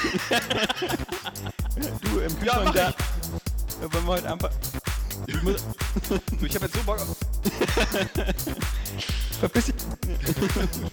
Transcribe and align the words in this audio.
Du 2.02 2.18
im 2.20 2.32
Ja, 2.44 2.58
Kühlschrank 2.58 2.64
mach 2.64 2.74
da. 2.74 2.94
Wollen 3.80 4.04
wir 4.04 4.12
heute 4.12 4.30
einfach. 4.32 4.50
Ich 5.26 5.42
muss. 5.42 5.64
Ich 6.42 6.54
habe 6.54 6.66
jetzt 6.66 6.76
so 6.76 6.82
Bock 6.82 7.00
auf. 7.00 7.08
Verpiss 9.40 9.64
dich. 9.66 9.74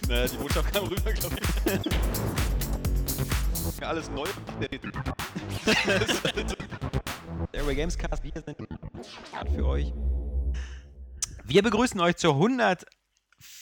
Naja, 0.07 0.27
die 0.27 0.37
Botschaft 0.37 0.73
kam 0.73 0.85
rüber, 0.85 1.11
glaube 1.11 1.35
ich. 3.75 3.83
Alles 3.83 4.09
neu. 4.09 4.25
Airway 7.51 7.75
Gamescast. 7.75 8.23
Wir 8.23 8.31
sind 8.33 8.55
für 9.55 9.65
euch. 9.65 9.93
Wir 11.43 11.61
begrüßen 11.63 11.99
euch 12.01 12.15
zur 12.17 12.35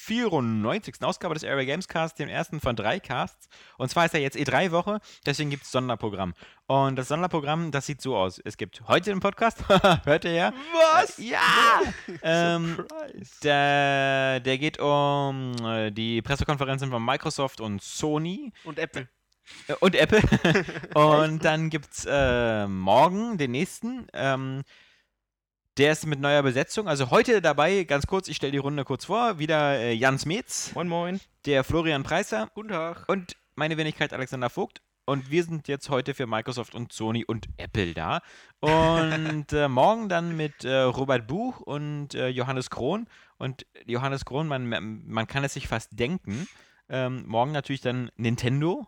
194. 0.08 0.96
Ausgabe 1.04 1.34
des 1.34 1.44
Airway 1.44 1.66
Gamescast, 1.66 2.20
dem 2.20 2.30
ersten 2.30 2.60
von 2.60 2.76
drei 2.76 3.00
Casts. 3.00 3.48
Und 3.78 3.90
zwar 3.90 4.06
ist 4.06 4.14
ja 4.14 4.20
jetzt 4.20 4.38
E3-Woche, 4.38 5.00
deswegen 5.26 5.50
gibt 5.50 5.64
es 5.64 5.72
Sonderprogramm. 5.72 6.34
Und 6.68 6.96
das 6.96 7.08
Sonderprogramm, 7.08 7.72
das 7.72 7.86
sieht 7.86 8.02
so 8.02 8.16
aus. 8.16 8.40
Es 8.44 8.58
gibt 8.58 8.82
heute 8.88 9.12
einen 9.12 9.20
Podcast, 9.20 9.64
hört 10.06 10.26
ihr 10.26 10.34
ja? 10.34 10.54
Was? 10.94 11.18
Ja! 11.18 11.82
ähm, 12.24 12.86
der, 13.44 14.40
der 14.40 14.58
geht 14.58 14.80
um 14.80 15.56
äh, 15.64 15.92
die 15.92 16.22
Pressekonferenzen 16.22 16.90
von 16.90 17.04
Microsoft 17.04 17.62
und 17.62 17.82
Sony 17.82 18.52
Und 18.64 18.80
Apple. 18.80 19.08
äh, 19.68 19.74
und 19.80 19.96
Apple. 19.96 20.22
und 20.96 21.44
dann 21.44 21.70
gibt 21.70 21.94
es 21.94 22.06
äh, 22.10 22.68
morgen 22.68 23.38
den 23.38 23.52
nächsten. 23.52 24.08
Ähm, 24.14 24.62
der 25.78 25.92
ist 25.92 26.06
mit 26.06 26.20
neuer 26.20 26.42
Besetzung. 26.42 26.88
Also 26.88 27.12
heute 27.12 27.42
dabei, 27.42 27.84
ganz 27.84 28.08
kurz, 28.08 28.28
ich 28.28 28.38
stelle 28.38 28.54
die 28.54 28.58
Runde 28.58 28.86
kurz 28.86 29.06
vor, 29.06 29.40
wieder 29.40 29.78
äh, 29.78 29.94
Jans 29.94 30.26
Metz, 30.26 30.72
Moin 30.74 30.88
Moin. 30.88 31.20
der 31.46 31.64
Florian 31.64 32.04
Preiser 32.04 32.50
Guten 32.54 32.70
Tag. 32.70 33.06
und 33.08 33.36
meine 33.56 33.78
Wenigkeit 33.78 34.14
Alexander 34.14 34.50
Vogt. 34.50 34.82
Und 35.08 35.30
wir 35.30 35.44
sind 35.44 35.68
jetzt 35.68 35.90
heute 35.90 36.16
für 36.16 36.26
Microsoft 36.26 36.74
und 36.74 36.92
Sony 36.92 37.24
und 37.26 37.48
Apple 37.58 37.94
da. 37.94 38.22
Und 38.60 39.54
äh, 39.54 39.68
morgen 39.70 40.10
dann 40.10 40.36
mit 40.36 40.64
äh, 40.64 40.78
Robert 40.78 41.28
Buch 41.28 41.60
und 41.60 42.16
äh, 42.16 42.30
Johannes 42.30 42.72
Krohn. 42.72 43.08
Und 43.38 43.68
Johannes 43.86 44.26
Krohn, 44.26 44.48
man, 44.48 44.68
man 45.06 45.28
kann 45.28 45.44
es 45.44 45.54
sich 45.54 45.68
fast 45.68 46.00
denken. 46.00 46.48
Ähm, 46.90 47.24
morgen 47.28 47.52
natürlich 47.52 47.82
dann 47.82 48.10
Nintendo. 48.16 48.88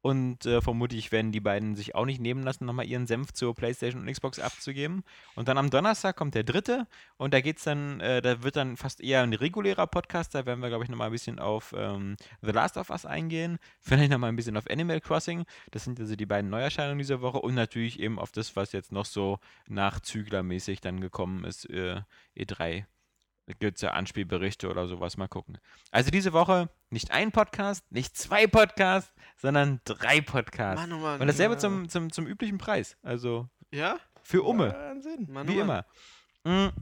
Und 0.00 0.46
äh, 0.46 0.60
vermutlich 0.60 1.10
werden 1.10 1.32
die 1.32 1.40
beiden 1.40 1.74
sich 1.74 1.94
auch 1.96 2.04
nicht 2.04 2.20
nehmen 2.20 2.44
lassen, 2.44 2.64
nochmal 2.64 2.86
ihren 2.86 3.08
Senf 3.08 3.32
zur 3.32 3.54
PlayStation 3.54 4.02
und 4.02 4.12
Xbox 4.12 4.38
abzugeben. 4.38 5.02
Und 5.34 5.48
dann 5.48 5.58
am 5.58 5.70
Donnerstag 5.70 6.16
kommt 6.16 6.36
der 6.36 6.44
dritte. 6.44 6.86
Und 7.16 7.34
da 7.34 7.40
geht's 7.40 7.64
dann, 7.64 8.00
äh, 8.00 8.22
da 8.22 8.42
wird 8.42 8.56
dann 8.56 8.76
fast 8.76 9.00
eher 9.00 9.22
ein 9.22 9.32
regulärer 9.32 9.88
Podcast. 9.88 10.34
Da 10.34 10.46
werden 10.46 10.60
wir, 10.60 10.68
glaube 10.68 10.84
ich, 10.84 10.90
nochmal 10.90 11.08
ein 11.08 11.12
bisschen 11.12 11.40
auf 11.40 11.74
ähm, 11.76 12.16
The 12.42 12.52
Last 12.52 12.76
of 12.76 12.90
Us 12.90 13.06
eingehen. 13.06 13.58
Vielleicht 13.80 14.10
nochmal 14.10 14.30
ein 14.30 14.36
bisschen 14.36 14.56
auf 14.56 14.70
Animal 14.70 15.00
Crossing. 15.00 15.44
Das 15.72 15.84
sind 15.84 15.98
also 15.98 16.14
die 16.14 16.26
beiden 16.26 16.48
Neuerscheinungen 16.48 16.98
dieser 16.98 17.20
Woche. 17.20 17.40
Und 17.40 17.54
natürlich 17.54 17.98
eben 17.98 18.20
auf 18.20 18.30
das, 18.30 18.54
was 18.54 18.72
jetzt 18.72 18.92
noch 18.92 19.04
so 19.04 19.40
nachzüglermäßig 19.66 20.80
dann 20.80 21.00
gekommen 21.00 21.44
ist. 21.44 21.68
Äh, 21.70 22.02
E3. 22.36 22.84
Gibt 23.58 23.76
es 23.76 23.82
ja 23.82 23.92
Anspielberichte 23.92 24.68
oder 24.68 24.86
sowas. 24.86 25.16
Mal 25.16 25.28
gucken. 25.28 25.58
Also 25.90 26.10
diese 26.10 26.32
Woche 26.32 26.68
nicht 26.90 27.10
ein 27.10 27.32
Podcast, 27.32 27.90
nicht 27.90 28.16
zwei 28.16 28.46
Podcasts, 28.46 29.12
sondern 29.36 29.80
drei 29.84 30.20
Podcasts. 30.20 30.80
Mann, 30.86 30.92
oh 30.92 30.98
Mann. 31.02 31.20
Und 31.20 31.26
dasselbe 31.26 31.54
ja. 31.54 31.58
zum, 31.58 31.88
zum, 31.88 32.12
zum 32.12 32.26
üblichen 32.26 32.58
Preis. 32.58 32.96
Also 33.02 33.48
Ja? 33.70 33.98
für 34.22 34.42
Umme. 34.42 34.72
Wahnsinn. 34.74 35.26
Mann, 35.30 35.48
Wie 35.48 35.60
oh 35.60 35.64
Mann. 35.64 35.84
immer. 36.44 36.66
Mm. 36.68 36.72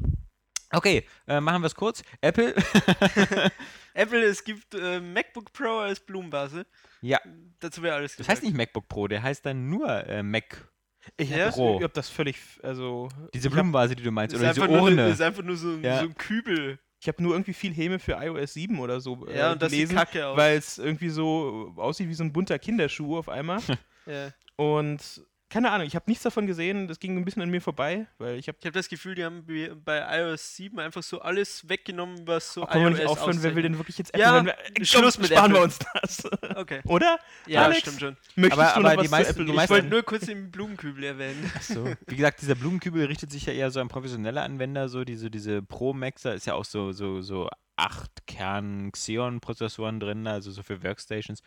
Okay, 0.72 1.06
äh, 1.28 1.40
machen 1.40 1.62
wir 1.62 1.66
es 1.68 1.76
kurz. 1.76 2.02
Apple. 2.20 2.52
Apple, 3.94 4.22
es 4.24 4.42
gibt 4.42 4.74
äh, 4.74 5.00
MacBook 5.00 5.52
Pro 5.52 5.78
als 5.78 6.00
Blumenvase. 6.00 6.66
ja, 7.00 7.20
Dazu 7.60 7.82
wäre 7.82 7.94
alles 7.94 8.16
das 8.16 8.28
heißt 8.28 8.42
nicht 8.42 8.56
MacBook 8.56 8.88
Pro, 8.88 9.06
der 9.06 9.22
heißt 9.22 9.46
dann 9.46 9.68
nur 9.68 9.88
äh, 10.06 10.22
Mac. 10.24 10.68
Ich 11.16 11.30
Ja? 11.30 11.46
hab, 11.46 11.54
Pro. 11.54 11.76
ich 11.78 11.84
hab 11.84 11.94
das 11.94 12.08
völlig, 12.08 12.36
also 12.62 13.08
Diese 13.34 13.50
Blumenvase, 13.50 13.94
die 13.96 14.02
du 14.02 14.10
meinst, 14.10 14.34
Ist 14.34 14.40
oder 14.40 14.50
diese 14.52 14.62
einfach, 14.62 14.74
nur, 14.74 14.82
Urne. 14.84 15.08
ist 15.08 15.20
einfach 15.22 15.42
nur 15.42 15.56
so, 15.56 15.68
ein- 15.68 15.82
Ja. 15.82 15.98
so 16.00 16.04
ein 16.06 16.14
Kübel. 16.14 16.78
ich 17.00 17.08
hab 17.08 17.20
nur 17.20 17.32
irgendwie 17.32 17.52
viel 17.52 17.72
Häme 17.72 17.98
für 17.98 18.12
iOS 18.12 18.54
7 18.54 18.78
oder 18.80 19.00
so 19.00 19.26
äh, 19.26 19.36
Ja, 19.38 19.52
und 19.52 19.62
das 19.62 19.70
gelesen, 19.70 19.96
kacke 19.96 20.26
aus. 20.26 20.36
weil 20.36 20.56
es 20.58 20.78
irgendwie 20.78 21.08
so 21.10 21.72
aussieht 21.76 22.08
wie 22.08 22.14
so 22.14 22.24
ein 22.24 22.32
bunter 22.32 22.58
Kinderschuh 22.58 23.16
auf 23.18 23.28
einmal. 23.28 23.60
Ja. 24.06 24.30
und 24.56 25.00
keine 25.48 25.70
Ahnung, 25.70 25.86
ich 25.86 25.94
habe 25.94 26.04
nichts 26.08 26.24
davon 26.24 26.46
gesehen, 26.46 26.88
das 26.88 26.98
ging 26.98 27.16
ein 27.16 27.24
bisschen 27.24 27.40
an 27.42 27.48
mir 27.50 27.60
vorbei, 27.60 28.06
weil 28.18 28.36
ich 28.36 28.48
habe 28.48 28.58
Ich 28.60 28.64
habe 28.66 28.72
das 28.72 28.88
Gefühl, 28.88 29.14
die 29.14 29.24
haben 29.24 29.46
bei 29.84 30.18
iOS 30.18 30.56
7 30.56 30.78
einfach 30.80 31.02
so 31.04 31.20
alles 31.20 31.68
weggenommen, 31.68 32.26
was 32.26 32.52
so 32.52 32.62
Oh, 32.62 32.66
können 32.66 32.84
wir 32.84 32.90
iOS 32.90 32.98
nicht 32.98 33.08
aufhören, 33.08 33.42
wer 33.42 33.54
will 33.54 33.62
denn 33.62 33.78
wirklich 33.78 33.96
jetzt 33.98 34.16
Ja, 34.16 34.38
Apple? 34.38 34.54
Wenn 34.66 34.76
wir- 34.78 34.84
Schluss 34.84 35.18
mit 35.18 35.28
sparen 35.28 35.52
Apple. 35.52 35.60
wir 35.60 35.64
uns 35.64 35.78
das. 35.78 36.24
Okay. 36.56 36.80
Oder? 36.86 37.18
Ja, 37.46 37.62
Alex? 37.64 37.80
stimmt 37.80 38.00
schon. 38.00 38.16
Möchtest 38.34 38.60
Aber- 38.60 38.74
du 38.74 38.80
noch 38.82 38.90
aber 38.90 38.96
was 38.96 39.02
die 39.02 39.06
zu 39.08 39.10
meisten- 39.10 39.30
Apple 39.32 39.44
die 39.44 39.50
Ich 39.50 39.56
meisten- 39.56 39.74
wollte 39.74 39.86
nur 39.88 40.02
kurz 40.02 40.26
den 40.26 40.50
Blumenkübel 40.50 41.04
erwähnen. 41.04 41.52
So. 41.60 41.94
Wie 42.06 42.16
gesagt, 42.16 42.40
dieser 42.42 42.54
Blumenkübel 42.56 43.04
richtet 43.06 43.30
sich 43.30 43.46
ja 43.46 43.52
eher 43.52 43.70
so 43.70 43.80
an 43.80 43.88
professionelle 43.88 44.40
Anwender, 44.42 44.88
so 44.88 45.04
diese, 45.04 45.30
diese 45.30 45.62
Pro 45.62 45.92
Maxer 45.92 46.34
ist 46.34 46.46
ja 46.46 46.54
auch 46.54 46.64
so, 46.64 46.92
so, 46.92 47.20
so 47.22 47.48
8 47.76 48.26
Kern 48.26 48.90
Xeon-Prozessoren 48.90 50.00
drin, 50.00 50.26
also 50.26 50.50
so 50.50 50.62
für 50.62 50.82
Workstations. 50.82 51.40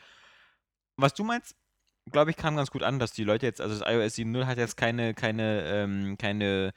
Was 0.96 1.14
du 1.14 1.24
meinst, 1.24 1.56
glaube 2.12 2.32
ich, 2.32 2.38
kam 2.38 2.56
ganz 2.56 2.72
gut 2.72 2.84
an, 2.84 3.00
dass 3.00 3.14
die 3.14 3.24
Leute 3.24 3.46
jetzt, 3.46 3.62
also 3.62 3.78
das 3.78 3.88
iOS 3.88 4.16
7.0 4.16 4.46
hat 4.46 4.58
jetzt 4.58 4.78
keine, 4.78 5.14
keine, 5.14 5.64
ähm, 5.66 6.18
keine 6.18 6.74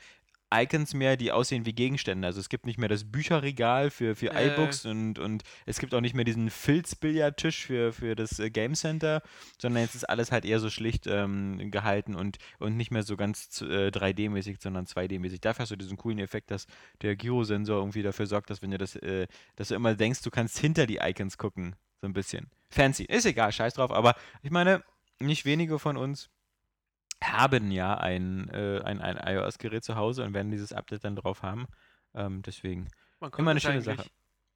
Icons 0.54 0.92
mehr, 0.94 1.16
die 1.16 1.32
aussehen 1.32 1.64
wie 1.64 1.72
Gegenstände. 1.72 2.26
Also 2.26 2.38
es 2.38 2.48
gibt 2.48 2.66
nicht 2.66 2.78
mehr 2.78 2.88
das 2.88 3.10
Bücherregal 3.10 3.90
für, 3.90 4.14
für 4.14 4.32
Äh. 4.32 4.48
iBooks 4.48 4.84
und, 4.84 5.18
und 5.18 5.42
es 5.66 5.78
gibt 5.78 5.94
auch 5.94 6.00
nicht 6.00 6.14
mehr 6.14 6.24
diesen 6.24 6.50
Filz-Billardtisch 6.50 7.66
für, 7.66 7.92
für 7.92 8.14
das 8.14 8.38
äh, 8.38 8.50
Game 8.50 8.74
Center, 8.74 9.22
sondern 9.58 9.82
jetzt 9.82 9.94
ist 9.94 10.04
alles 10.04 10.30
halt 10.30 10.44
eher 10.44 10.60
so 10.60 10.68
schlicht 10.68 11.06
ähm, 11.06 11.70
gehalten 11.70 12.14
und, 12.14 12.38
und 12.58 12.76
nicht 12.76 12.90
mehr 12.90 13.02
so 13.02 13.16
ganz 13.16 13.62
äh, 13.62 13.88
3D-mäßig, 13.88 14.60
sondern 14.60 14.84
2D-mäßig. 14.84 15.40
Dafür 15.40 15.62
hast 15.62 15.70
du 15.70 15.76
diesen 15.76 15.96
coolen 15.96 16.18
Effekt, 16.18 16.50
dass 16.50 16.66
der 17.00 17.16
Gyrosensor 17.16 17.78
irgendwie 17.78 18.02
dafür 18.02 18.26
sorgt, 18.26 18.50
dass 18.50 18.60
wenn 18.62 18.72
du 18.72 18.78
das, 18.78 18.96
äh, 18.96 19.26
dass 19.56 19.68
du 19.68 19.74
immer 19.74 19.94
denkst, 19.94 20.22
du 20.22 20.30
kannst 20.30 20.58
hinter 20.58 20.86
die 20.86 20.98
Icons 21.02 21.38
gucken. 21.38 21.76
So 22.02 22.08
ein 22.08 22.12
bisschen. 22.12 22.50
Fancy. 22.68 23.04
Ist 23.04 23.26
egal, 23.26 23.52
scheiß 23.52 23.74
drauf. 23.74 23.92
Aber 23.92 24.16
ich 24.42 24.50
meine, 24.50 24.82
nicht 25.20 25.44
wenige 25.44 25.78
von 25.78 25.96
uns 25.96 26.30
haben 27.22 27.70
ja 27.70 27.96
ein, 27.96 28.48
äh, 28.50 28.80
ein, 28.84 29.00
ein 29.00 29.16
iOS-Gerät 29.16 29.84
zu 29.84 29.96
Hause 29.96 30.24
und 30.24 30.34
werden 30.34 30.50
dieses 30.50 30.72
Update 30.72 31.04
dann 31.04 31.16
drauf 31.16 31.42
haben. 31.42 31.66
Ähm, 32.14 32.42
deswegen, 32.42 32.88
Man 33.20 33.32
Immer 33.32 33.52
eine 33.52 33.60
schöne 33.60 33.82
Sache. 33.82 34.04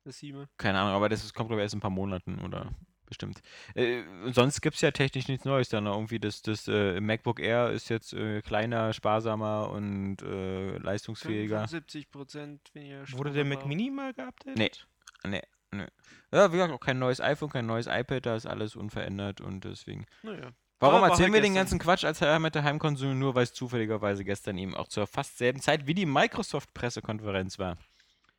Das 0.05 0.19
7. 0.19 0.47
keine 0.57 0.79
Ahnung, 0.79 0.95
aber 0.95 1.09
das 1.09 1.25
ist, 1.25 1.35
kommt 1.35 1.49
glaube 1.49 1.61
ich 1.61 1.65
erst 1.65 1.75
in 1.75 1.79
ein 1.79 1.81
paar 1.81 1.91
Monaten 1.91 2.41
oder 2.41 2.71
bestimmt. 3.07 3.41
Äh, 3.75 4.03
sonst 4.33 4.61
gibt 4.61 4.77
es 4.77 4.83
ja 4.83 4.91
technisch 4.91 5.29
nichts 5.29 5.45
Neues. 5.45 5.69
Dann 5.69 5.87
irgendwie 5.87 6.21
das, 6.21 6.43
das 6.43 6.69
äh, 6.69 7.01
MacBook 7.01 7.41
Air 7.41 7.71
ist 7.71 7.89
jetzt 7.89 8.13
äh, 8.13 8.43
kleiner, 8.43 8.93
sparsamer 8.93 9.71
und 9.71 10.23
äh, 10.23 10.79
leistungsfähiger. 10.79 11.67
70 11.67 12.11
Prozent 12.11 12.75
weniger 12.75 13.05
Wurde 13.13 13.33
der 13.33 13.45
Mac. 13.45 13.67
Mini 13.67 13.91
mal 13.91 14.13
geupdatet? 14.13 14.57
Nee. 14.57 14.71
Nee, 15.25 15.43
nee. 15.73 15.87
Ja, 16.33 16.53
wie 16.53 16.57
gesagt, 16.57 16.73
auch 16.73 16.81
kein 16.81 16.99
neues 16.99 17.21
iPhone, 17.21 17.51
kein 17.51 17.67
neues 17.67 17.87
iPad, 17.87 18.27
da 18.27 18.37
ist 18.37 18.47
alles 18.47 18.77
unverändert 18.77 19.41
und 19.41 19.65
deswegen. 19.65 20.07
Naja. 20.23 20.51
Warum 20.79 21.01
war 21.01 21.09
erzählen 21.09 21.33
halt 21.33 21.35
wir 21.35 21.41
den 21.41 21.55
gestern. 21.55 21.55
ganzen 21.55 21.79
Quatsch 21.79 22.05
als 22.05 22.21
Herr 22.21 22.39
mit 22.39 22.55
der 22.55 22.65
Heimkonsum, 22.65 23.19
nur 23.19 23.35
weil 23.35 23.45
es 23.45 23.55
zufälligerweise 23.55 24.25
gestern 24.25 24.59
eben 24.59 24.75
auch 24.75 24.89
zur 24.89 25.07
fast 25.07 25.39
selben 25.39 25.61
Zeit 25.61 25.87
wie 25.87 25.95
die 25.95 26.05
Microsoft-Pressekonferenz 26.05 27.59
war? 27.59 27.79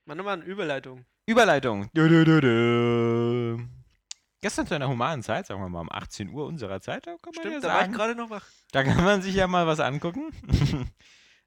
Mann, 0.05 0.19
Mann, 0.19 0.43
Überleitung. 0.43 1.05
Überleitung. 1.25 1.89
Dö, 1.93 2.07
dö, 2.07 2.39
dö. 2.41 3.57
Gestern 4.39 4.67
zu 4.67 4.75
einer 4.75 4.87
humanen 4.87 5.23
Zeit, 5.23 5.47
sagen 5.47 5.61
wir 5.61 5.67
mal 5.67 5.81
um 5.81 5.91
18 5.91 6.29
Uhr 6.29 6.45
unserer 6.45 6.79
Zeit, 6.79 7.07
da 7.07 7.11
kann 7.21 7.33
man 7.33 7.33
Stimmt, 7.33 7.53
ja 7.55 7.59
da 7.59 7.67
war 7.69 7.75
ich 7.75 7.81
sagen, 7.81 7.93
gerade 7.93 8.15
noch 8.15 8.29
wach. 8.29 8.45
da 8.71 8.83
kann 8.83 9.03
man 9.03 9.21
sich 9.23 9.33
ja 9.33 9.47
mal 9.47 9.65
was 9.65 9.79
angucken. 9.79 10.29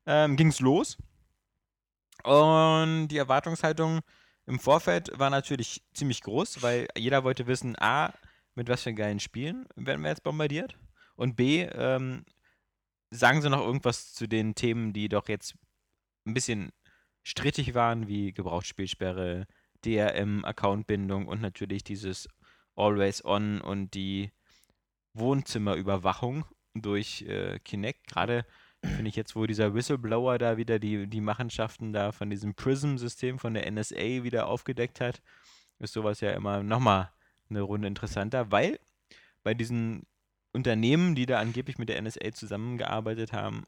ähm, 0.07 0.37
ging's 0.37 0.59
los. 0.59 0.99
Und 2.25 3.09
die 3.09 3.17
Erwartungshaltung 3.17 4.01
im 4.47 4.59
Vorfeld 4.59 5.19
war 5.19 5.31
natürlich 5.31 5.83
ziemlich 5.95 6.23
groß, 6.23 6.63
weil 6.63 6.89
jeder 6.97 7.25
wollte 7.25 7.47
wissen, 7.47 7.77
A, 7.79 8.13
mit 8.55 8.69
was 8.69 8.83
für 8.83 8.95
geilen 8.95 9.21
Spielen 9.21 9.67
werden 9.77 10.03
wir 10.03 10.11
jetzt 10.11 10.23
bombardiert? 10.23 10.77
Und 11.17 11.37
B, 11.37 11.63
ähm, 11.63 12.25
sagen 13.11 13.43
sie 13.43 13.51
noch 13.51 13.61
irgendwas 13.61 14.15
zu 14.15 14.27
den 14.27 14.55
Themen, 14.55 14.93
die 14.93 15.09
doch 15.09 15.29
jetzt 15.29 15.55
ein 16.27 16.35
bisschen 16.35 16.73
strittig 17.23 17.75
waren, 17.75 18.09
wie 18.09 18.33
Gebrauchsspielsperre, 18.33 19.47
DRM, 19.85 20.45
Accountbindung 20.45 21.27
und 21.27 21.41
natürlich 21.41 21.85
dieses 21.85 22.29
Always 22.77 23.25
On 23.25 23.61
und 23.61 23.95
die 23.95 24.33
Wohnzimmerüberwachung 25.15 26.45
durch 26.75 27.23
äh, 27.23 27.59
Kinect. 27.61 28.07
Gerade 28.07 28.47
finde 28.83 29.09
ich 29.09 29.17
jetzt, 29.17 29.37
wo 29.37 29.47
dieser 29.47 29.75
Whistleblower 29.75 30.39
da 30.39 30.57
wieder 30.57 30.79
die, 30.79 31.07
die 31.07 31.21
Machenschaften 31.21 31.93
da 31.93 32.13
von 32.13 32.31
diesem 32.31 32.55
PRISM-System 32.55 33.39
von 33.39 33.55
der 33.55 33.71
NSA 33.71 34.23
wieder 34.23 34.47
aufgedeckt 34.47 35.01
hat, 35.01 35.21
ist 35.79 35.93
sowas 35.93 36.21
ja 36.21 36.31
immer 36.33 36.63
nochmal 36.63 37.11
eine 37.49 37.63
Runde 37.63 37.89
interessanter, 37.89 38.51
weil 38.51 38.79
bei 39.43 39.55
diesen 39.55 40.07
Unternehmen, 40.53 41.15
die 41.15 41.27
da 41.27 41.39
angeblich 41.39 41.79
mit 41.79 41.89
der 41.89 42.01
NSA 42.01 42.33
zusammengearbeitet 42.33 43.33
haben, 43.33 43.65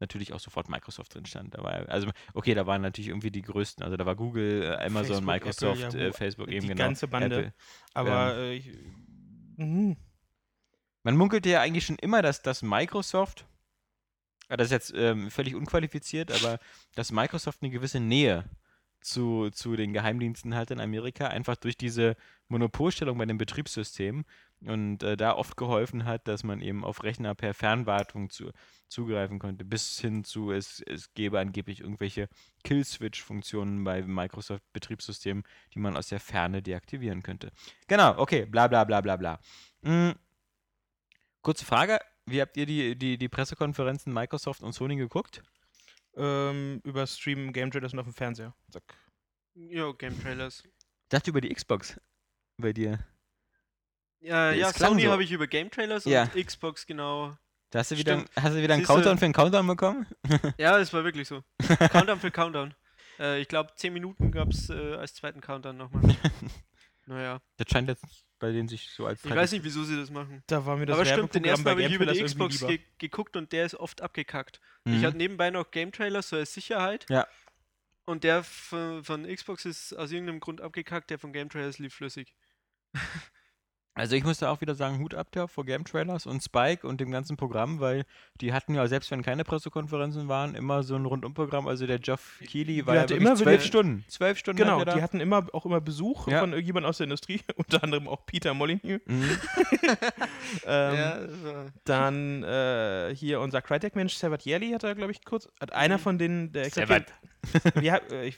natürlich 0.00 0.32
auch 0.32 0.40
sofort 0.40 0.68
Microsoft 0.68 1.14
drin 1.14 1.26
stand. 1.26 1.54
Da 1.54 1.62
war, 1.62 1.88
also, 1.88 2.08
okay, 2.34 2.54
da 2.54 2.66
waren 2.66 2.82
natürlich 2.82 3.08
irgendwie 3.08 3.30
die 3.30 3.42
größten, 3.42 3.82
also 3.82 3.96
da 3.96 4.04
war 4.04 4.14
Google, 4.14 4.62
äh, 4.62 4.84
Amazon, 4.84 5.24
Facebook, 5.24 5.24
Microsoft, 5.24 5.82
Apple, 5.82 5.98
äh, 5.98 6.02
Yahoo, 6.02 6.12
Facebook 6.12 6.48
eben 6.48 6.60
die 6.62 6.66
genau. 6.68 6.84
ganze 6.84 7.08
Bande. 7.08 7.36
Apple. 7.36 7.52
Aber 7.94 8.36
äh, 8.36 8.54
ich, 8.56 8.70
mhm. 9.56 9.96
Man 11.02 11.16
munkelte 11.16 11.48
ja 11.48 11.60
eigentlich 11.60 11.86
schon 11.86 11.96
immer, 11.96 12.20
dass, 12.20 12.42
dass 12.42 12.62
Microsoft, 12.62 13.46
das 14.48 14.66
ist 14.66 14.72
jetzt 14.72 14.94
ähm, 14.96 15.30
völlig 15.30 15.54
unqualifiziert, 15.54 16.30
aber 16.30 16.58
dass 16.94 17.12
Microsoft 17.12 17.62
eine 17.62 17.70
gewisse 17.70 18.00
Nähe 18.00 18.44
zu, 19.00 19.50
zu 19.50 19.76
den 19.76 19.92
Geheimdiensten 19.92 20.54
hat 20.54 20.70
in 20.70 20.80
Amerika, 20.80 21.28
einfach 21.28 21.56
durch 21.56 21.76
diese 21.76 22.16
Monopolstellung 22.48 23.16
bei 23.18 23.26
den 23.26 23.38
Betriebssystemen 23.38 24.24
und 24.62 25.02
äh, 25.02 25.16
da 25.16 25.36
oft 25.36 25.56
geholfen 25.56 26.04
hat, 26.04 26.26
dass 26.26 26.42
man 26.42 26.60
eben 26.60 26.84
auf 26.84 27.04
Rechner 27.04 27.34
per 27.34 27.54
Fernwartung 27.54 28.30
zu, 28.30 28.50
zugreifen 28.88 29.38
konnte, 29.38 29.64
bis 29.64 30.00
hin 30.00 30.24
zu, 30.24 30.50
es, 30.50 30.82
es 30.86 31.14
gäbe 31.14 31.38
angeblich 31.38 31.80
irgendwelche 31.80 32.28
Kill-Switch-Funktionen 32.64 33.84
bei 33.84 34.02
Microsoft-Betriebssystemen, 34.02 35.44
die 35.74 35.78
man 35.78 35.96
aus 35.96 36.08
der 36.08 36.20
Ferne 36.20 36.62
deaktivieren 36.62 37.22
könnte. 37.22 37.52
Genau, 37.86 38.18
okay, 38.18 38.44
bla 38.44 38.66
bla 38.66 38.84
bla 38.84 39.00
bla 39.00 39.16
bla. 39.16 39.40
Mm. 39.82 40.12
Kurze 41.42 41.64
Frage, 41.64 42.00
wie 42.26 42.40
habt 42.40 42.56
ihr 42.56 42.66
die, 42.66 42.96
die, 42.96 43.18
die 43.18 43.28
Pressekonferenzen 43.28 44.12
Microsoft 44.12 44.62
und 44.62 44.72
Sony 44.72 44.96
geguckt? 44.96 45.42
ähm, 46.18 46.80
über 46.82 47.06
Stream 47.06 47.52
Game 47.52 47.70
Trailers 47.70 47.92
und 47.92 47.98
auf 47.98 48.06
dem 48.06 48.14
Fernseher. 48.14 48.54
Zack. 48.70 48.82
Ja, 49.54 49.92
Game 49.92 50.18
Trailers. 50.20 50.64
Ich 50.64 50.70
dachte 51.10 51.28
über 51.30 51.40
die 51.42 51.52
Xbox 51.52 52.00
bei 52.56 52.72
dir. 52.72 52.98
Ja, 54.20 54.50
ja 54.52 54.72
Sony 54.72 55.02
so. 55.02 55.10
habe 55.12 55.22
ich 55.24 55.30
über 55.32 55.46
Game 55.46 55.70
Trailers 55.70 56.04
Ja. 56.06 56.22
und 56.22 56.46
Xbox 56.46 56.86
genau. 56.86 57.36
Da 57.70 57.80
hast 57.80 57.90
du 57.90 57.98
wieder, 57.98 58.14
Stimmt. 58.20 58.30
hast 58.36 58.54
du 58.54 58.62
wieder 58.62 58.74
einen 58.74 58.82
Siehste- 58.84 58.94
Countdown 58.94 59.18
für 59.18 59.24
einen 59.26 59.34
Countdown 59.34 59.66
bekommen? 59.66 60.06
Ja, 60.58 60.78
es 60.78 60.90
war 60.94 61.04
wirklich 61.04 61.28
so. 61.28 61.42
Countdown 61.90 62.18
für 62.18 62.30
Countdown. 62.30 62.74
Äh, 63.18 63.40
ich 63.42 63.48
glaube, 63.48 63.72
10 63.76 63.92
Minuten 63.92 64.30
gab 64.32 64.48
es 64.48 64.70
äh, 64.70 64.94
als 64.94 65.14
zweiten 65.14 65.42
Countdown 65.42 65.76
nochmal. 65.76 66.16
naja, 67.06 67.40
Das 67.58 67.66
scheint 67.70 67.88
jetzt 67.88 68.04
bei 68.38 68.52
denen 68.52 68.68
sich 68.68 68.90
so 68.90 69.06
als 69.06 69.24
ich 69.24 69.34
weiß 69.34 69.52
nicht, 69.52 69.64
wieso 69.64 69.84
sie 69.84 69.96
das 69.96 70.10
machen. 70.10 70.42
Da 70.46 70.66
war 70.66 70.76
mir 70.76 70.86
das 70.86 70.96
Aber 70.96 71.06
stimmt, 71.06 71.34
den 71.34 71.44
ersten 71.44 71.64
bei 71.64 71.70
habe 71.70 71.82
ich 71.82 71.92
über 71.92 72.06
die 72.06 72.22
Xbox 72.22 72.60
ge 72.60 72.80
geguckt 72.98 73.36
und 73.36 73.52
der 73.52 73.66
ist 73.66 73.74
oft 73.74 74.02
abgekackt. 74.02 74.60
Mhm. 74.84 74.94
Ich 74.94 75.04
hatte 75.04 75.16
nebenbei 75.16 75.50
noch 75.50 75.70
Game 75.70 75.92
Trailers, 75.92 76.28
so 76.28 76.36
als 76.36 76.52
Sicherheit. 76.52 77.06
Ja. 77.08 77.26
Und 78.04 78.24
der 78.24 78.44
von, 78.44 79.02
von 79.04 79.26
Xbox 79.26 79.64
ist 79.64 79.92
aus 79.94 80.12
irgendeinem 80.12 80.40
Grund 80.40 80.60
abgekackt, 80.60 81.10
der 81.10 81.18
von 81.18 81.32
Game 81.32 81.48
Trailers 81.48 81.78
lief 81.78 81.94
flüssig. 81.94 82.34
Also 83.96 84.14
ich 84.14 84.24
musste 84.24 84.50
auch 84.50 84.60
wieder 84.60 84.74
sagen, 84.74 84.98
Hut 84.98 85.14
ab 85.14 85.28
da 85.32 85.46
vor 85.46 85.64
Game 85.64 85.84
Trailers 85.84 86.26
und 86.26 86.42
Spike 86.42 86.86
und 86.86 87.00
dem 87.00 87.10
ganzen 87.10 87.38
Programm, 87.38 87.80
weil 87.80 88.04
die 88.42 88.52
hatten 88.52 88.74
ja, 88.74 88.86
selbst 88.88 89.10
wenn 89.10 89.22
keine 89.22 89.42
Pressekonferenzen 89.42 90.28
waren, 90.28 90.54
immer 90.54 90.82
so 90.82 90.96
ein 90.96 91.06
Rundumprogramm. 91.06 91.66
Also 91.66 91.86
der 91.86 91.98
Geoff 91.98 92.38
Keighley 92.46 92.86
war 92.86 92.94
ja 92.94 93.00
hatte 93.00 93.14
immer 93.14 93.34
zwölf 93.36 93.64
Stunden. 93.64 94.04
Zwölf 94.08 94.36
Stunden 94.38 94.58
Genau, 94.62 94.80
hat 94.80 94.88
die 94.92 94.96
da. 94.96 95.00
hatten 95.00 95.18
immer 95.20 95.46
auch 95.54 95.64
immer 95.64 95.80
Besuch 95.80 96.28
Ja. 96.28 96.40
von 96.40 96.52
irgendjemand 96.52 96.84
aus 96.84 96.98
der 96.98 97.04
Industrie, 97.04 97.40
unter 97.56 97.82
anderem 97.82 98.06
auch 98.06 98.26
Peter 98.26 98.52
Molyneux. 98.52 99.00
Mhm. 99.06 99.30
Ähm, 100.66 100.96
das 100.96 101.44
war- 101.44 101.66
Dann 101.84 102.42
äh, 102.44 103.14
hier 103.16 103.40
unser 103.40 103.62
Crytek-Mensch, 103.62 104.14
Sevat 104.14 104.44
Yerli 104.44 104.70
hat 104.72 104.84
er, 104.84 104.94
glaube 104.94 105.12
ich, 105.12 105.24
kurz, 105.24 105.48
hat 105.60 105.72
einer 105.72 105.98
von 105.98 106.18
denen, 106.18 106.52
der 106.52 106.70
Sevat. 106.70 107.06
Wie, 107.74 107.90
ha- 107.90 108.00
äh, 108.10 108.26
ich, 108.28 108.36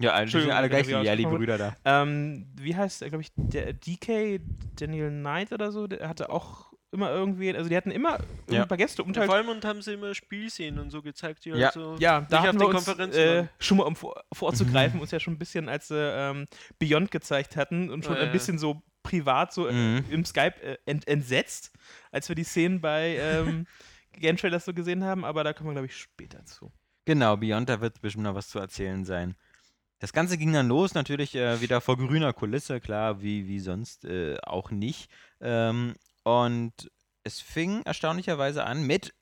Ja, 0.00 0.24
die 0.24 0.30
sind 0.30 0.50
alle 0.50 0.66
ich 0.66 0.70
gleich, 0.70 0.82
die 0.82 0.88
wieder 0.88 1.02
Yali 1.02 1.24
ausgesprochen. 1.24 1.36
Brüder 1.38 1.58
da. 1.58 2.02
ähm, 2.02 2.46
wie 2.56 2.74
heißt 2.74 3.00
glaube 3.00 3.20
ich, 3.22 3.28
der 3.36 3.72
DK, 3.72 4.40
Daniel 4.76 5.10
Knight 5.10 5.52
oder 5.52 5.70
so, 5.70 5.86
der 5.86 6.08
hatte 6.08 6.30
auch 6.30 6.72
immer 6.90 7.10
irgendwie, 7.10 7.54
also 7.54 7.68
die 7.68 7.76
hatten 7.76 7.90
immer 7.90 8.18
Ja. 8.50 8.62
ein 8.62 8.68
paar 8.68 8.76
Gäste 8.78 9.02
und 9.02 9.16
halt 9.16 9.26
vor 9.26 9.34
allem 9.36 9.48
und 9.48 9.64
haben 9.64 9.82
sie 9.82 9.94
immer 9.94 10.14
Spielszenen 10.14 10.78
und 10.78 10.90
so 10.90 11.02
gezeigt, 11.02 11.44
die 11.44 11.50
Ja. 11.50 11.56
halt 11.66 11.72
so 11.74 11.96
Ja, 11.98 12.20
da 12.30 12.40
auf 12.50 12.56
wir 12.56 12.68
uns 12.68 12.86
äh, 13.16 13.46
schon 13.58 13.78
mal, 13.78 13.84
um 13.84 13.96
vor, 13.96 14.22
vorzugreifen, 14.32 15.00
uns 15.00 15.10
ja 15.10 15.18
schon 15.20 15.34
ein 15.34 15.38
bisschen, 15.38 15.68
als 15.68 15.88
sie 15.88 15.96
ähm, 15.98 16.46
Beyond 16.78 17.10
gezeigt 17.10 17.56
hatten 17.56 17.90
und 17.90 18.04
schon 18.04 18.16
Ah, 18.16 18.20
ein 18.20 18.26
ja. 18.26 18.32
bisschen 18.32 18.58
so 18.58 18.82
privat 19.02 19.52
so 19.52 19.70
Mhm. 19.70 20.04
äh, 20.08 20.12
im 20.14 20.24
Skype 20.24 20.60
äh, 20.62 20.78
ent, 20.86 21.06
entsetzt, 21.08 21.72
als 22.10 22.28
wir 22.28 22.36
die 22.36 22.44
Szenen 22.44 22.80
bei 22.80 23.16
ähm, 23.18 23.66
Game 24.12 24.36
Trailers 24.36 24.64
so 24.64 24.72
gesehen 24.72 25.02
haben, 25.04 25.24
aber 25.24 25.42
da 25.44 25.52
kommen 25.52 25.70
wir, 25.70 25.74
glaube 25.74 25.86
ich, 25.86 25.96
später 25.96 26.44
zu. 26.44 26.72
Genau, 27.06 27.36
Beyond, 27.36 27.68
da 27.68 27.80
wird 27.80 28.00
bestimmt 28.00 28.24
noch 28.24 28.34
was 28.34 28.48
zu 28.48 28.58
erzählen 28.60 29.04
sein. 29.04 29.34
Das 30.00 30.12
Ganze 30.12 30.36
ging 30.36 30.52
dann 30.52 30.68
los, 30.68 30.94
natürlich 30.94 31.34
äh, 31.34 31.60
wieder 31.60 31.80
vor 31.80 31.96
grüner 31.96 32.32
Kulisse, 32.32 32.80
klar, 32.80 33.22
wie, 33.22 33.46
wie 33.46 33.60
sonst 33.60 34.04
äh, 34.04 34.36
auch 34.42 34.70
nicht. 34.70 35.10
Ähm, 35.40 35.94
und 36.24 36.90
es 37.22 37.40
fing 37.40 37.82
erstaunlicherweise 37.84 38.64
an 38.64 38.86
mit 38.86 39.14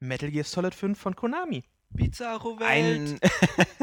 Metal 0.00 0.30
Gear 0.30 0.44
Solid 0.44 0.74
5 0.74 0.98
von 0.98 1.14
Konami. 1.14 1.64
Bizarro 1.90 2.58
Welt. 2.58 2.68
ein, 2.68 3.20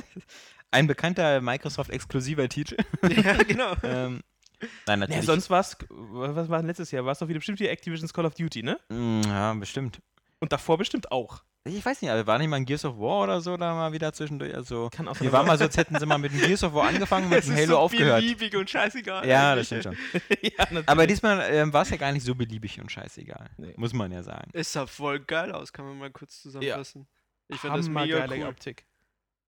ein 0.71 0.87
bekannter 0.87 1.41
Microsoft-exklusiver 1.41 2.49
Titel. 2.49 2.77
ja, 3.09 3.41
genau. 3.43 3.73
ähm, 3.83 4.21
nein, 4.59 4.69
Ja, 4.87 4.97
natürlich. 4.97 5.25
sonst 5.25 5.49
war 5.49 5.61
es, 5.61 5.77
was 5.89 6.49
war 6.49 6.61
letztes 6.63 6.91
Jahr? 6.91 7.05
War 7.05 7.13
es 7.13 7.19
doch 7.19 7.27
wieder 7.27 7.39
bestimmt 7.39 7.59
hier 7.59 7.71
Activision's 7.71 8.13
Call 8.13 8.25
of 8.25 8.33
Duty, 8.35 8.63
ne? 8.63 8.79
Mm, 8.89 9.21
ja, 9.25 9.53
bestimmt. 9.53 10.01
Und 10.39 10.51
davor 10.51 10.77
bestimmt 10.77 11.11
auch. 11.11 11.43
Ich 11.63 11.85
weiß 11.85 12.01
nicht, 12.01 12.09
aber 12.09 12.25
war 12.25 12.39
nicht 12.39 12.47
mal 12.47 12.55
ein 12.55 12.65
Gears 12.65 12.85
of 12.85 12.97
War 12.97 13.23
oder 13.23 13.39
so 13.39 13.55
da 13.55 13.75
mal 13.75 13.93
wieder 13.93 14.11
zwischendurch? 14.13 14.55
Also, 14.55 14.89
Kann 14.91 15.07
auch 15.07 15.19
wir 15.21 15.31
waren 15.31 15.45
mal 15.45 15.59
so, 15.59 15.65
als 15.65 15.77
hätten 15.77 15.99
sie 15.99 16.07
mal 16.07 16.17
mit 16.17 16.31
dem 16.31 16.39
Gears 16.39 16.63
of 16.63 16.73
War 16.73 16.87
angefangen, 16.87 17.29
mit 17.29 17.39
Es 17.39 17.45
dem 17.45 17.53
ist 17.53 17.59
Halo 17.59 17.73
so 17.73 17.77
aufgehört. 17.77 18.21
beliebig 18.21 18.55
und 18.55 18.67
scheißegal. 18.67 19.27
Ja, 19.27 19.55
das 19.55 19.67
stimmt 19.67 19.83
schon. 19.83 19.97
ja. 20.41 20.67
Aber 20.87 21.05
diesmal 21.05 21.39
ähm, 21.51 21.71
war 21.71 21.83
es 21.83 21.91
ja 21.91 21.97
gar 21.97 22.11
nicht 22.11 22.25
so 22.25 22.33
beliebig 22.33 22.81
und 22.81 22.91
scheißegal. 22.91 23.51
Nee. 23.57 23.75
Muss 23.77 23.93
man 23.93 24.11
ja 24.11 24.23
sagen. 24.23 24.49
Es 24.53 24.73
sah 24.73 24.87
voll 24.87 25.19
geil 25.19 25.51
aus, 25.51 25.71
kann 25.71 25.85
man 25.85 25.99
mal 25.99 26.09
kurz 26.09 26.41
zusammenfassen. 26.41 27.07
Ich 27.47 27.59
fand 27.59 27.77
das 27.77 27.89
mega 27.89 28.25
cool. 28.25 28.43
Optik. 28.45 28.85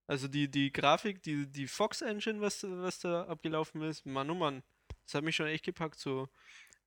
Also 0.05 0.27
die, 0.27 0.51
die 0.51 0.71
Grafik, 0.71 1.23
die, 1.23 1.47
die 1.47 1.65
Fox 1.65 2.01
Engine, 2.01 2.41
was, 2.41 2.63
was 2.63 2.99
da 2.99 3.23
abgelaufen 3.23 3.81
ist, 3.81 4.05
Mann 4.05 4.29
oh 4.29 4.35
Mann, 4.35 4.61
das 5.05 5.15
hat 5.15 5.23
mich 5.23 5.35
schon 5.35 5.47
echt 5.47 5.65
gepackt. 5.65 5.97
So 5.97 6.27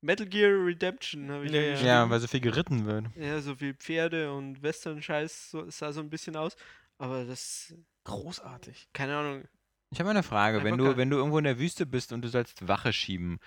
Metal 0.06 0.26
Gear 0.26 0.64
Redemption 0.64 1.30
habe 1.30 1.46
ich 1.46 1.52
Ja, 1.52 1.60
ja. 1.60 1.80
Ja, 1.80 2.10
weil 2.10 2.20
so 2.20 2.28
viel 2.28 2.40
geritten 2.40 2.86
wird. 2.86 3.06
Ja, 3.16 3.40
so 3.40 3.56
viel 3.56 3.74
Pferde 3.74 4.32
und 4.32 4.62
Western-Scheiß 4.62 5.50
so, 5.50 5.68
sah 5.68 5.92
so 5.92 6.00
ein 6.00 6.08
bisschen 6.08 6.36
aus. 6.36 6.56
Aber 6.96 7.24
das, 7.24 7.74
Großartig. 8.04 8.88
keine 8.92 9.16
Ahnung. 9.16 9.44
Ich 9.90 9.98
habe 9.98 10.06
mal 10.06 10.12
eine 10.12 10.22
Frage. 10.22 10.64
Wenn 10.64 10.78
du, 10.78 10.96
wenn 10.96 11.10
du 11.10 11.16
irgendwo 11.16 11.38
in 11.38 11.44
der 11.44 11.58
Wüste 11.58 11.86
bist 11.86 12.12
und 12.12 12.22
du 12.22 12.28
sollst 12.28 12.66
Wache 12.66 12.92
schieben, 12.92 13.38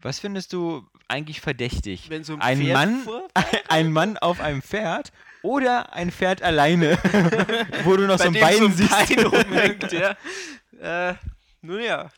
was 0.00 0.18
findest 0.18 0.52
du 0.52 0.86
eigentlich 1.08 1.40
verdächtig? 1.40 2.10
Wenn 2.10 2.22
so 2.22 2.34
ein, 2.34 2.42
Ein 2.42 2.58
Pferd 2.58 2.74
Mann? 2.74 3.06
Ein 3.68 3.92
Mann 3.92 4.18
auf 4.18 4.40
einem 4.40 4.60
Pferd 4.60 5.10
oder 5.42 5.92
ein 5.94 6.10
Pferd 6.10 6.42
alleine, 6.42 6.98
wo 7.84 7.96
du 7.96 8.06
noch 8.06 8.18
so 8.18 8.24
ein 8.24 8.34
dem 8.34 8.40
Bein 8.40 8.58
so 8.58 8.64
ein 8.66 8.72
siehst? 8.72 8.90
Bein 8.90 9.26
rumhängt, 9.26 9.92
ja. 9.92 10.16
Äh, 10.80 11.14
nun 11.62 11.80
ja, 11.80 12.10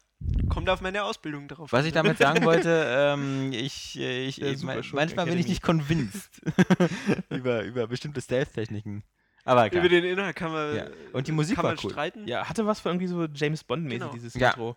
kommt 0.49 0.69
auf 0.71 0.81
meine 0.81 1.03
Ausbildung 1.05 1.49
drauf. 1.49 1.73
Was 1.73 1.85
ich 1.87 1.93
damit 1.93 2.19
sagen 2.19 2.45
wollte, 2.45 2.85
ähm, 2.89 3.53
ich, 3.53 3.99
äh, 3.99 4.27
ich, 4.27 4.37
Der 4.37 4.53
ich 4.53 4.61
Schurken 4.61 4.95
manchmal 4.95 5.27
bin 5.27 5.39
ich 5.39 5.47
Academy. 5.47 5.49
nicht 5.49 5.63
convinced 5.63 6.41
über, 7.31 7.63
über 7.65 7.87
bestimmte 7.87 8.21
Stealth-Techniken. 8.21 9.05
Aber 9.45 9.67
Über 9.67 9.77
egal. 9.85 9.89
den 9.89 10.05
Inhalt 10.05 10.35
kann 10.35 10.51
man, 10.53 10.75
Ja. 10.75 10.87
Und 11.13 11.29
die 11.29 11.33
Musik 11.33 11.55
kann 11.57 11.65
war 11.65 11.71
man 11.73 11.79
cool. 11.85 11.91
streiten. 11.91 12.27
Ja, 12.27 12.49
hatte 12.49 12.67
was 12.67 12.81
für 12.81 12.89
irgendwie 12.89 13.07
so 13.07 13.25
James 13.27 13.63
Bond-mäßig, 13.63 14.01
Genau. 14.01 14.13
dieses 14.13 14.35
Ja. 14.35 14.49
Intro. 14.51 14.77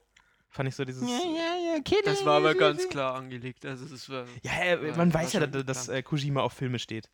Fand 0.51 0.70
ich 0.70 0.75
so 0.75 0.84
dieses. 0.86 1.01
Ja, 1.08 1.18
ja, 1.18 1.74
ja, 1.75 1.82
Kitty. 1.82 2.01
Das 2.06 2.25
war 2.25 2.38
aber 2.38 2.56
ganz 2.56 2.88
klar 2.89 3.15
angelegt. 3.15 3.65
Also 3.65 3.86
das 3.86 4.10
war. 4.10 4.25
Ja, 4.44 4.51
äh, 4.53 4.88
Ja, 4.89 4.96
man 4.96 5.13
war 5.13 5.22
weiß 5.22 5.34
ja, 5.34 5.46
dass, 5.48 5.65
dass 5.65 5.84
klar. 5.86 5.98
äh, 5.98 6.03
Kojima 6.03 6.41
auf 6.41 6.53
Filme 6.53 6.79
steht. 6.79 7.10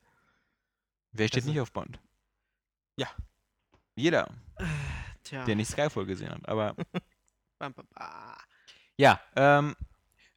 Wer 1.11 1.27
steht 1.27 1.43
Also- 1.43 1.49
nicht 1.51 1.59
auf 1.61 1.71
Bond? 1.71 1.99
Ja. 2.97 3.07
Jeder, 3.95 4.29
Tja. 5.23 5.43
der 5.45 5.55
nicht 5.55 5.69
Skyfall 5.69 6.05
gesehen 6.05 6.29
hat. 6.31 6.47
Aber 6.47 6.75
Bam, 7.57 7.73
bam, 7.73 7.87
ah. 7.95 8.37
ja, 8.97 9.19
ähm, 9.35 9.75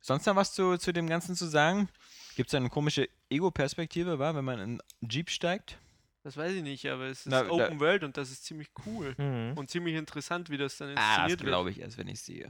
sonst 0.01 0.27
noch 0.27 0.37
was 0.37 0.53
zu, 0.55 0.77
zu 0.79 0.93
dem 0.93 1.09
Ganzen 1.09 1.35
zu 1.35 1.47
sagen? 1.47 1.89
Gibt 2.37 2.51
es 2.51 2.55
eine 2.55 2.69
komische 2.71 3.09
Ego-Perspektive, 3.31 4.19
wa, 4.19 4.35
wenn 4.35 4.45
man 4.45 4.59
in 4.61 4.63
einen 5.01 5.11
Jeep 5.11 5.29
steigt? 5.31 5.79
Das 6.23 6.37
weiß 6.37 6.53
ich 6.53 6.63
nicht, 6.63 6.87
aber 6.87 7.05
es 7.07 7.21
ist 7.21 7.27
Na, 7.27 7.43
da- 7.43 7.51
Open 7.51 7.81
World 7.81 8.05
und 8.05 8.17
das 8.17 8.31
ist 8.31 8.45
ziemlich 8.45 8.69
cool. 8.87 9.15
Mhm. 9.19 9.55
Und 9.57 9.71
ziemlich 9.71 9.95
interessant, 9.97 10.51
wie 10.51 10.59
das 10.59 10.77
dann 10.77 10.91
Ah, 10.91 10.93
das 10.95 11.07
inszeniert 11.09 11.41
wird. 11.41 11.49
glaube 11.49 11.71
ich 11.71 11.81
erst, 11.81 11.99
wenn 11.99 12.09
ich 12.09 12.21
sehe. 12.23 12.49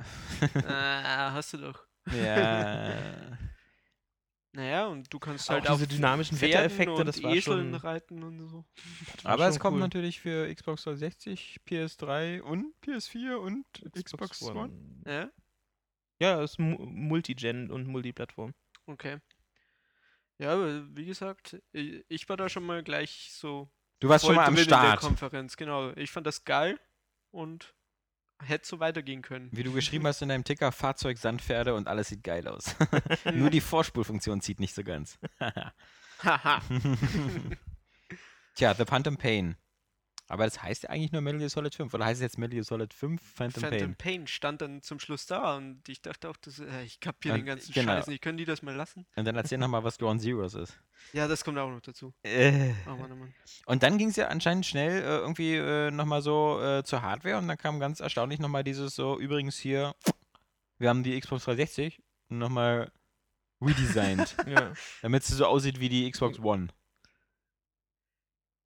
Ah, 0.66 1.32
hast 1.32 1.52
du 1.54 1.58
doch. 1.58 1.84
ja. 2.12 2.92
Naja, 4.52 4.86
und 4.86 5.12
du 5.12 5.18
kannst 5.18 5.48
Auch 5.50 5.54
halt 5.54 5.64
diese 5.64 5.72
auf 5.74 5.86
dynamischen 5.86 6.40
Wettereffekte, 6.40 7.04
das 7.04 7.22
war 7.22 7.34
Eseln 7.34 7.70
schon. 7.72 7.74
reiten 7.74 8.22
und 8.22 8.48
so. 8.48 8.64
Aber 9.22 9.46
es 9.46 9.60
kommt 9.60 9.74
cool. 9.74 9.80
natürlich 9.80 10.20
für 10.20 10.52
Xbox 10.52 10.84
360, 10.84 11.60
PS3 11.68 12.40
und 12.40 12.74
PS4 12.82 13.34
und 13.36 13.64
Xbox, 13.94 14.42
One. 14.42 14.72
Ja, 15.06 15.30
Ja, 16.20 16.42
es 16.42 16.52
ist 16.52 16.58
Mu- 16.58 16.78
Multigen 16.86 17.70
und 17.70 17.86
Multiplattform. 17.86 18.54
okay. 18.86 19.18
Ja, 20.38 20.52
aber 20.54 20.84
wie 20.96 21.04
gesagt, 21.04 21.60
ich 21.72 22.28
war 22.28 22.36
da 22.36 22.48
schon 22.48 22.64
mal 22.64 22.82
gleich 22.84 23.30
so 23.32 23.68
Du 24.00 24.08
warst 24.08 24.24
schon 24.24 24.36
mal 24.36 24.46
am 24.46 24.56
Start. 24.56 25.00
Konferenz, 25.00 25.56
genau. 25.56 25.90
Ich 25.96 26.10
fand 26.12 26.26
das 26.28 26.44
geil 26.44 26.78
und 27.32 27.74
hätte 28.44 28.66
so 28.66 28.80
weitergehen 28.80 29.22
können. 29.22 29.48
Wie 29.52 29.62
du 29.62 29.72
geschrieben 29.72 30.06
hast 30.06 30.22
in 30.22 30.28
deinem 30.28 30.44
Ticker, 30.44 30.72
Fahrzeug, 30.72 31.18
Sandpferde 31.18 31.74
und 31.74 31.88
alles 31.88 32.08
sieht 32.08 32.24
geil 32.24 32.46
aus. 32.48 32.74
Nur 33.34 33.50
die 33.50 33.60
Vorspulfunktion 33.60 34.40
zieht 34.40 34.60
nicht 34.60 34.74
so 34.74 34.82
ganz. 34.82 35.18
Haha. 36.22 36.62
Tja, 38.54 38.74
The 38.74 38.84
Phantom 38.84 39.16
Pain. 39.16 39.56
Aber 40.30 40.44
das 40.44 40.62
heißt 40.62 40.84
ja 40.84 40.90
eigentlich 40.90 41.10
nur 41.10 41.22
Metal 41.22 41.38
Gear 41.38 41.48
Solid 41.48 41.74
5. 41.74 41.94
Oder 41.94 42.04
heißt 42.04 42.18
es 42.18 42.22
jetzt 42.22 42.38
Metal 42.38 42.54
Gear 42.54 42.64
Solid 42.64 42.92
5 42.92 43.20
Phantom, 43.20 43.62
Phantom 43.62 43.78
Pain? 43.80 43.96
Pain 43.96 44.26
stand 44.26 44.60
dann 44.60 44.82
zum 44.82 45.00
Schluss 45.00 45.24
da 45.26 45.56
und 45.56 45.88
ich 45.88 46.02
dachte 46.02 46.28
auch, 46.28 46.36
das, 46.36 46.58
äh, 46.58 46.82
ich 46.84 47.00
kapiere 47.00 47.36
den 47.36 47.46
ganzen 47.46 47.72
genau. 47.72 47.92
Scheiß 47.92 48.08
nicht. 48.08 48.22
Können 48.22 48.36
die 48.36 48.44
das 48.44 48.60
mal 48.62 48.74
lassen? 48.74 49.06
Und 49.16 49.24
dann 49.24 49.36
erzähl 49.36 49.56
nochmal, 49.58 49.84
was 49.84 49.96
Ground 49.98 50.20
Zeroes 50.20 50.54
ist. 50.54 50.78
Ja, 51.14 51.26
das 51.28 51.44
kommt 51.44 51.58
auch 51.58 51.70
noch 51.70 51.80
dazu. 51.80 52.12
Äh. 52.22 52.72
Oh 52.86 52.90
Mann, 52.96 53.10
oh 53.12 53.16
Mann. 53.16 53.34
Und 53.66 53.82
dann 53.82 53.96
ging 53.96 54.10
es 54.10 54.16
ja 54.16 54.28
anscheinend 54.28 54.66
schnell 54.66 55.02
äh, 55.02 55.16
irgendwie 55.18 55.54
äh, 55.54 55.90
nochmal 55.90 56.20
so 56.20 56.60
äh, 56.62 56.84
zur 56.84 57.00
Hardware 57.00 57.38
und 57.38 57.48
dann 57.48 57.56
kam 57.56 57.80
ganz 57.80 58.00
erstaunlich 58.00 58.38
nochmal 58.38 58.64
dieses 58.64 58.94
so, 58.94 59.18
übrigens 59.18 59.56
hier, 59.58 59.94
wir 60.78 60.90
haben 60.90 61.02
die 61.02 61.18
Xbox 61.18 61.44
360 61.44 62.02
nochmal 62.28 62.92
redesigned, 63.60 64.36
Ja. 64.46 64.72
damit 65.02 65.24
sie 65.24 65.34
so 65.34 65.46
aussieht 65.46 65.80
wie 65.80 65.88
die 65.88 66.10
Xbox 66.10 66.38
One. 66.38 66.68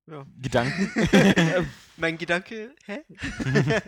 Ja. 0.07 0.27
Gedanken? 0.41 0.91
Mein 1.97 2.19
Gedanke, 2.19 2.75
hä? 2.87 3.05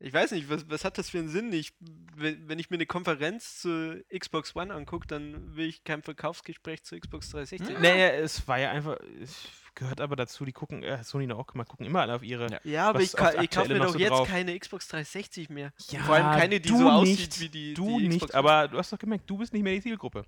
ich 0.00 0.12
weiß 0.12 0.30
nicht, 0.32 0.48
was, 0.48 0.68
was 0.70 0.84
hat 0.84 0.96
das 0.96 1.10
für 1.10 1.18
einen 1.18 1.28
Sinn? 1.28 1.52
Ich, 1.52 1.74
wenn, 2.16 2.48
wenn 2.48 2.58
ich 2.58 2.70
mir 2.70 2.76
eine 2.76 2.86
Konferenz 2.86 3.60
zur 3.60 3.96
Xbox 4.16 4.56
One 4.56 4.72
angucke, 4.72 5.06
dann 5.06 5.56
will 5.56 5.66
ich 5.66 5.84
kein 5.84 6.02
Verkaufsgespräch 6.02 6.84
zur 6.84 6.98
Xbox 6.98 7.30
360. 7.30 7.78
Naja, 7.80 8.08
es 8.08 8.46
war 8.48 8.58
ja 8.58 8.70
einfach, 8.70 8.96
es 9.20 9.48
gehört 9.74 10.00
aber 10.00 10.16
dazu, 10.16 10.44
die 10.44 10.52
gucken, 10.52 10.82
äh, 10.82 11.02
Sony 11.04 11.26
noch 11.26 11.38
auch 11.38 11.46
gemacht, 11.46 11.68
gucken 11.68 11.86
immer 11.86 12.00
alle 12.00 12.14
auf 12.14 12.22
ihre. 12.22 12.50
Ja. 12.50 12.60
Ja, 12.64 12.88
aber 12.88 13.00
ich, 13.00 13.12
ka 13.12 13.40
ich 13.40 13.50
kaufe 13.50 13.72
mir 13.72 13.80
doch 13.80 13.92
so 13.92 13.98
jetzt 13.98 14.10
drauf? 14.10 14.28
keine 14.28 14.58
Xbox 14.58 14.88
360 14.88 15.50
mehr. 15.50 15.72
Ja, 15.90 16.00
Vor 16.00 16.14
allem 16.14 16.38
keine, 16.38 16.60
die 16.60 16.68
du 16.68 16.78
so 16.78 16.88
aussieht 16.88 17.18
nicht, 17.18 17.40
wie 17.40 17.48
die, 17.48 17.74
Du 17.74 17.98
die 17.98 18.08
nicht, 18.08 18.20
Xbox 18.22 18.34
aber 18.34 18.68
du 18.68 18.78
hast 18.78 18.92
doch 18.92 18.98
gemerkt, 18.98 19.28
du 19.28 19.36
bist 19.36 19.52
nicht 19.52 19.62
mehr 19.62 19.74
die 19.74 19.82
Zielgruppe. 19.82 20.24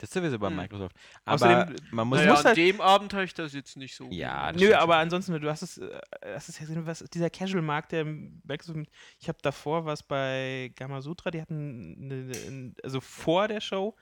Das 0.00 0.08
ist 0.08 0.14
sowieso 0.14 0.38
bei 0.38 0.48
Hm. 0.48 0.56
Microsoft. 0.56 0.96
Aber 1.26 1.34
Außerdem, 1.34 1.76
man 1.90 2.08
muss 2.08 2.18
naja, 2.20 2.30
musst 2.30 2.46
an 2.46 2.48
halt- 2.48 2.56
dem 2.56 2.80
Abend 2.80 3.12
habe 3.12 3.24
ich 3.24 3.34
das 3.34 3.52
jetzt 3.52 3.76
nicht 3.76 3.94
so. 3.94 4.08
Ja, 4.10 4.50
Nö, 4.52 4.72
aber 4.74 4.94
schon. 4.94 5.02
ansonsten, 5.02 5.40
du 5.40 5.50
hast 5.50 5.60
es, 5.60 5.76
äh, 5.76 6.00
das 6.22 6.48
ist 6.48 6.58
ja 6.58 6.64
so 6.66 6.86
was, 6.86 7.00
dieser 7.12 7.28
Casual-Markt, 7.28 7.92
der 7.92 8.06
Microsoft, 8.06 8.88
ich 9.18 9.28
habe 9.28 9.38
davor 9.42 9.84
was 9.84 10.02
bei 10.02 10.72
Gamasutra, 10.74 11.30
die 11.30 11.42
hatten, 11.42 12.08
ne, 12.08 12.24
ne, 12.50 12.74
also 12.82 13.02
vor 13.02 13.46
der 13.46 13.60
Show, 13.60 13.94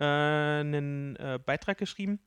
äh, 0.00 0.04
einen 0.04 1.14
äh, 1.16 1.38
Beitrag 1.44 1.78
geschrieben, 1.78 2.18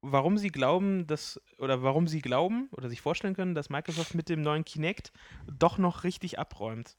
warum 0.00 0.36
sie 0.36 0.48
glauben, 0.50 1.06
dass, 1.06 1.40
oder 1.58 1.82
warum 1.84 2.08
sie 2.08 2.20
glauben 2.20 2.68
oder 2.72 2.88
sich 2.88 3.00
vorstellen 3.00 3.34
können, 3.34 3.54
dass 3.54 3.70
Microsoft 3.70 4.14
mit 4.16 4.28
dem 4.28 4.42
neuen 4.42 4.64
Kinect 4.64 5.12
doch 5.46 5.78
noch 5.78 6.02
richtig 6.02 6.38
abräumt. 6.40 6.96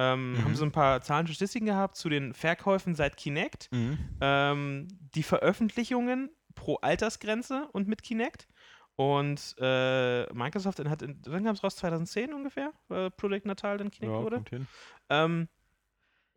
Ähm, 0.00 0.32
Mhm. 0.34 0.44
Haben 0.44 0.54
so 0.54 0.64
ein 0.64 0.70
paar 0.72 1.02
Zahlen 1.02 1.26
und 1.26 1.32
Statistiken 1.34 1.66
gehabt 1.66 1.96
zu 1.96 2.08
den 2.08 2.32
Verkäufen 2.32 2.94
seit 2.94 3.16
Kinect 3.16 3.68
Mhm. 3.72 3.98
ähm, 4.20 4.88
die 5.14 5.24
Veröffentlichungen 5.24 6.30
pro 6.54 6.76
Altersgrenze 6.76 7.68
und 7.72 7.88
mit 7.88 8.02
Kinect. 8.02 8.46
Und 8.96 9.54
äh, 9.58 10.32
Microsoft 10.32 10.78
hat, 10.80 11.02
in, 11.02 11.20
wann 11.26 11.44
kam 11.44 11.54
es 11.54 11.62
raus? 11.62 11.76
2010 11.76 12.32
ungefähr? 12.32 12.72
Äh, 12.90 13.10
Project 13.10 13.46
Natal 13.46 13.78
dann 13.78 13.90
Kinect 13.90 14.14
Ja, 14.14 14.22
wurde? 14.22 14.36
kommt 14.36 14.50
hin. 14.50 14.66
Ähm, 15.08 15.48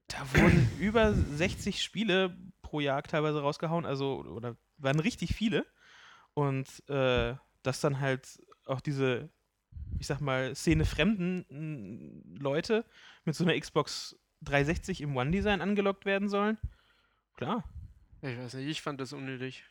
da 0.07 0.17
wurden 0.33 0.67
über 0.79 1.13
60 1.13 1.81
Spiele 1.83 2.35
pro 2.61 2.79
Jahr 2.79 3.03
teilweise 3.03 3.41
rausgehauen, 3.41 3.85
also 3.85 4.23
oder 4.23 4.55
waren 4.77 4.99
richtig 4.99 5.35
viele. 5.35 5.65
Und 6.33 6.67
äh, 6.89 7.35
dass 7.63 7.81
dann 7.81 7.99
halt 7.99 8.39
auch 8.65 8.81
diese, 8.81 9.29
ich 9.99 10.07
sag 10.07 10.19
mal, 10.21 10.55
Szene 10.55 10.85
fremden 10.85 11.45
mm, 11.49 12.37
Leute 12.39 12.85
mit 13.25 13.35
so 13.35 13.43
einer 13.43 13.59
Xbox 13.59 14.15
360 14.41 15.01
im 15.01 15.15
One-Design 15.15 15.61
angelockt 15.61 16.05
werden 16.05 16.29
sollen. 16.29 16.57
Klar. 17.37 17.63
Ich 18.21 18.37
weiß 18.37 18.53
nicht, 18.55 18.67
ich 18.67 18.81
fand 18.81 19.01
das 19.01 19.13
unnötig. 19.13 19.63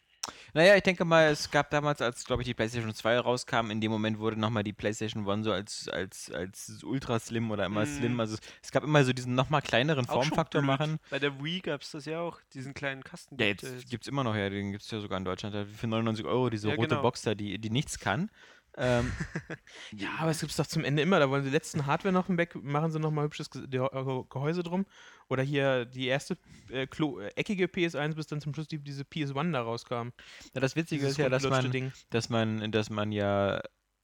Naja, 0.53 0.77
ich 0.77 0.83
denke 0.83 1.05
mal, 1.05 1.31
es 1.31 1.51
gab 1.51 1.71
damals, 1.71 2.03
als, 2.03 2.25
glaube 2.25 2.43
ich, 2.43 2.47
die 2.47 2.55
PlayStation 2.55 2.93
2 2.93 3.21
rauskam, 3.21 3.71
in 3.71 3.81
dem 3.81 3.91
Moment 3.91 4.19
wurde 4.19 4.39
nochmal 4.39 4.63
die 4.63 4.73
PlayStation 4.73 5.27
One 5.27 5.43
so 5.43 5.53
als, 5.53 5.89
als, 5.89 6.31
als 6.31 6.83
ultra 6.85 7.19
slim 7.19 7.51
oder 7.51 7.65
immer 7.65 7.83
Mhm. 7.83 7.87
slim. 7.99 8.21
Also 8.21 8.37
es, 8.63 8.71
gab 8.71 8.85
immer 8.85 9.03
so 9.05 9.13
diesen 9.13 9.35
nochmal 9.35 9.63
kleineren 9.63 10.07
Formfaktor 10.07 10.63
machen. 10.63 10.99
Bei 11.11 11.19
der 11.19 11.43
Wii 11.43 11.61
gab 11.61 11.81
es 11.83 11.93
das 11.93 12.05
ja 12.05 12.21
auch, 12.21 12.39
diesen 12.53 12.75
kleinen 12.75 13.03
Kasten. 13.03 13.37
Ja, 13.41 13.47
gibt, 13.49 13.63
jetzt 13.63 13.87
äh, 13.87 13.89
gibt 13.89 14.05
es 14.05 14.09
immer 14.09 14.23
noch, 14.23 14.37
ja, 14.37 14.51
den 14.51 14.73
gibt 14.73 14.83
es 14.83 14.91
ja 14.91 15.01
sogar 15.01 15.19
in 15.19 15.25
Deutschland 15.25 15.55
halt 15.55 15.69
für 15.69 15.87
99 15.87 16.27
Euro, 16.27 16.51
diese 16.51 16.69
Ja, 16.69 16.75
rote 16.75 16.89
genau. 16.89 17.03
Box 17.03 17.23
da, 17.23 17.35
die, 17.35 17.59
die 17.59 17.71
nichts 17.71 17.99
kann. 17.99 18.31
Ähm, 18.77 19.13
Ja, 19.93 20.11
aber 20.19 20.31
es 20.31 20.41
gibt 20.41 20.51
es 20.51 20.57
doch 20.57 20.67
zum 20.67 20.85
Ende 20.85 21.03
immer. 21.03 21.19
Da 21.19 21.29
wollen 21.31 21.43
sie 21.43 21.51
die 21.51 21.55
letzten 21.57 21.87
Hardware 21.87 22.13
noch 22.13 22.29
weg, 22.29 22.55
machen 22.55 22.91
sie 22.91 23.01
noch 23.01 23.11
mal 23.11 23.25
hübsches 23.25 23.51
Ge- 23.51 23.67
Ge- 23.67 23.89
Ge- 23.91 24.25
Gehäuse 24.29 24.63
drum. 24.63 24.87
Oder 25.29 25.43
hier 25.43 25.85
die 25.85 26.07
erste 26.07 26.37
äh, 26.71 26.83
äh, 26.85 27.27
eckige 27.37 27.67
PS1, 27.67 28.15
bis 28.15 28.27
dann 28.27 28.41
zum 28.41 28.55
Schluss 28.55 28.69
die, 28.69 28.79
diese 28.79 29.03
PS1 29.05 29.53
da 29.53 29.63
rauskam. 29.63 30.11
ja, 30.55 30.61
das 30.61 30.77
Witzige 30.77 31.01
Dieses 31.01 31.13
ist 31.13 31.19
ja, 31.19 31.29
dass 31.29 31.45
man, 31.45 31.71
Ding. 31.71 31.93
dass 32.11 32.29
man, 32.29 32.71
dass 32.73 32.91
man 32.91 33.13
ja 33.13 33.61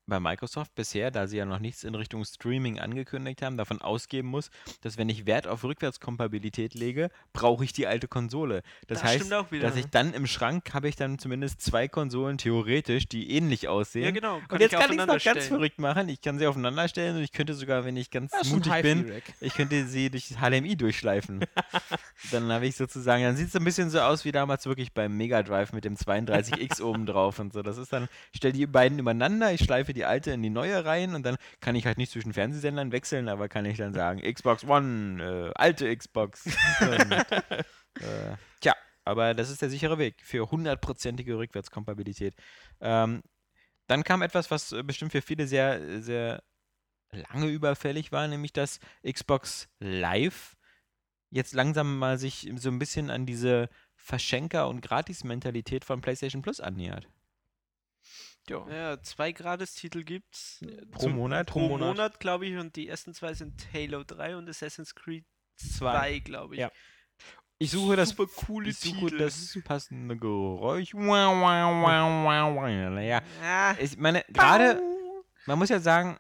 bei 0.07 0.21
Microsoft 0.21 0.75
bisher, 0.75 1.11
da 1.11 1.27
sie 1.27 1.37
ja 1.37 1.45
noch 1.45 1.59
nichts 1.59 1.85
in 1.85 1.95
Richtung 1.95 2.25
Streaming 2.25 2.79
angekündigt 2.79 3.43
haben, 3.43 3.57
davon 3.57 3.83
ausgehen 3.83 4.27
muss, 4.27 4.51
dass 4.83 4.97
wenn 4.99 5.09
ich 5.09 5.27
Wert 5.27 5.47
auf 5.47 5.65
Rückwärtskompatibilität 5.65 6.75
lege, 6.75 7.11
brauche 7.33 7.65
ich 7.65 7.73
die 7.73 7.87
alte 7.87 8.09
Konsole. 8.09 8.63
Das, 8.87 9.01
Das 9.01 9.05
heißt, 9.05 9.27
stimmt 9.27 9.35
auch 9.35 9.51
wieder, 9.51 9.67
dass 9.67 9.77
ich 9.77 9.85
ne? 9.85 9.91
dann 9.93 10.15
im 10.15 10.27
Schrank 10.27 10.73
habe 10.75 10.89
ich 10.89 10.97
dann 10.97 11.19
zumindest 11.19 11.61
zwei 11.61 11.89
Konsolen 11.89 12.39
theoretisch, 12.39 13.09
die 13.09 13.31
ähnlich 13.31 13.69
aussehen. 13.69 14.05
Ja, 14.05 14.11
genau. 14.13 14.41
Und 14.49 14.61
jetzt 14.61 14.73
kann 14.73 14.93
ich 14.93 14.99
es 14.99 15.07
noch 15.07 15.23
ganz 15.23 15.47
verrückt 15.47 15.79
machen. 15.79 16.09
Ich 16.09 16.21
kann 16.21 16.39
sie 16.39 16.47
aufeinander 16.47 16.87
stellen 16.89 17.17
und 17.17 17.23
ich 17.23 17.33
könnte 17.33 17.55
sogar, 17.55 17.85
wenn 17.85 17.97
ich 17.97 18.11
ganz 18.11 18.33
ein 18.33 18.49
mutig 18.49 18.73
bin, 18.83 19.13
ich 19.41 19.55
könnte 19.55 19.87
sie 19.87 20.11
durch 20.11 20.29
das 20.29 20.39
HDMI 20.39 20.77
durchschleifen. 20.77 21.41
dann 22.31 22.53
habe 22.53 22.67
ich 22.67 22.77
sozusagen, 22.77 23.25
dann 23.25 23.37
sieht 23.37 23.49
es 23.49 23.57
ein 23.57 23.65
bisschen 23.65 23.91
so 23.91 24.01
aus 24.01 24.25
wie 24.25 24.33
damals 24.33 24.67
wirklich 24.67 24.93
beim 24.93 25.17
Mega 25.17 25.43
Drive 25.43 25.73
mit 25.73 25.85
dem 25.85 25.97
32X 25.97 26.81
oben 26.81 27.07
drauf 27.07 27.39
und 27.39 27.53
so. 27.53 27.63
Das 27.63 27.77
ist 27.77 27.93
dann, 27.93 28.09
ich 28.33 28.39
stelle 28.39 28.53
die 28.53 28.67
beiden 28.67 28.99
übereinander, 28.99 29.53
ich 29.53 29.63
schleife 29.63 29.96
die 29.97 30.05
alte 30.05 30.31
in 30.31 30.43
die 30.43 30.51
neue 30.51 30.85
rein 30.85 31.15
und 31.15 31.25
dann 31.25 31.37
kann 31.61 31.75
ich 31.75 31.87
halt 31.87 31.99
nicht 31.99 32.13
zwischen 32.13 32.33
Fernsehsendern 32.33 32.93
wechseln, 32.93 33.29
aber 33.29 33.49
kann 33.49 33.65
ich 33.65 33.79
dann 33.79 33.95
sagen, 33.95 34.21
Xbox 34.21 34.65
One, 34.65 35.23
äh, 35.23 35.53
alte 35.55 35.95
Xbox. 35.97 36.47
und, 36.81 37.13
äh, 37.13 38.37
tja, 38.61 38.75
aber 39.05 39.35
das 39.35 39.51
ist 39.51 39.63
der 39.63 39.71
sichere 39.71 39.99
Weg 39.99 40.17
für 40.23 40.51
hundertprozentige 40.51 41.39
Rückwärtskompatibilität. 41.39 42.35
Ähm, 42.81 43.23
dann 43.87 44.05
kam 44.05 44.23
etwas, 44.23 44.51
was 44.51 44.73
äh, 44.73 44.83
bestimmt 44.83 45.13
für 45.13 45.23
viele 45.23 45.47
sehr, 45.47 46.03
sehr 46.03 46.43
lange 47.11 47.49
überfällig 47.49 48.13
war, 48.13 48.29
nämlich 48.29 48.53
dass 48.53 48.81
Xbox 49.09 49.69
Live 49.79 50.57
jetzt 51.31 51.55
langsam 51.55 51.99
mal 51.99 52.19
sich 52.19 52.51
so 52.57 52.69
ein 52.69 52.79
bisschen 52.79 53.11
an 53.11 53.27
diese 53.27 53.69
Verschenker- 53.95 54.69
und 54.69 54.83
Gratis-Mentalität 54.83 55.85
von 55.85 56.01
PlayStation 56.01 56.43
Plus 56.43 56.61
annähert. 56.61 57.09
Ja. 58.49 58.67
Ja, 58.69 59.03
zwei 59.03 59.33
Gratistitel 59.33 60.05
gibt's 60.05 60.61
Pro 60.91 61.01
Zum- 61.01 61.13
Monat? 61.17 61.47
pro 61.49 61.61
Monat. 61.69 61.89
Monat, 61.89 62.21
glaube 62.21 62.47
ich, 62.47 62.57
und 62.57 62.77
die 62.77 62.89
ersten 62.89 63.13
zwei 63.15 63.35
sind 63.35 63.67
Halo 63.73 64.05
3 64.05 64.37
und 64.37 64.49
Assassin's 64.49 64.95
Creed 64.95 65.25
Zwei. 65.57 65.93
2, 65.99 66.19
glaube 66.21 66.55
ich. 66.55 66.61
Ja. 66.61 66.71
Ich 67.59 67.71
suche 67.71 67.97
das, 67.97 68.11
Super 68.11 68.27
coole 68.27 68.69
ich 68.69 68.79
suche 68.79 69.07
Titel. 69.07 69.19
das 69.19 69.59
passende 69.65 70.17
Geräusch. 70.17 70.93
Wow. 70.93 71.41
Naja, 72.93 73.23
Ah, 73.43 73.75
ich 73.81 73.97
meine, 73.97 74.25
gerade, 74.29 74.81
man 75.47 75.59
muss 75.59 75.71
ja 75.71 75.81
sagen, 75.81 76.19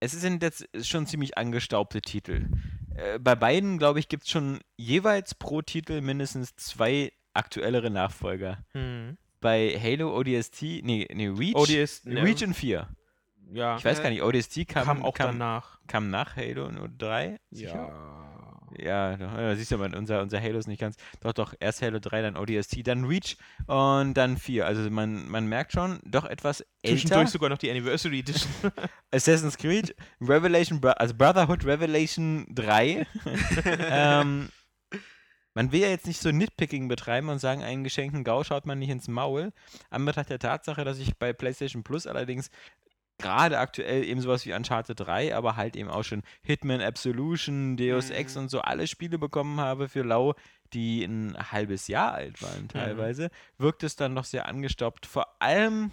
es 0.00 0.12
sind 0.12 0.42
jetzt 0.42 0.68
schon 0.86 1.06
ziemlich 1.06 1.36
angestaubte 1.36 2.00
Titel. 2.00 2.48
Äh, 2.94 3.18
bei 3.18 3.34
beiden, 3.34 3.78
glaube 3.78 3.98
ich, 3.98 4.08
gibt 4.08 4.22
es 4.24 4.30
schon 4.30 4.60
jeweils 4.76 5.34
pro 5.34 5.62
Titel 5.62 6.00
mindestens 6.00 6.54
zwei 6.54 7.12
aktuellere 7.34 7.90
Nachfolger. 7.90 8.64
Hm. 8.72 9.18
Bei 9.46 9.78
Halo 9.80 10.12
ODST, 10.18 10.82
nee, 10.82 11.06
nee, 11.14 11.28
Reach, 11.28 11.54
ODS, 11.54 12.04
ne, 12.04 12.20
Reach 12.20 12.42
in 12.42 12.52
4. 12.52 12.88
ja, 13.52 13.76
Ich 13.76 13.84
weiß 13.84 14.02
gar 14.02 14.10
nicht, 14.10 14.20
ODST 14.20 14.66
kam, 14.66 14.84
kam 14.84 15.04
auch 15.04 15.14
kam, 15.14 15.38
danach. 15.38 15.78
kam 15.86 16.10
nach 16.10 16.34
Halo 16.34 16.68
3? 16.98 17.38
Ja, 18.76 19.16
doch, 19.16 19.38
ja, 19.38 19.54
siehst 19.54 19.70
du 19.70 19.78
mal, 19.78 19.94
unser, 19.94 20.20
unser 20.20 20.42
Halo 20.42 20.58
ist 20.58 20.66
nicht 20.66 20.80
ganz. 20.80 20.96
Doch, 21.20 21.32
doch, 21.32 21.54
erst 21.60 21.80
Halo 21.80 22.00
3, 22.00 22.22
dann 22.22 22.36
ODST, 22.36 22.84
dann 22.84 23.04
Reach 23.04 23.36
und 23.68 24.14
dann 24.14 24.36
4. 24.36 24.66
Also 24.66 24.90
man, 24.90 25.28
man 25.28 25.46
merkt 25.46 25.70
schon, 25.70 26.00
doch 26.04 26.24
etwas 26.24 26.62
älter. 26.82 26.98
Zwischendurch 26.98 27.28
sogar 27.28 27.48
noch 27.48 27.58
die 27.58 27.70
Anniversary 27.70 28.18
Edition. 28.18 28.50
Assassin's 29.12 29.56
Creed, 29.56 29.94
Revelation, 30.20 30.84
also 30.84 31.14
Brotherhood 31.14 31.64
Revelation 31.64 32.48
3. 32.52 33.06
ähm, 33.90 34.48
man 35.56 35.72
will 35.72 35.80
ja 35.80 35.88
jetzt 35.88 36.06
nicht 36.06 36.20
so 36.20 36.30
Nitpicking 36.30 36.86
betreiben 36.86 37.30
und 37.30 37.38
sagen, 37.38 37.62
einen 37.62 37.82
geschenkten 37.82 38.24
Gau 38.24 38.44
schaut 38.44 38.66
man 38.66 38.78
nicht 38.78 38.90
ins 38.90 39.08
Maul. 39.08 39.52
Anbetracht 39.88 40.28
der 40.28 40.38
Tatsache, 40.38 40.84
dass 40.84 40.98
ich 40.98 41.16
bei 41.16 41.32
PlayStation 41.32 41.82
Plus 41.82 42.06
allerdings 42.06 42.50
gerade 43.18 43.58
aktuell 43.58 44.04
eben 44.04 44.20
sowas 44.20 44.44
wie 44.44 44.52
Uncharted 44.52 45.00
3, 45.00 45.34
aber 45.34 45.56
halt 45.56 45.74
eben 45.74 45.88
auch 45.88 46.02
schon 46.02 46.22
Hitman 46.42 46.82
Absolution, 46.82 47.78
Deus 47.78 48.10
Ex 48.10 48.34
Mhm. 48.34 48.42
und 48.42 48.48
so 48.50 48.60
alle 48.60 48.86
Spiele 48.86 49.18
bekommen 49.18 49.58
habe 49.58 49.88
für 49.88 50.02
lau, 50.02 50.34
die 50.74 51.02
ein 51.04 51.34
halbes 51.50 51.88
Jahr 51.88 52.12
alt 52.12 52.38
Mhm. 52.42 52.46
waren 52.46 52.68
teilweise, 52.68 53.30
wirkt 53.56 53.82
es 53.82 53.96
dann 53.96 54.12
noch 54.12 54.24
sehr 54.26 54.46
angestaubt. 54.46 55.06
Vor 55.06 55.40
allem, 55.40 55.90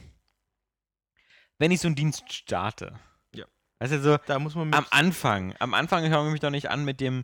wenn 1.58 1.72
ich 1.72 1.79
so 1.79 1.88
einen 1.88 1.96
Dienst 1.96 2.32
starte. 2.34 3.00
Ja. 3.34 3.46
Also 3.79 3.98
so 4.01 4.17
Da 4.25 4.39
muss 4.39 4.55
man 4.55 4.74
am 4.74 4.86
Anfang, 4.91 5.55
am 5.60 5.74
Anfang 5.74 6.05
schaue 6.12 6.25
ich 6.27 6.32
mich 6.34 6.41
doch 6.41 6.50
nicht 6.50 6.70
an 6.70 6.84
mit 6.84 7.00
dem, 7.00 7.24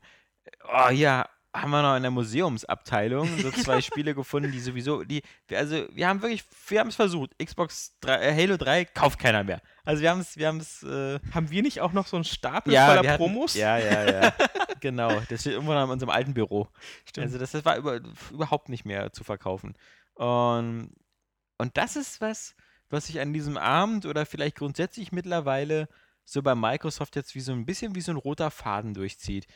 oh 0.64 0.90
ja, 0.92 1.28
haben 1.62 1.72
wir 1.72 1.82
noch 1.82 1.96
in 1.96 2.02
der 2.02 2.12
Museumsabteilung 2.12 3.28
so 3.40 3.52
zwei 3.52 3.82
Spiele 3.82 4.16
gefunden, 4.16 4.52
die 4.52 4.60
sowieso, 4.60 5.04
die, 5.04 5.22
also 5.52 5.86
wir 5.92 6.08
haben 6.08 6.22
wirklich, 6.22 6.44
wir 6.68 6.80
haben 6.80 6.90
es 6.90 6.96
versucht. 6.96 7.38
Xbox 7.38 7.98
3, 8.02 8.16
äh, 8.16 8.36
Halo 8.36 8.58
3 8.58 8.86
kauft 8.86 9.20
keiner 9.20 9.44
mehr. 9.44 9.62
Also 9.84 10.02
wir 10.02 10.12
haben 10.12 10.22
es, 10.22 10.38
wir 10.38 10.48
haben 10.48 10.60
es, 10.60 10.84
äh, 10.84 11.20
haben 11.34 11.50
wir 11.52 11.62
nicht 11.62 11.82
auch 11.82 11.92
noch 11.92 12.08
so 12.08 12.18
einen 12.18 12.24
Stapel 12.24 12.74
ja, 12.74 12.88
voller 12.88 13.04
wir 13.04 13.12
hatten, 13.12 13.24
Promos? 13.24 13.54
Ja, 13.56 13.78
ja, 13.78 14.10
ja. 14.10 14.34
genau. 14.80 15.22
Das 15.30 15.42
steht 15.42 15.54
irgendwo 15.54 15.74
noch 15.74 15.84
in 15.84 15.90
unserem 15.90 16.10
alten 16.10 16.34
Büro. 16.34 16.68
Stimmt. 17.06 17.26
Also 17.26 17.38
das, 17.38 17.52
das 17.52 17.66
war 17.66 17.78
über, 17.78 18.00
überhaupt 18.32 18.70
nicht 18.70 18.86
mehr 18.86 19.12
zu 19.12 19.24
verkaufen. 19.24 19.76
Und, 20.16 20.92
und 21.58 21.78
das 21.78 21.96
ist 21.96 22.22
was, 22.22 22.56
was 22.90 23.08
sich 23.08 23.20
an 23.20 23.34
diesem 23.34 23.58
Abend 23.58 24.06
oder 24.06 24.26
vielleicht 24.26 24.58
grundsätzlich 24.58 25.12
mittlerweile 25.12 25.88
so 26.26 26.42
bei 26.44 26.56
Microsoft 26.56 27.16
jetzt 27.16 27.36
wie 27.36 27.40
so 27.40 27.52
ein 27.52 27.66
bisschen 27.66 27.96
wie 27.96 28.02
so 28.02 28.12
ein 28.12 28.18
roter 28.18 28.52
Faden 28.52 28.94
durchzieht. 28.94 29.48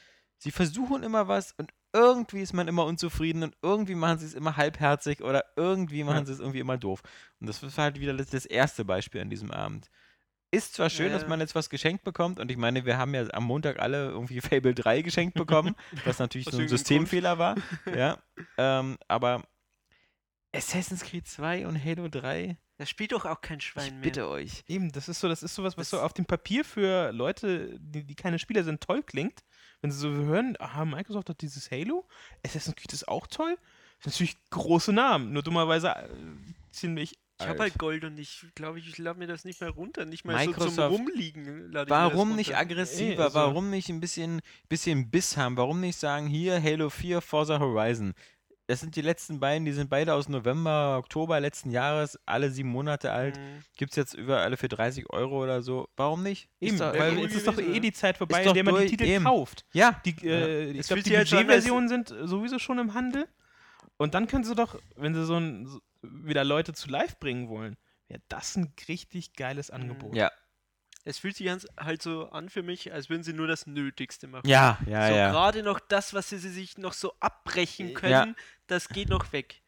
Sie 0.44 0.52
versuchen 0.52 1.04
immer 1.04 1.28
was 1.30 1.54
und 1.54 1.72
irgendwie 1.94 2.42
ist 2.42 2.52
man 2.54 2.68
immer 2.68 2.84
unzufrieden 2.86 3.44
und 3.44 3.56
irgendwie 3.62 3.96
machen 3.96 4.18
sie 4.18 4.26
es 4.26 4.34
immer 4.34 4.58
halbherzig 4.58 5.22
oder 5.24 5.46
irgendwie 5.56 6.04
machen 6.04 6.18
Ja. 6.20 6.26
sie 6.26 6.34
es 6.34 6.40
irgendwie 6.40 6.60
immer 6.60 6.78
doof. 6.78 7.02
Und 7.40 7.48
das 7.48 7.64
war 7.64 7.84
halt 7.86 8.00
wieder 8.00 8.14
das, 8.14 8.28
das 8.28 8.46
erste 8.46 8.84
Beispiel 8.84 9.22
an 9.22 9.30
diesem 9.30 9.52
Abend. 9.52 9.90
Ist 10.52 10.74
zwar 10.74 10.90
schön, 10.90 11.12
dass 11.14 11.22
Ja. 11.22 11.28
man 11.30 11.40
jetzt 11.40 11.56
was 11.56 11.70
geschenkt 11.70 12.04
bekommt 12.04 12.40
und 12.42 12.52
ich 12.52 12.58
meine, 12.58 12.84
wir 12.86 12.98
haben 12.98 13.14
ja 13.16 13.26
am 13.34 13.46
Montag 13.46 13.80
alle 13.80 14.10
irgendwie 14.10 14.42
Fable 14.62 14.74
3 14.76 15.02
geschenkt 15.02 15.36
bekommen, 15.36 15.76
was 16.06 16.20
natürlich 16.20 16.48
so 16.52 16.58
ein 16.58 16.68
Systemfehler 16.68 17.38
war. 17.38 17.56
Ja, 17.98 18.18
ähm, 18.58 18.98
aber 19.08 19.44
Assassin's 20.56 21.04
Creed 21.04 21.28
2 21.28 21.66
und 21.68 21.84
Halo 21.84 22.08
3, 22.10 22.58
Da 22.78 22.86
spielt 22.86 23.12
doch 23.12 23.26
auch 23.26 23.42
kein 23.42 23.60
Schwein 23.62 23.86
ich 23.86 23.92
mehr. 23.94 24.02
bitte 24.02 24.28
euch. 24.28 24.64
Eben, 24.68 24.92
das 24.92 25.10
ist 25.10 25.20
so, 25.20 25.28
das 25.28 25.42
ist 25.42 25.56
sowas, 25.56 25.78
was 25.78 25.90
so 25.90 25.98
Das- 25.98 26.06
auf 26.06 26.14
dem 26.14 26.26
Papier 26.26 26.64
für 26.66 27.12
Leute, 27.12 27.78
die, 27.80 28.04
die 28.04 28.16
keine 28.16 28.38
Spieler 28.40 28.64
sind, 28.64 28.82
toll 28.82 29.04
klingt. 29.04 29.40
Wenn 29.84 29.92
sie 29.92 30.00
so 30.00 30.10
hören, 30.10 30.56
aha, 30.60 30.86
Microsoft 30.86 31.30
hat 31.30 31.42
dieses 31.42 31.70
Halo, 31.70 32.06
Assassin's 32.46 32.75
Creed 32.78 32.94
ist 32.94 33.06
auch 33.10 33.28
toll. 33.28 33.58
Das 34.02 34.16
sind 34.18 34.28
natürlich 34.28 34.38
große 34.50 34.94
Namen, 34.94 35.34
nur 35.34 35.44
dummerweise 35.44 35.90
äh, 35.90 36.08
ziemlich. 36.72 37.20
Ich 37.42 37.48
habe 37.48 37.60
halt 37.60 37.78
Gold 37.78 38.06
und 38.06 38.18
ich 38.18 38.46
glaube, 38.56 38.80
ich 38.80 38.98
lade 38.98 39.20
mir 39.20 39.28
das 39.28 39.44
nicht 39.44 39.60
mehr 39.60 39.72
runter. 39.72 40.06
Nicht 40.06 40.24
mal 40.24 40.42
so 40.46 40.52
Microsoft- 40.52 40.75
zum 40.75 40.96
Rumliegen. 40.96 41.74
Warum 41.90 42.36
nicht 42.38 42.56
aggressiver? 42.56 43.25
also- 43.25 43.36
warum 43.36 43.70
nicht 43.70 43.90
ein 43.90 44.00
bisschen, 44.00 44.42
bisschen 44.70 45.10
Biss 45.10 45.36
haben? 45.36 45.58
Warum 45.58 45.82
nicht 45.82 45.98
sagen, 46.00 46.28
hier 46.28 46.62
Halo 46.63 46.90
4, 46.90 47.20
Forza 47.20 47.60
Horizon? 47.60 48.13
Das 48.67 48.79
sind 48.79 48.96
die 48.96 49.01
letzten 49.01 49.39
beiden, 49.41 49.65
die 49.65 49.74
sind 49.74 49.89
beide 49.89 50.13
aus 50.13 50.29
November, 50.29 50.98
Oktober 50.98 51.39
letzten 51.41 51.70
Jahres, 51.70 52.17
alle 52.25 52.50
sieben 52.50 52.70
Monate 52.70 53.12
alt. 53.12 53.38
Mhm. 53.38 53.63
Gibt 53.75 53.91
es 53.91 53.98
jetzt 53.98 54.13
überall 54.13 54.43
alle 54.43 54.55
für 54.58 54.70
30 54.70 55.10
Euro 55.10 55.43
oder 55.43 55.62
so. 55.62 55.89
Warum 55.98 56.24
nicht? 56.24 56.50
Eben, 56.62 56.77
doch- 56.77 56.93
weil 56.98 57.20
jetzt 57.20 57.36
ist 57.36 57.46
doch 57.48 57.58
eh 57.58 57.74
ja. 57.74 57.79
die 57.79 57.91
Zeit 57.91 58.17
vorbei, 58.17 58.41
in 58.43 58.53
der 58.53 58.63
man 58.63 58.75
die 58.82 58.88
Titel 58.88 59.03
eben. 59.03 59.25
kauft. 59.25 59.65
Ja, 59.74 60.01
Die, 60.05 60.12
äh, 60.25 60.72
ich 60.72 60.79
Es 60.79 60.88
glaube, 60.88 61.03
die 61.03 61.17
halt 61.17 61.29
Budgetversionen 61.29 61.89
sind 61.89 62.15
sowieso 62.24 62.58
schon 62.58 62.79
im 62.79 62.93
Handel. 62.93 63.27
Und 63.98 64.13
dann 64.13 64.27
können 64.27 64.43
sie 64.46 64.55
doch, 64.55 64.79
wenn 64.96 65.13
sie 65.13 65.25
so, 65.25 65.36
ein, 65.36 65.65
so 65.67 65.79
wieder 66.01 66.43
Leute 66.46 66.74
zu 66.74 66.89
live 66.89 67.20
bringen 67.20 67.50
wollen, 67.50 67.75
wäre 68.08 68.22
das 68.29 68.55
ein 68.55 68.74
richtig 68.88 69.34
geiles 69.34 69.72
Angebot. 69.72 70.15
ja, 70.15 70.32
Es 71.06 71.18
fühlt 71.20 71.36
sich 71.36 71.46
ganz- 71.48 71.68
halt 71.78 72.02
so 72.02 72.30
an 72.30 72.50
für 72.50 72.64
mich, 72.64 72.94
als 72.94 73.10
würden 73.10 73.24
sie 73.24 73.34
nur 73.34 73.48
das 73.48 73.68
Nötigste 73.68 74.28
machen. 74.28 74.48
ja, 74.48 74.78
ja, 74.88 75.08
so 75.10 75.14
ja. 75.16 75.32
gerade 75.32 75.62
noch 75.64 75.80
das, 75.80 76.14
was 76.14 76.30
sie 76.30 76.38
sie 76.38 76.50
sich 76.50 76.78
noch 76.78 76.94
so 76.94 77.14
abbrechen 77.20 77.90
Ja. 77.90 77.94
können, 77.94 78.36
das 78.68 78.88
geht 78.88 79.10
noch 79.10 79.34
weg. 79.34 79.62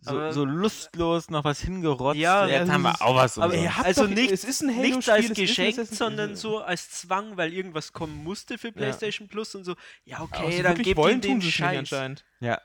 So, 0.00 0.10
aber- 0.10 0.32
so 0.32 0.44
lustlos 0.44 1.28
noch 1.30 1.42
was 1.42 1.60
hingerotzt. 1.60 2.20
Ja, 2.20 2.46
jetzt 2.46 2.60
also 2.60 2.72
haben 2.74 2.82
wir 2.82 3.02
auch 3.02 3.16
was 3.16 3.36
aber 3.36 3.46
umsonst. 3.46 3.64
ihr 3.64 3.76
habt 3.76 3.86
Also 3.86 4.06
doch- 4.06 4.14
nicht- 4.14 4.30
es 4.30 4.44
ist 4.44 4.60
ein 4.62 4.66
Nichts 4.76 5.08
Halo-Spiel, 5.08 5.28
als 5.30 5.36
Geschenk, 5.38 5.86
sondern 5.88 6.36
so 6.36 6.58
als 6.60 6.90
Zwang, 6.90 7.36
weil 7.36 7.52
irgendwas 7.52 7.92
kommen 7.92 8.22
musste 8.22 8.58
für 8.58 8.70
PlayStation 8.70 9.26
Plus 9.26 9.54
und 9.56 9.64
so. 9.64 9.74
Ja, 10.04 10.20
okay, 10.20 10.58
so 10.58 10.62
dann 10.62 10.76
gebt 10.80 10.96
wollen 10.98 11.20
ihnen 11.22 11.40
den 11.40 11.42
Scheiß. 11.42 11.78
anscheinend. 11.78 12.24
ja. 12.40 12.60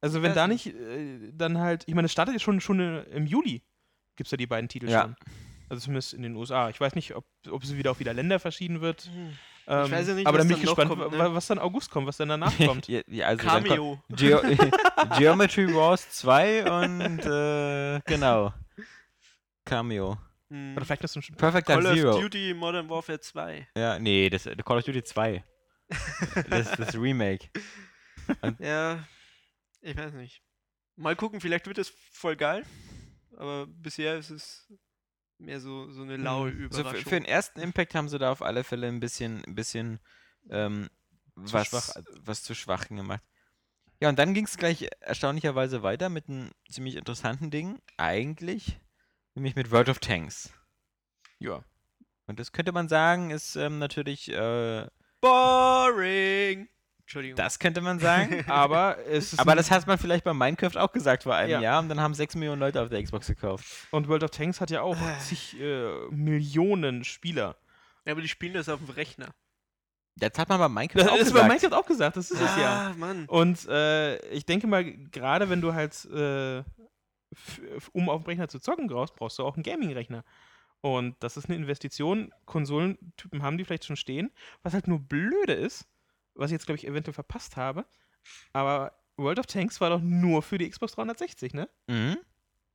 Also 0.00 0.22
wenn 0.22 0.30
weiß 0.30 0.36
da 0.36 0.46
nicht. 0.46 0.66
nicht, 0.66 0.76
äh, 0.76 1.32
dann 1.32 1.58
halt, 1.58 1.82
ich 1.88 1.94
meine, 1.96 2.06
es 2.06 2.12
startet 2.12 2.32
ja 2.34 2.38
schon, 2.38 2.60
schon 2.60 2.78
äh, 2.78 3.02
im 3.10 3.26
Juli, 3.26 3.64
gibt 4.14 4.28
es 4.28 4.30
ja 4.30 4.36
die 4.36 4.46
beiden 4.46 4.68
Titel 4.68 4.88
Ja. 4.88 5.02
schon. 5.02 5.16
Also 5.68 5.84
zumindest 5.84 6.14
in 6.14 6.22
den 6.22 6.34
USA. 6.36 6.70
Ich 6.70 6.80
weiß 6.80 6.94
nicht, 6.94 7.14
ob, 7.14 7.24
ob 7.50 7.62
es 7.62 7.76
wieder 7.76 7.90
auf 7.90 8.00
wieder 8.00 8.14
Länder 8.14 8.38
verschieden 8.38 8.80
wird. 8.80 9.02
Hm. 9.02 9.36
Ähm, 9.66 9.90
weiß 9.90 10.08
ja 10.08 10.14
nicht, 10.14 10.26
aber 10.26 10.38
was 10.38 10.46
dann 10.46 10.48
bin 10.48 10.56
ich 10.56 10.64
noch 10.64 10.76
gespannt, 10.76 11.00
kommt, 11.00 11.12
ne? 11.12 11.34
was 11.34 11.46
dann 11.46 11.58
August 11.58 11.90
kommt, 11.90 12.06
was 12.06 12.16
dann 12.16 12.30
danach 12.30 12.56
kommt. 12.66 12.88
ja, 12.88 13.02
ja, 13.06 13.26
also 13.26 13.44
dann 13.44 13.64
kommt 13.64 13.68
Cameo. 13.68 14.02
Geo 14.08 14.40
Geometry 15.18 15.74
Wars 15.74 16.08
2 16.10 16.70
und 16.70 17.20
äh, 17.26 18.00
genau. 18.06 18.54
Cameo. 19.66 20.16
Hm. 20.48 20.74
Oder 20.74 20.86
vielleicht 20.86 21.04
ist 21.04 21.16
es 21.16 21.28
ein 21.28 21.36
Perfect 21.36 21.66
Call 21.66 21.82
Time 21.82 21.90
of 21.90 21.98
Zero. 21.98 22.20
Duty 22.20 22.54
Modern 22.54 22.88
Warfare 22.88 23.20
2. 23.20 23.68
Ja, 23.76 23.98
nee, 23.98 24.30
das 24.30 24.44
Call 24.44 24.78
of 24.78 24.84
Duty 24.84 25.04
2. 25.04 25.44
das, 26.48 26.70
das 26.72 26.94
Remake. 26.94 27.48
Ja, 28.58 29.04
ich 29.82 29.96
weiß 29.96 30.14
nicht. 30.14 30.42
Mal 30.96 31.14
gucken, 31.14 31.42
vielleicht 31.42 31.66
wird 31.66 31.76
es 31.76 31.92
voll 32.10 32.36
geil. 32.36 32.64
Aber 33.36 33.66
bisher 33.66 34.16
ist 34.16 34.30
es 34.30 34.66
mehr 35.38 35.60
so, 35.60 35.90
so 35.90 36.02
eine 36.02 36.16
laue 36.16 36.50
So 36.52 36.56
Überraschung. 36.58 37.02
für, 37.02 37.08
für 37.10 37.16
den 37.16 37.24
ersten 37.24 37.60
Impact 37.60 37.94
haben 37.94 38.08
sie 38.08 38.18
da 38.18 38.30
auf 38.30 38.42
alle 38.42 38.64
Fälle 38.64 38.88
ein 38.88 39.00
bisschen, 39.00 39.44
ein 39.44 39.54
bisschen 39.54 40.00
ähm, 40.50 40.88
was, 41.34 41.68
schwach. 41.68 41.90
was 42.20 42.42
zu 42.42 42.54
schwach 42.54 42.88
gemacht. 42.88 43.22
Ja, 44.00 44.08
und 44.08 44.18
dann 44.18 44.34
ging 44.34 44.44
es 44.44 44.56
gleich 44.56 44.88
erstaunlicherweise 45.00 45.82
weiter 45.82 46.08
mit 46.08 46.28
einem 46.28 46.50
ziemlich 46.70 46.96
interessanten 46.96 47.50
Ding. 47.50 47.80
Eigentlich, 47.96 48.78
nämlich 49.34 49.56
mit 49.56 49.70
World 49.70 49.88
of 49.88 49.98
Tanks. 49.98 50.50
Ja. 51.38 51.64
Und 52.26 52.38
das 52.38 52.52
könnte 52.52 52.72
man 52.72 52.88
sagen, 52.88 53.30
ist 53.30 53.56
ähm, 53.56 53.78
natürlich, 53.78 54.30
äh, 54.30 54.86
Boring! 55.20 56.68
Entschuldigung. 57.08 57.36
das 57.36 57.58
könnte 57.58 57.80
man 57.80 57.98
sagen. 57.98 58.44
Aber 58.50 58.98
es 59.06 59.32
ist 59.32 59.38
Aber 59.38 59.54
das 59.56 59.70
hat 59.70 59.86
man 59.86 59.96
vielleicht 59.96 60.24
bei 60.24 60.34
Minecraft 60.34 60.76
auch 60.76 60.92
gesagt 60.92 61.22
vor 61.22 61.34
einem 61.34 61.50
Ja. 61.52 61.60
Jahr 61.62 61.80
und 61.80 61.88
dann 61.88 62.00
haben 62.00 62.12
6 62.12 62.34
Millionen 62.34 62.60
Leute 62.60 62.82
auf 62.82 62.90
der 62.90 63.02
Xbox 63.02 63.26
gekauft. 63.28 63.64
und 63.92 64.08
World 64.08 64.24
of 64.24 64.30
Tanks 64.30 64.60
hat 64.60 64.68
ja 64.70 64.82
auch 64.82 64.96
zig 65.20 65.58
äh, 65.58 65.90
Millionen 66.10 67.04
Spieler. 67.04 67.56
ja, 68.04 68.12
aber 68.12 68.20
die 68.20 68.28
spielen 68.28 68.52
das 68.52 68.68
auf 68.68 68.78
dem 68.80 68.90
Rechner. 68.90 69.28
Das 70.16 70.32
hat 70.36 70.50
man 70.50 70.58
bei 70.58 70.68
Minecraft 70.68 70.98
Das 71.00 71.08
auch 71.08 71.16
ist 71.16 71.32
bei 71.32 71.40
gesagt. 71.40 71.48
Minecraft 71.62 71.78
auch 71.80 71.86
gesagt, 71.86 72.16
das 72.18 72.30
ist 72.30 72.40
es 72.42 72.56
ja. 72.58 72.90
Ah, 72.90 72.94
Mann. 72.98 73.24
Und 73.26 73.66
äh, 73.68 74.18
ich 74.30 74.44
denke 74.44 74.66
mal, 74.66 74.84
gerade 74.84 75.48
wenn 75.48 75.62
du 75.62 75.72
halt, 75.72 76.04
äh, 76.12 76.62
um 77.92 78.08
auf 78.10 78.22
dem 78.24 78.26
Rechner 78.26 78.48
zu 78.48 78.58
zocken 78.58 78.86
brauchst, 78.88 79.14
brauchst 79.16 79.38
du 79.38 79.44
auch 79.44 79.54
einen 79.54 79.62
Gaming-Rechner. 79.62 80.24
Und 80.82 81.16
das 81.20 81.36
ist 81.38 81.46
eine 81.46 81.56
Investition. 81.56 82.32
Konsolentypen 82.44 83.42
haben 83.42 83.56
die 83.58 83.64
vielleicht 83.64 83.84
schon 83.86 83.96
stehen. 83.96 84.30
Was 84.62 84.74
halt 84.74 84.88
nur 84.88 84.98
blöde 85.00 85.52
ist, 85.54 85.86
was 86.38 86.50
ich 86.50 86.54
jetzt, 86.54 86.66
glaube 86.66 86.78
ich, 86.78 86.86
eventuell 86.86 87.14
verpasst 87.14 87.56
habe, 87.56 87.84
aber 88.52 88.92
World 89.16 89.38
of 89.38 89.46
Tanks 89.46 89.80
war 89.80 89.90
doch 89.90 90.00
nur 90.00 90.42
für 90.42 90.58
die 90.58 90.68
Xbox 90.70 90.92
360, 90.92 91.52
ne? 91.54 91.68
Mhm. 91.88 92.16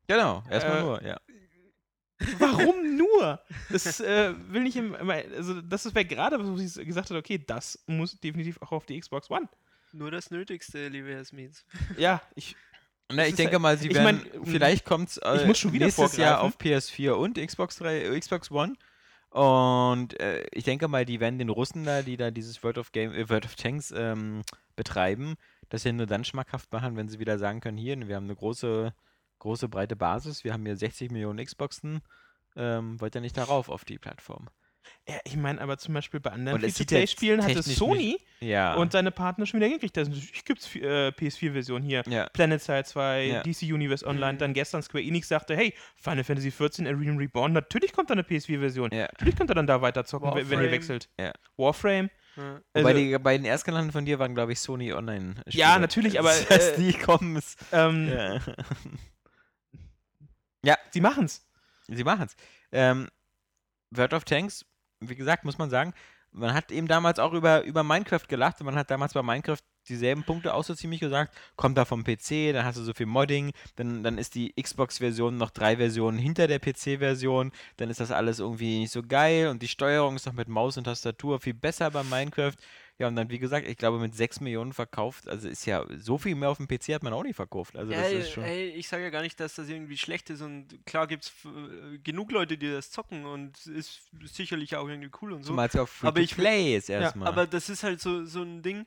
Genau, 0.08 0.44
erstmal 0.50 0.78
Äh, 0.78 0.82
nur, 0.82 1.04
ja. 1.04 1.18
Warum 2.40 2.96
nur? 2.98 3.40
Das 3.70 4.00
äh, 4.00 4.34
will 4.50 4.64
nicht 4.64 4.76
im, 4.76 4.94
immer- 4.96 5.14
also 5.36 5.62
das 5.62 5.86
wäre 5.94 6.06
gerade, 6.06 6.44
wo 6.46 6.56
sie 6.58 6.86
gesagt 6.86 7.10
hat, 7.10 7.18
okay, 7.18 7.38
das 7.46 7.84
muss 7.88 8.20
definitiv 8.20 8.62
auch 8.62 8.72
auf 8.72 8.86
die 8.86 9.00
Xbox 9.00 9.30
One. 9.30 9.48
Nur 9.92 10.10
das 10.12 10.32
Nötigste, 10.32 10.88
liebe 10.88 11.10
Herr 11.14 11.26
Smith. 11.26 11.66
Ja, 11.98 12.22
ich, 12.36 12.56
Na, 13.12 13.26
ich 13.28 13.36
denke 13.36 13.54
halt- 13.54 13.62
mal, 13.62 13.78
sie 13.78 13.90
ich 13.90 13.96
werden, 13.96 14.22
mein, 14.34 14.46
vielleicht 14.46 14.86
kommt 14.86 15.10
es 15.10 15.18
äh, 15.18 15.38
ich 15.42 15.46
muss 15.48 15.60
schon 15.60 15.72
wieder 15.74 15.86
nächstes 15.86 16.18
Jahr 16.18 16.42
auf 16.42 16.54
vorgreifen. 16.54 16.82
PS4 16.82 17.12
und 17.12 17.38
Xbox 17.38 17.78
3, 17.78 18.02
äh, 18.06 18.20
Xbox 18.20 18.52
One. 18.52 18.76
Und 19.34 20.20
äh, 20.20 20.46
ich 20.52 20.64
denke 20.64 20.88
mal, 20.88 21.06
die 21.06 21.20
werden 21.20 21.40
den 21.40 21.50
Russen 21.50 21.86
da, 21.86 22.04
die 22.04 22.18
da 22.18 22.30
dieses 22.30 22.62
World 22.62 22.78
of 22.78 22.92
Game, 22.92 23.14
äh, 23.16 23.28
World 23.30 23.46
of 23.46 23.56
Tanks 23.56 23.92
ähm, 23.92 24.44
betreiben, 24.76 25.38
das 25.70 25.84
ja 25.84 25.92
nur 25.92 26.06
dann 26.06 26.24
schmackhaft 26.24 26.72
machen, 26.72 26.96
wenn 26.96 27.10
sie 27.10 27.18
wieder 27.18 27.40
sagen 27.40 27.60
können, 27.60 27.80
hier, 27.80 27.98
wir 28.08 28.16
haben 28.16 28.26
eine 28.26 28.36
große, 28.36 28.94
große 29.40 29.70
breite 29.70 29.96
Basis, 29.96 30.44
wir 30.44 30.54
haben 30.54 30.64
hier 30.68 30.78
60 30.78 31.10
Millionen 31.10 31.44
Xboxen, 31.44 32.02
ähm, 32.56 33.02
wollt 33.02 33.16
ihr 33.16 33.22
nicht 33.22 33.36
darauf 33.36 33.70
auf 33.70 33.86
die 33.86 33.98
Plattform? 33.98 34.50
Ja, 35.08 35.16
ich 35.26 35.36
meine 35.36 35.60
aber 35.62 35.78
zum 35.78 35.94
Beispiel 35.94 36.20
bei 36.20 36.32
anderen 36.32 36.62
ja 36.62 36.68
Free-to-Play-Spielen 36.70 37.44
hatte 37.44 37.62
Sony 37.64 38.20
Ja. 38.40 38.76
und 38.76 38.92
seine 38.92 39.12
Partner 39.12 39.46
schon 39.46 39.60
wieder 39.60 39.68
hingekriegt. 39.68 39.98
Ich 39.98 40.46
gibt 40.46 40.62
es 40.62 40.76
äh, 40.76 41.10
PS4-Version 41.10 41.82
hier. 41.84 42.04
ja. 42.08 42.28
Planet 42.30 42.62
Side 42.62 42.84
2, 42.86 43.24
Ja. 43.26 43.42
DC 43.44 43.64
Universe 43.74 44.06
Online, 44.06 44.34
Mhm. 44.34 44.38
dann 44.40 44.54
gestern 44.54 44.82
Square 44.82 45.04
Enix 45.04 45.28
sagte, 45.28 45.56
hey, 45.56 45.74
Final 45.96 46.24
Fantasy 46.24 46.52
14 46.52 46.88
Arena 46.88 47.18
Reborn, 47.18 47.54
natürlich 47.54 47.92
kommt 47.94 48.10
da 48.10 48.14
eine 48.14 48.24
PS4-Version. 48.24 48.92
Ja. 48.94 49.08
Natürlich 49.12 49.36
könnt 49.36 49.50
ihr 49.52 49.56
dann 49.56 49.68
da 49.68 49.82
weiter 49.82 50.06
zocken, 50.06 50.30
wenn- 50.36 50.38
ihr 50.46 50.50
Warframe. 50.52 50.72
wechselt. 50.72 51.10
Ja. 51.20 51.34
Warframe. 51.58 52.10
Ja. 52.36 52.62
Also, 52.74 52.88
Wobei 52.88 52.94
die 52.94 53.18
beiden 53.20 53.46
Erstgenannten 53.46 53.92
von 53.92 54.06
dir 54.06 54.18
waren, 54.20 54.34
glaube 54.34 54.54
ich, 54.54 54.60
Sony 54.60 54.92
Online. 54.94 55.36
-Spiele. 55.48 55.58
Ja, 55.58 55.78
natürlich, 55.78 56.18
aber, 56.20 56.30
Das 56.50 56.50
heißt, 56.50 56.78
äh, 56.80 56.82
die 56.82 56.94
kommen 56.94 57.36
es. 57.36 57.56
ähm, 57.72 58.12
Ja. 60.66 60.78
sie 60.92 61.02
machen's. 61.02 61.46
Sie 61.88 62.04
machen 62.04 62.26
es. 62.28 62.36
Ähm, 62.72 63.10
World 63.92 64.14
of 64.14 64.24
Tanks, 64.24 64.66
wie 65.10 65.16
gesagt, 65.16 65.46
muss 65.46 65.58
man 65.58 65.70
sagen, 65.70 65.94
man 66.34 66.54
hat 66.54 66.72
eben 66.72 66.88
damals 66.88 67.20
auch 67.20 67.34
über, 67.34 67.64
über 67.64 67.84
Minecraft 67.84 68.28
gelacht 68.28 68.60
und 68.60 68.66
man 68.66 68.76
hat 68.76 68.90
damals 68.90 69.14
bei 69.14 69.22
Minecraft 69.22 69.60
dieselben 69.88 70.24
Punkte 70.24 70.54
auch 70.54 70.64
so 70.64 70.74
ziemlich 70.74 71.00
gesagt. 71.00 71.34
Kommt 71.56 71.78
da 71.78 71.86
vom 71.86 72.04
PC, 72.04 72.54
dann 72.54 72.66
hast 72.66 72.78
du 72.78 72.84
so 72.84 72.94
viel 72.94 73.06
Modding, 73.06 73.52
dann, 73.76 74.04
dann 74.04 74.18
ist 74.18 74.36
die 74.36 74.54
Xbox-Version 74.60 75.38
noch 75.38 75.52
drei 75.52 75.78
Versionen 75.78 76.18
hinter 76.18 76.48
der 76.48 76.60
PC-Version, 76.60 77.52
dann 77.78 77.90
ist 77.90 78.00
das 78.00 78.12
alles 78.12 78.40
irgendwie 78.40 78.80
nicht 78.80 78.92
so 78.92 79.04
geil 79.04 79.48
und 79.50 79.62
die 79.62 79.68
Steuerung 79.68 80.16
ist 80.16 80.26
noch 80.26 80.34
mit 80.34 80.48
Maus 80.48 80.78
und 80.78 80.86
Tastatur 80.86 81.40
viel 81.40 81.54
besser 81.54 81.92
bei 81.92 82.04
Minecraft. 82.04 82.56
Ja, 83.00 83.08
und 83.08 83.16
dann, 83.16 83.30
wie 83.32 83.40
gesagt, 83.40 83.68
ich 83.68 83.76
glaube, 83.76 83.98
mit 83.98 84.14
6 84.16 84.40
Millionen 84.40 84.72
verkauft, 84.72 85.28
also 85.28 85.50
ist 85.50 85.66
ja 85.66 85.84
so 85.98 86.20
viel 86.20 86.36
mehr 86.36 86.50
auf 86.50 86.58
dem 86.58 86.68
PC 86.68 86.94
hat 86.94 87.02
man 87.02 87.12
auch 87.12 87.24
nicht 87.24 87.36
verkauft. 87.36 87.76
Also, 87.76 87.92
das 87.92 88.12
ey, 88.12 88.20
ist 88.20 88.30
schon. 88.32 88.44
ey, 88.44 88.70
ich 88.70 88.88
sage 88.88 89.04
ja 89.04 89.10
gar 89.10 89.24
nicht, 89.24 89.40
dass 89.40 89.56
das 89.56 89.68
irgendwie 89.68 89.98
schlecht 89.98 90.30
ist 90.30 90.42
und 90.42 90.86
klar 90.86 91.08
gibt 91.08 91.24
es 91.24 91.34
genug 92.04 92.32
Leute, 92.32 92.58
die 92.58 92.70
das 92.72 92.92
zocken 92.92 93.26
und 93.26 93.66
ist 93.66 94.02
sicherlich 94.26 94.76
auch 94.76 94.88
irgendwie 94.88 95.10
cool 95.22 95.34
und 95.34 95.44
so. 95.44 95.50
Zumal 95.50 95.68
es 95.68 95.74
ja 95.74 95.82
auch 95.82 95.90
free 95.90 96.08
Aber 96.08 96.20
ich- 96.20 96.36
play 96.36 96.78
ist 96.78 96.88
Ja, 96.90 97.02
erstmal. 97.02 97.28
aber 97.28 97.48
das 97.48 97.68
ist 97.70 97.82
halt 97.84 98.00
so, 98.00 98.26
so 98.26 98.44
ein 98.44 98.62
Ding, 98.62 98.86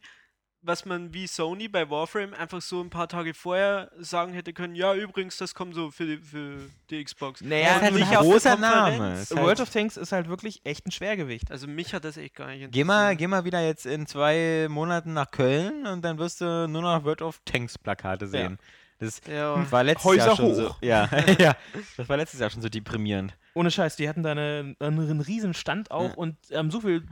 was 0.62 0.84
man 0.84 1.14
wie 1.14 1.26
Sony 1.28 1.68
bei 1.68 1.88
Warframe 1.88 2.34
einfach 2.34 2.60
so 2.60 2.80
ein 2.80 2.90
paar 2.90 3.06
Tage 3.08 3.34
vorher 3.34 3.90
sagen 3.98 4.32
hätte 4.32 4.52
können, 4.52 4.74
ja, 4.74 4.94
übrigens, 4.94 5.36
das 5.36 5.54
kommt 5.54 5.74
so 5.74 5.90
für 5.92 6.06
die, 6.06 6.16
für 6.18 6.58
die 6.90 7.04
Xbox. 7.04 7.40
Naja, 7.40 7.76
ist 7.76 7.82
halt 7.82 7.94
ein 7.94 8.14
großer 8.24 8.56
Name. 8.56 8.96
Konferenz. 8.96 9.20
Ist 9.22 9.36
World 9.36 9.46
halt- 9.46 9.60
of 9.60 9.70
Tanks 9.70 9.96
ist 9.96 10.12
halt 10.12 10.28
wirklich 10.28 10.60
echt 10.64 10.86
ein 10.86 10.90
Schwergewicht. 10.90 11.50
Also 11.52 11.66
mich 11.68 11.94
hat 11.94 12.04
das 12.04 12.16
echt 12.16 12.34
gar 12.34 12.48
nicht 12.48 12.72
Geh 12.72 12.82
mal, 12.84 13.12
interessiert. 13.12 13.18
geh 13.18 13.26
mal 13.28 13.44
wieder 13.44 13.60
jetzt 13.64 13.86
in 13.86 14.06
zwei 14.06 14.66
Monaten 14.68 15.12
nach 15.12 15.30
Köln 15.30 15.86
und 15.86 16.04
dann 16.04 16.18
wirst 16.18 16.40
du 16.40 16.66
nur 16.66 16.82
noch 16.82 17.04
World 17.04 17.22
of 17.22 17.40
Tanks 17.44 17.78
Plakate 17.78 18.26
sehen. 18.26 18.58
Das 18.98 19.20
Ja, 19.30 19.70
war 19.70 19.84
letztes 19.84 20.04
Häuser 20.06 20.26
Jahr 20.28 20.36
schon 20.36 20.54
so. 20.54 20.70
hoch. 20.70 20.78
Ja, 20.80 21.08
ja, 21.38 21.54
das 21.96 22.08
war 22.08 22.16
letztes 22.16 22.40
Jahr 22.40 22.50
schon 22.50 22.62
so 22.62 22.68
deprimierend. 22.70 23.36
Ohne 23.54 23.70
Scheiß, 23.70 23.96
die 23.96 24.08
hatten 24.08 24.22
da 24.22 24.32
eine, 24.32 24.74
einen 24.80 25.20
riesen 25.20 25.54
Stand 25.54 25.90
auch 25.90 26.08
Ja. 26.08 26.14
und 26.14 26.36
haben 26.52 26.70
so 26.70 26.80
viel 26.80 27.06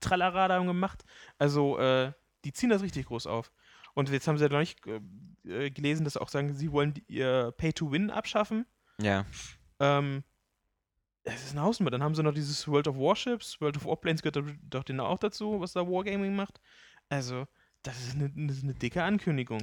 Tralala 0.00 0.48
da 0.48 0.58
gemacht. 0.60 1.04
Also, 1.38 1.78
äh, 1.78 2.12
die 2.44 2.52
ziehen 2.52 2.70
das 2.70 2.82
richtig 2.82 3.06
groß 3.06 3.26
auf. 3.26 3.50
Und 3.94 4.08
jetzt 4.10 4.28
haben 4.28 4.38
sie 4.38 4.44
ja 4.44 4.50
noch 4.50 4.58
nicht 4.60 4.86
äh, 4.86 5.00
äh, 5.44 5.70
gelesen, 5.70 6.04
dass 6.04 6.14
sie 6.14 6.20
auch 6.22 6.28
sagen, 6.28 6.54
sie 6.54 6.70
wollen 6.72 6.94
die, 6.94 7.04
ihr 7.08 7.52
Pay-to-Win 7.56 8.10
abschaffen. 8.10 8.66
Ja. 9.00 9.26
Ähm, 9.80 10.22
es 11.24 11.44
ist 11.44 11.54
ein 11.54 11.60
Hausnummer. 11.60 11.90
Dann 11.90 12.02
haben 12.02 12.14
sie 12.14 12.22
noch 12.22 12.34
dieses 12.34 12.66
World 12.68 12.88
of 12.88 12.96
Warships, 12.96 13.60
World 13.60 13.76
of 13.76 13.84
Warplanes 13.84 14.22
gehört 14.22 14.42
doch- 14.62 14.84
denen 14.84 15.00
auch 15.00 15.18
dazu, 15.18 15.60
was 15.60 15.72
da 15.72 15.86
Wargaming 15.86 16.34
macht. 16.34 16.60
Also, 17.08 17.46
das 17.82 17.98
ist 18.00 18.14
eine, 18.14 18.30
das 18.30 18.58
ist 18.58 18.64
eine 18.64 18.74
dicke 18.74 19.02
Ankündigung. 19.02 19.62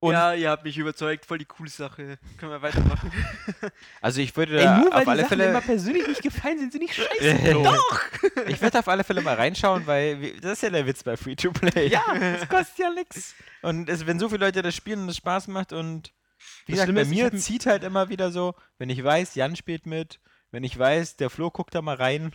Und 0.00 0.12
ja, 0.12 0.32
ihr 0.32 0.48
habt 0.50 0.62
mich 0.64 0.78
überzeugt, 0.78 1.26
voll 1.26 1.38
die 1.38 1.44
coole 1.44 1.70
Sache. 1.70 2.18
Können 2.38 2.52
wir 2.52 2.62
weitermachen. 2.62 3.10
Also 4.00 4.20
ich 4.20 4.36
würde 4.36 4.56
ey, 4.58 4.64
da 4.64 4.78
nur 4.78 4.92
weil 4.92 5.02
auf 5.02 5.08
alle 5.08 5.22
Sachen 5.22 5.38
mir 5.38 5.44
immer 5.46 5.60
Fälle. 5.62 5.74
persönlich 5.76 6.06
nicht 6.06 6.22
gefallen, 6.22 6.58
sind 6.60 6.72
sie 6.72 6.78
nicht 6.78 6.94
scheiße. 7.20 7.52
Doch! 7.54 8.00
Ich 8.46 8.62
würde 8.62 8.78
auf 8.78 8.86
alle 8.88 9.02
Fälle 9.02 9.20
mal 9.22 9.34
reinschauen, 9.34 9.86
weil 9.86 10.20
wir- 10.20 10.40
das 10.40 10.52
ist 10.52 10.62
ja 10.62 10.70
der 10.70 10.86
Witz 10.86 11.02
bei 11.02 11.16
Free 11.16 11.34
to 11.34 11.50
Play. 11.50 11.88
Ja, 11.88 12.02
das 12.14 12.48
kostet 12.48 12.78
ja 12.78 12.90
nichts. 12.90 13.34
Und 13.62 13.88
es, 13.88 14.06
wenn 14.06 14.18
so 14.20 14.28
viele 14.28 14.44
Leute 14.46 14.62
das 14.62 14.74
spielen 14.76 15.00
und 15.02 15.08
es 15.08 15.16
Spaß 15.16 15.48
macht 15.48 15.72
und 15.72 16.12
wie 16.66 16.72
gesagt, 16.72 16.94
bei 16.94 17.04
mir 17.04 17.32
zieht 17.32 17.66
halt 17.66 17.82
immer 17.82 18.08
wieder 18.08 18.30
so, 18.30 18.54
wenn 18.78 18.90
ich 18.90 19.02
weiß, 19.02 19.34
Jan 19.34 19.56
spielt 19.56 19.86
mit, 19.86 20.20
wenn 20.52 20.62
ich 20.62 20.78
weiß, 20.78 21.16
der 21.16 21.30
Flo 21.30 21.50
guckt 21.50 21.74
da 21.74 21.82
mal 21.82 21.96
rein, 21.96 22.32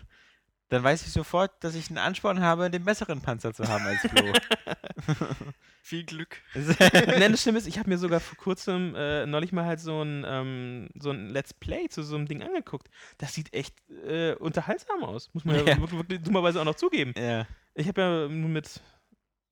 dann 0.74 0.84
weiß 0.84 1.06
ich 1.06 1.12
sofort, 1.14 1.52
dass 1.64 1.76
ich 1.76 1.90
einen 1.90 2.00
Ansporn 2.00 2.42
habe, 2.42 2.70
den 2.70 2.84
besseren 2.84 3.22
Panzer 3.22 3.54
zu 3.54 3.68
haben 3.68 3.86
als 3.86 4.02
Flo. 4.02 4.34
Viel 5.82 6.06
Glück. 6.06 6.38
Nein, 6.56 7.32
das 7.32 7.42
Schlimme 7.42 7.58
ist, 7.58 7.68
ich 7.68 7.78
habe 7.78 7.90
mir 7.90 7.98
sogar 7.98 8.20
vor 8.20 8.38
kurzem 8.38 8.96
äh, 8.96 9.26
neulich 9.26 9.52
mal 9.52 9.66
halt 9.66 9.80
so 9.82 10.02
ein, 10.02 10.26
ähm, 10.28 10.90
so 10.98 11.12
ein 11.12 11.30
Let's 11.30 11.54
Play 11.54 11.90
zu 11.90 12.04
so 12.04 12.16
einem 12.16 12.26
Ding 12.28 12.42
angeguckt. 12.42 12.88
Das 13.18 13.34
sieht 13.34 13.54
echt 13.54 13.76
äh, 14.08 14.34
unterhaltsam 14.36 15.04
aus. 15.04 15.30
Muss 15.34 15.46
man 15.46 15.56
ja, 15.58 15.62
Ja. 15.64 15.78
wirklich, 15.80 15.92
wirklich 16.00 16.22
dummerweise 16.22 16.60
auch 16.62 16.66
noch 16.66 16.76
zugeben. 16.76 17.14
ja. 17.18 17.46
Ich 17.76 17.88
habe 17.88 18.02
ja 18.02 18.28
nur 18.28 18.50
mit. 18.50 18.82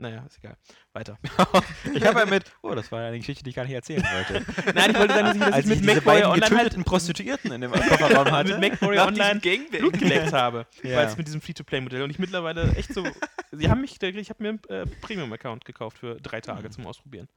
Naja, 0.01 0.25
ist 0.25 0.39
egal. 0.39 0.57
Weiter. 0.93 1.17
Ich 1.93 2.03
habe 2.05 2.19
ja 2.21 2.25
mit, 2.25 2.51
oh, 2.63 2.73
das 2.73 2.91
war 2.91 3.01
ja 3.01 3.07
eine 3.09 3.19
Geschichte, 3.19 3.43
die 3.43 3.51
ich 3.51 3.55
gar 3.55 3.65
nicht 3.65 3.73
erzählen 3.75 4.03
wollte. 4.03 4.43
Nein, 4.73 4.91
ich 4.91 4.97
wollte 4.97 5.13
sagen, 5.13 5.25
dass 5.27 5.35
ich 5.35 5.41
das 5.43 5.53
Als 5.53 5.65
mit 5.67 5.75
ich 5.75 5.81
diese 5.83 5.93
MacWarrior 5.95 6.31
Online 6.31 6.41
halt 6.41 6.51
getöteten 6.57 6.83
Prostituierten 6.83 7.51
in 7.51 7.61
dem 7.61 7.71
Kofferraum 7.71 8.31
hatte. 8.31 8.57
mit 8.57 8.71
MacWarrior 8.71 9.05
Online. 9.05 9.39
Blut 9.39 9.99
geleckt 9.99 10.33
habe. 10.33 10.65
Ja. 10.81 10.97
Weil 10.97 11.05
es 11.07 11.17
mit 11.17 11.27
diesem 11.27 11.39
Free-to-Play-Modell 11.39 12.01
und 12.01 12.09
ich 12.09 12.17
mittlerweile 12.17 12.73
echt 12.75 12.93
so. 12.95 13.05
Sie 13.51 13.69
haben 13.69 13.81
mich, 13.81 14.01
ich 14.01 14.29
habe 14.31 14.41
mir 14.43 14.49
einen 14.49 14.63
äh, 14.69 14.87
Premium-Account 15.01 15.65
gekauft 15.65 15.99
für 15.99 16.15
drei 16.15 16.41
Tage 16.41 16.63
Hm. 16.63 16.71
zum 16.71 16.87
Ausprobieren. 16.87 17.27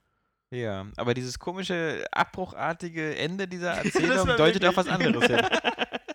Ja, 0.51 0.87
aber 0.97 1.13
dieses 1.13 1.39
komische, 1.39 2.07
abbruchartige 2.13 3.17
Ende 3.17 3.47
dieser 3.47 3.73
Erzählung 3.73 4.27
deutet 4.37 4.65
auf 4.65 4.77
was 4.77 4.89
anderes 4.89 5.27
hin. 5.27 5.41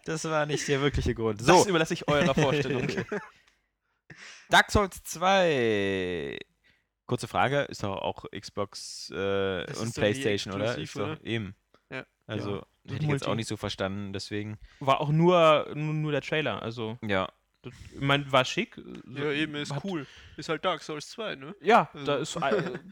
Das 0.05 0.23
war 0.25 0.45
nicht 0.47 0.67
der 0.67 0.81
wirkliche 0.81 1.13
Grund. 1.13 1.41
Das 1.41 1.47
So, 1.47 1.67
überlasse 1.67 1.93
ich 1.93 2.07
eurer 2.07 2.33
Vorstellung. 2.33 2.87
Dark 4.49 4.71
Souls 4.71 5.01
2. 5.03 6.37
Kurze 7.05 7.27
Frage, 7.27 7.61
ist 7.61 7.81
doch 7.83 7.95
auch 7.97 8.25
Xbox 8.31 9.09
äh, 9.11 9.65
und 9.79 9.95
Playstation, 9.95 10.53
oder? 10.53 10.77
Ist 10.77 10.95
doch 10.95 11.13
oder? 11.13 11.25
eben. 11.25 11.55
Ja. 11.89 12.05
Also, 12.27 12.57
Ja. 12.85 12.93
hätte 12.93 13.05
ich 13.05 13.09
jetzt 13.11 13.23
auch 13.23 13.27
Multi. 13.29 13.37
nicht 13.37 13.47
so 13.47 13.57
verstanden, 13.57 14.13
deswegen. 14.13 14.59
War 14.79 15.01
auch 15.01 15.09
nur, 15.09 15.71
nur, 15.73 15.93
nur 15.95 16.11
der 16.11 16.21
Trailer. 16.21 16.61
Also, 16.61 16.99
Ja. 17.03 17.27
das, 17.63 17.73
ich 17.93 17.99
mein, 17.99 18.31
war 18.31 18.45
schick. 18.45 18.79
Ja, 19.07 19.31
eben, 19.31 19.55
ist 19.55 19.73
Hat- 19.73 19.83
cool. 19.83 20.05
Ist 20.37 20.49
halt 20.49 20.63
Dark 20.63 20.83
Souls 20.83 21.09
2, 21.09 21.35
ne? 21.35 21.55
Ja, 21.61 21.89
Also- 21.93 22.05
da 22.05 22.17
ist. 22.17 22.35
Äh, 22.35 22.79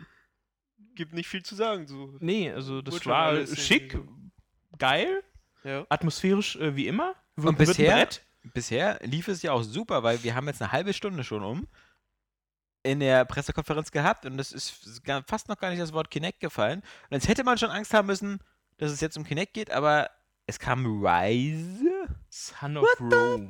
Gibt 0.96 1.14
nicht 1.14 1.28
viel 1.28 1.44
zu 1.44 1.54
sagen, 1.54 1.86
so. 1.88 2.16
nee, 2.20 2.52
also 2.52 2.82
das 2.82 2.96
Wurde 2.96 3.04
schon 3.04 3.12
war 3.12 3.46
schick, 3.48 4.00
geil, 4.80 5.24
Ja. 5.64 5.86
atmosphärisch 5.90 6.56
äh, 6.56 6.76
wie 6.76 6.88
immer. 6.88 7.14
Und 7.36 7.44
Wird- 7.44 7.60
wird 7.60 7.70
ein 7.70 7.72
bisher, 7.74 7.96
Brett. 7.98 8.24
Bisher 8.54 9.00
lief 9.04 9.28
es 9.28 9.42
ja 9.42 9.52
auch 9.52 9.64
super, 9.64 10.04
weil 10.04 10.24
wir 10.24 10.36
haben 10.36 10.48
jetzt 10.48 10.62
eine 10.62 10.72
halbe 10.72 10.94
Stunde 10.94 11.24
schon 11.24 11.44
um 11.44 11.68
in 12.84 13.00
der 13.00 13.26
Pressekonferenz 13.26 13.92
gehabt 13.92 14.26
und 14.26 14.40
es 14.40 14.52
ist 14.52 14.72
fast 15.28 15.50
noch 15.50 15.58
gar 15.58 15.70
nicht 15.70 15.82
das 15.82 15.94
Wort 15.94 16.10
Kinect 16.10 16.40
gefallen. 16.40 16.82
Und 17.10 17.16
jetzt 17.16 17.28
hätte 17.28 17.44
man 17.44 17.58
schon 17.58 17.70
Angst 17.70 17.94
haben 17.94 18.06
müssen, 18.06 18.40
dass 18.78 18.92
es 18.92 19.02
jetzt 19.02 19.18
um 19.18 19.24
Kinect 19.24 19.54
geht, 19.54 19.72
aber 19.72 20.10
es 20.46 20.60
kam 20.60 20.86
Rise 20.86 22.08
Son 22.30 22.78
of 22.78 22.88
Rome. 23.02 23.50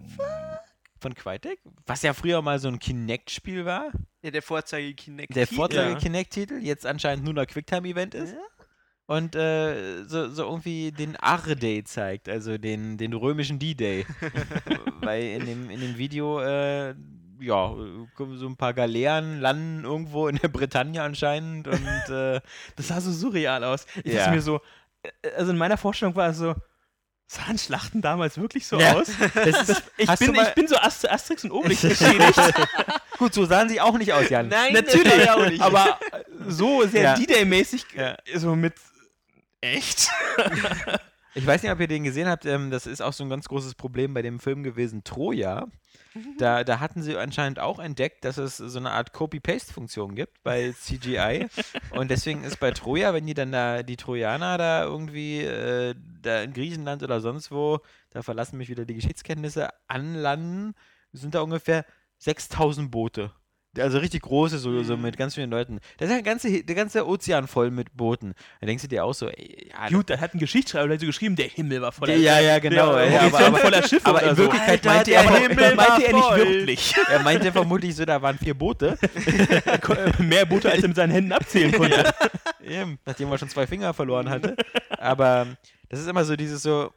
von 1.00 1.14
Crytek, 1.14 1.60
was 1.86 2.02
ja 2.02 2.14
früher 2.14 2.42
mal 2.42 2.58
so 2.60 2.68
ein 2.68 2.80
Kinect-Spiel 2.80 3.66
war. 3.66 3.92
Ja, 4.24 4.32
der 4.32 4.42
Vorzeige 4.42 4.96
Kinect. 4.96 5.36
Der 5.36 5.46
Titel. 5.46 5.58
Vorzeige-Kinect-Titel, 5.58 6.56
jetzt 6.56 6.86
anscheinend 6.86 7.24
nur 7.24 7.34
noch 7.34 7.46
Quicktime-Event 7.46 8.16
ist. 8.16 8.36
Und 9.08 9.36
äh, 9.38 10.04
so, 10.06 10.30
so 10.30 10.44
irgendwie 10.44 10.92
den 10.92 11.16
R-Day 11.16 11.84
zeigt, 11.86 12.28
also 12.28 12.58
den, 12.58 12.98
den 12.98 13.14
römischen 13.14 13.58
D-Day. 13.58 14.06
Weil 15.02 15.24
in 15.24 15.46
dem, 15.46 15.70
in 15.70 15.80
dem 15.80 15.98
Video, 15.98 16.42
äh, 16.42 16.94
ja, 17.40 17.74
kommen 18.16 18.38
so 18.38 18.48
ein 18.48 18.58
paar 18.58 18.74
Galeeren 18.74 19.40
landen 19.40 19.86
irgendwo 19.86 20.28
in 20.28 20.36
der 20.38 20.50
Bretagne 20.50 21.02
anscheinend 21.02 21.68
und 21.70 22.10
äh, 22.10 22.42
Das 22.76 22.90
sah 22.90 23.00
so 23.00 23.12
surreal 23.12 23.64
aus. 23.64 23.86
Ich 24.04 24.14
Ja. 24.14 24.30
mir 24.30 24.42
so, 24.42 24.60
äh, 25.04 25.30
also 25.38 25.52
in 25.52 25.58
meiner 25.58 25.78
Vorstellung 25.78 26.16
war 26.16 26.30
es 26.30 26.38
so, 26.40 26.54
sahen 27.28 27.58
Schlachten 27.58 28.02
damals 28.02 28.38
wirklich 28.38 28.68
so 28.68 28.78
Ja. 28.80 28.94
aus? 28.96 29.08
das 29.36 29.70
ist, 29.70 29.84
Ich 29.98 30.10
bin, 30.20 30.36
ich 30.36 30.54
bin 30.54 30.68
so 30.68 30.76
Ast 30.78 31.10
Asterix 31.10 31.44
und 31.46 31.52
Obelix 31.52 31.82
beschädigt. 31.82 32.40
gut, 33.18 33.34
so 33.34 33.46
sahen 33.46 33.70
sie 33.70 33.80
auch 33.80 33.98
nicht 33.98 34.12
aus, 34.12 34.30
Jan. 34.30 34.50
Nein, 34.50 34.74
Natürlich, 34.74 35.04
das 35.26 35.30
auch 35.30 35.46
nicht. 35.48 35.62
aber 35.62 35.98
so 36.48 36.86
sehr 36.88 37.04
Ja. 37.04 37.16
D-Day-mäßig, 37.16 37.86
Ja. 37.96 38.18
so 38.36 38.56
mit 38.56 38.74
echt? 39.62 40.10
Ich 41.36 41.46
weiß 41.46 41.62
nicht, 41.62 41.72
ob 41.72 41.80
ihr 41.80 41.88
den 41.88 42.04
gesehen 42.04 42.28
habt, 42.28 42.46
ähm, 42.46 42.72
das 42.72 42.88
ist 42.88 43.02
auch 43.02 43.14
so 43.14 43.24
ein 43.24 43.30
ganz 43.30 43.48
großes 43.48 43.76
Problem 43.76 44.14
bei 44.16 44.24
dem 44.24 44.40
Film 44.40 44.64
gewesen, 44.64 45.04
Troja. 45.04 45.68
Da, 46.40 46.64
da 46.64 46.80
hatten 46.80 47.04
sie 47.04 47.16
anscheinend 47.16 47.60
auch 47.60 47.78
entdeckt, 47.78 48.26
dass 48.26 48.38
es 48.38 48.58
so 48.58 48.80
eine 48.80 48.92
Art 48.92 49.14
Copy-Paste-Funktion 49.14 50.16
gibt 50.16 50.42
bei 50.42 50.72
CGI. 50.82 51.48
Und 51.92 52.10
deswegen 52.10 52.44
ist 52.44 52.60
bei 52.60 52.72
Troja, 52.72 53.14
wenn 53.14 53.28
die 53.28 53.36
dann 53.36 53.52
da, 53.52 53.84
die 53.84 53.98
Trojaner 53.98 54.58
da 54.58 54.84
irgendwie, 54.84 55.42
äh, 55.42 55.94
da 56.24 56.42
in 56.42 56.54
Griechenland 56.54 57.04
oder 57.04 57.22
sonst 57.22 57.52
wo, 57.52 57.82
da 58.10 58.24
verlassen 58.24 58.58
mich 58.58 58.70
wieder 58.70 58.86
die 58.86 58.96
Geschichtskenntnisse, 58.96 59.70
anlanden, 59.88 60.74
sind 61.14 61.36
da 61.36 61.42
ungefähr 61.42 61.86
6000 62.18 62.90
Boote. 62.90 63.32
Also 63.78 64.00
richtig 64.00 64.24
große, 64.24 64.58
so, 64.58 64.82
so 64.84 64.98
mit 64.98 65.18
ganz 65.18 65.36
vielen 65.36 65.52
Leuten. 65.52 65.80
Das 65.98 66.10
ist 66.10 66.16
der 66.16 66.24
ganze, 66.24 66.64
der 66.64 66.76
ganze 66.76 67.08
Ozean 67.08 67.48
voll 67.48 67.70
mit 67.70 67.96
Booten. 67.96 68.34
Da 68.60 68.68
denkst 68.68 68.84
du 68.84 68.88
dir 68.88 69.04
auch 69.04 69.14
so, 69.14 69.30
ey, 69.30 69.70
ja, 69.72 69.90
Gut, 69.90 70.10
da 70.10 70.20
hat 70.20 70.34
ein 70.34 70.40
Geschichtsschreiber 70.40 70.98
so 71.00 71.06
geschrieben, 71.06 71.36
der 71.36 71.48
Himmel 71.48 71.82
war 71.82 71.92
voller 71.92 72.16
ja, 72.16 72.40
ja, 72.40 72.60
genau. 72.60 72.96
der 72.96 73.12
ja, 73.12 73.22
aber, 73.22 73.40
aber, 73.40 73.58
voller 73.58 73.84
Schiffe 73.84 74.06
aber 74.06 74.24
in 74.24 74.36
so. 74.36 74.44
Wirklichkeit 74.44 74.88
Alter, 74.88 74.94
meinte 74.94 75.12
er, 75.12 75.40
Himmel 75.40 75.56
das 75.56 75.76
meinte 75.76 76.06
er 76.06 76.14
nicht 76.14 76.36
wirklich. 76.36 76.96
er 77.10 77.20
meinte 77.22 77.52
vermutlich 77.52 77.96
so, 77.96 78.06
da 78.06 78.22
waren 78.22 78.38
vier 78.38 78.56
Boote. 78.56 78.98
Mehr 80.20 80.46
Boote, 80.46 80.72
als 80.72 80.82
er 80.82 80.88
mit 80.88 80.98
seinen 80.98 81.12
Händen 81.12 81.32
abzählen 81.32 81.72
konnte. 81.72 82.14
Eben, 82.64 83.00
nachdem 83.06 83.32
er 83.32 83.38
schon 83.38 83.50
zwei 83.50 83.68
Finger 83.68 83.94
verloren 83.94 84.30
hatte. 84.30 84.56
Aber 84.98 85.48
das 85.90 86.00
ist 86.00 86.08
immer 86.08 86.26
so 86.26 86.36
dieses 86.36 86.64
so, 86.64 86.92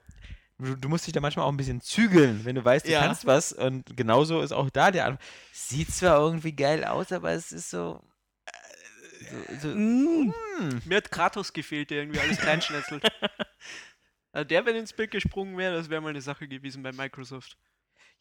du, 0.61 0.77
du 0.77 0.89
musst 0.89 1.07
dich 1.07 1.13
da 1.13 1.21
manchmal 1.21 1.47
auch 1.47 1.51
ein 1.51 1.57
bisschen 1.57 1.81
zügeln, 1.81 2.45
wenn 2.45 2.55
du 2.55 2.65
weißt, 2.65 2.87
du 2.87 2.93
Ja. 2.93 3.01
kannst 3.01 3.27
was. 3.27 3.53
Und 3.53 3.97
genauso 3.97 4.41
ist 4.43 4.53
auch 4.53 4.71
da 4.71 4.91
der 4.91 5.07
Anfang. 5.07 5.25
Sieht 5.53 5.91
zwar 5.93 6.19
irgendwie 6.21 6.53
geil 6.53 6.85
aus, 6.85 7.11
aber 7.13 7.33
es 7.33 7.53
ist 7.53 7.71
so. 7.71 8.03
äh, 8.47 8.51
so, 9.31 9.59
so 9.61 9.69
Mm. 9.69 10.33
hm. 10.59 10.83
Mir 10.85 10.97
hat 10.99 11.11
Kratos 11.11 11.53
gefehlt, 11.53 11.91
der 11.91 11.99
irgendwie 12.03 12.21
alles 12.21 12.39
kleinschnetzelt. 12.39 13.03
Also 14.33 14.47
der, 14.47 14.65
wenn 14.65 14.77
ins 14.77 14.93
Bild 14.93 15.11
gesprungen 15.11 15.59
wäre, 15.59 15.75
das 15.75 15.91
wäre 15.91 16.01
mal 16.01 16.11
eine 16.11 16.21
Sache 16.21 16.47
gewesen 16.47 16.85
bei 16.85 16.93
Microsoft. 16.93 17.57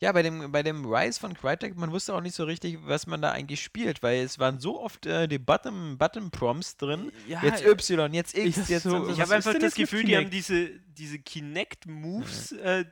Ja, 0.01 0.13
bei 0.13 0.21
dem, 0.23 0.51
bei 0.51 0.63
dem 0.63 0.85
Rise 0.85 1.19
von 1.19 1.33
Crytek, 1.33 1.75
man 1.75 1.91
wusste 1.91 2.13
auch 2.13 2.21
nicht 2.21 2.33
so 2.35 2.45
richtig, 2.45 2.77
was 2.83 3.05
man 3.05 3.21
da 3.21 3.31
eigentlich 3.31 3.62
spielt, 3.62 4.01
weil 4.01 4.21
es 4.23 4.39
waren 4.39 4.59
so 4.59 4.79
oft 4.79 5.05
äh, 5.05 5.27
die 5.27 5.39
Button, 5.39 5.97
Button 5.97 6.31
Prompts 6.31 6.77
drin. 6.77 7.12
Ja, 7.27 7.43
jetzt 7.43 7.65
Y, 7.65 8.13
jetzt 8.13 8.38
X, 8.38 8.57
ich- 8.57 8.69
jetzt 8.69 8.83
so-. 8.83 9.03
Ich 9.09 9.17
Was 9.17 9.19
habe 9.19 9.35
einfach 9.35 9.53
das 9.59 9.75
Gefühl, 9.75 10.03
die 10.05 10.15
haben 10.15 10.29
Kinect? 10.29 10.33
diese, 10.49 10.69
diese 10.97 11.19
Kinect-Moves, 11.19 12.53
äh, 12.53 12.85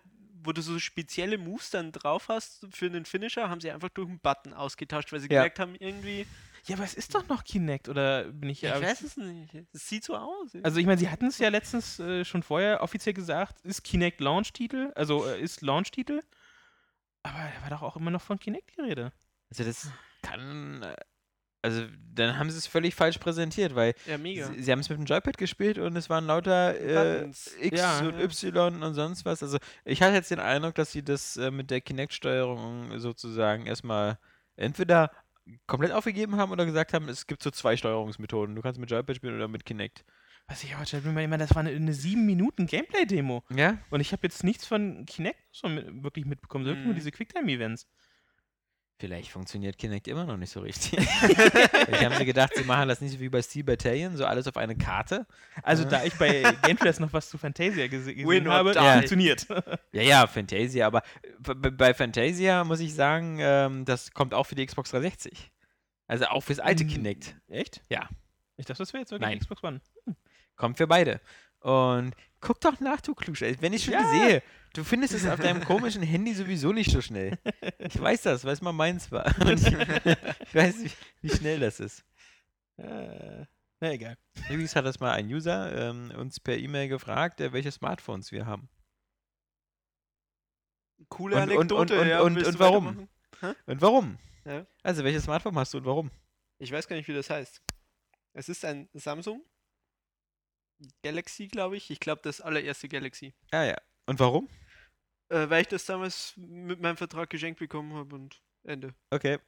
wo 0.44 0.52
du 0.52 0.62
so 0.62 0.80
spezielle 0.80 1.38
Moves 1.38 1.70
dann 1.70 1.92
drauf 1.94 2.28
hast 2.30 2.68
für 2.72 2.88
einen 2.88 3.06
Finisher, 3.06 3.50
haben 3.50 3.62
sie 3.62 3.72
einfach 3.72 3.90
durch 3.90 4.10
einen 4.10 4.20
Button 4.20 4.54
ausgetauscht, 4.54 5.12
weil 5.14 5.20
sie 5.22 5.28
Ja. 5.30 5.42
gemerkt 5.42 5.60
haben, 5.60 5.76
irgendwie. 5.76 6.26
Ja, 6.66 6.76
aber 6.76 6.84
es 6.84 6.94
ist 6.94 7.16
doch 7.16 7.26
noch 7.30 7.46
Kinect, 7.46 7.88
oder 7.88 8.26
bin 8.26 8.50
ich 8.50 8.62
Ich 8.64 8.70
weiß 8.70 9.02
es 9.02 9.16
nicht. 9.16 9.54
Es 9.74 9.88
sieht 9.88 10.04
so 10.04 10.16
aus. 10.18 10.52
Also 10.64 10.80
ich 10.80 10.86
meine, 10.86 10.98
sie 11.00 11.10
hatten 11.10 11.28
es 11.28 11.38
ja 11.38 11.48
letztens 11.48 12.00
äh, 12.00 12.26
schon 12.26 12.44
vorher 12.44 12.84
offiziell 12.84 13.14
gesagt, 13.14 13.62
ist 13.62 13.84
Kinect 13.86 14.20
Launch-Titel, 14.20 14.92
also 14.96 15.26
äh, 15.26 15.40
ist 15.42 15.62
Launch-Titel. 15.62 16.22
Aber 17.28 17.52
da 17.56 17.62
war 17.62 17.70
doch 17.70 17.82
auch 17.82 17.98
immer 17.98 18.12
noch 18.12 18.22
von 18.22 18.40
Kinect 18.40 18.78
die 18.78 18.82
Rede. 18.82 19.12
Also 19.50 19.64
das 19.64 19.92
kann, 20.22 20.84
äh, 20.84 20.96
also 21.62 21.84
dann 22.14 22.38
haben 22.38 22.50
sie 22.50 22.58
es 22.58 22.68
völlig 22.68 22.96
falsch 22.96 23.18
präsentiert, 23.18 23.76
weil 23.76 23.94
ja, 24.06 24.18
sie, 24.18 24.62
sie 24.62 24.72
haben 24.72 24.80
es 24.80 24.90
mit 24.90 24.98
dem 25.00 25.06
Joypad 25.06 25.38
gespielt 25.38 25.78
und 25.78 25.96
es 25.96 26.10
waren 26.10 26.26
lauter 26.26 26.76
äh. 26.80 27.28
X 27.28 27.56
Ja, 27.72 28.00
und 28.00 28.18
ja. 28.18 28.24
Y 28.24 28.84
und 28.84 28.94
sonst 28.94 29.26
was. 29.26 29.44
Also 29.44 29.58
ich 29.86 30.02
hatte 30.02 30.14
jetzt 30.14 30.32
den 30.32 30.40
Eindruck, 30.40 30.76
dass 30.76 30.92
sie 30.92 31.04
das 31.04 31.38
äh, 31.38 31.52
mit 31.52 31.72
der 31.72 31.82
Kinect-Steuerung 31.82 33.00
sozusagen 33.00 33.66
erstmal 33.66 34.20
entweder 34.56 35.12
komplett 35.66 35.92
aufgegeben 35.92 36.36
haben 36.36 36.52
oder 36.52 36.66
gesagt 36.66 36.94
haben, 36.94 37.08
es 37.10 37.28
gibt 37.28 37.42
so 37.42 37.52
zwei 37.52 37.78
Steuerungsmethoden. 37.78 38.56
Du 38.56 38.62
kannst 38.62 38.80
mit 38.80 38.92
Joypad 38.92 39.16
spielen 39.16 39.36
oder 39.36 39.48
mit 39.48 39.66
Kinect. 39.66 40.04
Was 40.50 40.64
ich 40.64 40.74
mir 41.04 41.12
mal 41.12 41.24
immer, 41.24 41.38
das 41.38 41.52
war 41.56 41.60
eine, 41.60 41.72
eine 41.72 41.94
7 41.94 42.26
Minuten 42.26 42.68
Gameplay-Demo. 42.68 43.44
Ja? 43.54 43.78
Und 43.90 44.00
ich 44.00 44.14
habe 44.14 44.22
jetzt 44.24 44.44
nichts 44.46 44.66
von 44.66 45.06
Kinect 45.06 45.40
so 45.52 45.68
mit, 45.68 46.04
wirklich 46.04 46.26
mitbekommen, 46.26 46.64
sondern 46.64 46.84
nur 46.84 46.94
Mhm. 46.94 46.98
diese 46.98 47.12
Quicktime-Events. 47.12 47.86
Vielleicht 49.00 49.30
funktioniert 49.30 49.78
Kinect 49.78 50.08
immer 50.08 50.26
noch 50.26 50.38
nicht 50.38 50.50
so 50.50 50.62
richtig. 50.62 50.94
ich 50.98 52.04
habe 52.04 52.18
mir 52.18 52.26
gedacht, 52.26 52.54
sie 52.56 52.64
machen 52.64 52.88
das 52.88 53.00
nicht 53.00 53.12
so 53.12 53.20
wie 53.20 53.30
bei 53.30 53.44
Steel 53.44 53.64
Battalion, 53.64 54.18
so 54.18 54.26
alles 54.26 54.48
auf 54.48 54.58
eine 54.58 54.76
Karte. 54.76 55.28
Also 55.62 55.84
Ja. 55.84 55.90
da 55.90 56.04
ich 56.06 56.16
bei 56.16 56.42
Gameplays 56.64 57.00
noch 57.00 57.14
was 57.14 57.30
zu 57.30 57.38
Fantasia 57.38 57.86
gese 57.88 58.16
gesehen 58.16 58.28
Win 58.28 58.48
habe, 58.48 58.72
die. 58.72 58.80
funktioniert. 58.80 59.46
Ja, 59.92 60.02
ja, 60.02 60.26
Fantasia, 60.28 60.88
aber 60.88 61.04
b- 61.40 61.70
bei 61.72 61.94
Fantasia 61.94 62.64
muss 62.64 62.80
ich 62.80 62.96
sagen, 62.96 63.38
ähm, 63.40 63.86
das 63.86 64.12
kommt 64.14 64.34
auch 64.34 64.46
für 64.46 64.56
die 64.56 64.66
Xbox 64.66 64.90
360. 64.92 65.52
Also 66.08 66.26
auch 66.28 66.42
fürs 66.42 66.60
alte 66.60 66.86
Mm. 66.86 66.88
Kinect. 66.88 67.36
Echt? 67.50 67.84
Ja. 67.90 68.10
Ich 68.56 68.66
dachte, 68.66 68.80
das 68.82 68.94
wäre 68.94 69.02
jetzt 69.02 69.12
wirklich 69.12 69.30
Nein. 69.30 69.40
Xbox 69.40 69.64
One. 69.64 69.80
Kommt 70.58 70.78
für 70.78 70.88
beide. 70.88 71.22
Und 71.62 72.14
guck 72.42 72.60
doch 72.62 72.80
nach, 72.82 73.00
du 73.02 73.16
Klusch. 73.16 73.42
Wenn 73.42 73.74
ich 73.74 73.84
schon 73.86 73.94
Ja. 73.94 74.10
sehe, 74.12 74.44
du 74.74 74.84
findest 74.84 75.14
es 75.14 75.26
auf 75.26 75.40
deinem 75.40 75.64
komischen 75.64 76.04
Handy 76.04 76.34
sowieso 76.34 76.72
nicht 76.74 76.92
so 76.92 77.02
schnell. 77.02 77.38
Ich 77.80 78.00
weiß 78.00 78.24
das, 78.24 78.44
weil 78.44 78.54
es 78.54 78.62
mal 78.62 78.74
meins 78.74 79.12
war. 79.12 79.26
Und 79.42 79.60
ich, 79.62 79.68
ich 79.68 80.56
weiß, 80.56 80.84
wie, 80.84 80.92
wie 81.22 81.30
schnell 81.30 81.60
das 81.60 81.80
ist. 81.80 82.04
Äh, 82.78 83.46
na 83.80 83.92
egal. 83.94 84.18
Übrigens 84.50 84.76
hat 84.76 84.86
das 84.86 85.00
mal 85.00 85.14
ein 85.14 85.28
User 85.28 85.90
ähm, 85.90 86.12
uns 86.18 86.40
per 86.40 86.58
E-Mail 86.58 86.90
gefragt, 86.90 87.40
äh, 87.42 87.54
welche 87.54 87.72
Smartphones 87.72 88.32
wir 88.32 88.46
haben. 88.46 88.70
Coole 91.10 91.36
Und- 91.36 91.44
und- 91.44 91.50
Anekdote. 91.52 92.02
und- 92.02 92.08
ja, 92.08 92.22
und- 92.22 92.36
willst 92.36 92.48
und 92.50 92.56
du 92.56 92.60
warum? 92.60 93.08
Und 93.66 93.82
warum? 93.82 94.18
Ja. 94.46 94.66
Also, 94.82 95.04
welches 95.04 95.26
Smartphone 95.26 95.56
hast 95.58 95.74
du 95.74 95.78
und 95.78 95.86
warum? 95.86 96.10
Ich 96.60 96.72
weiß 96.72 96.88
gar 96.88 96.96
nicht, 96.96 97.08
wie 97.08 97.14
das 97.14 97.30
heißt. 97.30 97.62
Es 98.34 98.50
ist 98.50 98.66
ein 98.66 98.90
Samsung 98.94 99.44
Galaxy, 101.04 101.48
glaube 101.48 101.78
ich. 101.78 101.90
Ich 101.92 102.00
glaube, 102.00 102.22
das 102.24 102.42
allererste 102.42 102.88
Galaxy. 102.88 103.34
Ah 103.52 103.64
ja. 103.64 103.78
Und 104.06 104.20
warum? 104.20 104.48
Äh, 105.30 105.50
weil 105.50 105.62
ich 105.62 105.68
das 105.68 105.86
damals 105.86 106.34
mit 106.38 106.80
meinem 106.80 106.98
Vertrag 106.98 107.30
geschenkt 107.30 107.60
bekommen 107.60 107.94
habe 107.94 108.16
und 108.16 108.42
Ende. 108.64 108.94
Okay. 109.10 109.40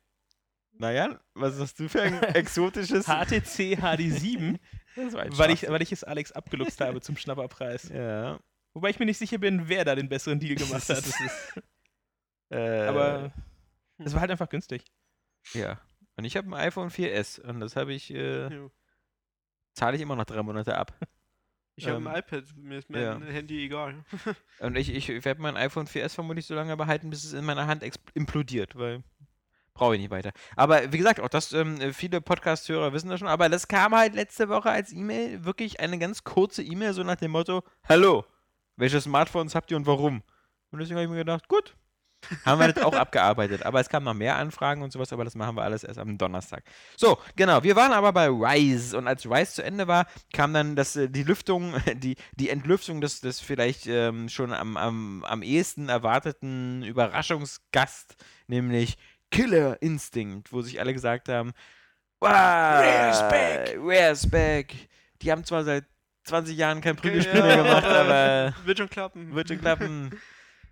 Naja, 0.71 1.19
was 1.33 1.59
hast 1.59 1.79
du 1.79 1.89
für 1.89 2.01
ein 2.01 2.21
exotisches? 2.35 3.05
HTC 3.05 3.77
HD7, 3.79 4.59
Das 4.95 5.13
war 5.13 5.23
ein 5.23 5.37
weil 5.37 5.51
ich, 5.51 5.67
weil 5.67 5.81
ich 5.81 5.91
es 5.91 6.03
Alex 6.03 6.31
abgeluchst 6.31 6.79
habe 6.81 7.01
zum 7.01 7.17
Schnapperpreis. 7.17 7.89
Ja. 7.93 8.39
Wobei 8.73 8.91
ich 8.91 8.99
mir 8.99 9.05
nicht 9.05 9.17
sicher 9.17 9.39
bin, 9.39 9.67
wer 9.67 9.83
da 9.83 9.95
den 9.95 10.07
besseren 10.09 10.39
Deal 10.39 10.55
gemacht 10.55 10.87
hat. 10.89 11.03
Äh, 12.51 12.87
Aber 12.87 13.31
es 13.99 14.11
war 14.13 14.21
halt 14.21 14.31
einfach 14.31 14.49
günstig. 14.49 14.83
Ja. 15.53 15.79
Und 16.15 16.25
ich 16.25 16.35
habe 16.35 16.47
ein 16.47 16.53
iPhone 16.55 16.89
4S 16.89 17.39
und 17.41 17.59
das 17.59 17.75
habe 17.75 17.93
ich, 17.93 18.11
äh, 18.11 18.51
Ja. 18.51 18.69
zahle 19.75 19.95
ich 19.95 20.01
immer 20.01 20.15
noch 20.15 20.25
drei 20.25 20.41
Monate 20.41 20.75
ab. 20.75 20.97
Ich 21.79 21.87
habe 21.87 21.97
Ähm, 21.97 22.07
ein 22.07 22.19
iPad, 22.19 22.43
mir 22.57 22.77
ist 22.77 22.89
mein 22.89 23.01
ja. 23.01 23.19
Handy 23.19 23.65
egal. 23.65 23.95
Und 24.59 24.75
ich, 24.75 24.93
ich, 24.93 25.07
werde 25.23 25.41
mein 25.41 25.55
iPhone 25.55 25.87
4S 25.87 26.13
vermutlich 26.13 26.45
so 26.45 26.53
lange 26.55 26.75
behalten, 26.75 27.09
bis 27.09 27.23
es 27.23 27.33
in 27.33 27.45
meiner 27.45 27.67
Hand 27.67 27.83
implodiert, 28.13 28.75
weil 28.75 29.01
brauche 29.73 29.95
ich 29.95 30.01
nicht 30.01 30.11
weiter. 30.11 30.31
Aber 30.57 30.91
wie 30.91 30.97
gesagt, 30.97 31.21
auch 31.21 31.29
das, 31.29 31.53
ähm, 31.53 31.93
viele 31.93 32.19
Podcast-Hörer 32.19 32.91
wissen 32.91 33.09
das 33.09 33.19
schon, 33.19 33.29
aber 33.29 33.47
das 33.47 33.69
kam 33.69 33.95
halt 33.95 34.13
letzte 34.13 34.49
Woche 34.49 34.69
als 34.69 34.91
E-Mail, 34.91 35.45
wirklich 35.45 35.79
eine 35.79 35.97
ganz 35.97 36.25
kurze 36.25 36.61
E-Mail, 36.61 36.91
so 36.93 37.03
nach 37.03 37.15
dem 37.15 37.31
Motto, 37.31 37.63
hallo, 37.87 38.25
welche 38.75 38.99
Smartphones 38.99 39.55
habt 39.55 39.71
ihr 39.71 39.77
und 39.77 39.85
warum? 39.85 40.21
Und 40.71 40.79
deswegen 40.79 40.97
habe 40.97 41.05
ich 41.05 41.09
mir 41.09 41.19
gedacht, 41.19 41.47
gut, 41.47 41.77
haben 42.45 42.59
wir 42.59 42.71
das 42.73 42.83
auch 42.83 42.93
abgearbeitet. 42.93 43.63
Aber 43.65 43.79
es 43.79 43.89
kamen 43.89 44.05
noch 44.05 44.13
mehr 44.13 44.35
Anfragen 44.37 44.81
und 44.81 44.91
sowas, 44.91 45.11
aber 45.13 45.23
das 45.23 45.35
machen 45.35 45.55
wir 45.55 45.63
alles 45.63 45.83
erst 45.83 45.99
am 45.99 46.17
Donnerstag. 46.17 46.63
So, 46.97 47.17
genau. 47.35 47.63
Wir 47.63 47.75
waren 47.75 47.91
aber 47.91 48.11
bei 48.13 48.27
Rise 48.27 48.97
und 48.97 49.07
als 49.07 49.25
Rise 49.25 49.53
zu 49.53 49.63
Ende 49.63 49.87
war, 49.87 50.05
kam 50.33 50.53
dann 50.53 50.75
das, 50.75 50.95
äh, 50.95 51.09
die 51.09 51.23
Lüftung, 51.23 51.75
die, 51.95 52.15
die 52.35 52.49
Entlüftung 52.49 53.01
des, 53.01 53.21
des 53.21 53.39
vielleicht 53.39 53.87
ähm, 53.87 54.29
schon 54.29 54.53
am, 54.53 54.77
am, 54.77 55.23
am 55.23 55.41
ehesten 55.41 55.89
erwarteten 55.89 56.83
Überraschungsgast, 56.83 58.15
nämlich 58.47 58.97
Killer 59.31 59.81
Instinct, 59.81 60.51
wo 60.51 60.61
sich 60.61 60.79
alle 60.79 60.93
gesagt 60.93 61.29
haben, 61.29 61.53
wow, 62.19 62.31
Rare's 62.31 63.21
back." 63.29 63.77
Rare's 63.79 64.29
back. 64.29 64.73
Die 65.21 65.31
haben 65.31 65.43
zwar 65.43 65.63
seit 65.63 65.85
20 66.23 66.57
Jahren 66.57 66.81
kein 66.81 66.95
Prügelspiel 66.95 67.39
Ja, 67.39 67.45
mehr 67.45 67.57
gemacht, 67.57 67.85
aber 67.85 68.53
Wird 68.65 68.77
schon 68.77 68.89
klappen. 68.89 69.33
wird 69.35 69.47
schon 69.47 69.59
klappen. 69.59 70.19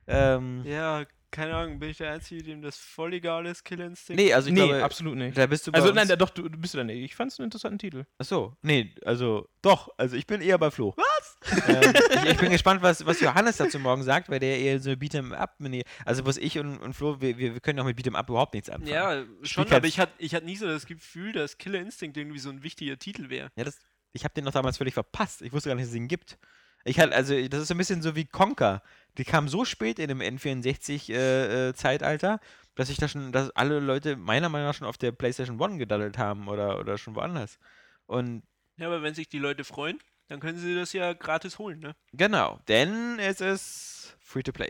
ähm, 0.08 0.62
Ja, 0.66 1.04
keine 1.32 1.56
Ahnung, 1.56 1.80
bin 1.80 1.90
ich 1.90 1.98
der 1.98 2.12
Einzige, 2.14 2.42
dem 2.44 2.62
das 2.62 2.78
voll 2.78 3.14
egal 3.14 3.46
ist, 3.46 3.64
Killer 3.66 3.86
Instinct? 3.86 4.22
nee, 4.22 4.34
also 4.34 4.48
ich 4.48 4.54
nee, 4.54 4.66
glaube, 4.68 4.84
absolut 4.84 5.16
nicht. 5.18 5.38
da 5.38 5.46
bist 5.46 5.68
du 5.68 5.72
bei 5.72 5.78
Also 5.78 5.90
uns. 5.90 5.96
nein, 5.96 6.08
da, 6.08 6.16
doch, 6.16 6.30
du, 6.30 6.48
du 6.48 6.58
bist 6.58 6.74
du 6.74 6.78
da 6.78 6.84
nicht. 6.84 7.04
Ich 7.04 7.16
fand 7.16 7.32
es 7.32 7.40
einen 7.40 7.46
interessanten 7.46 7.80
Titel. 7.80 8.06
Achso, 8.18 8.56
nee, 8.62 8.94
also 9.06 9.48
doch, 9.62 9.90
also 9.98 10.16
ich 10.16 10.26
bin 10.26 10.42
eher 10.42 10.58
bei 10.58 10.72
Flo. 10.72 10.94
Was? 10.96 11.38
ähm, 11.68 11.94
ich, 12.24 12.32
ich 12.32 12.38
bin 12.38 12.52
gespannt, 12.52 12.82
was, 12.82 13.06
was 13.06 13.20
Johannes 13.20 13.58
dazu 13.58 13.78
morgen 13.80 14.04
sagt, 14.04 14.30
weil 14.30 14.40
der 14.40 14.58
eher 14.60 14.80
so 14.80 14.92
Beat'em 14.92 15.34
Up, 15.34 15.58
also 16.06 16.26
was 16.26 16.38
ich 16.38 16.58
und, 16.60 16.78
und 16.80 16.94
Flo, 16.94 17.20
wir, 17.22 17.38
wir 17.38 17.60
können 17.60 17.80
auch 17.80 17.86
mit 17.86 17.98
Beat'em 18.00 18.16
Up 18.16 18.30
überhaupt 18.30 18.54
nichts 18.54 18.70
anfangen. 18.70 18.92
Ja, 18.94 19.24
schon, 19.44 19.66
kein- 19.66 19.78
aber 19.78 19.88
ich 19.88 20.00
hatte 20.00 20.14
ich 20.18 20.34
hatte 20.34 20.46
nie 20.46 20.56
so 20.56 20.66
das 20.68 20.86
Gefühl, 20.86 21.34
dass 21.34 21.58
Killer 21.58 21.80
Instinct 21.80 22.18
irgendwie 22.18 22.40
so 22.40 22.50
ein 22.50 22.64
wichtiger 22.64 22.98
Titel 22.98 23.30
wäre. 23.30 23.50
Ja, 23.56 23.64
das, 23.64 23.80
ich 24.14 24.24
habe 24.24 24.34
den 24.34 24.46
doch 24.46 24.54
damals 24.54 24.78
völlig 24.78 24.94
verpasst. 24.94 25.42
Ich 25.42 25.52
wusste 25.54 25.70
gar 25.70 25.76
nicht, 25.76 25.84
dass 25.86 25.92
es 25.92 25.96
ihn 25.98 26.08
gibt. 26.08 26.38
Ich 26.86 27.00
hatte, 27.00 27.14
also, 27.14 27.34
das 27.50 27.62
ist 27.64 27.68
so 27.68 27.74
ein 27.74 27.78
bisschen 27.78 28.02
so 28.02 28.16
wie 28.16 28.24
Conker. 28.26 28.82
Die 29.18 29.26
kam 29.26 29.48
so 29.48 29.66
spät 29.66 30.00
in 30.00 30.08
dem 30.10 30.20
N64-Zeitalter, 30.22 32.40
dass 32.76 32.90
ich 32.90 32.98
da 32.98 33.08
schon, 33.08 33.32
dass 33.32 33.50
alle 33.52 33.80
Leute 33.80 34.16
meiner 34.16 34.50
Meinung 34.50 34.68
nach 34.68 34.76
schon 34.76 34.88
auf 34.88 34.98
der 34.98 35.12
PlayStation 35.12 35.62
1 35.62 35.80
gedaddelt 35.80 36.18
haben 36.18 36.48
oder, 36.48 36.80
oder 36.80 36.98
schon 36.98 37.16
woanders. 37.16 37.60
Und 38.06 38.44
Ja, 38.78 38.88
aber 38.88 39.02
wenn 39.02 39.16
sich 39.16 39.30
die 39.30 39.40
Leute 39.40 39.64
freuen, 39.64 40.00
dann 40.28 40.40
können 40.40 40.60
sie 40.60 40.76
das 40.76 40.94
ja 40.94 41.14
gratis 41.14 41.58
holen, 41.58 41.80
ne? 41.80 41.96
genau, 42.14 42.60
denn 42.68 43.18
es 43.20 43.42
ist 43.42 44.18
free 44.20 44.44
to 44.44 44.52
play. 44.52 44.70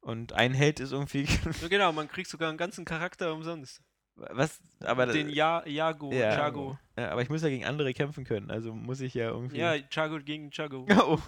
Und 0.00 0.32
ein 0.32 0.54
Held 0.54 0.80
ist 0.80 0.92
irgendwie. 0.92 1.26
Ja, 1.62 1.68
genau, 1.68 1.92
man 1.92 2.08
kriegt 2.08 2.28
sogar 2.28 2.48
einen 2.48 2.58
ganzen 2.58 2.84
Charakter 2.84 3.32
umsonst. 3.32 3.80
was? 4.16 4.60
Aber, 4.80 5.06
Den 5.06 5.28
ja 5.30 5.66
Jago, 5.66 6.12
Ja. 6.12 6.34
Chago. 6.36 6.78
ja, 6.98 7.10
aber 7.10 7.22
ich 7.22 7.30
muss 7.30 7.42
ja 7.42 7.48
gegen 7.48 7.64
andere 7.64 7.94
kämpfen 7.94 8.24
können. 8.24 8.50
Also 8.50 8.74
muss 8.74 9.00
ich 9.00 9.14
ja 9.14 9.28
irgendwie. 9.30 9.58
Ja, 9.58 9.78
Chago 9.88 10.18
gegen 10.20 10.50
Chago. 10.50 10.86
Oh. 10.90 11.18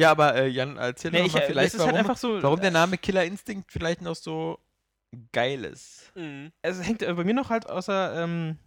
ja, 0.00 0.10
aber 0.10 0.34
äh, 0.34 0.48
Jan, 0.48 0.76
erzähl 0.76 1.10
Nee, 1.10 1.18
doch 1.18 1.26
ich, 1.26 1.32
mal 1.34 1.40
äh, 1.40 1.46
vielleicht, 1.46 1.74
ist 1.74 1.80
warum, 1.80 1.92
halt 1.92 2.00
einfach 2.00 2.16
so. 2.16 2.42
warum 2.42 2.60
der 2.60 2.70
Name 2.70 2.98
Killer 2.98 3.24
Instinct 3.24 3.70
vielleicht 3.70 4.02
noch 4.02 4.16
so 4.16 4.58
geil 5.32 5.64
ist. 5.64 6.12
Mhm. 6.14 6.52
Es 6.62 6.82
hängt 6.82 7.02
äh, 7.02 7.12
bei 7.12 7.24
mir 7.24 7.34
noch 7.34 7.50
halt 7.50 7.68
außer 7.68 8.22
ähm, 8.22 8.58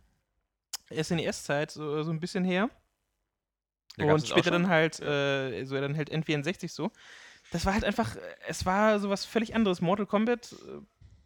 SNES-Zeit 0.92 1.72
so, 1.72 2.04
so 2.04 2.12
ein 2.12 2.20
bisschen 2.20 2.44
her. 2.44 2.70
Da 3.98 4.14
und 4.14 4.28
später 4.28 4.52
dann 4.52 4.68
halt, 4.68 5.00
äh, 5.00 5.66
so 5.66 5.80
dann 5.80 5.96
halt 5.96 6.12
N64 6.12 6.70
so. 6.70 6.92
Das 7.52 7.66
war 7.66 7.74
halt 7.74 7.84
einfach, 7.84 8.16
äh, 8.16 8.20
es 8.48 8.66
war 8.66 9.00
sowas 9.00 9.26
völlig 9.26 9.56
anderes. 9.56 9.82
Mortal 9.82 10.06
Kombat, 10.06 10.54
äh, 10.54 10.82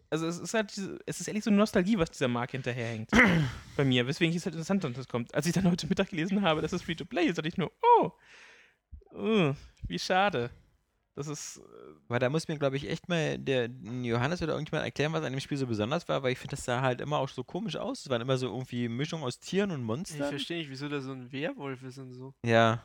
also 0.10 0.28
es 0.28 0.40
ist 0.40 0.54
halt, 0.54 0.76
diese, 0.76 1.00
es 1.06 1.20
ist 1.20 1.28
ehrlich 1.28 1.44
so 1.44 1.50
eine 1.50 1.58
Nostalgie, 1.58 1.98
was 1.98 2.12
dieser 2.12 2.28
Marke 2.28 2.54
hinterherhängt. 2.54 3.10
bei 3.76 3.84
mir, 3.84 4.08
weswegen 4.08 4.32
ich 4.32 4.38
es 4.38 4.46
halt 4.46 4.56
interessant 4.56 4.84
dass 4.84 4.94
das 4.94 5.08
kommt. 5.08 5.34
Als 5.34 5.46
ich 5.46 5.54
dann 5.54 5.70
heute 5.70 5.88
Mittag 5.88 6.10
gelesen 6.10 6.44
habe, 6.44 6.62
dass 6.62 6.74
es 6.74 6.82
Free-to-Play 6.82 7.26
ist, 7.26 7.38
dachte 7.38 7.48
ich 7.48 7.58
nur, 7.58 7.72
oh, 8.00 8.12
uh, 9.18 9.54
wie 9.88 10.00
schade. 10.00 10.50
Das 11.16 11.28
ist, 11.28 11.58
äh, 11.58 11.62
Weil 12.10 12.20
da 12.20 12.30
muss 12.30 12.48
mir, 12.48 12.58
glaube 12.60 12.78
ich, 12.78 12.88
echt 12.88 13.10
mal 13.10 13.40
der 13.40 13.70
Johannes 14.04 14.42
oder 14.44 14.54
irgendjemand 14.54 14.86
erklären, 14.86 15.14
was 15.14 15.24
an 15.24 15.32
dem 15.34 15.40
Spiel 15.40 15.58
so 15.58 15.66
besonders 15.66 16.08
war, 16.08 16.22
weil 16.22 16.32
ich 16.34 16.38
finde, 16.38 16.56
das 16.56 16.64
sah 16.64 16.82
halt 16.82 17.02
immer 17.02 17.18
auch 17.18 17.30
so 17.30 17.44
komisch 17.44 17.76
aus. 17.76 18.02
Es 18.02 18.10
waren 18.10 18.22
immer 18.22 18.38
so 18.38 18.48
irgendwie 18.48 18.88
Mischung 18.88 19.24
aus 19.24 19.40
Tieren 19.40 19.72
und 19.72 19.80
Ich 19.80 19.86
Monstern. 19.86 20.30
verstehe 20.30 20.60
nicht, 20.60 20.70
wieso 20.70 20.88
da 20.88 21.02
so 21.02 21.12
ein 21.14 21.32
Werwolf 21.32 21.82
ist 21.82 21.98
und 21.98 22.14
so. 22.14 22.36
Ja. 22.46 22.84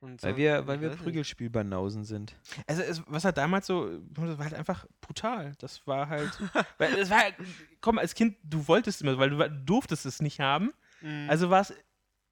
Und 0.00 0.22
Weil 0.22 0.32
so. 0.32 0.36
wir, 0.36 0.58
Ich 0.60 0.66
weil 0.66 0.80
wir. 0.82 0.90
Prügelspielbanausen 0.90 2.04
sind. 2.04 2.36
Also 2.66 2.82
es, 2.82 3.02
was 3.06 3.24
halt 3.24 3.38
damals 3.38 3.66
so, 3.66 3.98
das 4.10 4.36
war 4.36 4.44
halt 4.44 4.54
einfach 4.54 4.84
brutal. 5.00 5.54
Das 5.58 5.86
war 5.86 6.10
halt, 6.10 6.38
weil 6.76 6.92
es 6.98 7.08
war 7.08 7.20
halt, 7.20 7.34
komm, 7.80 7.96
als 7.98 8.14
Kind, 8.14 8.36
du 8.44 8.68
wolltest 8.68 9.00
immer, 9.00 9.16
weil 9.16 9.30
du, 9.30 9.38
du 9.38 9.48
durftest 9.64 10.04
es 10.04 10.20
nicht 10.20 10.38
haben. 10.40 10.70
Mhm. 11.00 11.30
Also 11.30 11.48
war 11.48 11.62
es 11.62 11.72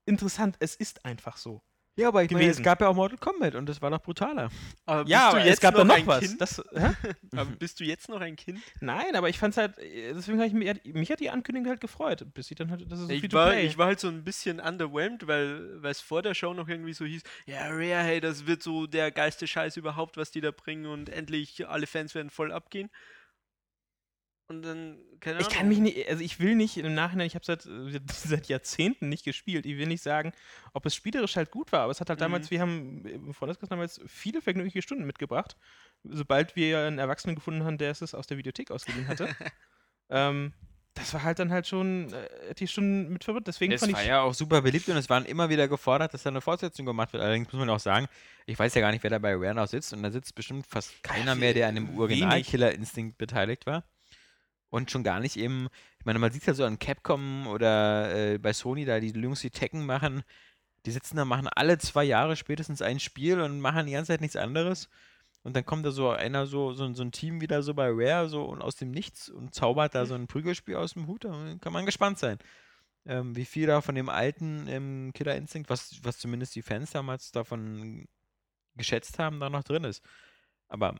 interessant, 0.04 0.56
es 0.60 0.76
ist 0.76 1.06
einfach 1.06 1.38
so. 1.38 1.62
Ja, 1.94 2.08
aber 2.08 2.22
ich 2.24 2.30
meine, 2.30 2.44
es 2.44 2.52
Gewesen. 2.52 2.62
gab 2.62 2.80
ja 2.80 2.88
auch 2.88 2.94
Mortal 2.94 3.18
Kombat 3.18 3.54
und 3.54 3.66
das 3.68 3.82
war 3.82 3.90
noch 3.90 4.00
brutaler. 4.00 4.48
aber 4.86 5.06
Ja, 5.08 5.28
aber 5.28 5.44
jetzt 5.44 5.54
es 5.54 5.60
gab 5.60 5.74
dann 5.74 5.88
noch 5.88 5.94
ein 5.94 6.06
was. 6.06 6.20
Kind? 6.20 6.40
Das? 6.40 6.58
Aber 7.36 7.44
bist 7.58 7.80
du 7.80 7.84
jetzt 7.84 8.08
noch 8.08 8.20
ein 8.20 8.34
Kind? 8.36 8.60
Nein, 8.80 9.14
aber 9.14 9.28
ich 9.28 9.38
fand's 9.38 9.56
halt, 9.58 9.76
äh, 9.78 10.12
deswegen 10.14 10.38
habe 10.38 10.46
ich 10.48 10.54
mich, 10.54 10.94
mich 10.94 11.10
hat 11.10 11.20
die 11.20 11.28
Ankündigung 11.30 11.68
halt 11.68 11.80
gefreut, 11.82 12.26
bis 12.32 12.46
sie 12.46 12.54
dann 12.54 12.70
halt, 12.70 12.90
das 12.90 13.00
ist 13.00 13.06
so 13.08 13.12
Ich 13.12 13.30
war, 13.32 13.50
play. 13.50 13.66
ich 13.66 13.76
war 13.76 13.86
halt 13.86 14.00
so 14.00 14.08
ein 14.08 14.24
bisschen 14.24 14.58
underwhelmed, 14.60 15.26
weil 15.26 15.82
weil 15.82 15.90
es 15.92 16.00
vor 16.00 16.22
der 16.22 16.34
Show 16.34 16.54
noch 16.54 16.68
irgendwie 16.68 16.94
so 16.94 17.04
hieß, 17.04 17.22
ja, 17.46 17.66
Rare, 17.68 18.02
hey, 18.02 18.20
das 18.20 18.46
wird 18.46 18.62
so 18.62 18.86
der 18.86 19.10
geilste 19.10 19.46
Scheiß 19.46 19.76
überhaupt, 19.76 20.16
was 20.16 20.30
die 20.30 20.40
da 20.40 20.50
bringen 20.50 20.86
und 20.86 21.10
endlich 21.10 21.68
alle 21.68 21.86
Fans 21.86 22.14
werden 22.14 22.30
voll 22.30 22.52
abgehen. 22.52 22.88
Und 24.52 24.62
dann, 24.62 24.98
keine 25.20 25.40
Ich 25.40 25.48
kann 25.48 25.68
mich 25.68 25.78
nicht, 25.78 26.08
also 26.08 26.22
ich 26.22 26.38
will 26.40 26.54
nicht 26.54 26.76
im 26.76 26.94
Nachhinein, 26.94 27.26
ich 27.26 27.34
habe 27.34 27.44
seit, 27.44 27.62
seit 28.12 28.48
Jahrzehnten 28.48 29.08
nicht 29.08 29.24
gespielt, 29.24 29.64
ich 29.64 29.78
will 29.78 29.86
nicht 29.86 30.02
sagen, 30.02 30.32
ob 30.74 30.84
es 30.84 30.94
spielerisch 30.94 31.36
halt 31.36 31.50
gut 31.50 31.72
war, 31.72 31.80
aber 31.80 31.90
es 31.92 32.00
hat 32.00 32.10
halt 32.10 32.20
damals, 32.20 32.46
Mhm. 32.46 32.50
wir 32.50 32.60
haben 32.60 33.06
im 33.06 33.34
Freundeskreis 33.34 33.68
damals 33.70 34.00
viele 34.06 34.42
vergnügliche 34.42 34.82
Stunden 34.82 35.04
mitgebracht, 35.04 35.56
sobald 36.04 36.54
wir 36.54 36.80
einen 36.80 36.98
Erwachsenen 36.98 37.34
gefunden 37.34 37.64
haben, 37.64 37.78
der 37.78 37.90
es 37.92 38.14
aus 38.14 38.26
der 38.26 38.36
Videothek 38.36 38.70
ausgeliehen 38.70 39.08
hatte. 39.08 39.28
ähm, 40.10 40.52
das 40.94 41.14
war 41.14 41.22
halt 41.22 41.38
dann 41.38 41.50
halt 41.50 41.66
schon 41.66 42.12
äh, 42.12 42.54
die 42.54 42.68
Stunden 42.68 43.10
mit 43.14 43.24
verwirrt, 43.24 43.46
deswegen 43.46 43.72
Es 43.72 43.80
fand 43.80 43.94
war 43.94 44.02
ich, 44.02 44.08
ja 44.08 44.20
auch 44.20 44.34
super 44.34 44.60
beliebt 44.60 44.86
und 44.90 44.96
es 44.98 45.08
waren 45.08 45.24
immer 45.24 45.48
wieder 45.48 45.66
gefordert, 45.66 46.12
dass 46.12 46.22
da 46.24 46.28
eine 46.28 46.42
Fortsetzung 46.42 46.84
gemacht 46.84 47.14
wird. 47.14 47.22
Allerdings 47.22 47.50
muss 47.50 47.58
man 47.58 47.70
auch 47.70 47.80
sagen, 47.80 48.08
ich 48.44 48.58
weiß 48.58 48.74
ja 48.74 48.82
gar 48.82 48.92
nicht, 48.92 49.02
wer 49.02 49.08
da 49.10 49.18
bei 49.18 49.34
Rare 49.34 49.54
noch 49.54 49.66
sitzt 49.68 49.94
und 49.94 50.02
da 50.02 50.10
sitzt 50.10 50.34
bestimmt 50.34 50.66
fast 50.66 51.02
keiner 51.02 51.34
mehr, 51.34 51.54
der 51.54 51.68
an 51.68 51.76
dem. 51.76 51.98
Original 51.98 52.42
Killer 52.42 52.72
Instinct 52.72 53.16
beteiligt 53.16 53.64
war. 53.64 53.84
Und 54.72 54.90
schon 54.90 55.04
gar 55.04 55.20
nicht 55.20 55.36
eben, 55.36 55.68
ich 56.00 56.06
meine, 56.06 56.18
man 56.18 56.32
sieht 56.32 56.46
ja 56.46 56.54
so 56.54 56.64
an 56.64 56.78
Capcom 56.78 57.46
oder 57.46 58.32
äh, 58.32 58.38
bei 58.38 58.52
Sony, 58.52 58.84
da 58.84 58.98
die 59.00 59.10
Jungs, 59.10 59.40
die 59.40 59.50
Tekken 59.50 59.86
machen, 59.86 60.24
die 60.86 60.90
sitzen 60.90 61.16
da, 61.16 61.24
machen 61.24 61.46
alle 61.48 61.78
zwei 61.78 62.04
Jahre 62.04 62.36
spätestens 62.36 62.82
ein 62.82 62.98
Spiel 62.98 63.40
und 63.40 63.60
machen 63.60 63.86
die 63.86 63.92
ganze 63.92 64.12
Zeit 64.12 64.20
nichts 64.20 64.36
anderes. 64.36 64.88
Und 65.44 65.56
dann 65.56 65.66
kommt 65.66 65.86
da 65.86 65.90
so 65.90 66.10
einer, 66.10 66.46
so, 66.46 66.72
so, 66.72 66.92
so 66.94 67.02
ein 67.02 67.12
Team 67.12 67.40
wieder 67.40 67.62
so 67.62 67.74
bei 67.74 67.88
Rare, 67.90 68.28
so 68.28 68.44
und 68.44 68.62
aus 68.62 68.76
dem 68.76 68.90
Nichts 68.90 69.28
und 69.28 69.54
zaubert 69.54 69.94
da 69.94 70.06
so 70.06 70.14
ein 70.14 70.26
Prügelspiel 70.26 70.76
aus 70.76 70.94
dem 70.94 71.06
Hut. 71.06 71.24
Da 71.24 71.56
kann 71.60 71.72
man 71.72 71.86
gespannt 71.86 72.18
sein 72.18 72.38
ähm, 73.06 73.34
wie 73.36 73.44
viel 73.44 73.66
da 73.66 73.80
von 73.80 73.94
dem 73.94 74.08
alten 74.08 74.66
ähm, 74.68 75.12
Killer 75.14 75.36
Instinct, 75.36 75.70
was, 75.70 76.00
was 76.04 76.18
zumindest 76.18 76.54
die 76.54 76.62
Fans 76.62 76.92
damals 76.92 77.32
davon 77.32 78.06
geschätzt 78.76 79.18
haben, 79.18 79.40
da 79.40 79.50
noch 79.50 79.64
drin 79.64 79.84
ist. 79.84 80.02
Aber 80.68 80.96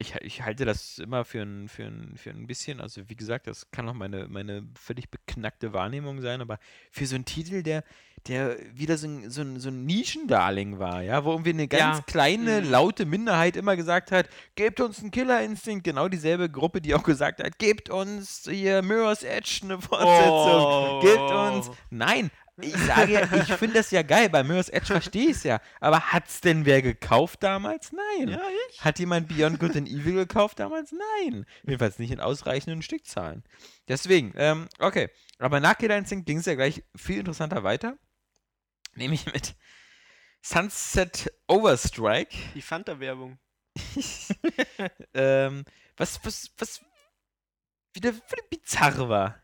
ich, 0.00 0.14
ich 0.20 0.42
halte 0.42 0.64
das 0.64 0.98
immer 1.00 1.24
für 1.24 1.42
ein, 1.42 1.68
für, 1.68 1.84
ein, 1.84 2.12
für 2.16 2.30
ein 2.30 2.46
bisschen, 2.46 2.80
also 2.80 3.08
wie 3.08 3.16
gesagt, 3.16 3.48
das 3.48 3.70
kann 3.72 3.88
auch 3.88 3.94
meine, 3.94 4.28
meine 4.28 4.64
völlig 4.80 5.10
beknackte 5.10 5.72
Wahrnehmung 5.72 6.20
sein, 6.20 6.40
aber 6.40 6.58
für 6.92 7.04
so 7.06 7.16
einen 7.16 7.24
Titel, 7.24 7.64
der, 7.64 7.82
der 8.28 8.56
wieder 8.72 8.96
so 8.96 9.08
ein, 9.08 9.28
so 9.28 9.40
ein, 9.42 9.58
so 9.58 9.70
ein 9.70 9.86
Nischendarling 9.86 10.78
war, 10.78 11.02
ja, 11.02 11.24
wo 11.24 11.32
irgendwie 11.32 11.50
eine 11.50 11.66
ganz 11.66 11.98
Ja. 11.98 12.04
kleine, 12.06 12.60
Mhm. 12.60 12.70
laute 12.70 13.06
Minderheit 13.06 13.56
immer 13.56 13.74
gesagt 13.74 14.12
hat, 14.12 14.28
gebt 14.54 14.80
uns 14.80 15.00
einen 15.00 15.10
Killer 15.10 15.42
Instinct, 15.42 15.82
genau 15.82 16.06
dieselbe 16.08 16.48
Gruppe, 16.48 16.80
die 16.80 16.94
auch 16.94 17.02
gesagt 17.02 17.42
hat, 17.42 17.58
gebt 17.58 17.90
uns 17.90 18.46
hier 18.48 18.82
Mirror's 18.82 19.24
Edge 19.24 19.60
eine 19.64 19.80
Fortsetzung, 19.80 20.64
Oh. 20.64 21.00
gebt 21.02 21.30
uns. 21.32 21.76
Nein, 21.90 22.30
ich 22.60 22.76
sage 22.76 23.12
ja, 23.12 23.32
ich 23.34 23.52
finde 23.54 23.74
das 23.76 23.90
ja 23.90 24.02
geil, 24.02 24.28
bei 24.28 24.42
Mirror's 24.42 24.68
Edge 24.68 24.86
verstehe 24.86 25.30
ich 25.30 25.36
es 25.36 25.42
ja, 25.44 25.60
aber 25.80 26.12
hat's 26.12 26.40
denn 26.40 26.64
wer 26.64 26.82
gekauft 26.82 27.42
damals? 27.42 27.92
Nein. 27.92 28.28
Ja, 28.28 28.40
ich. 28.70 28.84
Hat 28.84 28.98
jemand 28.98 29.28
Beyond 29.28 29.60
Good 29.60 29.76
and 29.76 29.88
Evil 29.88 30.14
gekauft 30.14 30.58
damals? 30.58 30.92
Nein. 30.92 31.46
Jedenfalls 31.64 31.98
nicht 31.98 32.10
in 32.10 32.20
ausreichenden 32.20 32.82
Stückzahlen. 32.82 33.44
Deswegen, 33.86 34.32
ähm, 34.36 34.68
okay. 34.78 35.08
Aber 35.38 35.60
nach 35.60 35.78
Killer 35.78 35.96
Instinct 35.96 36.26
ging 36.26 36.38
es 36.38 36.46
ja 36.46 36.54
gleich 36.54 36.82
viel 36.96 37.18
interessanter 37.18 37.62
weiter. 37.62 37.96
Nämlich 38.94 39.26
mit 39.32 39.54
Sunset 40.42 41.32
Overstrike. 41.46 42.36
Die 42.54 42.62
Fanta-Werbung. 42.62 43.38
ähm, 45.14 45.64
was, 45.96 46.24
was, 46.24 46.50
was 46.58 46.80
wieder 47.92 48.12
völlig 48.12 48.50
bizarr 48.50 49.08
war. 49.08 49.42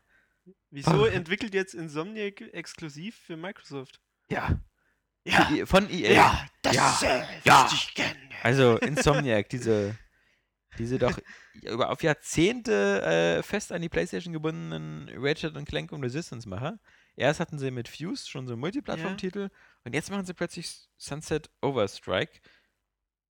Wieso 0.75 1.03
Oh. 1.03 1.05
entwickelt 1.05 1.53
jetzt 1.53 1.73
Insomniac 1.73 2.41
exklusiv 2.53 3.15
für 3.25 3.37
Microsoft? 3.37 4.01
Ja. 4.29 4.59
Ja. 5.23 5.45
Die- 5.49 5.65
Von 5.65 5.89
EA. 5.89 6.45
das 6.61 6.75
Ja. 6.75 6.91
ist 6.91 7.03
äh, 7.03 7.23
Ja. 7.45 7.69
gerne. 7.95 8.19
Also 8.43 8.77
Insomniac, 8.79 9.47
diese, 9.47 9.97
diese 10.77 10.99
doch 10.99 11.17
über 11.61 11.89
auf 11.91 12.03
Jahrzehnte 12.03 13.01
äh, 13.39 13.41
fest 13.43 13.71
an 13.71 13.81
die 13.81 13.87
Playstation 13.87 14.33
gebundenen 14.33 15.09
Ratchet 15.15 15.55
und 15.55 15.65
Clank 15.65 15.93
und 15.93 16.03
Resistance-Macher. 16.03 16.77
Erst 17.15 17.39
hatten 17.39 17.57
sie 17.57 17.71
mit 17.71 17.87
Fuse 17.87 18.27
schon 18.29 18.45
so 18.45 18.53
einen 18.53 18.59
Multiplattform-Titel 18.59 19.49
und 19.85 19.95
jetzt 19.95 20.11
machen 20.11 20.25
sie 20.25 20.33
plötzlich 20.33 20.89
Sunset 20.97 21.49
Overstrike. 21.61 22.41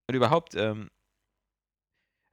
Und 0.08 0.15
überhaupt, 0.15 0.55
ähm, 0.55 0.89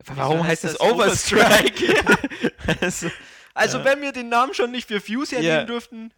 warum 0.06 0.42
heißt 0.42 0.64
das 0.64 0.72
das 0.72 0.80
Overstrike? 0.80 1.94
also, 2.80 3.10
Also, 3.54 3.78
Ja. 3.78 3.84
wenn 3.84 4.00
wir 4.02 4.12
den 4.12 4.28
Namen 4.28 4.54
schon 4.54 4.70
nicht 4.70 4.88
für 4.88 5.00
Fuse 5.00 5.36
Ja. 5.36 5.40
hernehmen 5.42 5.66
durften, 5.66 6.12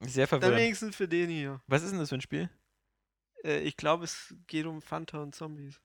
sehr 0.00 0.26
dann 0.26 0.40
verwirrend. 0.40 0.58
wenigstens 0.62 0.96
für 0.96 1.08
den 1.08 1.30
hier. 1.30 1.60
Was 1.66 1.82
ist 1.82 1.90
denn 1.90 1.98
das 1.98 2.08
für 2.10 2.16
ein 2.16 2.20
Spiel? 2.20 2.48
Äh, 3.44 3.60
ich 3.60 3.76
glaube, 3.76 4.04
es 4.04 4.34
geht 4.46 4.66
um 4.66 4.80
Fanta 4.82 5.18
und 5.18 5.34
Zombies. 5.34 5.80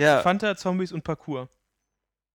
Ja, 0.00 0.20
Fanta, 0.22 0.56
Zombies 0.56 0.92
und 0.92 1.02
Parkour. 1.04 1.48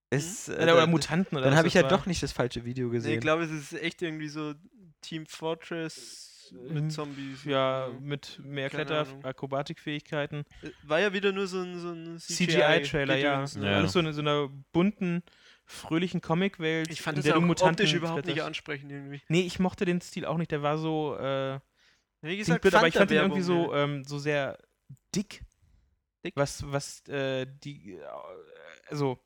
ist, 0.10 0.48
äh, 0.48 0.54
oder, 0.64 0.76
oder 0.76 0.88
Mutanten 0.88 1.36
oder 1.38 1.46
Dann 1.46 1.52
was 1.54 1.58
habe 1.58 1.68
ich 1.68 1.74
ja 1.74 1.82
war. 1.82 1.90
doch 1.90 2.06
nicht 2.06 2.24
das 2.24 2.32
falsche 2.32 2.64
Video 2.64 2.88
Nee, 2.88 2.94
gesehen. 2.94 3.14
ich 3.16 3.20
glaube, 3.20 3.44
es 3.44 3.52
ist 3.52 3.74
echt 3.74 4.02
irgendwie 4.02 4.30
so 4.30 4.54
Team 5.02 5.26
Fortress 5.26 6.54
mit 6.70 6.94
Zombies. 6.94 7.44
Ja, 7.44 7.90
mit 8.00 8.40
mehr 8.42 8.70
Kletter. 8.70 9.06
Akrobatikfähigkeiten. 9.24 10.46
Äh, 10.62 10.70
War 10.84 11.02
ja 11.02 11.12
wieder 11.12 11.34
nur 11.34 11.48
so 11.48 11.60
ein, 11.62 11.78
so 11.80 11.92
ein 11.92 12.18
CGI-Trailer, 12.20 13.18
ja. 13.18 13.34
Gedöns, 13.34 13.58
ne? 13.58 13.70
Ja. 13.70 13.78
Alles 13.80 13.92
so 13.92 14.00
in 14.00 14.14
so 14.14 14.22
einer 14.22 14.48
bunten, 14.72 15.24
fröhlichen 15.68 16.22
Comicwelt. 16.22 16.90
Ich 16.90 17.02
fand 17.02 17.18
in 17.18 17.24
das 17.24 17.26
der 17.26 17.38
auch 17.38 17.42
Mutanten 17.42 17.74
optisch 17.86 17.94
überhaupt 17.94 18.26
nicht 18.26 18.42
ansprechend 18.42 18.92
irgendwie. 18.92 19.22
Nee, 19.28 19.42
ich 19.42 19.60
mochte 19.60 19.86
den 19.86 20.02
Stil 20.02 20.26
auch 20.26 20.38
nicht. 20.38 20.50
Der 20.52 20.64
war 20.64 20.78
so, 20.78 21.16
äh, 21.18 21.60
Wie 22.22 22.38
gesagt, 22.38 22.62
Bit, 22.62 22.74
aber 22.74 22.88
ich 22.88 22.96
fand 22.96 23.12
ihn 23.12 23.18
irgendwie 23.18 23.42
so, 23.42 23.74
ähm, 23.76 24.04
so 24.06 24.18
sehr 24.18 24.58
dick. 25.14 25.44
Dick? 26.26 26.34
Was, 26.36 26.64
was, 26.72 27.06
äh, 27.10 27.46
die, 27.64 27.94
äh, 27.96 28.06
also, 28.88 29.20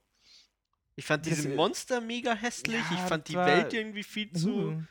Ich 0.96 1.06
fand 1.06 1.26
das- 1.26 1.36
diese 1.36 1.50
Monster 1.50 2.02
mega 2.02 2.34
hässlich. 2.34 2.76
Ja, 2.76 2.92
ich 2.92 3.00
fand 3.08 3.28
das 3.28 3.32
die 3.32 3.38
Welt 3.38 3.74
irgendwie 3.74 4.04
viel 4.04 4.32
zu. 4.34 4.50
uh, 4.70 4.82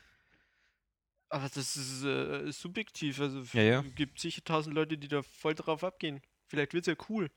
Aber 1.29 1.49
das 1.53 1.77
ist 1.77 2.05
äh, 2.05 2.51
subjektiv. 2.53 3.21
Also 3.21 3.43
Ja, 3.53 3.63
ja. 3.63 3.83
gibt 3.95 4.19
sicher 4.21 4.43
tausend 4.45 4.75
Leute, 4.75 4.97
die 4.99 5.09
da 5.09 5.23
voll 5.23 5.55
drauf 5.55 5.85
abgehen. 5.85 6.21
Vielleicht 6.47 6.75
wird's 6.75 6.89
ja 6.89 6.95
cool. 7.09 7.31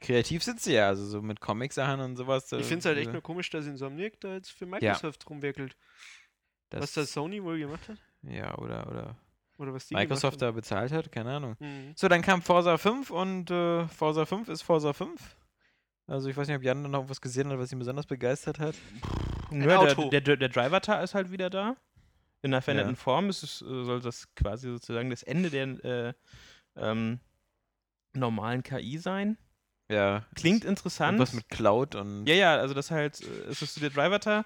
Kreativ 0.00 0.42
sind 0.42 0.60
sie 0.60 0.74
ja, 0.74 0.88
also 0.88 1.04
so 1.04 1.22
mit 1.22 1.40
Comic-Sachen 1.40 2.00
und 2.00 2.16
sowas. 2.16 2.50
Ich 2.52 2.58
äh, 2.58 2.62
finde 2.62 2.78
es 2.78 2.84
halt 2.86 2.98
echt 2.98 3.12
nur 3.12 3.22
komisch, 3.22 3.50
dass 3.50 3.66
Insomniac 3.66 4.18
da 4.20 4.34
jetzt 4.34 4.50
für 4.50 4.66
Microsoft 4.66 5.28
rumwerkelt. 5.28 5.76
was 6.70 6.92
da 6.94 7.04
Sony 7.04 7.42
wohl 7.42 7.58
gemacht 7.58 7.88
hat? 7.88 7.98
Ja, 8.22 8.56
oder, 8.58 8.86
oder 8.88 9.16
Oder 9.58 9.74
was 9.74 9.86
die 9.86 9.94
Microsoft 9.94 10.40
da 10.40 10.50
bezahlt 10.50 10.92
hat, 10.92 11.12
keine 11.12 11.36
Ahnung. 11.36 11.56
Mhm. 11.60 11.92
So, 11.94 12.08
dann 12.08 12.22
kam 12.22 12.42
Forza 12.42 12.78
5 12.78 13.10
und 13.10 13.50
äh, 13.50 13.86
Forza 13.88 14.24
5 14.26 14.48
ist 14.48 14.62
Forza 14.62 14.92
5. 14.92 15.36
Also 16.06 16.28
ich 16.28 16.36
weiß 16.36 16.48
nicht, 16.48 16.56
ob 16.56 16.62
Jan 16.62 16.82
noch 16.82 17.08
was 17.08 17.20
gesehen 17.20 17.48
hat, 17.50 17.58
was 17.58 17.72
ihn 17.72 17.78
besonders 17.78 18.06
begeistert 18.06 18.58
hat. 18.58 18.74
Ein 19.50 19.62
ja, 19.62 19.76
Auto. 19.78 20.08
der, 20.10 20.20
der, 20.20 20.36
der 20.36 20.48
Driver-Tar 20.48 21.02
ist 21.02 21.14
halt 21.14 21.30
wieder 21.30 21.50
da. 21.50 21.76
In 22.44 22.52
einer 22.52 22.62
veränderten 22.62 22.94
Ja. 22.94 22.96
Form. 23.00 23.28
Es 23.28 23.42
ist, 23.44 23.62
äh, 23.62 23.84
soll 23.84 24.00
das 24.00 24.34
quasi 24.34 24.68
sozusagen 24.68 25.10
das 25.10 25.22
Ende 25.22 25.48
der 25.50 25.84
äh, 25.84 26.12
ähm, 26.76 27.20
normalen 28.14 28.62
KI 28.64 28.98
sein. 28.98 29.38
Ja. 29.92 30.24
Klingt 30.34 30.64
Und 30.64 30.70
interessant. 30.70 31.18
was 31.18 31.32
mit 31.34 31.48
Cloud 31.48 31.94
und. 31.94 32.26
ja, 32.26 32.34
ja, 32.34 32.56
also 32.56 32.74
das 32.74 32.90
halt, 32.90 33.20
äh, 33.20 33.50
es 33.50 33.60
ist 33.62 33.74
so 33.74 33.80
der 33.80 33.90
Driver-Tar. 33.90 34.44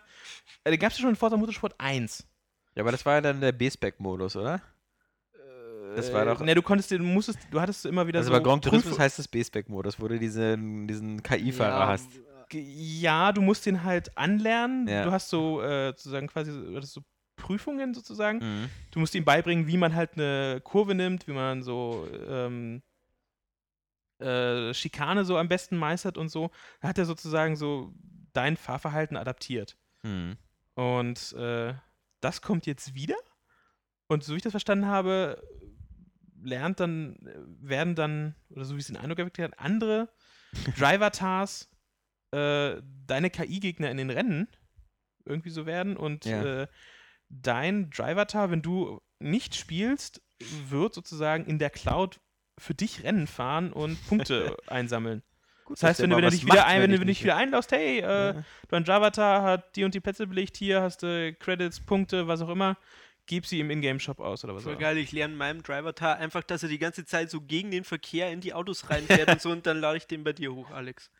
Äh, 0.64 0.70
den 0.72 0.80
gab 0.80 0.90
es 0.92 0.98
ja 0.98 1.02
schon 1.02 1.10
in 1.10 1.16
Forza 1.16 1.36
Motorsport 1.36 1.74
1. 1.78 2.26
Ja, 2.74 2.82
aber 2.82 2.92
das 2.92 3.06
war 3.06 3.14
ja 3.14 3.20
dann 3.20 3.40
der 3.40 3.52
B-Spec-Modus, 3.52 4.36
oder? 4.36 4.60
Das 5.94 6.12
war 6.12 6.24
doch- 6.26 6.40
Ne, 6.40 6.54
du 6.54 6.62
konntest, 6.62 6.90
den- 6.90 6.98
du 6.98 7.04
musstest, 7.04 7.38
du 7.50 7.60
hattest 7.60 7.86
immer 7.86 8.06
wieder 8.06 8.18
Also 8.18 8.30
so. 8.30 8.36
bei 8.36 8.42
Grand 8.42 8.62
Turismo 8.64 8.98
heißt 8.98 9.18
es 9.18 9.28
B-Spec-Modus, 9.28 9.98
wo 10.00 10.08
du 10.08 10.18
diesen, 10.18 10.86
diesen 10.86 11.22
KI-Fahrer 11.22 11.80
Ja, 11.80 11.86
hast. 11.88 12.08
Ja, 12.52 13.32
du 13.32 13.40
musst 13.40 13.64
den 13.66 13.82
halt 13.82 14.16
anlernen. 14.16 14.86
Ja. 14.88 15.04
Du 15.04 15.10
hast 15.12 15.30
so 15.30 15.62
äh, 15.62 15.88
sozusagen 15.88 16.26
quasi 16.26 16.50
du 16.52 16.76
hattest 16.76 16.92
so 16.92 17.00
Prüfungen 17.36 17.94
sozusagen. 17.94 18.38
Mhm. 18.38 18.68
Du 18.90 18.98
musst 19.00 19.14
ihm 19.14 19.24
beibringen, 19.24 19.66
wie 19.66 19.76
man 19.76 19.94
halt 19.94 20.12
eine 20.14 20.60
Kurve 20.62 20.94
nimmt, 20.94 21.26
wie 21.28 21.32
man 21.32 21.62
so 21.62 22.06
ähm, 22.28 22.82
äh, 24.18 24.72
Schikane 24.74 25.24
so 25.24 25.36
am 25.36 25.48
besten 25.48 25.76
meistert 25.76 26.18
und 26.18 26.28
so. 26.28 26.50
Hat 26.80 26.98
er 26.98 27.04
sozusagen 27.04 27.56
so 27.56 27.92
dein 28.32 28.56
Fahrverhalten 28.56 29.16
adaptiert. 29.16 29.76
Mhm. 30.02 30.36
Und 30.74 31.32
äh, 31.34 31.74
das 32.20 32.42
kommt 32.42 32.66
jetzt 32.66 32.94
wieder. 32.94 33.16
Und 34.08 34.24
so 34.24 34.32
wie 34.32 34.36
ich 34.36 34.42
das 34.42 34.52
verstanden 34.52 34.86
habe, 34.86 35.42
lernt 36.42 36.80
dann, 36.80 37.16
äh, 37.26 37.34
werden 37.68 37.94
dann, 37.94 38.34
oder 38.50 38.64
so 38.64 38.76
wie 38.76 38.80
es 38.80 38.86
den 38.86 38.96
Eindruck 38.96 39.18
erweckt 39.18 39.38
hat, 39.38 39.58
andere 39.58 40.08
Driver-Tars 40.78 41.68
äh, 42.32 42.80
deine 43.06 43.30
KI-Gegner 43.30 43.90
in 43.90 43.96
den 43.96 44.10
Rennen 44.10 44.48
irgendwie 45.24 45.50
so 45.50 45.66
werden 45.66 45.96
und 45.96 46.24
Ja. 46.24 46.62
äh, 46.62 46.66
dein 47.28 47.90
Driver-Tar, 47.90 48.50
wenn 48.50 48.62
du 48.62 49.00
nicht 49.18 49.54
spielst, 49.56 50.22
wird 50.68 50.94
sozusagen 50.94 51.44
in 51.46 51.58
der 51.58 51.70
Cloud 51.70 52.20
für 52.58 52.74
dich 52.74 53.04
Rennen 53.04 53.26
fahren 53.26 53.72
und 53.72 53.98
Punkte 54.08 54.56
einsammeln. 54.66 55.22
Gut, 55.64 55.76
Das 55.78 55.82
heißt, 55.82 56.00
wenn 56.02 56.10
du, 56.10 56.16
wenn 56.16 56.24
du 56.24 56.30
dich 56.30 56.44
wieder 56.44 56.56
macht, 56.56 56.66
ein, 56.66 56.80
wenn 56.82 56.90
dich 56.92 57.00
nicht- 57.00 57.24
wieder 57.24 57.36
einlaust, 57.36 57.72
hey, 57.72 57.98
äh, 57.98 58.02
Ja. 58.02 58.44
dein 58.68 58.84
Javatar 58.84 59.42
hat 59.42 59.74
die 59.76 59.84
und 59.84 59.94
die 59.94 60.00
Plätze 60.00 60.26
belegt, 60.26 60.56
hier 60.56 60.80
hast 60.80 61.02
du 61.02 61.34
Credits, 61.34 61.80
Punkte, 61.80 62.28
was 62.28 62.40
auch 62.40 62.48
immer, 62.48 62.76
gib 63.26 63.46
sie 63.46 63.58
im 63.58 63.70
Ingame-Shop 63.70 64.20
aus 64.20 64.44
oder 64.44 64.54
was 64.54 64.62
auch 64.62 64.64
Voll 64.66 64.72
immer. 64.74 64.80
geil, 64.80 64.98
ich 64.98 65.10
lerne 65.10 65.34
meinem 65.34 65.62
Driver-Tar 65.64 66.18
einfach, 66.18 66.44
dass 66.44 66.62
er 66.62 66.68
die 66.68 66.78
ganze 66.78 67.04
Zeit 67.04 67.30
so 67.30 67.40
gegen 67.40 67.72
den 67.72 67.82
Verkehr 67.82 68.30
in 68.30 68.40
die 68.40 68.54
Autos 68.54 68.88
reinfährt 68.90 69.28
und 69.28 69.40
so 69.42 69.50
und 69.50 69.66
dann 69.66 69.80
lade 69.80 69.96
ich 69.98 70.06
den 70.06 70.22
bei 70.22 70.32
dir 70.32 70.54
hoch, 70.54 70.70
Alex. 70.70 71.10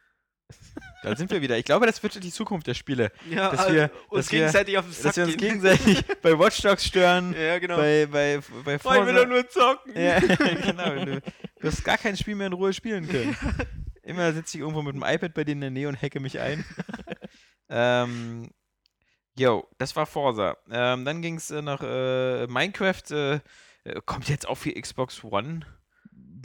Da 1.03 1.15
sind 1.15 1.31
wir 1.31 1.41
wieder. 1.41 1.57
Ich 1.57 1.65
glaube, 1.65 1.87
das 1.87 2.03
wird 2.03 2.23
die 2.23 2.33
Zukunft 2.33 2.67
der 2.67 2.75
Spiele. 2.75 3.13
Ja, 3.31 3.51
Dass 3.51 3.67
äh, 3.69 3.75
wir- 3.75 3.91
uns 4.09 4.27
dass 4.27 4.33
wir- 4.33 4.39
gegenseitig 4.41 4.79
auf 4.79 4.85
den 4.87 4.93
Sack 4.93 5.03
Dass 5.05 5.17
wir 5.17 5.25
uns 5.25 5.37
gehen. 5.37 5.49
gegenseitig 5.61 6.05
bei 6.23 6.39
Watch 6.39 6.61
Dogs 6.63 6.85
stören, 6.85 7.33
Ja, 7.39 7.59
genau. 7.59 7.77
bei, 7.77 8.07
bei, 8.11 8.41
bei 8.65 8.79
Oh, 8.85 8.95
ich 8.95 9.07
will 9.07 9.15
doch 9.15 9.27
nur 9.27 9.49
zocken. 9.49 9.93
Ja, 10.01 10.19
genau. 10.65 11.05
Du, 11.05 11.21
du 11.21 11.67
hast 11.69 11.85
gar 11.85 11.99
kein 11.99 12.17
Spiel 12.17 12.35
mehr 12.35 12.49
in 12.49 12.53
Ruhe 12.55 12.73
spielen 12.73 13.07
können. 13.09 13.37
Immer 14.03 14.33
sitze 14.33 14.57
ich 14.57 14.61
irgendwo 14.63 14.83
mit 14.83 14.95
dem 14.95 15.03
iPad 15.05 15.35
bei 15.35 15.45
denen 15.45 15.59
in 15.59 15.61
der 15.63 15.71
Nähe 15.71 15.89
und 15.89 16.01
hacke 16.01 16.19
mich 16.21 16.39
ein. 16.41 16.65
ähm, 17.69 18.51
yo, 19.37 19.69
das 19.79 19.95
war 19.97 20.07
Forza. 20.07 20.57
Ähm, 20.71 21.05
dann 21.05 21.23
ging 21.23 21.37
es 21.37 21.51
äh, 21.51 21.63
nach 21.63 21.83
äh, 21.83 22.47
Minecraft. 22.47 23.11
Äh, 23.11 23.35
äh, 23.85 24.01
kommt 24.05 24.29
jetzt 24.29 24.49
auch 24.49 24.57
für 24.57 24.73
Xbox 24.73 25.23
One. 25.25 25.61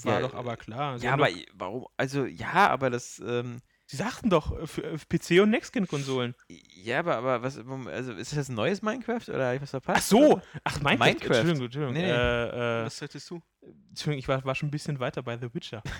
War 0.04 0.14
Ja, 0.16 0.22
doch 0.28 0.34
aber 0.34 0.58
klar. 0.58 0.98
Sie 1.00 1.06
ja, 1.06 1.14
aber 1.14 1.30
warum? 1.54 1.88
Also, 1.98 2.26
ja, 2.26 2.70
aber 2.70 2.90
das. 2.90 3.20
Ähm, 3.26 3.62
sie 3.92 3.98
sagten 3.98 4.30
doch, 4.30 4.58
äh, 4.58 4.66
für, 4.68 4.84
äh, 4.84 4.98
PC 4.98 5.42
und 5.44 5.50
Next-Gen-Konsolen. 5.50 6.34
ja, 6.48 7.00
aber, 7.00 7.18
aber 7.18 7.44
was. 7.44 7.58
Also, 7.58 8.14
ist 8.14 8.36
das 8.38 8.48
ein 8.48 8.56
neues 8.56 8.82
Minecraft 8.82 9.28
oder 9.28 9.46
habe 9.48 9.56
ich 9.58 9.62
was 9.62 9.72
verpasst? 9.72 9.98
Ach 10.00 10.08
so, 10.08 10.42
ach, 10.64 10.80
Minecraft. 10.80 10.98
Minecraft. 11.06 11.36
Entschuldigung, 11.36 11.66
Entschuldigung. 11.66 11.94
Nee, 11.94 12.02
nee. 12.04 12.12
Äh, 12.12 12.82
äh, 12.82 12.86
Was 12.86 12.98
sagtest 12.98 13.30
du? 13.30 13.42
Entschuldigung, 13.90 14.20
ich 14.20 14.28
war, 14.30 14.44
war 14.46 14.56
schon 14.56 14.70
ein 14.70 14.72
bisschen 14.72 15.00
weiter 15.02 15.22
bei 15.24 15.38
The 15.38 15.54
Witcher. 15.54 15.84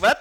Was? 0.00 0.16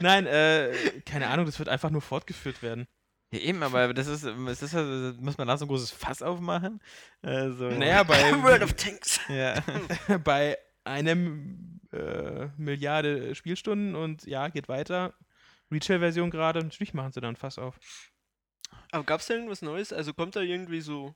Nein, 0.00 0.26
äh, 0.26 0.72
keine 1.06 1.28
Ahnung, 1.28 1.46
das 1.46 1.58
wird 1.58 1.68
einfach 1.68 1.90
nur 1.90 2.02
fortgeführt 2.02 2.62
werden. 2.62 2.86
Ja, 3.32 3.40
eben, 3.40 3.62
aber 3.62 3.94
das 3.94 4.06
ist, 4.06 4.24
das 4.24 4.62
ist, 4.62 4.74
das 4.74 5.16
muss 5.18 5.38
man 5.38 5.48
da 5.48 5.56
so 5.56 5.64
ein 5.64 5.68
großes 5.68 5.90
Fass 5.92 6.20
aufmachen. 6.22 6.80
Also, 7.22 7.68
Naja, 7.70 8.02
bei, 8.02 8.18
World 8.42 8.62
of 8.62 8.74
Tanks. 8.74 9.20
ja. 9.28 9.54
bei 10.24 10.58
einem 10.84 11.73
äh, 11.94 12.48
Milliarde 12.56 13.34
Spielstunden 13.34 13.94
und 13.94 14.26
ja, 14.26 14.48
geht 14.48 14.68
weiter. 14.68 15.14
Retail-Version 15.70 16.30
gerade, 16.30 16.60
natürlich 16.60 16.94
machen 16.94 17.12
sie 17.12 17.20
dann 17.20 17.36
Fass 17.36 17.58
auf. 17.58 17.78
Aber 18.90 19.04
gab's 19.04 19.26
da 19.26 19.34
irgendwas 19.34 19.62
Neues? 19.62 19.92
Also 19.92 20.12
kommt 20.12 20.36
da 20.36 20.40
irgendwie 20.40 20.80
so. 20.80 21.14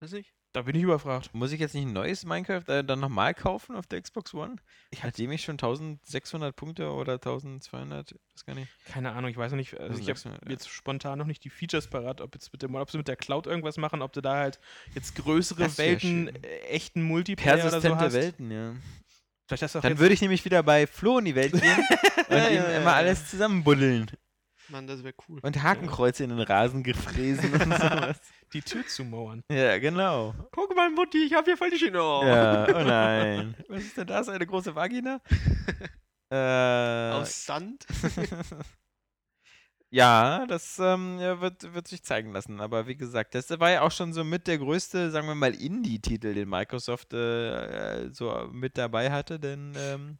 Weiß 0.00 0.12
nicht. 0.12 0.32
Da 0.54 0.62
bin 0.62 0.76
ich 0.76 0.84
überfragt. 0.84 1.34
Muss 1.34 1.50
ich 1.50 1.58
jetzt 1.58 1.74
nicht 1.74 1.84
ein 1.84 1.92
neues 1.92 2.24
Minecraft 2.24 2.62
äh, 2.68 2.84
dann 2.84 3.00
nochmal 3.00 3.34
kaufen 3.34 3.74
auf 3.74 3.88
der 3.88 4.00
Xbox 4.00 4.32
One? 4.34 4.54
Ich 4.90 5.00
hab- 5.00 5.06
Nachdem 5.06 5.32
ich 5.32 5.42
schon 5.42 5.54
1600 5.54 6.54
Punkte 6.54 6.92
oder 6.92 7.14
1200, 7.14 8.12
weiß 8.12 8.44
gar 8.46 8.54
nicht. 8.54 8.70
Keine 8.84 9.12
Ahnung, 9.12 9.30
ich 9.32 9.36
weiß 9.36 9.50
noch 9.50 9.56
nicht. 9.56 9.74
Also 9.80 9.94
ich 9.94 10.08
habe 10.08 10.12
1600, 10.12 10.44
ja. 10.44 10.50
jetzt 10.52 10.68
spontan 10.68 11.18
noch 11.18 11.26
nicht 11.26 11.42
die 11.42 11.50
Features 11.50 11.88
parat, 11.88 12.20
ob, 12.20 12.34
jetzt 12.36 12.52
mit 12.52 12.62
dem, 12.62 12.76
ob 12.76 12.88
sie 12.88 12.98
mit 12.98 13.08
der 13.08 13.16
Cloud 13.16 13.48
irgendwas 13.48 13.78
machen, 13.78 14.00
ob 14.00 14.12
du 14.12 14.20
da 14.20 14.36
halt 14.36 14.60
jetzt 14.94 15.16
größere 15.16 15.76
Welten, 15.76 16.28
äh, 16.28 16.58
echten 16.68 17.02
Multiplayer 17.02 17.54
oder 17.54 17.80
so 17.80 17.88
Persistente 17.88 18.04
hast. 18.04 18.14
Welten, 18.14 18.50
ja. 18.52 18.74
Vielleicht 19.46 19.62
hast 19.62 19.74
du 19.74 19.78
auch 19.78 19.82
Dann 19.82 19.98
würde 19.98 20.14
ich 20.14 20.20
nämlich 20.22 20.44
wieder 20.44 20.62
bei 20.62 20.86
Flo 20.86 21.18
in 21.18 21.26
die 21.26 21.34
Welt 21.34 21.52
gehen 21.60 21.84
und 22.28 22.36
Ja, 22.36 22.48
ihm 22.48 22.54
ja, 22.56 22.76
immer 22.76 22.90
ja. 22.90 22.96
alles 22.96 23.28
zusammenbuddeln. 23.30 24.10
Mann, 24.70 24.86
das 24.86 25.04
wäre 25.04 25.12
cool. 25.28 25.40
Und 25.42 25.62
Hakenkreuze 25.62 26.24
in 26.24 26.30
den 26.30 26.40
Rasen 26.40 26.82
gefräsen 26.82 27.52
und 27.52 27.60
sowas. 27.78 28.18
die 28.54 28.62
Tür 28.62 28.86
zumauern. 28.86 29.42
Ja, 29.50 29.78
genau. 29.78 30.34
Guck 30.52 30.74
mal, 30.74 30.88
Mutti, 30.90 31.24
ich 31.26 31.34
hab 31.34 31.44
hier 31.44 31.58
voll 31.58 31.68
die 31.70 31.78
schöne. 31.78 32.00
Oh. 32.02 32.22
Ja, 32.24 32.66
oh 32.74 32.82
nein. 32.82 33.54
Was 33.68 33.82
ist 33.82 33.96
denn 33.98 34.06
das? 34.06 34.28
Eine 34.30 34.46
große 34.46 34.74
Vagina? 34.74 35.20
äh, 36.30 37.10
Aus 37.12 37.44
Sand. 37.44 37.84
Ja, 39.94 40.44
das 40.48 40.80
ähm, 40.80 41.20
ja, 41.20 41.40
wird, 41.40 41.72
wird 41.72 41.86
sich 41.86 42.02
zeigen 42.02 42.32
lassen. 42.32 42.60
Aber 42.60 42.88
wie 42.88 42.96
gesagt, 42.96 43.36
das 43.36 43.48
war 43.60 43.70
ja 43.70 43.82
auch 43.82 43.92
schon 43.92 44.12
so 44.12 44.24
mit 44.24 44.48
der 44.48 44.58
größte, 44.58 45.12
sagen 45.12 45.28
wir 45.28 45.36
mal, 45.36 45.54
Indie-Titel, 45.54 46.34
den 46.34 46.48
Microsoft 46.48 47.12
äh, 47.12 48.06
äh, 48.06 48.12
so 48.12 48.48
mit 48.50 48.76
dabei 48.76 49.12
hatte. 49.12 49.38
Denn 49.38 49.72
ähm, 49.76 50.18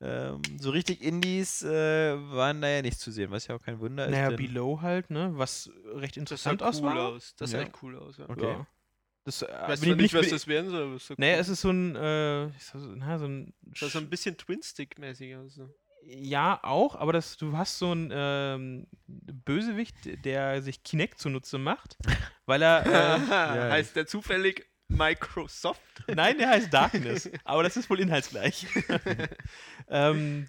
ähm, 0.00 0.42
so 0.60 0.70
richtig 0.70 1.02
Indies 1.02 1.62
äh, 1.64 2.16
waren 2.30 2.60
da 2.60 2.68
ja 2.68 2.82
nicht 2.82 3.00
zu 3.00 3.10
sehen, 3.10 3.32
was 3.32 3.48
ja 3.48 3.56
auch 3.56 3.62
kein 3.62 3.80
Wunder 3.80 4.04
ist. 4.06 4.12
Naja, 4.12 4.30
Below 4.30 4.80
halt, 4.80 5.10
ne? 5.10 5.32
Was 5.34 5.68
recht 5.94 6.16
Das 6.16 6.44
sah 6.44 6.52
interessant 6.52 6.62
cool 6.62 6.68
aus 6.68 6.82
war. 6.82 7.08
aus. 7.08 7.34
Das 7.34 7.50
sah 7.50 7.58
Ja. 7.58 7.64
echt 7.64 7.82
cool 7.82 7.98
aus. 7.98 8.16
Ja. 8.18 8.28
Okay. 8.28 8.52
Ja. 8.52 8.66
Das, 9.24 9.42
äh, 9.42 9.46
Weißt 9.48 9.84
du 9.84 9.90
ich 9.90 9.96
nicht, 9.96 10.14
was 10.14 10.28
das 10.28 10.46
werden 10.46 10.70
soll? 10.70 11.00
sah 11.00 11.14
Naja, 11.18 11.34
cool 11.34 11.40
es 11.40 11.48
ist 11.48 11.60
so 11.62 11.70
ein, 11.70 11.96
äh, 11.96 12.46
ist 12.50 12.68
so, 12.68 12.78
na, 12.78 13.18
so 13.18 13.24
ein, 13.24 13.54
Das 13.62 13.80
sah 13.80 13.88
so 13.88 13.98
ein 13.98 14.08
bisschen 14.08 14.36
Twin-Stick-mäßig 14.36 15.34
aus. 15.34 15.60
Ja, 16.08 16.60
auch, 16.62 16.94
aber 16.94 17.12
das, 17.12 17.36
du 17.36 17.56
hast 17.56 17.78
so 17.78 17.90
einen 17.90 18.10
ähm, 18.12 18.86
Bösewicht, 19.06 20.24
der 20.24 20.62
sich 20.62 20.82
Kinect 20.84 21.18
zunutze 21.18 21.58
macht, 21.58 21.96
weil 22.46 22.62
er, 22.62 22.86
äh, 22.86 22.90
ja. 23.28 23.70
Heißt 23.70 23.96
der 23.96 24.06
zufällig 24.06 24.70
Microsoft? 24.88 25.80
nein, 26.06 26.38
der 26.38 26.50
heißt 26.50 26.72
Darkness, 26.72 27.28
aber 27.44 27.64
das 27.64 27.76
ist 27.76 27.90
wohl 27.90 28.00
inhaltsgleich. 28.00 28.66
ähm, 29.88 30.48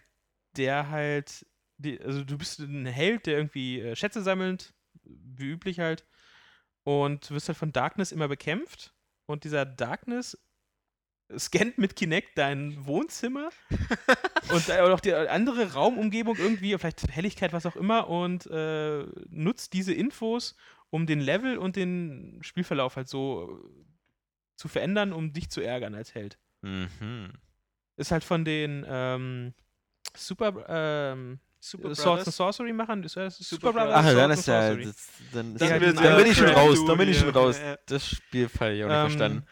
der 0.56 0.90
halt, 0.90 1.46
die, 1.78 2.00
also 2.02 2.24
du 2.24 2.38
bist 2.38 2.60
ein 2.60 2.86
Held, 2.86 3.26
der 3.26 3.38
irgendwie 3.38 3.82
äh, 3.82 3.96
Schätze 3.96 4.22
sammelt, 4.22 4.74
wie 5.04 5.52
üblich 5.52 5.80
halt, 5.80 6.06
und 6.84 7.32
wirst 7.32 7.48
halt 7.48 7.58
von 7.58 7.74
Darkness 7.74 8.12
immer 8.12 8.28
bekämpft 8.28 8.94
und 9.26 9.44
dieser 9.44 9.66
Darkness 9.66 10.38
scannt 11.38 11.78
mit 11.78 11.96
Kinect 11.96 12.38
dein 12.38 12.86
Wohnzimmer 12.86 13.50
und 14.52 14.70
äh, 14.70 14.80
auch 14.80 15.00
die 15.00 15.14
andere 15.14 15.74
Raumumgebung 15.74 16.38
irgendwie, 16.38 16.78
vielleicht 16.78 17.08
Helligkeit, 17.10 17.54
was 17.54 17.66
auch 17.66 17.76
immer, 17.76 18.08
und 18.08 18.46
äh, 18.48 19.04
nutzt 19.30 19.74
diese 19.74 19.94
Infos, 19.94 20.56
um 20.90 21.06
den 21.06 21.20
Level 21.20 21.58
und 21.58 21.76
den 21.76 22.40
Spielverlauf 22.42 22.96
halt 22.96 23.10
so 23.10 23.60
zu 24.56 24.68
verändern, 24.68 25.14
um 25.14 25.34
dich 25.34 25.50
zu 25.50 25.62
ärgern 25.62 25.96
als 25.96 26.16
Held. 26.16 26.38
Mhm. 26.62 27.34
Ist 27.98 28.12
halt 28.12 28.24
von 28.24 28.46
den 28.46 28.86
ähm, 28.88 29.54
Super 30.16 30.66
ähm, 30.70 31.40
Super 31.60 31.96
Swords 31.96 32.04
Brothers? 32.04 32.28
and 32.28 32.36
Sorcery 32.36 32.74
machen. 32.74 33.04
Ist 33.04 33.18
das 33.18 33.38
Super 33.38 33.68
Super, 33.68 33.74
Brothers. 33.74 33.96
Ach, 33.96 34.14
dann 34.14 34.32
ist 34.32 34.48
ja. 34.48 34.76
Das, 34.76 35.08
dann, 35.34 35.58
halt 35.60 35.98
dann 35.98 36.18
bin 36.18 36.28
ich 36.28 36.38
schon 36.38 36.50
raus. 36.50 36.86
Dann 36.86 36.98
bin 36.98 37.10
ich 37.10 37.20
schon 37.20 37.30
raus. 37.30 37.60
Das 37.88 38.08
Spiel 38.08 38.50
habe 38.60 38.74
ich 38.74 38.84
auch 38.84 38.88
nicht 38.88 38.96
Ähm, 38.96 39.08
verstanden. 39.08 39.46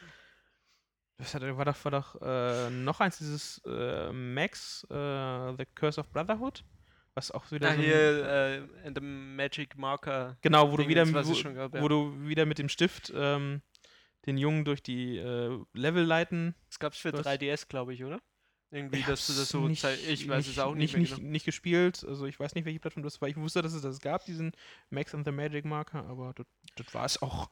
Das 1.17 1.33
hat, 1.33 1.41
war 1.43 1.63
doch, 1.65 1.85
war 1.85 1.91
doch 1.91 2.21
äh, 2.21 2.69
noch 2.69 2.99
eins, 2.99 3.17
dieses 3.19 3.61
äh, 3.65 4.11
Max, 4.11 4.85
äh, 4.89 5.55
The 5.57 5.65
Curse 5.73 6.01
of 6.01 6.09
Brotherhood, 6.09 6.63
was 7.13 7.31
auch 7.31 7.49
wieder 7.51 7.69
Ah, 7.69 7.75
so 7.75 7.81
hier, 7.81 8.25
äh, 8.27 8.87
and 8.87 8.97
the 8.97 9.01
Magic 9.03 9.77
Marker. 9.77 10.37
genau, 10.41 10.71
wo 10.71 10.77
du 10.77 10.87
wieder, 10.87 11.03
es 11.03 11.13
wo, 11.27 11.33
schon 11.33 11.55
gab, 11.55 11.73
ja. 11.73 11.81
wo 11.81 11.87
du 11.87 12.27
wieder 12.27 12.45
mit 12.45 12.57
dem 12.59 12.67
Stift 12.67 13.13
ähm, 13.15 13.61
den 14.25 14.37
Jungen 14.37 14.65
durch 14.65 14.83
die 14.83 15.17
äh, 15.17 15.57
Level 15.73 16.03
leiten. 16.03 16.53
Das 16.67 16.79
gab's 16.79 16.97
für 16.97 17.13
Was? 17.13 17.25
3DS, 17.25 17.69
glaube 17.69 17.93
ich, 17.93 18.03
oder? 18.03 18.19
Irgendwie, 18.71 18.97
Ich 18.99 19.05
dass 19.05 19.27
du 19.27 19.33
das 19.33 19.47
so 19.47 19.67
nicht- 19.69 19.85
Ich 19.85 20.27
weiß 20.27 20.47
es 20.47 20.59
auch 20.59 20.73
nicht, 20.75 20.81
nicht, 20.81 20.93
mehr 20.93 21.01
nicht, 21.01 21.15
genau. 21.15 21.29
nicht 21.31 21.45
gespielt, 21.45 22.03
also 22.05 22.25
ich 22.25 22.37
weiß 22.37 22.55
nicht, 22.55 22.65
welche 22.65 22.79
Plattform 22.81 23.03
das 23.03 23.21
war. 23.21 23.29
Ich 23.29 23.37
wusste, 23.37 23.61
dass 23.61 23.71
es 23.73 23.83
das 23.83 23.99
gab, 24.01 24.25
diesen 24.25 24.51
Max 24.89 25.15
and 25.15 25.23
the 25.25 25.31
Magic 25.31 25.63
Marker, 25.63 26.03
aber 26.07 26.33
das 26.75 26.93
war 26.93 27.05
es 27.05 27.21
auch. 27.21 27.49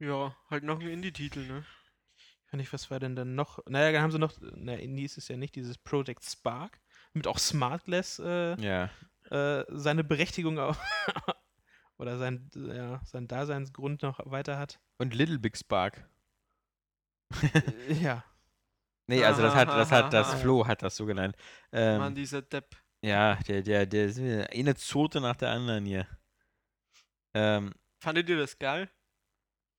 Ja, 0.00 0.36
halt 0.50 0.64
noch 0.64 0.80
ein 0.80 0.88
Indie-Titel, 0.88 1.46
ne? 1.46 1.64
Kann 2.50 2.60
ich, 2.60 2.72
was 2.72 2.90
war 2.90 3.00
denn 3.00 3.16
dann 3.16 3.34
noch? 3.34 3.58
Naja, 3.66 3.92
dann 3.92 4.02
haben 4.02 4.12
sie 4.12 4.18
noch, 4.18 4.34
na, 4.40 4.74
Indie 4.74 5.04
ist 5.04 5.18
es 5.18 5.28
ja 5.28 5.36
nicht, 5.36 5.54
dieses 5.56 5.78
Project 5.78 6.24
Spark, 6.24 6.80
mit 7.12 7.26
auch 7.26 7.38
Smart 7.38 7.84
Glass 7.84 8.18
äh, 8.18 8.54
Ja. 8.60 8.90
äh, 9.30 9.64
seine 9.68 10.04
Berechtigung 10.04 10.58
auch 10.58 10.76
oder 11.98 12.18
sein, 12.18 12.48
ja, 12.54 13.00
sein 13.04 13.26
Daseinsgrund 13.26 14.02
noch 14.02 14.20
weiter 14.30 14.58
hat. 14.58 14.78
Und 14.98 15.14
Little 15.14 15.38
Big 15.38 15.56
Spark. 15.56 16.08
Äh, 17.42 17.94
ja. 17.94 18.24
Nee, 19.08 19.24
also 19.24 19.40
das 19.40 19.54
hat, 19.54 19.68
das 19.68 19.92
hat, 19.92 20.12
das. 20.12 20.34
Flo 20.42 20.66
hat 20.66 20.82
das 20.82 20.96
so 20.96 21.06
genannt. 21.06 21.36
Ähm, 21.70 21.98
Mann, 21.98 22.14
dieser 22.16 22.42
Depp. 22.42 22.76
ja, 23.02 23.36
der, 23.46 23.62
der, 23.62 23.86
der 23.86 24.06
ist 24.06 24.18
eine 24.18 24.74
Zote 24.74 25.20
nach 25.20 25.36
der 25.36 25.50
anderen 25.50 25.84
hier. 25.84 26.08
Ähm, 27.32 27.72
Fandet 28.00 28.28
ihr 28.28 28.36
das 28.36 28.58
geil? 28.58 28.90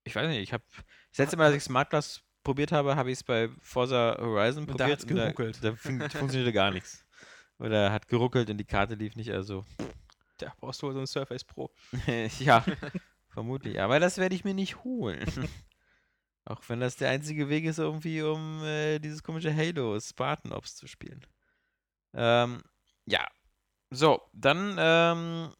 ich 0.05 0.15
weiß 0.15 0.30
nicht, 0.30 0.39
ich 0.39 0.53
habe 0.53 0.63
das 1.09 1.18
letzte 1.18 1.36
Mal, 1.36 1.47
als 1.47 1.55
ich 1.57 1.63
Smart 1.63 1.89
Glass 1.89 2.24
probiert 2.47 2.71
habe, 2.71 2.95
habe 2.95 3.11
ich 3.11 3.17
es 3.17 3.23
bei 3.25 3.49
Forza 3.61 4.15
Horizon 4.17 4.63
Und 4.63 4.79
da 4.79 4.85
probiert. 4.85 4.99
hat's 4.99 5.05
geruckelt. 5.05 5.57
Da, 5.61 5.71
da 5.71 5.75
fun 5.75 5.99
funktionierte 5.99 6.53
gar 6.53 6.71
nichts. 6.71 7.05
Oder 7.59 7.91
hat 7.91 8.07
geruckelt 8.07 8.49
und 8.49 8.57
die 8.57 8.63
Karte 8.63 8.95
lief 8.95 9.17
nicht, 9.17 9.31
also 9.31 9.65
Da 10.37 10.53
brauchst 10.57 10.81
du 10.81 10.87
wohl 10.87 10.93
so 10.93 11.01
ein 11.01 11.07
Surface 11.07 11.43
Pro. 11.43 11.69
ja, 12.39 12.63
vermutlich. 13.27 13.81
Aber 13.81 13.99
das 13.99 14.17
werde 14.17 14.33
ich 14.33 14.45
mir 14.45 14.53
nicht 14.53 14.81
holen. 14.85 15.25
Auch 16.45 16.61
wenn 16.69 16.79
das 16.79 16.95
der 16.95 17.09
einzige 17.09 17.49
Weg 17.49 17.65
ist, 17.65 17.79
irgendwie, 17.79 18.21
um 18.21 18.63
äh, 18.63 18.99
dieses 18.99 19.23
komische 19.23 19.53
Halo 19.53 19.99
Spartan 19.99 20.53
Ops 20.53 20.77
zu 20.77 20.87
spielen. 20.87 21.27
Ähm, 22.13 22.61
ja. 23.05 23.27
So, 23.89 24.21
dann 24.31 24.77
ähm, 24.79 25.53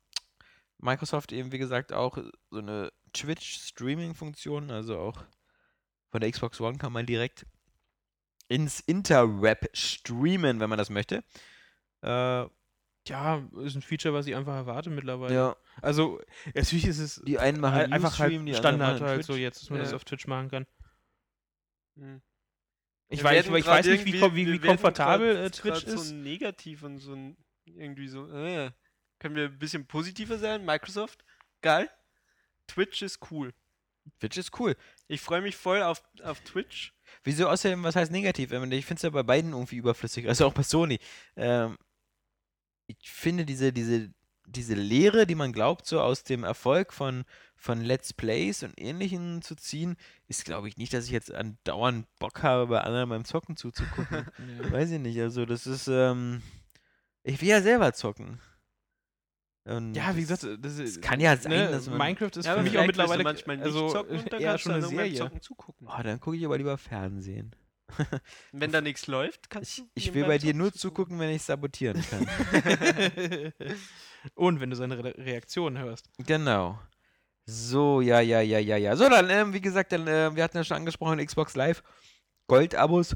Microsoft 0.78 1.34
eben, 1.34 1.52
wie 1.52 1.58
gesagt, 1.58 1.92
auch 1.92 2.18
so 2.50 2.60
eine 2.60 2.94
Twitch-Streaming-Funktion, 3.12 4.72
also 4.72 4.98
auch 5.00 5.26
von 6.10 6.22
der 6.22 6.32
Xbox 6.32 6.60
One 6.62 6.78
kann 6.78 6.94
man 6.94 7.06
direkt 7.06 7.46
ins 8.48 8.80
Interweb 8.80 9.70
streamen, 9.74 10.60
wenn 10.60 10.70
man 10.70 10.78
das 10.78 10.90
möchte. 10.90 11.24
Äh, 12.02 12.46
Ja, 13.08 13.38
ist 13.64 13.76
ein 13.76 13.82
Feature, 13.82 14.14
was 14.14 14.28
ich 14.28 14.36
einfach 14.36 14.56
erwarte 14.56 14.90
mittlerweile. 14.90 15.34
ja, 15.34 15.56
Also, 15.82 16.22
natürlich 16.54 16.86
ist 16.86 17.00
es 17.00 17.22
die 17.26 17.40
einen 17.40 17.60
machen 17.62 17.80
ein- 17.80 17.94
einfach 17.94 18.20
halt 18.20 18.34
Standard 18.56 19.02
halt 19.02 19.24
so 19.26 19.34
Twitch. 19.34 19.42
jetzt, 19.44 19.62
dass 19.64 19.70
man 19.70 19.80
Ja. 19.80 19.86
das 19.86 19.94
auf 19.94 20.04
Twitch 20.06 20.28
machen 20.28 20.50
kann. 20.50 20.66
Hm. 21.98 22.22
Ich, 23.10 23.24
weiß, 23.24 23.46
ich, 23.48 23.66
weiß 23.66 23.86
nicht, 23.86 24.06
wie, 24.06 24.14
wie, 24.36 24.54
wie 24.54 24.60
komfortabel 24.60 25.36
grad- 25.36 25.46
äh, 25.46 25.50
Twitch 25.52 25.86
grad 25.86 25.94
ist. 25.94 26.08
so 26.10 26.14
negativ 26.16 26.84
und 26.84 27.00
so 27.00 27.14
ein, 27.14 27.38
irgendwie 27.66 28.08
so, 28.10 28.30
äh, 28.30 28.72
können 29.20 29.36
wir 29.36 29.46
ein 29.46 29.58
bisschen 29.60 29.88
positiver 29.88 30.38
sein? 30.38 30.66
Microsoft, 30.66 31.24
geil. 31.62 31.90
Twitch 32.68 33.02
ist 33.02 33.32
cool. 33.32 33.54
Twitch 34.20 34.38
ist 34.38 34.58
cool. 34.60 34.76
Ich 35.08 35.22
freue 35.22 35.42
mich 35.42 35.56
voll 35.56 35.82
auf, 35.82 36.04
auf 36.24 36.42
Twitch. 36.42 36.94
Wieso 37.24 37.48
außerdem, 37.48 37.84
was 37.84 37.96
heißt 37.96 38.12
negativ? 38.12 38.52
Ich 38.52 38.86
finde 38.86 38.96
es 38.96 39.02
ja 39.02 39.10
bei 39.10 39.24
beiden 39.24 39.54
irgendwie 39.54 39.78
überflüssig, 39.78 40.28
also 40.28 40.46
auch 40.46 40.54
bei 40.54 40.64
Sony. 40.64 41.00
Ähm, 41.36 41.78
ich 42.88 43.10
finde 43.10 43.46
diese, 43.46 43.72
diese, 43.72 44.12
diese 44.46 44.76
Lehre, 44.76 45.26
die 45.26 45.36
man 45.36 45.54
glaubt, 45.54 45.86
so 45.86 46.02
aus 46.02 46.24
dem 46.24 46.44
Erfolg 46.44 46.94
von, 46.94 47.26
von 47.56 47.82
Let's 47.82 48.14
Plays 48.14 48.64
und 48.64 48.80
Ähnlichem 48.80 49.42
zu 49.42 49.56
ziehen, 49.56 49.98
ist, 50.28 50.46
glaube 50.46 50.68
ich, 50.68 50.78
nicht, 50.78 50.94
dass 50.94 51.06
ich 51.06 51.12
jetzt 51.12 51.34
andauernd 51.34 52.08
Bock 52.20 52.44
habe, 52.44 52.68
bei 52.68 52.82
anderen 52.82 53.10
beim 53.10 53.26
Zocken 53.26 53.56
zuzugucken. 53.58 54.26
Weiß 54.72 54.92
ich 54.92 55.00
nicht, 55.00 55.20
also 55.20 55.46
das 55.46 55.68
ist, 55.68 55.88
ähm, 55.88 56.42
ich 57.24 57.42
will 57.42 57.50
ja 57.50 57.62
selber 57.62 57.94
zocken. 57.94 58.40
Und 59.68 59.94
Ja, 59.96 60.16
wie 60.16 60.26
das- 60.26 60.42
gesagt, 60.42 60.64
das, 60.66 60.80
es 60.80 61.02
kann 61.02 61.20
ja 61.20 61.36
sein, 61.36 61.52
ne, 61.52 61.70
dass 61.72 61.88
man- 61.90 61.98
Minecraft 61.98 62.32
ist 62.38 62.46
Ja, 62.46 62.56
für 62.56 62.64
mich 62.64 62.78
auch 62.78 62.86
mittlerweile 62.86 63.24
manchmal 63.24 63.58
nicht 63.58 63.66
also, 63.66 63.90
zocken 63.90 64.18
und 64.20 64.32
dann 64.32 64.40
eher 64.42 64.50
kannst 64.52 64.64
schon 64.64 64.72
du 64.72 64.78
eine 64.78 64.88
Serie. 64.88 65.16
Zocken 65.16 65.42
zugucken. 65.42 65.88
Oh, 65.90 66.02
dann 66.04 66.20
gucke 66.22 66.38
ich 66.38 66.46
aber 66.46 66.58
lieber 66.58 66.78
Fernsehen. 66.78 67.54
Wenn 68.52 68.72
da 68.72 68.82
nichts 68.82 69.08
läuft, 69.08 69.50
kannst 69.50 69.72
Ich, 69.80 69.84
du 69.84 69.90
ich 69.96 70.14
will 70.14 70.26
bei 70.26 70.38
dir 70.38 70.54
nur 70.54 70.72
zugucken. 70.74 71.20
wenn 71.20 71.30
ich 71.30 71.42
sabotieren 71.44 72.02
kann. 72.10 72.28
Und 74.36 74.60
wenn 74.60 74.70
du 74.70 74.76
seine 74.76 74.98
Re 75.04 75.14
Reaktion 75.18 75.78
hörst. 75.78 76.10
Genau. 76.18 76.80
So, 77.46 78.02
ja, 78.02 78.20
ja, 78.20 78.42
ja, 78.42 78.60
ja, 78.60 78.76
ja. 78.76 78.96
So, 78.98 79.08
dann, 79.10 79.30
ähm, 79.30 79.54
wie 79.54 79.62
gesagt, 79.62 79.94
dann, 79.94 80.06
äh, 80.08 80.36
wir 80.36 80.44
hatten 80.44 80.58
ja 80.58 80.64
schon 80.66 80.76
angesprochen, 80.78 81.26
Xbox 81.26 81.56
Live, 81.56 81.82
Goldabos. 82.48 83.16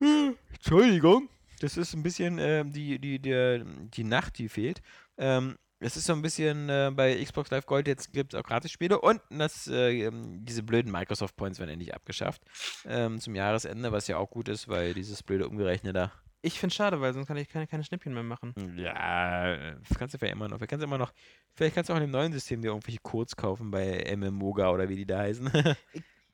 Hm, 0.00 0.36
Entschuldigung. 0.52 1.28
Das 1.60 1.76
ist 1.76 1.94
ein 1.94 2.02
bisschen 2.02 2.38
ähm, 2.38 2.72
die, 2.72 2.98
die, 3.00 3.18
der, 3.18 3.64
die 3.64 4.04
Nacht, 4.04 4.38
die 4.38 4.48
fehlt. 4.48 4.80
Ähm, 5.18 5.56
es 5.80 5.96
ist 5.96 6.06
so 6.06 6.12
ein 6.12 6.22
bisschen 6.22 6.68
äh, 6.68 6.90
bei 6.94 7.22
Xbox 7.22 7.50
Live 7.50 7.66
Gold, 7.66 7.86
jetzt 7.86 8.12
gibt 8.12 8.32
es 8.32 8.40
auch 8.40 8.44
Gratisspiele 8.44 9.00
und 9.00 9.20
das, 9.30 9.66
äh, 9.66 10.04
ähm, 10.04 10.44
diese 10.44 10.62
blöden 10.62 10.90
Microsoft 10.90 11.36
Points 11.36 11.58
werden 11.58 11.70
endlich 11.70 11.94
abgeschafft 11.94 12.42
ähm, 12.86 13.20
zum 13.20 13.34
Jahresende, 13.34 13.92
was 13.92 14.08
ja 14.08 14.16
auch 14.16 14.30
gut 14.30 14.48
ist, 14.48 14.68
weil 14.68 14.94
dieses 14.94 15.22
blöde 15.22 15.48
Umgerechnet 15.48 15.94
da. 15.94 16.12
Ich 16.40 16.58
finde 16.58 16.72
es 16.72 16.76
schade, 16.76 17.00
weil 17.00 17.14
sonst 17.14 17.26
kann 17.26 17.38
ich 17.38 17.48
keine, 17.48 17.66
keine 17.66 17.84
Schnäppchen 17.84 18.12
mehr 18.12 18.22
machen. 18.22 18.54
Ja, 18.76 19.74
das 19.78 19.98
kannst 19.98 20.14
du 20.14 20.18
vielleicht 20.18 20.34
immer 20.34 20.46
noch. 20.46 20.58
Vielleicht 20.58 20.70
kannst 20.70 20.82
du 20.82 20.86
immer 20.86 20.98
noch. 20.98 21.12
Vielleicht 21.54 21.74
kannst 21.74 21.88
du 21.88 21.94
auch 21.94 21.96
in 21.96 22.02
dem 22.02 22.10
neuen 22.10 22.32
System 22.32 22.60
dir 22.60 22.68
irgendwelche 22.68 23.00
Codes 23.02 23.34
kaufen 23.34 23.70
bei 23.70 24.14
MMOGA 24.14 24.70
oder 24.70 24.90
wie 24.90 24.96
die 24.96 25.06
da 25.06 25.20
heißen. 25.20 25.50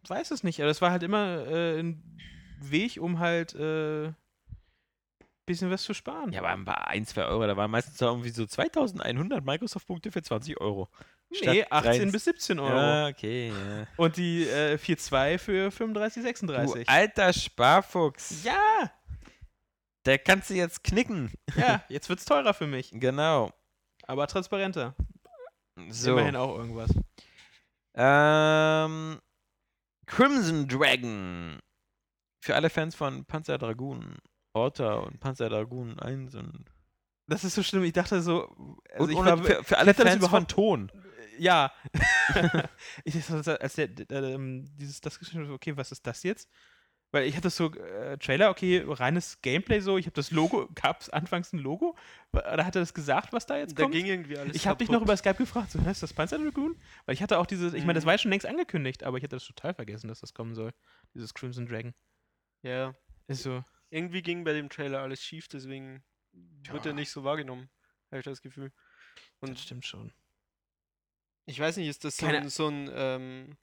Ich 0.03 0.09
weiß 0.09 0.31
es 0.31 0.43
nicht, 0.43 0.59
aber 0.63 0.71
es 0.71 0.81
war 0.81 0.93
halt 0.93 1.03
immer 1.03 1.47
äh, 1.47 1.79
ein 1.79 2.03
Weg, 2.59 2.99
um 3.01 3.19
halt 3.19 3.55
äh, 3.55 4.13
bisschen 5.51 5.71
was 5.71 5.83
zu 5.83 5.95
sparen. 5.95 6.33
ja, 6.33 6.41
aber 6.41 6.49
ein 6.51 6.65
paar 6.65 6.89
1, 6.89 7.11
2 7.11 7.25
Euro, 7.25 7.47
da 7.47 7.57
waren 7.57 7.71
meistens 7.71 7.99
so 7.99 8.07
irgendwie 8.07 8.31
so 8.31 8.47
2100 8.47 9.45
Microsoft-Punkte 9.45 10.11
für 10.13 10.23
20 10.23 10.61
Euro. 10.61 10.89
nee, 11.31 11.37
statt 11.39 11.67
18 11.71 12.03
rein- 12.03 12.13
bis 12.13 12.25
17 12.25 12.59
Euro. 12.59 12.77
Ja, 12.77 13.09
okay. 13.09 13.49
Ja. 13.51 13.87
Und 13.97 14.17
die 14.17 14.45
äh, 14.49 14.77
4,2 14.77 15.39
für 15.39 15.71
35, 15.71 16.23
Du 16.23 16.29
36. 16.29 16.89
alter 16.89 17.33
Sparfuchs. 17.33 18.43
ja, 18.45 18.91
Der 20.07 20.19
kannst 20.19 20.51
du 20.51 20.55
jetzt 20.55 20.83
knicken. 20.85 21.31
ja, 21.57 21.83
jetzt 21.89 22.09
wird's 22.09 22.25
teurer 22.25 22.55
für 22.55 22.67
mich. 22.67 22.91
Genau. 22.93 23.53
Aber 24.07 24.27
transparenter. 24.27 24.95
So. 25.89 26.13
Immerhin 26.13 26.37
auch 26.37 26.57
irgendwas. 26.59 26.91
Ähm, 27.95 29.21
Crimson 30.07 30.67
Dragon. 30.69 31.59
Für 32.43 32.55
alle 32.55 32.71
Fans 32.71 32.95
von 32.95 33.25
Panzer 33.27 33.59
Dragoon. 33.59 34.17
Orta 34.53 34.95
und 34.95 35.21
Panzer 35.21 35.49
Dragoon 35.49 35.99
1 35.99 36.35
und 36.35 36.65
Das 37.27 37.45
ist 37.45 37.55
so 37.55 37.63
schlimm. 37.63 37.85
Ich 37.85 37.93
dachte 37.93 38.21
so. 38.23 38.49
Also 38.93 39.05
und 39.05 39.11
ich 39.11 39.17
war, 39.17 39.39
für, 39.39 39.63
für 39.65 39.79
alle 39.79 39.95
Fans 39.95 40.27
von 40.27 40.47
Ton. 40.49 40.91
Ja. 41.39 41.73
ich 43.05 43.15
dachte, 43.27 43.61
als 43.61 43.75
der, 43.75 43.89
der 43.89 44.23
ähm, 44.25 44.65
dieses 44.77 45.01
das 45.01 45.19
geschrieben 45.19 45.47
hat, 45.47 45.53
okay, 45.53 45.77
was 45.77 45.93
ist 45.93 46.07
das 46.07 46.23
jetzt? 46.23 46.51
Weil 47.13 47.25
ich 47.25 47.37
hatte 47.37 47.51
so 47.51 47.73
äh, 47.75 48.19
Trailer, 48.19 48.51
okay, 48.51 48.85
reines 48.87 49.41
Gameplay 49.43 49.81
so. 49.81 49.99
Ich 49.99 50.07
habe 50.07 50.15
das 50.15 50.31
Logo, 50.31 50.69
gab 50.77 51.01
es 51.01 51.11
anfangs 51.11 51.53
ein 51.53 51.59
Logo? 51.59 51.97
Da 52.31 52.65
hat 52.65 52.77
er 52.77 52.83
das 52.83 52.95
gesagt, 52.95 53.33
was 53.33 53.47
da 53.47 53.57
jetzt 53.57 53.77
Da 53.77 53.83
kommt? 53.83 53.95
ging 53.95 54.07
irgendwie 54.07 54.39
alles 54.39 54.55
ich 54.55 54.69
habe 54.69 54.79
dich 54.79 54.91
noch 54.91 55.03
über 55.03 55.17
Skype 55.17 55.35
gefragt, 55.35 55.73
so, 55.73 55.79
ist 55.81 56.03
das 56.05 56.13
Panzer 56.13 56.39
Dragoon? 56.39 56.77
Weil 57.07 57.15
ich 57.15 57.23
hatte 57.23 57.39
auch 57.39 57.47
diese, 57.47 57.67
ich 57.77 57.85
meine, 57.85 57.95
das 57.95 58.05
Mhm. 58.05 58.07
war 58.07 58.15
ja 58.15 58.19
schon 58.19 58.31
längst 58.31 58.47
angekündigt, 58.47 59.03
aber 59.03 59.17
ich 59.17 59.25
hatte 59.25 59.35
das 59.37 59.45
total 59.45 59.75
vergessen, 59.75 60.07
dass 60.07 60.21
das 60.21 60.35
kommen 60.35 60.55
soll. 60.55 60.73
Dieses 61.15 61.35
Crimson 61.35 61.67
Dragon. 61.67 61.95
Ja, 62.63 62.95
Ist 63.27 63.43
so. 63.43 63.65
Irgendwie 63.91 64.23
ging 64.23 64.45
bei 64.45 64.53
dem 64.53 64.69
Trailer 64.71 65.01
alles 65.03 65.23
schief, 65.23 65.49
deswegen 65.49 66.03
wird 66.33 66.85
Ja. 66.85 66.93
er 66.93 66.95
nicht 66.95 67.11
so 67.11 67.25
wahrgenommen, 67.25 67.69
habe 68.11 68.19
ich 68.21 68.25
das 68.25 68.41
Gefühl. 68.43 68.73
Und 69.41 69.51
das 69.51 69.63
stimmt 69.63 69.85
schon. 69.87 70.13
ich 71.47 71.59
weiß 71.59 71.77
nicht, 71.79 71.89
ist 71.89 72.05
das 72.05 72.17
so 72.17 72.27
Keine- 72.27 72.39
ein, 72.39 72.49
so 72.49 72.69
ein 72.69 72.89
ähm, 72.95 73.57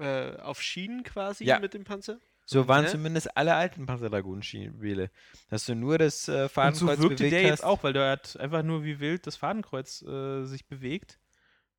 äh, 0.00 0.36
auf 0.38 0.60
Schienen 0.60 1.04
quasi 1.04 1.44
Ja. 1.44 1.58
mit 1.60 1.74
dem 1.74 1.84
Panzer? 1.84 2.18
So 2.44 2.68
waren 2.68 2.84
Ne? 2.84 2.90
zumindest 2.90 3.36
alle 3.36 3.54
alten 3.54 3.86
Panzer 3.86 4.08
Dragoon 4.10 4.42
Spiele. 4.42 5.10
Dass 5.48 5.64
du 5.66 5.74
nur 5.74 5.98
das 5.98 6.28
äh, 6.28 6.32
Und 6.32 6.38
so 6.42 6.48
Fadenkreuz 6.48 6.98
bewegt 6.98 7.20
der 7.20 7.42
hast. 7.42 7.48
jetzt 7.50 7.64
auch, 7.64 7.82
weil 7.82 7.92
der 7.92 8.10
hat 8.10 8.36
einfach 8.38 8.62
nur 8.62 8.84
wie 8.84 9.00
wild 9.00 9.26
das 9.26 9.36
Fadenkreuz 9.36 10.02
äh, 10.02 10.44
sich 10.44 10.66
bewegt, 10.66 11.18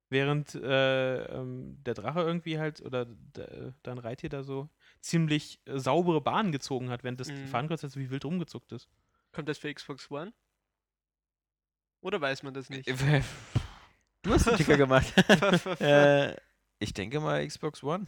während 0.09 0.55
äh, 0.55 1.23
ähm, 1.25 1.81
der 1.83 1.93
Drache 1.93 2.21
irgendwie 2.21 2.59
halt, 2.59 2.81
oder 2.81 3.05
de, 3.05 3.71
dein 3.83 3.97
Reittier 3.97 4.29
da 4.29 4.43
so 4.43 4.69
ziemlich 5.01 5.59
äh, 5.65 5.79
saubere 5.79 6.21
Bahnen 6.21 6.51
gezogen 6.51 6.89
hat, 6.89 7.03
während 7.03 7.19
das 7.19 7.29
Mhm. 7.29 7.47
Fadenkreuz 7.47 7.83
halt 7.83 7.93
so 7.93 7.99
wie 7.99 8.09
wild 8.09 8.25
rumgezuckt 8.25 8.71
ist. 8.71 8.87
Kommt 9.31 9.49
das 9.49 9.57
für 9.57 9.73
Xbox 9.73 10.09
One? 10.11 10.33
Oder 12.01 12.21
weiß 12.21 12.43
man 12.43 12.53
das 12.53 12.69
nicht? 12.69 12.87
Äh, 12.87 13.21
Du 14.23 14.33
hast 14.33 14.47
den 14.47 14.55
Ticker 14.57 14.77
gemacht. 14.77 15.13
äh, 15.81 16.35
ich 16.79 16.93
denke 16.93 17.19
mal 17.19 17.45
Xbox 17.47 17.83
One. 17.83 18.05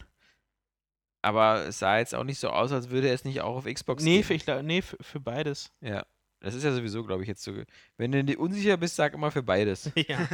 Aber 1.22 1.66
es 1.66 1.78
sah 1.78 1.98
jetzt 1.98 2.14
auch 2.14 2.24
nicht 2.24 2.38
so 2.38 2.48
aus, 2.50 2.72
als 2.72 2.90
würde 2.90 3.08
es 3.10 3.24
nicht 3.24 3.40
auch 3.42 3.56
auf 3.56 3.64
Xbox 3.66 4.02
Nee, 4.02 4.22
geben. 4.22 4.40
für, 4.40 4.62
nee 4.62 4.82
für, 4.82 4.96
für 5.02 5.20
beides. 5.20 5.70
Ja. 5.80 6.04
Das 6.40 6.54
ist 6.54 6.64
ja 6.64 6.72
sowieso, 6.72 7.04
glaube 7.04 7.22
ich, 7.22 7.28
jetzt 7.28 7.42
so. 7.42 7.52
Wenn 7.98 8.12
du 8.12 8.24
dir 8.24 8.40
unsicher 8.40 8.78
bist, 8.78 8.96
sag 8.96 9.12
immer 9.14 9.30
für 9.30 9.42
beides. 9.42 9.90
ja. 9.94 10.26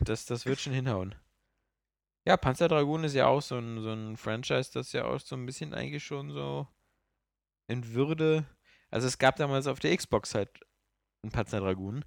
Das, 0.00 0.26
das 0.26 0.44
wird 0.44 0.60
schon 0.60 0.74
hinhauen. 0.74 1.14
Ja, 2.26 2.36
Panzer 2.36 2.68
Dragoon 2.68 3.04
ist 3.04 3.14
ja 3.14 3.26
auch 3.26 3.42
so 3.42 3.58
ein, 3.58 3.82
so 3.82 3.92
ein 3.92 4.16
Franchise, 4.16 4.70
das 4.72 4.92
ja 4.92 5.04
auch 5.04 5.20
so 5.20 5.36
ein 5.36 5.44
bisschen 5.44 5.74
eigentlich 5.74 6.04
schon 6.04 6.30
so 6.30 6.66
in 7.68 7.94
Würde. 7.94 8.44
Also 8.90 9.06
es 9.06 9.18
gab 9.18 9.36
damals 9.36 9.66
auf 9.66 9.78
der 9.78 9.96
Xbox 9.96 10.34
halt 10.34 10.50
ein 11.22 11.30
Panzer 11.30 11.60
Dragoon. 11.60 12.04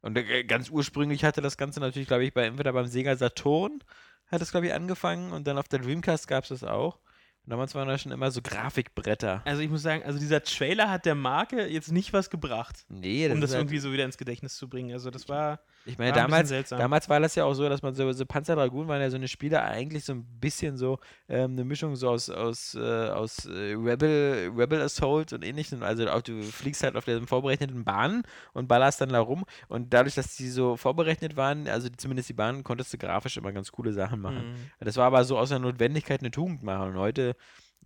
Und 0.00 0.16
äh, 0.16 0.44
ganz 0.44 0.70
ursprünglich 0.70 1.24
hatte 1.24 1.42
das 1.42 1.56
Ganze 1.56 1.80
natürlich, 1.80 2.08
glaube 2.08 2.24
ich, 2.24 2.32
bei 2.32 2.46
entweder 2.46 2.72
beim 2.72 2.86
Sega 2.86 3.16
Saturn 3.16 3.82
hat 4.26 4.42
es, 4.42 4.50
glaube 4.50 4.66
ich, 4.66 4.72
angefangen 4.72 5.32
und 5.32 5.46
dann 5.46 5.58
auf 5.58 5.68
der 5.68 5.80
Dreamcast 5.80 6.28
gab 6.28 6.44
es 6.44 6.50
das 6.50 6.64
auch. 6.64 7.00
Und 7.44 7.50
damals 7.50 7.74
waren 7.74 7.88
da 7.88 7.96
schon 7.96 8.12
immer 8.12 8.30
so 8.30 8.42
Grafikbretter. 8.42 9.42
Also 9.46 9.62
ich 9.62 9.70
muss 9.70 9.82
sagen, 9.82 10.02
also 10.04 10.18
dieser 10.18 10.42
Trailer 10.42 10.90
hat 10.90 11.06
der 11.06 11.14
Marke 11.14 11.66
jetzt 11.66 11.90
nicht 11.90 12.12
was 12.12 12.28
gebracht, 12.28 12.84
Nee, 12.88 13.26
um 13.26 13.36
ist 13.36 13.42
das 13.42 13.50
halt, 13.52 13.62
irgendwie 13.62 13.78
so 13.78 13.90
wieder 13.92 14.04
ins 14.04 14.18
Gedächtnis 14.18 14.56
zu 14.56 14.68
bringen. 14.68 14.92
Also 14.92 15.10
das 15.10 15.28
war, 15.28 15.60
Ich 15.88 15.98
war 15.98 16.04
meine, 16.06 16.22
ein 16.22 16.42
bisschen 16.42 16.48
damals. 16.48 16.68
Damals 16.68 17.08
war 17.08 17.20
das 17.20 17.34
ja 17.34 17.44
auch 17.44 17.54
so, 17.54 17.66
dass 17.68 17.80
man 17.80 17.94
so, 17.94 18.12
so 18.12 18.26
Panzer 18.26 18.56
Dragoon 18.56 18.88
waren 18.88 19.00
ja 19.00 19.08
so 19.08 19.16
eine 19.16 19.26
Spiele 19.26 19.62
eigentlich 19.62 20.04
so 20.04 20.12
ein 20.12 20.24
bisschen 20.38 20.76
so 20.76 20.98
ähm, 21.28 21.52
eine 21.52 21.64
Mischung 21.64 21.96
so 21.96 22.10
aus, 22.10 22.28
aus, 22.28 22.74
äh, 22.74 23.08
aus 23.08 23.46
äh, 23.46 23.72
Rebel, 23.74 24.52
Rebel 24.54 24.82
Assault 24.82 25.32
und 25.32 25.44
ähnlichem. 25.44 25.82
Also 25.82 26.06
auch 26.10 26.20
du 26.20 26.42
fliegst 26.42 26.82
halt 26.82 26.94
auf 26.96 27.06
den 27.06 27.26
vorberechneten 27.26 27.84
Bahnen 27.84 28.22
und 28.52 28.68
ballerst 28.68 29.00
dann 29.00 29.08
da 29.08 29.20
rum 29.20 29.46
und 29.68 29.94
dadurch, 29.94 30.14
dass 30.14 30.36
die 30.36 30.50
so 30.50 30.76
vorberechnet 30.76 31.36
waren, 31.36 31.66
also 31.68 31.88
zumindest 31.96 32.28
die 32.28 32.34
Bahnen, 32.34 32.64
konntest 32.64 32.92
du 32.92 32.98
grafisch 32.98 33.38
immer 33.38 33.52
ganz 33.52 33.72
coole 33.72 33.94
Sachen 33.94 34.20
machen. 34.20 34.52
Mhm. 34.52 34.56
Das 34.80 34.96
war 34.96 35.06
aber 35.06 35.24
so 35.24 35.38
aus 35.38 35.48
der 35.48 35.58
Notwendigkeit 35.58 36.20
eine 36.20 36.30
Tugend 36.30 36.62
machen. 36.62 36.90
Und 36.90 36.98
heute, 36.98 37.34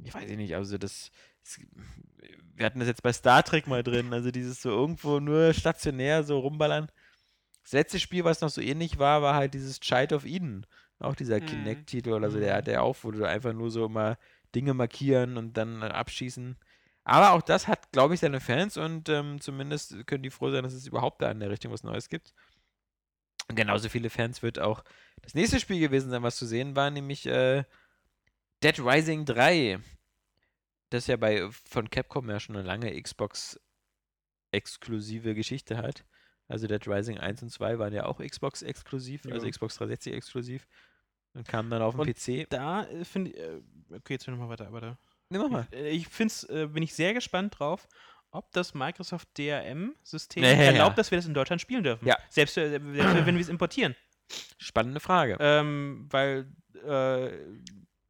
ich 0.03 0.13
weiß 0.13 0.29
nicht, 0.29 0.57
also 0.57 0.77
das. 0.77 1.11
Wir 2.55 2.67
hatten 2.67 2.81
das 2.81 2.89
jetzt 2.89 3.03
bei 3.03 3.13
Star 3.13 3.43
Trek 3.43 3.67
mal 3.67 3.83
drin, 3.83 4.13
also 4.13 4.31
dieses 4.31 4.61
so 4.61 4.71
irgendwo 4.71 5.21
nur 5.21 5.55
stationär 5.55 6.23
so 6.23 6.39
rumballern. 6.39 6.89
Das 7.63 7.73
letzte 7.73 8.01
Spiel, 8.01 8.25
was 8.25 8.41
noch 8.41 8.51
so 8.51 8.61
ähnlich 8.61 8.99
war, 8.99 9.23
war 9.23 9.35
halt 9.35 9.55
dieses 9.55 9.81
Child 9.81 10.13
of 10.13 10.25
Eden. 10.25 10.67
Auch 10.99 11.15
dieser 11.15 11.41
Mhm. 11.41 11.41
Kinect-Titel 11.41 12.11
oder 12.13 12.31
so, 12.31 12.39
der 12.39 12.55
Mhm. 12.55 12.57
hat 12.57 12.69
ja 12.69 12.81
auch, 12.83 12.97
wo 13.03 13.11
du 13.11 13.25
einfach 13.27 13.53
nur 13.53 13.71
so 13.71 13.87
immer 13.87 14.19
Dinge 14.55 14.75
markieren 14.75 15.37
und 15.37 15.57
dann 15.57 15.83
äh, 15.83 15.87
abschießen. 15.87 16.57
Aber 17.05 17.33
auch 17.33 17.43
das 17.43 17.67
hat, 17.69 17.91
glaube 17.93 18.15
ich, 18.15 18.21
seine 18.21 18.41
Fans 18.41 18.77
und 18.77 19.09
ähm, 19.09 19.41
zumindest 19.41 20.07
können 20.07 20.23
die 20.23 20.31
froh 20.31 20.51
sein, 20.51 20.63
dass 20.65 20.73
es 20.75 20.87
überhaupt 20.87 21.21
da 21.23 21.31
in 21.31 21.41
der 21.41 21.51
Richtung 21.51 21.73
was 21.73 21.83
Neues 21.83 22.09
gibt. 22.09 22.33
Und 23.49 23.57
genauso 23.57 23.89
viele 23.89 24.11
Fans 24.11 24.43
wird 24.43 24.59
auch 24.59 24.85
das 25.23 25.35
nächste 25.35 25.61
Spiel 25.61 25.81
gewesen 25.81 26.11
sein, 26.11 26.23
was 26.23 26.37
zu 26.37 26.47
sehen 26.47 26.77
war, 26.77 26.91
nämlich 26.91 27.27
äh, 27.27 27.65
Dead 28.63 28.79
Rising 28.79 29.25
3. 29.25 29.79
Das 30.91 31.07
ja 31.07 31.17
bei 31.17 31.49
von 31.51 31.91
Capcom 31.91 32.29
ja 32.31 32.39
schon 32.41 32.57
eine 32.57 32.67
lange 32.67 33.01
Xbox 33.01 33.61
exklusive 34.53 35.35
Geschichte 35.35 35.79
hat. 35.79 36.05
Also 36.53 36.67
Dead 36.67 36.87
Rising 36.87 37.19
1 37.19 37.43
und 37.43 37.51
2 37.51 37.79
waren 37.79 37.93
ja 37.95 38.05
auch 38.05 38.19
Xbox 38.19 38.63
exklusiv, 38.63 39.25
also 39.27 39.47
Ja. 39.47 39.51
Xbox 39.51 39.77
360 39.77 40.13
exklusiv. 40.13 40.67
Und 41.35 41.49
kamen 41.49 41.71
dann 41.71 41.81
auf 41.81 41.95
den 41.95 42.01
Und 42.01 42.15
PC. 42.15 42.47
Da 42.51 42.85
äh, 42.85 43.05
finde 43.07 43.31
ich, 43.31 43.39
äh, 43.39 43.61
okay, 43.91 44.13
jetzt 44.15 44.29
nochmal 44.29 44.51
weiter, 44.51 44.67
aber 44.67 44.81
da. 44.83 44.99
Nimm 45.31 45.51
mal. 45.51 45.67
Ich, 45.71 45.79
äh, 45.79 45.89
ich 45.89 46.09
finde 46.09 46.33
es, 46.33 46.45
äh, 46.45 46.67
bin 46.67 46.83
ich 46.83 46.93
sehr 46.95 47.15
gespannt 47.15 47.59
drauf, 47.59 47.89
ob 48.33 48.53
das 48.53 48.75
Microsoft 48.75 49.29
DRM-System 49.39 50.43
Ja, 50.43 50.51
ja, 50.51 50.57
erlaubt, 50.57 50.91
ja. 50.91 50.97
dass 50.97 51.11
wir 51.11 51.17
das 51.17 51.27
in 51.27 51.33
Deutschland 51.33 51.63
spielen 51.63 51.85
dürfen. 51.85 52.07
Ja. 52.07 52.19
Selbst, 52.29 52.55
selbst 52.55 52.85
wenn 52.85 53.35
wir 53.35 53.41
es 53.41 53.49
importieren. 53.49 53.97
Spannende 54.59 55.01
Frage. 55.01 55.39
Ähm, 55.41 56.07
weil 56.11 56.53
äh, 56.85 57.31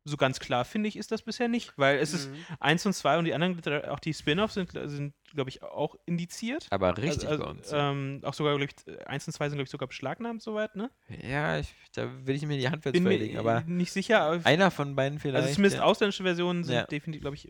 so 0.05 0.17
ganz 0.17 0.41
klar 0.41 0.65
finde 0.65 0.89
ich, 0.89 0.97
ist 0.97 1.13
das 1.13 1.23
bisher 1.23 1.47
nicht. 1.49 1.73
Weil 1.77 1.99
es 1.99 2.13
ist 2.13 2.29
Mhm. 2.31 2.37
1 2.61 2.87
und 2.87 2.93
2 2.93 3.19
und 3.19 3.25
die 3.25 3.35
anderen, 3.35 3.57
äh, 3.67 3.87
auch 3.89 4.01
die 4.01 4.13
Spin-offs 4.13 4.55
sind, 4.55 4.73
sind 4.73 5.15
glaube 5.33 5.49
ich, 5.51 5.63
auch 5.63 5.95
indiziert. 6.07 6.67
Aber 6.71 6.97
richtig 6.99 7.29
also, 7.29 7.45
bei 7.45 7.51
uns. 7.51 7.71
Ähm, 7.73 8.21
auch 8.25 8.35
sogar, 8.35 8.57
glaube 8.59 8.73
ich, 8.87 9.07
1 9.07 9.27
und 9.29 9.33
2 9.33 9.49
sind, 9.49 9.57
glaube 9.59 9.65
ich, 9.65 9.71
sogar 9.71 9.89
beschlagnahmt 9.89 10.43
soweit, 10.43 10.75
ne? 10.77 10.91
ja, 11.09 11.59
ich, 11.59 11.73
da 11.95 12.11
will 12.27 12.35
ich 12.35 12.45
mir 12.47 12.59
die 12.59 12.69
Hand 12.69 12.83
für 12.83 12.93
Bin 12.93 13.05
mir 13.05 13.17
legen, 13.17 13.39
aber 13.39 13.63
nicht 13.63 13.93
sicher. 13.93 14.21
aber- 14.23 14.45
einer 14.45 14.71
von 14.71 14.95
beiden 14.97 15.19
vielleicht. 15.21 15.43
also 15.45 15.55
zumindest 15.55 15.77
ja. 15.79 15.85
ausländische 15.85 16.23
Versionen 16.25 16.65
sind 16.65 16.75
Ja. 16.75 16.85
definitiv, 16.85 17.23
glaube 17.23 17.37
ich, 17.37 17.49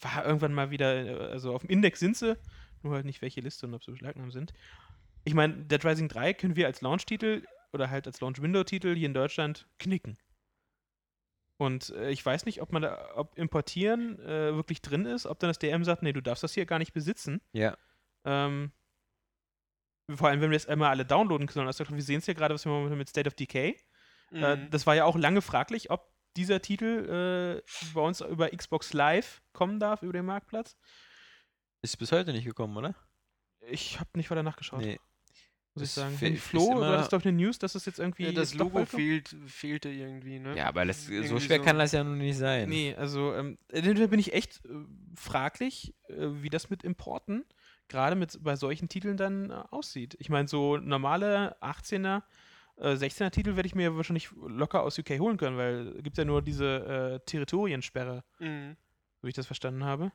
war 0.00 0.24
irgendwann 0.26 0.52
mal 0.52 0.70
wieder, 0.70 1.06
äh, 1.06 1.32
also 1.32 1.54
auf 1.54 1.62
dem 1.62 1.70
Index 1.70 2.00
sind 2.00 2.16
sie, 2.16 2.36
nur 2.82 2.94
halt 2.94 3.06
nicht 3.06 3.22
welche 3.22 3.40
Liste 3.40 3.66
und 3.66 3.74
ob 3.74 3.82
sie 3.82 3.90
beschlagnahmt 3.92 4.32
sind. 4.32 4.52
Ich 5.24 5.34
meine, 5.34 5.54
Dead 5.64 5.84
Rising 5.84 6.08
3 6.08 6.34
können 6.34 6.54
wir 6.54 6.66
als 6.66 6.82
Launch-Titel 6.82 7.42
oder 7.72 7.90
halt 7.90 8.06
als 8.06 8.20
Launch-Window-Titel 8.20 8.94
hier 8.94 9.06
in 9.06 9.14
Deutschland 9.14 9.66
knicken. 9.78 10.18
Und 11.58 11.90
äh, 11.90 12.10
ich 12.10 12.24
weiß 12.24 12.44
nicht, 12.44 12.60
ob 12.60 12.72
man 12.72 12.82
da, 12.82 13.12
ob 13.14 13.36
importieren 13.38 14.18
äh, 14.20 14.54
wirklich 14.54 14.82
drin 14.82 15.06
ist, 15.06 15.26
ob 15.26 15.38
dann 15.38 15.48
das 15.48 15.58
DM 15.58 15.84
sagt, 15.84 16.02
nee, 16.02 16.12
du 16.12 16.20
darfst 16.20 16.42
das 16.42 16.52
hier 16.54 16.66
gar 16.66 16.78
nicht 16.78 16.92
besitzen. 16.92 17.40
Ja. 17.52 17.76
Ähm, 18.24 18.72
vor 20.14 20.28
allem, 20.28 20.40
wenn 20.40 20.50
wir 20.50 20.56
jetzt 20.56 20.68
einmal 20.68 20.90
alle 20.90 21.04
downloaden 21.04 21.46
können. 21.46 21.66
Also, 21.66 21.84
wir 21.88 22.02
sehen 22.02 22.18
es 22.18 22.26
ja 22.26 22.34
gerade, 22.34 22.54
was 22.54 22.64
wir 22.64 22.70
momentan 22.72 22.98
mit 22.98 23.08
State 23.08 23.26
of 23.28 23.34
Decay. 23.34 23.76
Äh, 24.32 24.56
Mhm. 24.56 24.70
das 24.70 24.86
war 24.86 24.94
ja 24.94 25.04
auch 25.04 25.16
lange 25.16 25.40
fraglich, 25.40 25.90
ob 25.90 26.12
dieser 26.36 26.60
Titel 26.60 27.62
äh, 27.64 27.92
bei 27.94 28.00
uns 28.00 28.20
über 28.20 28.50
Xbox 28.50 28.92
Live 28.92 29.40
kommen 29.52 29.80
darf, 29.80 30.02
über 30.02 30.12
den 30.12 30.26
Marktplatz. 30.26 30.76
Ist 31.82 31.96
bis 31.96 32.12
heute 32.12 32.32
nicht 32.32 32.44
gekommen, 32.44 32.76
oder? 32.76 32.94
Ich 33.60 33.98
habe 33.98 34.10
nicht 34.14 34.30
weiter 34.30 34.42
nachgeschaut, 34.42 34.80
Nee. 34.80 34.98
Muss 35.76 35.88
ich 35.90 35.94
das 35.94 36.02
sagen. 36.04 36.16
fe- 36.16 36.36
Flo, 36.36 36.72
immer 36.72 36.80
war 36.80 36.96
das 36.98 37.08
doch 37.10 37.24
eine 37.24 37.32
News, 37.36 37.58
dass 37.58 37.74
es 37.74 37.86
jetzt 37.86 37.98
irgendwie 37.98 38.24
ja, 38.24 38.32
das 38.32 38.50
doch 38.52 38.58
Logo 38.64 38.84
fehlt, 38.84 39.34
fehlte 39.46 39.88
irgendwie, 39.88 40.38
ne? 40.38 40.56
Ja, 40.56 40.66
aber 40.66 40.84
das, 40.84 41.06
so 41.06 41.38
schwer 41.38 41.58
so. 41.58 41.62
kann 41.64 41.78
das 41.78 41.92
ja 41.92 42.02
nun 42.02 42.18
nicht 42.18 42.36
sein. 42.38 42.68
Nee, 42.68 42.94
also 42.96 43.34
ähm, 43.34 43.58
da 43.68 44.06
bin 44.06 44.18
ich 44.18 44.32
echt 44.32 44.64
äh, 44.64 44.68
fraglich, 45.14 45.94
äh, 46.08 46.14
wie 46.42 46.50
das 46.50 46.70
mit 46.70 46.82
Importen 46.82 47.44
gerade 47.88 48.16
mit 48.16 48.42
bei 48.42 48.56
solchen 48.56 48.88
Titeln 48.88 49.16
dann 49.16 49.50
äh, 49.50 49.62
aussieht. 49.70 50.16
Ich 50.18 50.28
meine, 50.28 50.48
so 50.48 50.76
normale 50.76 51.56
18er, 51.62 52.22
äh, 52.78 52.94
16er 52.96 53.30
Titel 53.30 53.54
werde 53.54 53.66
ich 53.68 53.74
mir 53.76 53.96
wahrscheinlich 53.96 54.30
locker 54.46 54.82
aus 54.82 54.98
UK 54.98 55.18
holen 55.20 55.36
können, 55.36 55.56
weil 55.56 55.94
es 55.96 56.02
gibt 56.02 56.18
ja 56.18 56.24
nur 56.24 56.42
diese 56.42 57.20
äh, 57.22 57.26
Territoriensperre, 57.26 58.24
Mhm. 58.40 58.76
so 59.20 59.26
wie 59.26 59.28
ich 59.28 59.34
das 59.36 59.46
verstanden 59.46 59.84
habe. 59.84 60.10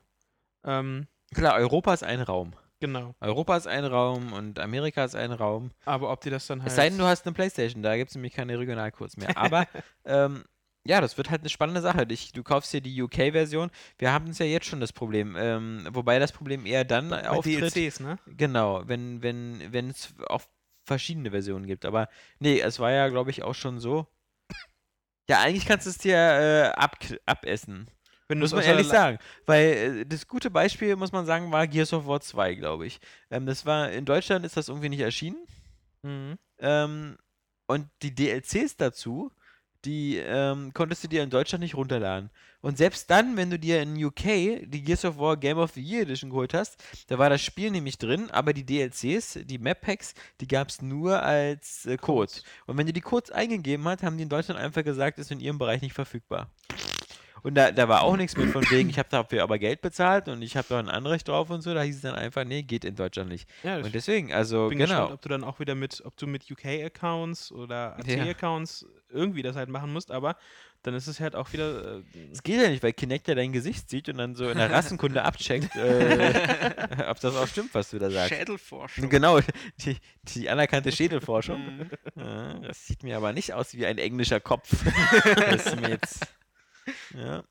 Ähm, 0.64 1.06
Klar, 1.34 1.54
Europa 1.54 1.94
ist 1.94 2.04
ein 2.04 2.20
Raum. 2.20 2.52
Genau. 2.82 3.14
Europa 3.20 3.56
ist 3.56 3.68
ein 3.68 3.84
Raum 3.84 4.32
und 4.32 4.58
Amerika 4.58 5.04
ist 5.04 5.14
ein 5.14 5.30
Raum. 5.30 5.70
Aber 5.84 6.10
ob 6.10 6.20
die 6.20 6.30
das 6.30 6.48
dann 6.48 6.60
halt. 6.60 6.70
Es 6.70 6.76
sei 6.76 6.88
denn, 6.88 6.98
du 6.98 7.04
hast 7.04 7.24
eine 7.24 7.32
Playstation, 7.32 7.82
da 7.82 7.96
gibt 7.96 8.10
es 8.10 8.16
nämlich 8.16 8.34
keine 8.34 8.58
Regionalcodes 8.58 9.16
mehr. 9.16 9.30
Aber 9.38 9.66
ähm, 10.04 10.44
ja, 10.84 11.00
das 11.00 11.16
wird 11.16 11.30
halt 11.30 11.42
eine 11.42 11.48
spannende 11.48 11.80
Sache. 11.80 12.04
Ich, 12.08 12.32
du 12.32 12.42
kaufst 12.42 12.72
dir 12.72 12.80
die 12.80 13.00
UK-Version. 13.00 13.70
Wir 13.98 14.12
haben 14.12 14.30
es 14.30 14.38
ja 14.40 14.46
jetzt 14.46 14.66
schon 14.66 14.80
das 14.80 14.92
Problem. 14.92 15.36
Ähm, 15.38 15.88
wobei 15.92 16.18
das 16.18 16.32
Problem 16.32 16.66
eher 16.66 16.84
dann 16.84 17.08
bei 17.08 17.30
auftritt. 17.30 17.74
DLCs, 17.74 18.00
ne? 18.00 18.18
Genau, 18.26 18.82
wenn, 18.86 19.22
wenn, 19.22 19.72
wenn 19.72 19.90
es 19.90 20.12
auch 20.26 20.42
verschiedene 20.84 21.30
Versionen 21.30 21.66
gibt. 21.66 21.84
Aber 21.84 22.08
nee, 22.40 22.60
es 22.60 22.80
war 22.80 22.90
ja, 22.90 23.08
glaube 23.08 23.30
ich, 23.30 23.44
auch 23.44 23.54
schon 23.54 23.78
so. 23.78 24.08
Ja, 25.30 25.40
eigentlich 25.40 25.66
kannst 25.66 25.86
du 25.86 25.90
es 25.90 25.98
dir 25.98 26.16
äh, 26.16 26.72
ab, 26.74 26.98
abessen. 27.26 27.88
Wenn 28.32 28.38
Muss 28.38 28.52
man 28.52 28.64
ehrlich 28.64 28.88
sagen. 28.88 29.18
Weil 29.44 29.66
äh, 30.00 30.06
das 30.06 30.26
gute 30.26 30.50
Beispiel, 30.50 30.96
muss 30.96 31.12
man 31.12 31.26
sagen, 31.26 31.52
war 31.52 31.66
Gears 31.66 31.92
of 31.92 32.06
War 32.06 32.20
2, 32.20 32.54
glaube 32.54 32.86
ich. 32.86 32.98
Ähm, 33.30 33.44
das 33.44 33.66
war, 33.66 33.90
in 33.90 34.06
Deutschland 34.06 34.46
ist 34.46 34.56
das 34.56 34.68
irgendwie 34.68 34.88
nicht 34.88 35.00
erschienen. 35.00 35.36
Mhm. 36.02 36.38
Ähm, 36.58 37.16
und 37.66 37.88
die 38.00 38.14
DLCs 38.14 38.76
dazu, 38.78 39.30
die 39.84 40.16
ähm, 40.16 40.72
konntest 40.72 41.04
du 41.04 41.08
dir 41.08 41.22
in 41.22 41.30
Deutschland 41.30 41.62
nicht 41.62 41.74
runterladen. 41.74 42.30
Und 42.60 42.78
selbst 42.78 43.10
dann, 43.10 43.36
wenn 43.36 43.50
du 43.50 43.58
dir 43.58 43.82
in 43.82 44.02
UK 44.02 44.62
die 44.64 44.82
Gears 44.82 45.04
of 45.04 45.18
War 45.18 45.36
Game 45.36 45.58
of 45.58 45.72
the 45.72 45.82
Year 45.82 46.02
Edition 46.02 46.30
geholt 46.30 46.54
hast, 46.54 46.82
da 47.08 47.18
war 47.18 47.28
das 47.28 47.42
Spiel 47.42 47.70
nämlich 47.70 47.98
drin, 47.98 48.30
aber 48.30 48.52
die 48.52 48.64
DLCs, 48.64 49.40
die 49.44 49.58
Map 49.58 49.80
Packs, 49.80 50.14
die 50.40 50.46
gab 50.46 50.68
es 50.68 50.80
nur 50.80 51.22
als 51.22 51.84
äh, 51.86 51.96
Code. 51.96 52.32
Und 52.66 52.78
wenn 52.78 52.86
du 52.86 52.92
die 52.92 53.00
Codes 53.00 53.30
eingegeben 53.30 53.84
hast, 53.86 54.02
haben 54.02 54.16
die 54.16 54.22
in 54.22 54.28
Deutschland 54.28 54.60
einfach 54.60 54.84
gesagt, 54.84 55.18
ist 55.18 55.32
in 55.32 55.40
ihrem 55.40 55.58
Bereich 55.58 55.82
nicht 55.82 55.94
verfügbar. 55.94 56.48
Und 57.42 57.54
da, 57.56 57.72
da 57.72 57.88
war 57.88 58.02
auch 58.02 58.16
nichts 58.16 58.36
mit 58.36 58.50
von 58.50 58.64
wegen, 58.70 58.88
ich 58.88 58.98
habe 58.98 59.08
dafür 59.10 59.42
aber 59.42 59.58
Geld 59.58 59.80
bezahlt 59.80 60.28
und 60.28 60.42
ich 60.42 60.56
habe 60.56 60.66
da 60.68 60.78
ein 60.78 60.88
Anrecht 60.88 61.26
drauf 61.28 61.50
und 61.50 61.60
so. 61.62 61.74
Da 61.74 61.82
hieß 61.82 61.96
es 61.96 62.02
dann 62.02 62.14
einfach, 62.14 62.44
nee, 62.44 62.62
geht 62.62 62.84
in 62.84 62.94
Deutschland 62.94 63.28
nicht. 63.30 63.48
Ja, 63.64 63.76
Und 63.78 63.94
deswegen, 63.94 64.32
also 64.32 64.68
bin 64.68 64.78
genau. 64.78 64.90
gespannt, 64.90 65.12
ob 65.12 65.22
du 65.22 65.28
dann 65.28 65.42
auch 65.44 65.58
wieder 65.58 65.74
mit, 65.74 66.02
ob 66.04 66.16
du 66.16 66.26
mit 66.26 66.48
UK-Accounts 66.50 67.50
oder 67.52 67.96
Ja. 68.06 68.22
AT-Accounts 68.22 68.86
irgendwie 69.10 69.42
das 69.42 69.56
halt 69.56 69.68
machen 69.68 69.92
musst, 69.92 70.10
aber 70.10 70.36
dann 70.84 70.94
ist 70.94 71.06
es 71.06 71.20
halt 71.20 71.36
auch 71.36 71.52
wieder. 71.52 71.98
Äh, 71.98 72.02
Es 72.32 72.42
geht 72.42 72.60
ja 72.60 72.68
nicht, 72.68 72.82
weil 72.82 72.92
Kinect 72.92 73.28
ja 73.28 73.34
dein 73.36 73.52
Gesicht 73.52 73.88
sieht 73.88 74.08
und 74.08 74.18
dann 74.18 74.34
so 74.34 74.48
in 74.48 74.58
der 74.58 74.70
Rassenkunde 74.72 75.22
abcheckt, 75.22 75.76
äh, 75.76 77.04
ob 77.08 77.20
das 77.20 77.36
auch 77.36 77.46
stimmt, 77.46 77.72
was 77.74 77.90
du 77.90 77.98
da 77.98 78.10
sagst. 78.10 78.34
Schädelforschung. 78.34 79.08
Genau, 79.08 79.38
die, 79.84 79.96
die 80.34 80.48
anerkannte 80.48 80.92
Schädelforschung. 80.92 81.62
Mhm. 82.14 82.22
Ja, 82.22 82.54
das 82.60 82.86
sieht 82.86 83.02
mir 83.04 83.16
aber 83.16 83.32
nicht 83.32 83.54
aus 83.54 83.74
wie 83.74 83.86
ein 83.86 83.96
englischer 83.98 84.38
Kopf. 84.40 84.68
das 85.34 85.66
ist 85.66 85.80
mir 85.80 85.90
jetzt. 85.90 86.20
Ja. 87.16 87.44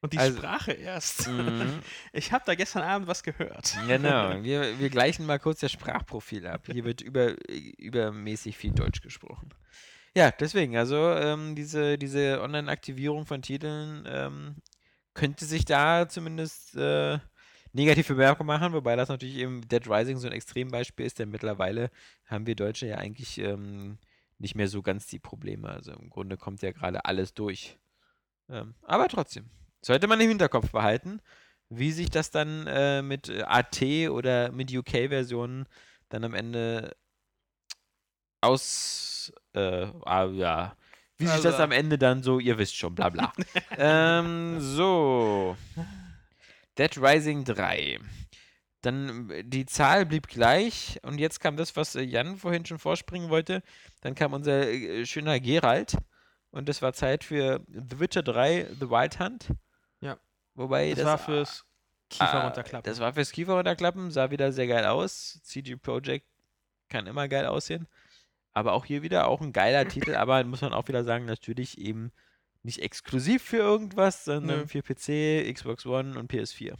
und 0.00 0.12
die 0.12 0.18
Also- 0.18 0.38
Sprache 0.38 0.72
erst. 0.72 1.28
Mhm. 1.28 1.80
Ich 2.12 2.32
habe 2.32 2.44
da 2.46 2.54
gestern 2.54 2.82
Abend 2.82 3.06
was 3.08 3.22
gehört. 3.22 3.76
Genau, 3.86 4.42
wir, 4.42 4.78
wir 4.78 4.90
gleichen 4.90 5.26
mal 5.26 5.38
kurz 5.38 5.60
das 5.60 5.72
Sprachprofil 5.72 6.46
ab. 6.46 6.66
Hier 6.70 6.84
wird 6.84 7.00
über, 7.00 7.34
übermäßig 7.78 8.56
viel 8.56 8.72
Deutsch 8.72 9.00
gesprochen. 9.00 9.50
Ja, 10.14 10.30
deswegen, 10.30 10.76
also 10.76 10.96
ähm, 11.14 11.54
diese, 11.54 11.96
diese 11.96 12.42
Online-Aktivierung 12.42 13.24
von 13.24 13.40
Titeln 13.40 14.04
ähm, 14.06 14.56
könnte 15.14 15.46
sich 15.46 15.64
da 15.64 16.06
zumindest 16.08 16.74
äh, 16.76 17.18
negativ 17.72 18.08
bemerkbar 18.08 18.46
machen, 18.46 18.74
wobei 18.74 18.94
das 18.96 19.08
natürlich 19.08 19.36
eben 19.36 19.66
Dead 19.68 19.88
Rising 19.88 20.18
so 20.18 20.26
ein 20.26 20.34
Extrembeispiel 20.34 21.06
ist, 21.06 21.18
denn 21.18 21.30
mittlerweile 21.30 21.90
haben 22.26 22.46
wir 22.46 22.54
Deutsche 22.54 22.86
ja 22.86 22.96
eigentlich 22.98 23.38
ähm, 23.38 23.98
nicht 24.36 24.54
mehr 24.54 24.68
so 24.68 24.82
ganz 24.82 25.06
die 25.06 25.18
Probleme. 25.18 25.68
Also 25.70 25.92
im 25.92 26.10
Grunde 26.10 26.36
kommt 26.36 26.60
ja 26.60 26.72
gerade 26.72 27.06
alles 27.06 27.32
durch. 27.32 27.78
Ähm, 28.48 28.74
aber 28.82 29.08
trotzdem, 29.08 29.50
sollte 29.80 30.06
man 30.06 30.20
im 30.20 30.28
Hinterkopf 30.28 30.70
behalten, 30.70 31.20
wie 31.68 31.92
sich 31.92 32.10
das 32.10 32.30
dann 32.30 32.66
äh, 32.66 33.02
mit 33.02 33.28
äh, 33.28 33.42
AT 33.42 33.82
oder 34.10 34.52
mit 34.52 34.72
UK-Versionen 34.74 35.66
dann 36.08 36.24
am 36.24 36.34
Ende 36.34 36.94
aus, 38.40 39.32
äh, 39.54 39.86
ah, 40.04 40.26
ja, 40.26 40.76
wie 41.18 41.26
sich 41.26 41.36
das 41.36 41.54
Also- 41.54 41.64
am 41.64 41.72
Ende 41.72 41.98
dann 41.98 42.22
so, 42.22 42.38
ihr 42.40 42.58
wisst 42.58 42.76
schon, 42.76 42.94
bla 42.94 43.08
bla. 43.08 43.32
ähm, 43.78 44.56
so. 44.60 45.56
Dead 46.78 46.96
Rising 46.98 47.44
3. 47.44 47.98
Dann 48.82 49.30
äh, 49.30 49.44
die 49.44 49.66
Zahl 49.66 50.04
blieb 50.06 50.26
gleich 50.26 50.98
und 51.02 51.18
jetzt 51.18 51.38
kam 51.40 51.56
das, 51.56 51.76
was 51.76 51.94
äh, 51.94 52.02
Jan 52.02 52.36
vorhin 52.36 52.66
schon 52.66 52.78
vorspringen 52.78 53.30
wollte. 53.30 53.62
Dann 54.00 54.14
kam 54.14 54.32
unser 54.32 54.68
äh, 54.68 55.06
schöner 55.06 55.38
Gerald 55.38 55.96
und 56.52 56.68
es 56.68 56.80
war 56.80 56.92
Zeit 56.92 57.24
für 57.24 57.60
The 57.68 57.98
Witcher 57.98 58.22
3 58.22 58.68
The 58.78 58.88
Wild 58.88 59.18
Hunt. 59.18 59.48
Ja. 60.00 60.18
Wobei 60.54 60.94
Das, 60.94 61.04
war 61.04 61.18
fürs 61.18 61.64
Kiefer 62.08 62.34
Ah, 62.34 62.44
runterklappen. 62.44 62.88
Das 62.90 63.00
war 63.00 63.12
fürs 63.14 63.32
Kiefer 63.32 63.54
runterklappen, 63.54 64.10
sah 64.10 64.30
wieder 64.30 64.52
sehr 64.52 64.66
geil 64.66 64.84
aus. 64.84 65.40
CG 65.42 65.76
Projekt 65.76 66.26
kann 66.88 67.06
immer 67.06 67.26
geil 67.28 67.46
aussehen. 67.46 67.88
Aber 68.52 68.74
auch 68.74 68.84
hier 68.84 69.02
wieder 69.02 69.28
auch 69.28 69.40
ein 69.40 69.52
geiler 69.52 69.88
Titel, 69.88 70.14
aber 70.14 70.44
muss 70.44 70.60
man 70.60 70.74
auch 70.74 70.88
wieder 70.88 71.04
sagen, 71.04 71.24
natürlich 71.24 71.78
eben 71.78 72.12
nicht 72.62 72.80
exklusiv 72.80 73.42
für 73.42 73.56
irgendwas, 73.56 74.24
sondern 74.24 74.60
Nö. 74.60 74.66
für 74.66 74.82
PC, 74.82 75.52
Xbox 75.52 75.86
One 75.86 76.18
und 76.18 76.30
PS4. 76.30 76.74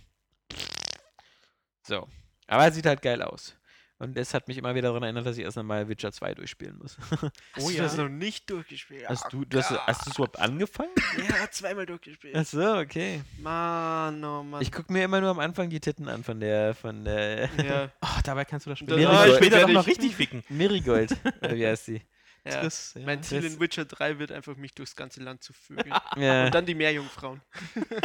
So. 1.83 2.07
Aber 2.47 2.67
es 2.67 2.75
sieht 2.75 2.87
halt 2.87 3.03
geil 3.03 3.23
aus. 3.23 3.57
Und 4.03 4.17
das 4.17 4.35
hat 4.35 4.49
mich 4.49 4.59
immer 4.59 4.75
wieder 4.75 4.89
daran 4.89 5.05
erinnert, 5.05 5.27
dass 5.27 5.39
ich 5.39 5.45
erst 5.45 5.57
einmal 5.59 5.89
Witcher 5.89 6.11
2 6.11 6.35
durchspielen 6.35 6.77
muss. 6.79 6.97
Hast 7.11 7.65
Oh 7.65 7.69
du 7.69 7.71
ja. 7.71 7.85
das 7.85 7.97
noch 7.97 8.09
nicht 8.09 8.51
durchgespielt? 8.51 9.09
Hast 9.09 9.33
du, 9.33 9.45
du 9.45 9.59
hast, 9.59 9.71
hast 9.71 10.07
du 10.07 10.11
es 10.11 10.17
überhaupt 10.17 10.39
angefangen? 10.41 10.91
Ja, 11.29 11.49
zweimal 11.51 11.87
durchgespielt. 11.87 12.35
Ach 12.37 12.45
so, 12.45 12.79
okay. 12.79 13.23
Mann, 13.39 14.25
oh 14.25 14.43
Mann. 14.43 14.61
Ich 14.61 14.73
gucke 14.73 14.93
mir 14.93 15.05
immer 15.05 15.21
nur 15.21 15.31
am 15.31 15.39
Anfang 15.39 15.71
die 15.71 15.79
Titten 15.79 16.09
an 16.09 16.25
von 16.25 16.41
der, 16.41 16.75
von 16.75 17.05
der 17.05 17.49
ja, 17.65 17.91
Oh, 18.03 18.09
dabei 18.25 18.45
kannst 18.45 18.67
du 18.67 18.71
das 18.71 18.81
Dann- 18.81 18.89
später, 18.89 19.11
Ah, 19.11 19.23
später 19.25 19.37
später 19.37 19.61
doch 19.61 19.69
noch 19.69 19.87
richtig 19.87 20.17
ficken. 20.17 20.43
Mirigold. 20.49 21.17
Wie 21.49 21.65
heißt 21.67 21.87
die? 21.89 22.03
ja. 22.45 22.61
Triss, 22.61 22.95
ja. 22.97 23.07
Mein 23.07 23.23
Ziel 23.23 23.45
in 23.45 23.61
Witcher 23.61 23.85
3 23.85 24.19
wird 24.19 24.33
einfach, 24.33 24.57
mich 24.57 24.75
durchs 24.75 24.97
ganze 24.97 25.23
Land 25.23 25.45
zu 25.45 25.53
vögeln. 25.53 25.95
Ja, 26.17 26.47
Und 26.47 26.55
dann 26.55 26.67
die 26.67 26.75
Meerjungfrauen. 26.75 27.41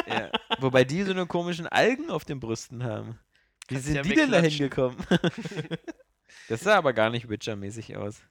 ja. 0.08 0.30
Wobei 0.60 0.84
die 0.84 1.02
so 1.02 1.12
eine 1.12 1.26
komischen 1.26 1.66
Algen 1.66 2.12
auf 2.12 2.24
den 2.24 2.40
Brüsten 2.40 2.84
haben. 2.84 3.18
Wie 3.68 3.78
sind 3.78 3.96
ja 3.96 4.02
die 4.02 4.14
denn 4.16 4.32
da 4.32 4.40
hingekommen? 4.40 4.98
das 6.50 6.62
sah 6.62 6.78
aber 6.78 6.94
gar 6.94 7.10
nicht 7.10 7.30
Witcher-mäßig 7.30 7.98
aus. 7.98 8.22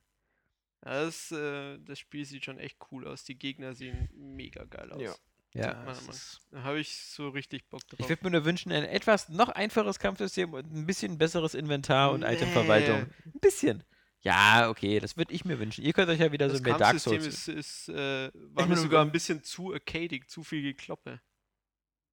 Ja, 0.85 1.03
Das, 1.05 1.31
äh, 1.33 1.79
das 1.81 1.99
Spiel 1.99 2.25
sieht 2.25 2.45
schon 2.45 2.59
echt 2.59 2.79
cool 2.91 3.07
aus. 3.07 3.25
Die 3.25 3.39
Gegner 3.39 3.75
sehen 3.75 4.09
mega 4.15 4.65
geil 4.65 4.93
aus. 4.93 5.03
Ja. 5.03 5.15
Ja. 5.55 5.75
Mann, 5.75 5.87
das 5.87 6.03
Mann. 6.03 6.11
ist- 6.17 6.41
Da 6.51 6.63
habe 6.65 6.81
ich 6.81 6.97
so 6.99 7.29
richtig 7.31 7.69
Bock 7.69 7.87
drauf. 7.89 7.99
Ich 8.01 8.09
würde 8.09 8.25
mir 8.25 8.31
nur 8.31 8.45
wünschen, 8.45 8.73
ein 8.73 8.85
etwas 8.85 9.29
noch 9.31 9.49
einfaches 9.49 9.99
Kampfsystem 9.99 10.53
und 10.53 10.71
ein 10.73 10.87
bisschen 10.87 11.17
besseres 11.19 11.55
Inventar 11.55 12.13
und 12.13 12.21
Nee. 12.21 12.35
Itemverwaltung. 12.35 13.03
Ein 13.25 13.41
bisschen. 13.41 13.85
Ja, 14.21 14.69
okay, 14.71 14.99
das 15.01 15.17
würde 15.17 15.33
ich 15.33 15.45
mir 15.45 15.59
wünschen. 15.61 15.85
Ihr 15.85 15.93
könnt 15.93 16.09
euch 16.11 16.19
ja 16.19 16.33
wieder 16.33 16.49
das 16.49 16.59
so 16.59 16.65
mehr 16.65 16.77
Dark 16.77 16.91
Kampfsystem 16.91 17.21
Souls. 17.23 17.49
ist, 17.49 17.87
ist 17.87 17.89
äh, 17.91 18.31
war 18.35 18.67
mir 18.67 18.77
sogar 18.77 19.03
ein 19.05 19.13
bisschen 19.13 19.43
zu 19.45 19.73
arcadig, 19.73 20.29
zu 20.29 20.43
viel 20.43 20.63
Gekloppe. 20.63 21.21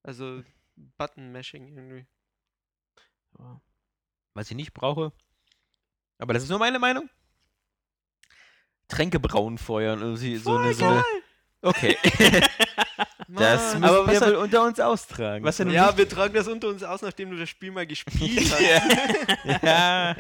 Also 0.03 0.43
Button-Mashing 0.97 1.67
irgendwie. 1.75 2.05
Was 4.33 4.49
ich 4.49 4.55
nicht 4.57 4.73
brauche. 4.73 5.11
Aber 6.19 6.33
das 6.33 6.43
ist 6.43 6.49
nur 6.49 6.59
meine 6.59 6.79
Meinung. 6.79 7.09
Tränke 8.87 9.19
braun 9.19 9.57
feuern. 9.57 10.15
sie- 10.17 10.37
So 10.37 10.55
eine, 10.57 10.73
so 10.73 10.85
eine, 10.85 11.03
okay. 11.61 11.97
das 13.29 13.73
müssen 13.73 13.83
Aber 13.83 14.07
was 14.07 14.19
wir 14.21 14.27
wohl 14.27 14.35
unter 14.35 14.63
uns 14.63 14.79
austragen. 14.79 15.43
Was 15.45 15.57
ja 15.57 15.65
nun 15.65 15.73
ja, 15.73 15.97
wir 15.97 16.07
tragen 16.07 16.33
das 16.33 16.47
unter 16.47 16.67
uns 16.67 16.83
aus, 16.83 17.01
nachdem 17.01 17.31
du 17.31 17.37
das 17.37 17.49
Spiel 17.49 17.71
mal 17.71 17.87
gespielt 17.87 18.51
hast. 18.51 19.63
ja. 19.63 20.15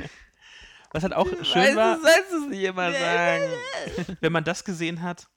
Was 0.91 1.03
halt 1.03 1.13
auch 1.13 1.27
schön 1.27 1.61
Weißt 1.63 1.75
war, 1.75 1.95
du, 1.97 2.01
sollst 2.03 2.31
du 2.31 2.43
es 2.43 2.49
nicht 2.49 2.63
immer 2.63 2.91
sagen. 2.91 3.51
wenn 4.21 4.31
man 4.31 4.43
das 4.43 4.63
gesehen 4.63 5.01
hat, 5.01 5.27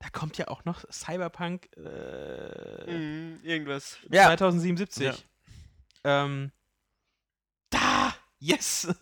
da 0.00 0.08
kommt 0.10 0.36
ja 0.38 0.48
auch 0.48 0.64
noch 0.64 0.84
Cyberpunk 0.92 1.68
äh, 1.76 2.90
Mhm, 2.92 3.40
irgendwas. 3.42 3.98
Ja. 4.10 4.26
2077. 4.26 5.06
Ja. 5.06 5.14
Ähm, 6.24 6.52
da! 7.70 8.14
Yes! 8.38 8.88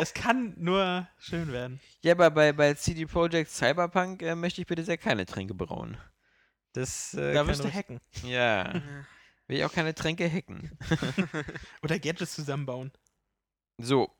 Es 0.00 0.14
kann 0.14 0.54
nur 0.58 1.08
schön 1.18 1.52
werden. 1.52 1.80
Ja, 2.02 2.12
aber 2.12 2.30
bei, 2.30 2.52
bei 2.52 2.74
CD 2.74 3.04
Projekt 3.04 3.50
Cyberpunk 3.50 4.22
äh, 4.22 4.36
möchte 4.36 4.60
ich 4.60 4.66
bitte 4.68 4.84
sehr 4.84 4.96
keine 4.96 5.26
Tränke 5.26 5.54
brauen. 5.54 5.96
Das, 6.72 7.14
äh, 7.14 7.34
da 7.34 7.46
wirst 7.46 7.64
du 7.64 7.72
hacken. 7.72 8.00
Ja. 8.22 8.74
Will 9.48 9.58
ich 9.58 9.64
auch 9.64 9.72
keine 9.72 9.94
Tränke 9.94 10.30
hacken. 10.30 10.78
Oder 11.82 11.98
Gadgets 11.98 12.34
zusammenbauen. 12.34 12.92
So, 13.78 14.10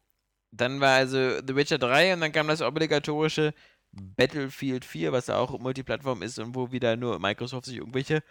dann 0.51 0.81
war 0.81 0.97
also 0.97 1.41
The 1.47 1.55
Witcher 1.55 1.79
3 1.79 2.15
und 2.15 2.21
dann 2.21 2.33
kam 2.33 2.49
das 2.49 2.61
obligatorische 2.61 3.55
Battlefield 3.93 4.85
4, 4.85 5.13
was 5.13 5.31
auch 5.31 5.59
Multiplattform 5.59 6.23
ist 6.23 6.39
und 6.39 6.55
wo 6.55 6.73
wieder 6.73 6.97
nur 6.97 7.19
Microsoft 7.19 7.67
sich 7.67 7.77
irgendwelche 7.77 8.23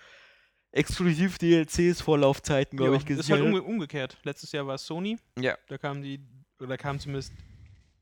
Exklusiv-DLCs 0.71 2.01
vor 2.01 2.17
Laufzeiten, 2.17 2.77
glaube 2.77 2.95
ich, 2.95 3.01
ist 3.03 3.09
halt 3.09 3.17
gesichert 3.17 3.39
hat. 3.39 3.45
umge 3.45 3.61
umgekehrt. 3.63 4.17
Letztes 4.23 4.51
Jahr 4.51 4.67
war 4.67 4.75
es 4.75 4.85
Sony. 4.85 5.17
Ja. 5.37 5.57
Da 5.67 5.77
kamen 5.77 6.01
die, 6.01 6.19
oder 6.59 6.77
kamen 6.77 6.99
zumindest 6.99 7.33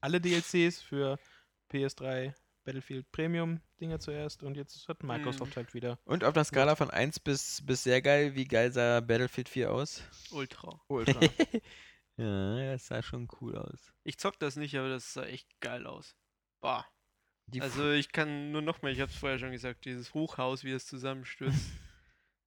alle 0.01 0.21
DLCs 0.21 0.81
für 0.81 1.17
PS3 1.71 2.33
Battlefield 2.63 3.11
Premium 3.11 3.61
Dinger 3.81 3.99
zuerst 3.99 4.43
und 4.43 4.55
jetzt 4.55 4.87
hat 4.87 5.01
Microsoft 5.03 5.55
halt 5.55 5.73
wieder 5.73 5.97
Und 6.05 6.23
auf 6.23 6.33
der 6.33 6.43
Skala 6.43 6.75
von 6.75 6.89
1 6.89 7.19
bis, 7.19 7.65
bis 7.65 7.83
sehr 7.83 8.01
geil, 8.01 8.35
wie 8.35 8.45
geil 8.45 8.71
sah 8.71 8.99
Battlefield 8.99 9.49
4 9.49 9.71
aus? 9.71 10.03
Ultra. 10.31 10.79
Ultra. 10.87 11.19
Ja, 12.17 12.73
das 12.73 12.87
sah 12.87 13.01
schon 13.01 13.29
cool 13.39 13.55
aus. 13.55 13.93
Ich 14.03 14.17
zock 14.17 14.37
das 14.39 14.57
nicht, 14.57 14.75
aber 14.75 14.89
das 14.89 15.13
sah 15.13 15.23
echt 15.23 15.47
geil 15.61 15.87
aus. 15.87 16.17
Boah. 16.59 16.85
Die 17.47 17.61
Also 17.61 17.91
ich 17.91 18.11
kann 18.11 18.51
nur 18.51 18.61
noch 18.61 18.81
mal, 18.81 18.91
ich 18.91 18.99
hab's 18.99 19.15
vorher 19.15 19.39
schon 19.39 19.53
gesagt, 19.53 19.85
dieses 19.85 20.13
Hochhaus, 20.13 20.65
wie 20.65 20.71
es 20.71 20.85
zusammenstürzt. 20.85 21.57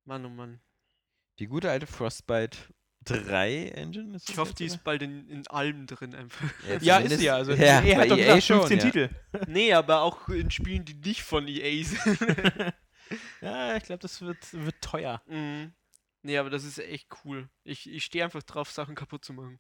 Mann, 0.05 0.25
oh 0.27 0.29
Mann. 0.31 0.61
Die 1.39 1.47
gute 1.47 1.71
alte 1.71 1.87
Frostbite 1.87 2.59
3 3.05 3.69
Engine? 3.71 4.15
Ist 4.17 4.29
Ich 4.29 4.37
das 4.37 4.39
hoffe, 4.39 4.55
die 4.55 4.65
oder? 4.65 4.75
ist 4.75 4.85
bald 4.85 5.03
in, 5.03 5.29
in 5.29 5.47
allem 5.49 5.87
drin 5.87 6.15
einfach. 6.15 6.49
ja, 6.81 6.97
zumindest- 6.97 7.13
ist 7.15 7.19
sie 7.21 7.27
ja. 7.27 7.35
Also 7.37 7.53
ja, 7.53 7.83
EA 7.83 7.95
bei 7.97 8.01
hat 8.03 8.11
doch 8.11 8.19
EA 8.19 8.25
gesagt, 8.37 8.43
schon, 8.45 8.59
15 8.67 8.79
ja. 8.79 8.85
Titel. 8.85 9.09
nee, 9.49 9.73
aber 9.73 10.03
auch 10.03 10.29
in 10.29 10.51
Spielen, 10.51 10.85
die 10.85 10.95
nicht 10.95 11.23
von 11.23 11.47
EA 11.49 11.85
sind. 11.85 12.19
Ja, 13.43 13.77
ich 13.77 13.83
glaube, 13.83 14.01
das 14.01 14.23
wird, 14.23 14.39
wird 14.55 14.81
teuer. 14.81 15.21
mhm. 15.27 15.73
Nee, 16.23 16.39
aber 16.39 16.49
das 16.51 16.63
ist 16.65 16.79
echt 16.79 17.09
cool. 17.25 17.51
Ich, 17.65 17.91
ich 17.91 18.05
stehe 18.05 18.25
einfach 18.25 18.43
drauf, 18.45 18.71
Sachen 18.71 18.95
kaputt 18.95 19.23
zu 19.25 19.33
machen. 19.35 19.59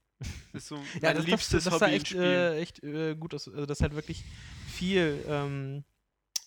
Das 0.52 0.62
ist 0.62 0.68
so 0.68 0.76
Ja, 0.76 1.08
mein 1.08 1.16
das, 1.16 1.26
liebstes 1.26 1.64
das, 1.64 1.64
das 1.64 1.80
sah 1.80 1.86
Hobby 1.86 1.96
in 1.96 2.00
echt, 2.00 2.06
Spielen. 2.08 2.22
äh, 2.24 2.58
echt 2.60 2.82
äh, 2.84 3.14
gut 3.16 3.34
aus. 3.34 3.48
Also, 3.48 3.66
das 3.66 3.80
halt 3.80 3.94
wirklich 3.94 4.24
viel 4.68 5.22
ähm, 5.28 5.84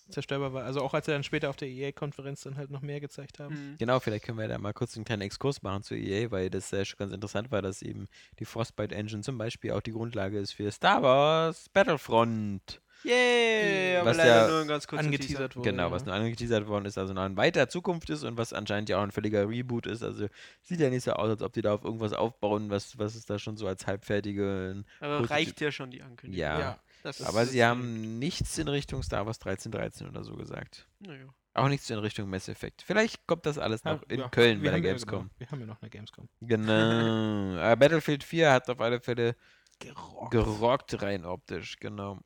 zerstörbar 0.08 0.52
war. 0.52 0.64
Also 0.64 0.80
auch 0.80 0.94
als 0.94 1.06
sie 1.06 1.12
dann 1.12 1.24
später 1.24 1.50
auf 1.50 1.56
der 1.56 1.68
EA-Konferenz 1.68 2.42
dann 2.42 2.56
halt 2.56 2.70
noch 2.70 2.82
mehr 2.82 3.00
gezeigt 3.00 3.38
haben. 3.38 3.54
Mhm. 3.54 3.76
Genau, 3.78 4.00
vielleicht 4.00 4.24
können 4.24 4.38
wir 4.38 4.48
da 4.48 4.58
mal 4.58 4.72
kurz 4.72 4.96
einen 4.96 5.04
kleinen 5.04 5.22
Exkurs 5.22 5.62
machen 5.62 5.82
zu 5.82 5.94
EA, 5.94 6.30
weil 6.30 6.50
das 6.50 6.72
äh, 6.72 6.84
schon 6.84 6.98
ganz 6.98 7.12
interessant 7.12 7.50
war, 7.50 7.62
dass 7.62 7.82
eben 7.82 8.08
die 8.38 8.44
Frostbite 8.44 8.94
Engine 8.94 9.22
zum 9.22 9.38
Beispiel 9.38 9.72
auch 9.72 9.80
die 9.80 9.92
Grundlage 9.92 10.38
ist 10.38 10.52
für 10.52 10.70
Star 10.70 11.02
Wars 11.02 11.68
Battlefront. 11.70 12.80
Yay, 13.04 13.96
aber 13.98 14.10
Was 14.10 14.16
leider 14.16 14.36
ja 14.42 14.48
nur 14.48 14.60
ein 14.62 14.68
ganz 14.68 14.86
kurzer 14.86 15.04
Angeteasert 15.04 15.56
wurde. 15.56 15.70
Genau, 15.70 15.90
was 15.90 16.02
ja. 16.02 16.06
nur 16.06 16.14
angeteasert 16.16 16.66
worden 16.66 16.84
ist, 16.86 16.98
also 16.98 17.12
noch 17.14 17.24
in 17.26 17.36
weiter 17.36 17.68
Zukunft 17.68 18.10
ist 18.10 18.24
und 18.24 18.36
was 18.36 18.52
anscheinend 18.52 18.88
ja 18.88 18.98
auch 18.98 19.02
ein 19.02 19.12
völliger 19.12 19.48
Reboot 19.48 19.86
ist. 19.86 20.02
Also 20.02 20.28
sieht 20.62 20.80
ja 20.80 20.90
nicht 20.90 21.04
so 21.04 21.12
aus, 21.12 21.30
als 21.30 21.42
ob 21.42 21.52
die 21.52 21.62
da 21.62 21.74
auf 21.74 21.84
irgendwas 21.84 22.12
aufbauen, 22.12 22.70
was, 22.70 22.98
was 22.98 23.14
es 23.14 23.26
da 23.26 23.38
schon 23.38 23.56
so 23.56 23.66
als 23.66 23.86
halbfertige. 23.86 24.84
Aber 25.00 25.18
Positiv- 25.18 25.30
reicht 25.30 25.60
ja 25.60 25.70
schon 25.70 25.90
die 25.90 26.02
Ankündigung. 26.02 26.40
Ja. 26.40 26.58
Ja. 26.58 26.80
Das 27.02 27.22
Aber 27.22 27.42
ist 27.42 27.50
sie 27.52 27.64
haben 27.64 28.18
nichts 28.18 28.58
in 28.58 28.66
Richtung 28.68 29.02
Star 29.02 29.26
Wars 29.26 29.38
1313 29.38 30.08
oder 30.08 30.24
so 30.24 30.34
gesagt. 30.34 30.88
Naja. 30.98 31.26
Auch 31.54 31.68
nichts 31.68 31.88
in 31.88 31.98
Richtung 31.98 32.28
Mass 32.28 32.48
Effect. 32.48 32.82
Vielleicht 32.82 33.26
kommt 33.26 33.46
das 33.46 33.56
alles 33.58 33.82
Ja, 33.84 33.94
noch 33.94 34.02
in 34.08 34.20
ja. 34.20 34.28
Köln 34.28 34.60
Wir 34.60 34.70
bei 34.72 34.76
der 34.80 34.84
ja- 34.84 34.90
Gamescom. 34.92 35.20
Genau, 35.20 35.30
wir 35.38 35.50
haben 35.50 35.60
ja 35.60 35.66
noch 35.66 35.80
eine 35.80 35.88
Gamescom. 35.90 36.28
Genau. 36.40 36.72
Aber 37.60 37.76
Battlefield 37.76 38.24
4 38.24 38.50
hat 38.52 38.68
auf 38.68 38.80
alle 38.80 39.00
Fälle 39.00 39.36
Gerockt. 39.78 40.30
gerockt 40.32 41.02
rein 41.02 41.24
optisch, 41.24 41.76
genau. 41.78 42.18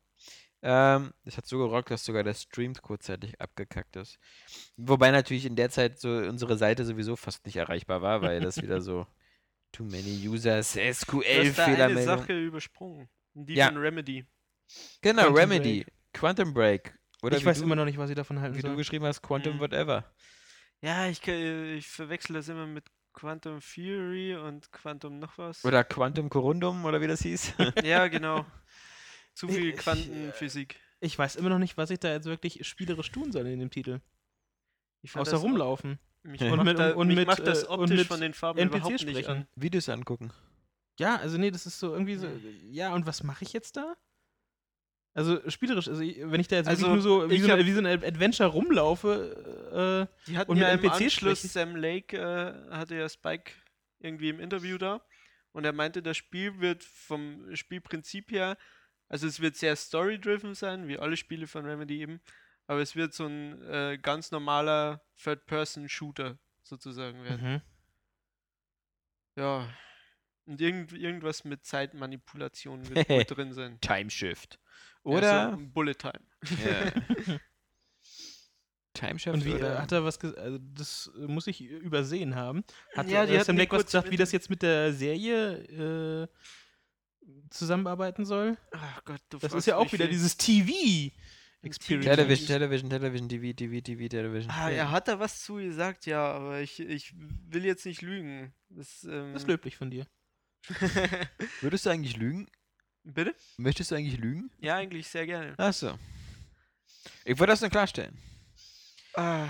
Ähm, 0.63 1.13
es 1.25 1.37
hat 1.37 1.45
so 1.47 1.57
gerockt, 1.57 1.89
dass 1.89 2.05
sogar 2.05 2.23
der 2.23 2.33
Stream 2.35 2.73
kurzzeitig 2.75 3.41
abgekackt 3.41 3.95
ist. 3.95 4.19
Wobei 4.77 5.09
natürlich 5.11 5.45
in 5.45 5.55
der 5.55 5.69
Zeit 5.71 5.99
so 5.99 6.09
unsere 6.09 6.57
Seite 6.57 6.85
sowieso 6.85 7.15
fast 7.15 7.45
nicht 7.45 7.55
erreichbar 7.55 8.01
war, 8.01 8.21
weil 8.21 8.39
das 8.41 8.61
wieder 8.61 8.81
so 8.81 9.07
too 9.71 9.83
many 9.83 10.27
users, 10.27 10.73
Du 10.73 10.79
hast 10.81 11.07
da 11.07 11.13
eine 11.23 11.45
SQL-Fehlermeldung. 11.45 12.17
Sache 12.19 12.39
übersprungen. 12.39 13.09
Die 13.33 13.53
Ja. 13.55 13.67
von 13.67 13.77
Remedy. 13.77 14.25
Genau, 15.01 15.23
Quantum 15.23 15.37
Remedy, 15.37 15.85
Quantum 16.13 16.53
Break. 16.53 16.97
Oder 17.23 17.37
ich 17.37 17.45
weiß 17.45 17.59
du, 17.59 17.63
immer 17.63 17.75
noch 17.75 17.85
nicht, 17.85 17.97
was 17.97 18.09
ich 18.09 18.15
davon 18.15 18.39
halten 18.39 18.55
wie 18.57 18.61
du 18.61 18.67
soll. 18.69 18.77
geschrieben 18.77 19.05
hast, 19.05 19.21
Quantum 19.21 19.55
Mhm. 19.55 19.59
Whatever. 19.61 20.05
Ja, 20.81 21.07
ich, 21.07 21.25
ich 21.27 21.87
verwechsel 21.87 22.33
das 22.35 22.47
immer 22.49 22.65
mit 22.67 22.85
Quantum 23.13 23.61
Fury 23.61 24.35
und 24.35 24.71
Quantum 24.71 25.19
noch 25.19 25.37
was. 25.37 25.63
Oder 25.65 25.83
Quantum 25.83 26.29
Corundum, 26.29 26.85
oder 26.85 27.01
wie 27.01 27.07
das 27.07 27.21
hieß. 27.21 27.53
Ja, 27.83 28.07
genau. 28.07 28.45
Zu 29.33 29.47
viel 29.47 29.69
ich, 29.69 29.73
äh, 29.75 29.77
Quantenphysik. 29.77 30.79
Ich 30.99 31.17
weiß 31.17 31.35
immer 31.37 31.49
noch 31.49 31.59
nicht, 31.59 31.77
was 31.77 31.89
ich 31.89 31.99
da 31.99 32.11
jetzt 32.11 32.25
wirklich 32.25 32.65
spielerisch 32.67 33.11
tun 33.11 33.31
soll 33.31 33.47
in 33.47 33.59
dem 33.59 33.71
Titel. 33.71 33.99
Außer 35.13 35.37
rumlaufen. 35.37 35.97
Mich 36.23 36.41
Und 36.41 36.49
macht, 36.57 36.65
mit- 36.65 36.77
da, 36.79 36.93
und 36.93 37.07
mich 37.07 37.15
mit, 37.17 37.27
macht 37.27 37.47
das 37.47 37.63
äh, 37.63 37.67
und 37.67 37.79
optisch 37.81 37.97
mit 37.97 38.07
von 38.07 38.21
den 38.21 38.33
Farben 38.35 38.59
NPC 38.59 38.75
überhaupt 38.77 38.91
nicht 38.91 39.09
sprechen. 39.09 39.31
an. 39.31 39.47
Videos 39.55 39.89
angucken. 39.89 40.31
Ja, 40.99 41.15
also 41.15 41.39
nee, 41.39 41.49
das 41.49 41.65
ist 41.65 41.79
so 41.79 41.93
irgendwie 41.93 42.15
so. 42.15 42.27
Ja, 42.69 42.93
und 42.93 43.07
was 43.07 43.23
mache 43.23 43.43
ich 43.43 43.53
jetzt 43.53 43.75
da? 43.77 43.95
Also 45.13 45.49
spielerisch, 45.49 45.87
also 45.89 46.01
wenn 46.01 46.39
ich 46.39 46.47
da 46.47 46.57
jetzt 46.57 46.67
Also, 46.67 46.83
wirklich 46.87 47.03
nur 47.03 47.21
so 47.23 47.29
wie, 47.29 47.39
so 47.39 47.49
hab- 47.49 47.59
ein, 47.59 47.65
wie 47.65 47.71
so 47.73 47.79
ein 47.79 47.85
Adventure 47.87 48.49
rumlaufe, 48.49 50.07
äh, 50.07 50.29
Die 50.29 50.37
hatten 50.37 50.51
Und 50.51 50.57
ja 50.57 50.71
mit 50.73 50.83
im 50.83 50.89
NPC 50.89 51.03
Anschluss, 51.03 51.39
sprechen. 51.39 51.47
Sam 51.49 51.75
Lake 51.75 52.17
äh, 52.17 52.69
hatte 52.73 52.95
ja 52.95 53.09
Spike 53.09 53.51
irgendwie 53.99 54.29
im 54.29 54.39
Interview 54.39 54.77
da 54.77 55.03
und 55.51 55.65
er 55.65 55.73
meinte, 55.73 56.01
das 56.01 56.15
Spiel 56.15 56.59
wird 56.61 56.83
vom 56.83 57.53
Spielprinzip 57.55 58.31
her, 58.31 58.57
also 59.11 59.27
es 59.27 59.41
wird 59.41 59.57
sehr 59.57 59.75
story-driven 59.75 60.55
sein, 60.55 60.87
wie 60.87 60.97
alle 60.97 61.17
Spiele 61.17 61.45
von 61.45 61.65
Remedy 61.65 61.99
eben, 61.99 62.21
aber 62.65 62.79
es 62.79 62.95
wird 62.95 63.13
so 63.13 63.25
ein 63.25 63.61
äh, 63.63 63.99
ganz 64.01 64.31
normaler 64.31 65.01
Third-Person-Shooter 65.21 66.39
sozusagen 66.63 67.21
werden. 67.25 67.53
mhm. 67.55 67.61
Ja. 69.35 69.67
Und 70.45 70.61
irgend, 70.61 70.93
irgendwas 70.93 71.43
mit 71.43 71.65
Zeitmanipulation 71.65 72.87
wird 72.95 73.09
wohl 73.09 73.25
drin 73.25 73.51
sein. 73.51 73.79
Timeshift. 73.81 74.59
Ja, 75.03 75.11
Oder? 75.11 75.51
so 75.51 75.57
Bullet 75.73 75.95
Time. 75.95 76.21
Ja. 76.63 77.37
Timeshift 78.93 79.33
Und 79.33 79.43
wie 79.43 79.55
oder? 79.55 79.75
äh, 79.75 79.79
hat 79.79 79.91
er 79.91 80.05
was 80.05 80.19
gesagt? 80.19 80.39
Also 80.39 80.57
das 80.73 81.11
muss 81.15 81.47
ich 81.47 81.61
übersehen 81.61 82.35
haben. 82.35 82.63
Hat 82.95 83.09
Ja, 83.09 83.25
die 83.25 83.37
die 83.37 83.51
Lake 83.57 83.75
was 83.75 83.85
gesagt, 83.85 84.09
wie 84.09 84.17
das 84.17 84.31
jetzt 84.31 84.49
mit 84.49 84.61
der 84.61 84.93
Serie 84.93 86.23
äh, 86.23 86.27
zusammenarbeiten 87.49 88.25
soll. 88.25 88.57
Ach 88.71 89.03
Gott, 89.05 89.21
du 89.29 89.37
Das 89.39 89.53
ist 89.53 89.65
ja 89.67 89.77
auch 89.77 89.91
wieder 89.91 90.05
viel. 90.05 90.13
dieses 90.13 90.37
TV 90.37 91.11
Experience. 91.63 92.05
Television, 92.05 92.47
Television, 92.47 92.89
Television, 92.89 93.29
TV, 93.29 93.53
TV, 93.53 93.81
TV, 93.81 94.07
Television. 94.07 94.51
Ah, 94.51 94.69
er 94.71 94.89
hat 94.89 95.07
da 95.07 95.19
was 95.19 95.43
zu 95.43 95.55
gesagt, 95.55 96.07
ja, 96.07 96.19
aber 96.33 96.61
ich, 96.61 96.79
ich 96.79 97.13
will 97.15 97.65
jetzt 97.65 97.85
nicht 97.85 98.01
lügen. 98.01 98.51
Das, 98.69 99.03
ähm, 99.03 99.33
Das 99.33 99.43
ist 99.43 99.47
löblich 99.47 99.75
von 99.77 99.91
dir. 99.91 100.07
Würdest 101.61 101.85
du 101.85 101.89
eigentlich 101.91 102.17
lügen? 102.17 102.47
Bitte? 103.03 103.35
Möchtest 103.57 103.91
du 103.91 103.95
eigentlich 103.95 104.17
lügen? 104.19 104.51
Ja, 104.59 104.75
eigentlich 104.75 105.07
sehr 105.07 105.25
gerne. 105.25 105.57
Achso. 105.59 105.97
Ich 107.25 107.37
wollte 107.37 107.51
das 107.51 107.61
nur 107.61 107.69
klarstellen. 107.69 108.17
Ah, 109.15 109.47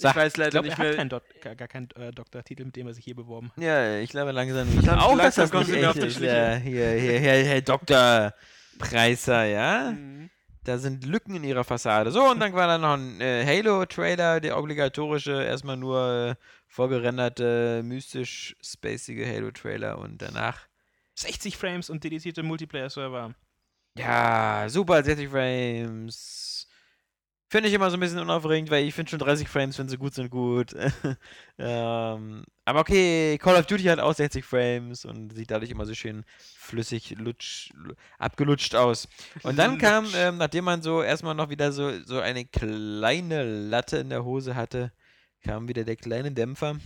Sag, 0.00 0.12
ich 0.12 0.16
weiß 0.16 0.32
Ich 0.32 0.36
leider 0.38 0.50
glaube, 0.50 0.68
er 0.68 0.70
nicht 0.70 0.78
hat 0.78 0.86
mehr. 0.86 0.96
kein 0.96 1.08
Dok 1.10 1.22
gar, 1.40 1.54
gar 1.54 1.68
keinen 1.68 1.90
äh, 1.92 2.10
Doktortitel, 2.10 2.64
mit 2.64 2.74
dem 2.76 2.86
er 2.86 2.94
sich 2.94 3.04
hier 3.04 3.14
beworben 3.14 3.50
hat. 3.50 3.62
Ja, 3.62 3.98
ich 3.98 4.10
glaube 4.10 4.32
langsam 4.32 4.66
nicht. 4.68 4.82
Verdammt, 4.84 5.02
auch, 5.02 5.14
langsam 5.16 5.50
dass 5.50 5.50
das 5.50 5.66
Sie 5.66 5.72
mir 5.72 5.90
auf 5.90 5.96
echt 5.96 6.04
die 6.04 6.08
ist. 6.08 6.16
Schliche. 6.16 6.32
Ja, 6.34 6.54
hier, 6.54 6.90
hier, 6.92 7.18
hier, 7.20 7.32
Herr 7.44 7.60
Dr. 7.60 8.34
Preiser, 8.78 9.44
ja? 9.44 9.90
Mhm. 9.92 10.30
Da 10.64 10.78
sind 10.78 11.04
Lücken 11.06 11.36
in 11.36 11.44
ihrer 11.44 11.64
Fassade. 11.64 12.10
So, 12.10 12.22
und 12.30 12.40
dann 12.40 12.52
war 12.52 12.66
da 12.66 12.78
noch 12.78 12.94
ein 12.94 13.20
äh, 13.20 13.44
Halo-Trailer, 13.44 14.40
der 14.40 14.58
obligatorische, 14.58 15.42
erstmal 15.42 15.76
nur 15.76 16.36
äh, 16.38 16.44
vorgerenderte, 16.68 17.82
mystisch 17.84 18.56
spacige 18.62 19.26
Halo-Trailer 19.26 19.98
und 19.98 20.20
danach 20.22 20.66
60 21.14 21.56
Frames 21.56 21.90
und 21.90 22.04
dedizierte 22.04 22.42
Multiplayer-Server. 22.42 23.34
Ja, 23.96 24.66
super, 24.68 25.02
60 25.02 25.28
Frames. 25.28 26.59
Finde 27.52 27.68
ich 27.68 27.74
immer 27.74 27.90
so 27.90 27.96
ein 27.96 28.00
bisschen 28.00 28.20
unaufregend, 28.20 28.70
weil 28.70 28.84
ich 28.84 28.94
finde 28.94 29.10
schon 29.10 29.18
30 29.18 29.48
Frames, 29.48 29.76
wenn 29.76 29.88
sie 29.88 29.96
gut 29.98 30.14
sind, 30.14 30.30
gut. 30.30 30.72
ähm, 31.58 32.44
aber 32.64 32.78
okay, 32.78 33.38
Call 33.38 33.56
of 33.56 33.66
Duty 33.66 33.82
hat 33.84 33.98
auch 33.98 34.14
60 34.14 34.44
Frames 34.44 35.04
und 35.04 35.34
sieht 35.34 35.50
dadurch 35.50 35.72
immer 35.72 35.84
so 35.84 35.92
schön 35.94 36.24
flüssig, 36.38 37.16
lutsch, 37.18 37.72
lu- 37.74 37.94
abgelutscht 38.18 38.76
aus. 38.76 39.08
Und 39.42 39.58
dann 39.58 39.78
kam, 39.78 40.06
ähm, 40.14 40.36
nachdem 40.38 40.64
man 40.64 40.80
so 40.80 41.02
erstmal 41.02 41.34
noch 41.34 41.48
wieder 41.50 41.72
so, 41.72 41.90
so 42.04 42.20
eine 42.20 42.44
kleine 42.44 43.42
Latte 43.42 43.96
in 43.96 44.10
der 44.10 44.24
Hose 44.24 44.54
hatte, 44.54 44.92
kam 45.42 45.66
wieder 45.66 45.82
der 45.82 45.96
kleine 45.96 46.30
Dämpfer. 46.30 46.76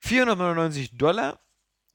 499 0.00 0.96
Dollar 0.96 1.40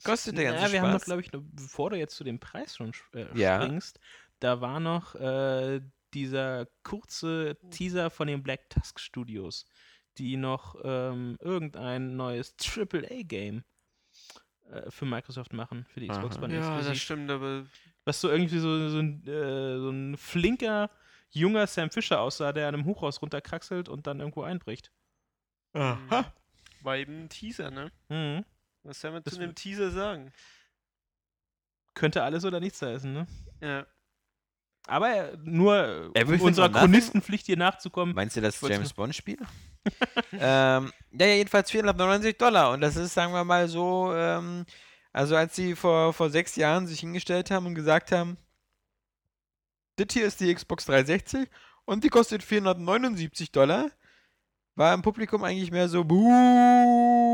kostet 0.04 0.38
der 0.38 0.46
ganze 0.52 0.66
Ja, 0.66 0.72
wir 0.72 0.82
haben 0.82 0.90
Spaß. 0.90 1.02
noch, 1.02 1.06
glaube 1.06 1.22
ich, 1.22 1.32
bevor 1.32 1.90
du 1.92 1.98
jetzt 1.98 2.16
zu 2.16 2.24
dem 2.24 2.40
Preis 2.40 2.76
schon 2.76 2.92
äh, 3.14 3.26
Ja. 3.36 3.62
springst, 3.62 4.00
da 4.40 4.62
war 4.62 4.80
noch 4.80 5.16
äh, 5.16 5.82
dieser 6.22 6.66
kurze 6.84 7.58
Teaser 7.70 8.10
von 8.10 8.28
den 8.28 8.42
Black 8.44 8.70
Tusk 8.70 9.00
Studios, 9.00 9.66
die 10.18 10.36
noch 10.38 10.76
ähm, 10.84 11.38
irgendein 11.40 12.16
neues 12.16 12.56
AAA-Game 12.60 13.64
äh, 14.72 14.90
für 14.90 15.06
Microsoft 15.06 15.54
machen, 15.54 15.86
für 15.90 16.00
die 16.00 16.08
Xbox. 16.08 16.38
One 16.38 16.54
Ja, 16.54 16.60
exklusiv. 16.60 16.90
das 16.90 16.98
stimmt, 17.00 17.30
aber 17.30 17.66
Was 18.06 18.20
so 18.22 18.30
irgendwie 18.30 18.58
so, 18.60 18.90
so, 18.90 19.00
ein, 19.00 19.26
äh, 19.28 19.78
so 19.80 19.90
ein 19.92 20.18
flinker, 20.18 20.90
junger 21.30 21.68
Sam 21.68 21.92
Fisher 21.92 22.20
aussah, 22.20 22.52
der 22.52 22.68
an 22.68 22.74
einem 22.74 22.86
Hochhaus 22.86 23.22
runterkraxelt 23.22 23.90
und 23.90 24.08
dann 24.08 24.20
irgendwo 24.20 24.42
einbricht. 24.44 24.92
Aha. 25.74 26.34
war 26.82 26.98
eben 26.98 27.24
ein 27.26 27.30
Teaser, 27.30 27.70
ne? 27.70 27.92
Mhm. 28.10 28.44
Was 28.84 29.02
soll 29.02 29.12
man 29.12 29.24
Das 29.24 29.34
zu 29.34 29.40
dem 29.40 29.50
wird- 29.50 29.58
Teaser 29.60 29.92
sagen? 29.92 30.32
Könnte 31.94 32.24
alles 32.24 32.46
oder 32.46 32.60
nichts 32.60 32.82
heißen, 32.82 33.12
ne? 33.12 33.28
Ja. 33.62 33.86
Aber 34.88 35.38
nur 35.44 36.12
um 36.16 36.42
unserer? 36.42 36.70
Chronistenpflicht 36.70 37.46
hier 37.46 37.58
nachzukommen. 37.58 38.16
Meinst 38.16 38.36
du 38.38 38.42
das 38.42 38.60
James 38.62 38.94
Bond-Spiel? 38.94 39.38
ähm, 40.34 40.92
ja, 41.12 41.28
jedenfalls 41.28 41.70
499 41.72 42.38
Dollar. 42.38 42.72
Und 42.72 42.82
das 42.82 42.96
ist, 42.96 43.14
sagen 43.14 43.34
wir 43.34 43.44
mal 43.44 43.68
so, 43.68 44.14
ähm, 44.16 44.66
also 45.14 45.36
als 45.36 45.56
sie 45.56 45.76
vor, 45.76 46.14
vor 46.14 46.30
sechs 46.30 46.56
Jahren 46.56 46.88
sich 46.88 47.02
hingestellt 47.02 47.52
haben 47.52 47.66
und 47.66 47.76
gesagt 47.76 48.12
haben, 48.12 48.38
das 49.98 50.08
hier 50.12 50.26
ist 50.26 50.40
die 50.40 50.54
Xbox 50.54 50.86
360 50.86 51.50
und 51.86 52.04
die 52.04 52.10
kostet 52.10 52.44
479 52.44 53.52
Dollar, 53.52 53.90
war 54.76 54.94
im 54.94 55.02
Publikum 55.02 55.44
eigentlich 55.44 55.72
mehr 55.72 55.90
so, 55.90 56.04
buh, 56.04 57.28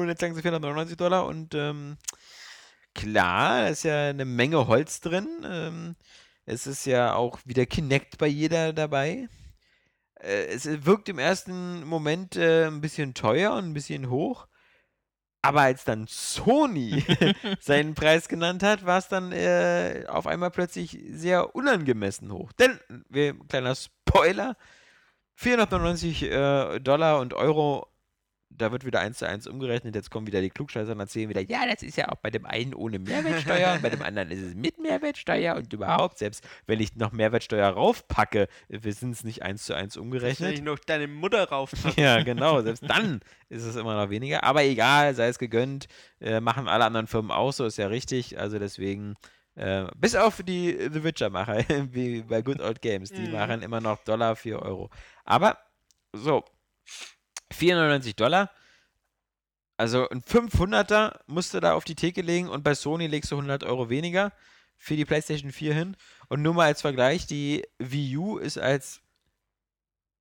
und 0.00 0.08
jetzt 0.08 0.20
sagen 0.20 0.34
sie 0.34 0.42
499 0.42 0.96
Dollar 0.96 1.26
und 1.26 1.54
ähm, 1.54 1.98
klar, 2.94 3.60
da 3.60 3.68
ist 3.68 3.84
ja 3.84 4.08
eine 4.08 4.24
Menge 4.24 4.66
Holz 4.66 5.00
drin. 5.00 5.28
Ähm, 5.44 5.94
es 6.48 6.66
ist 6.66 6.86
ja 6.86 7.14
auch 7.14 7.38
wieder 7.44 7.66
Kinect 7.66 8.16
bei 8.16 8.26
jeder 8.26 8.72
dabei. 8.72 9.28
Äh, 10.14 10.46
es 10.46 10.66
wirkt 10.86 11.08
im 11.10 11.18
ersten 11.18 11.84
Moment 11.84 12.36
äh, 12.36 12.66
ein 12.66 12.80
bisschen 12.80 13.12
teuer 13.12 13.52
und 13.52 13.66
ein 13.66 13.74
bisschen 13.74 14.08
hoch. 14.08 14.46
Aber 15.42 15.60
als 15.60 15.84
dann 15.84 16.06
Sony 16.08 17.04
seinen 17.60 17.94
Preis 17.94 18.28
genannt 18.28 18.62
hat, 18.62 18.86
war 18.86 18.98
es 18.98 19.08
dann 19.08 19.30
äh, 19.30 20.04
auf 20.08 20.26
einmal 20.26 20.50
plötzlich 20.50 20.98
sehr 21.10 21.54
unangemessen 21.54 22.32
hoch. 22.32 22.50
Denn, 22.52 22.80
wir, 23.08 23.34
kleiner 23.48 23.74
Spoiler, 23.74 24.56
499 25.34 26.22
äh, 26.22 26.78
Dollar 26.80 27.20
und 27.20 27.34
Euro, 27.34 27.86
da 28.50 28.72
wird 28.72 28.84
wieder 28.84 29.00
eins 29.00 29.18
zu 29.18 29.28
eins 29.28 29.46
umgerechnet. 29.46 29.94
Jetzt 29.94 30.10
kommen 30.10 30.26
wieder 30.26 30.40
die 30.40 30.50
Klugscheißer 30.50 30.92
und 30.92 31.00
erzählen 31.00 31.28
wieder, 31.28 31.42
ja, 31.42 31.66
das 31.66 31.82
ist 31.82 31.96
ja 31.96 32.08
auch 32.08 32.16
bei 32.16 32.30
dem 32.30 32.46
einen 32.46 32.74
ohne 32.74 32.98
Mehrwertsteuer 32.98 33.74
und 33.74 33.82
bei 33.82 33.90
dem 33.90 34.02
anderen 34.02 34.30
ist 34.30 34.40
es 34.42 34.54
mit 34.54 34.78
Mehrwertsteuer 34.80 35.54
und 35.56 35.72
überhaupt, 35.72 36.18
selbst 36.18 36.42
wenn 36.66 36.80
ich 36.80 36.96
noch 36.96 37.12
Mehrwertsteuer 37.12 37.68
raufpacke, 37.68 38.48
wir 38.68 38.92
sind 38.94 39.10
es 39.12 39.22
nicht 39.24 39.42
eins 39.42 39.64
zu 39.64 39.74
eins 39.74 39.96
Wenn 39.96 40.02
umgerechnet. 40.04 40.54
ich 40.54 40.62
noch 40.62 40.78
deine 40.78 41.06
Mutter 41.08 41.48
rauf. 41.48 41.72
Ja, 41.96 42.22
genau. 42.22 42.62
Selbst 42.62 42.84
dann 42.88 43.20
ist 43.48 43.64
es 43.64 43.76
immer 43.76 43.94
noch 44.02 44.10
weniger. 44.10 44.44
Aber 44.44 44.62
egal, 44.64 45.14
sei 45.14 45.28
es 45.28 45.38
gegönnt. 45.38 45.86
Äh, 46.20 46.40
machen 46.40 46.68
alle 46.68 46.84
anderen 46.84 47.06
Firmen 47.06 47.30
auch 47.30 47.52
so, 47.52 47.64
ist 47.66 47.78
ja 47.78 47.86
richtig. 47.88 48.38
Also 48.38 48.58
deswegen, 48.58 49.14
äh, 49.56 49.84
bis 49.96 50.14
auf 50.14 50.42
die 50.42 50.70
The 50.92 51.04
Witcher-Macher, 51.04 51.64
wie 51.92 52.22
bei 52.22 52.42
Good 52.42 52.60
Old 52.60 52.80
Games, 52.82 53.10
die 53.10 53.22
Mhm. 53.28 53.32
machen 53.32 53.62
immer 53.62 53.80
noch 53.80 54.02
Dollar 54.04 54.36
4 54.36 54.60
Euro. 54.62 54.90
Aber, 55.24 55.58
so, 56.12 56.44
499 57.52 58.16
Dollar. 58.16 58.50
Also 59.76 60.08
ein 60.08 60.22
500er 60.22 61.20
musst 61.26 61.54
du 61.54 61.60
da 61.60 61.74
auf 61.74 61.84
die 61.84 61.94
Theke 61.94 62.22
legen 62.22 62.48
und 62.48 62.64
bei 62.64 62.74
Sony 62.74 63.06
legst 63.06 63.30
du 63.30 63.36
100 63.36 63.62
Euro 63.64 63.88
weniger 63.88 64.32
für 64.76 64.96
die 64.96 65.04
PlayStation 65.04 65.52
4 65.52 65.74
hin. 65.74 65.96
Und 66.28 66.42
nur 66.42 66.54
mal 66.54 66.66
als 66.66 66.80
Vergleich, 66.80 67.26
die 67.26 67.64
Wii 67.78 68.16
U 68.16 68.38
ist 68.38 68.58
als 68.58 69.02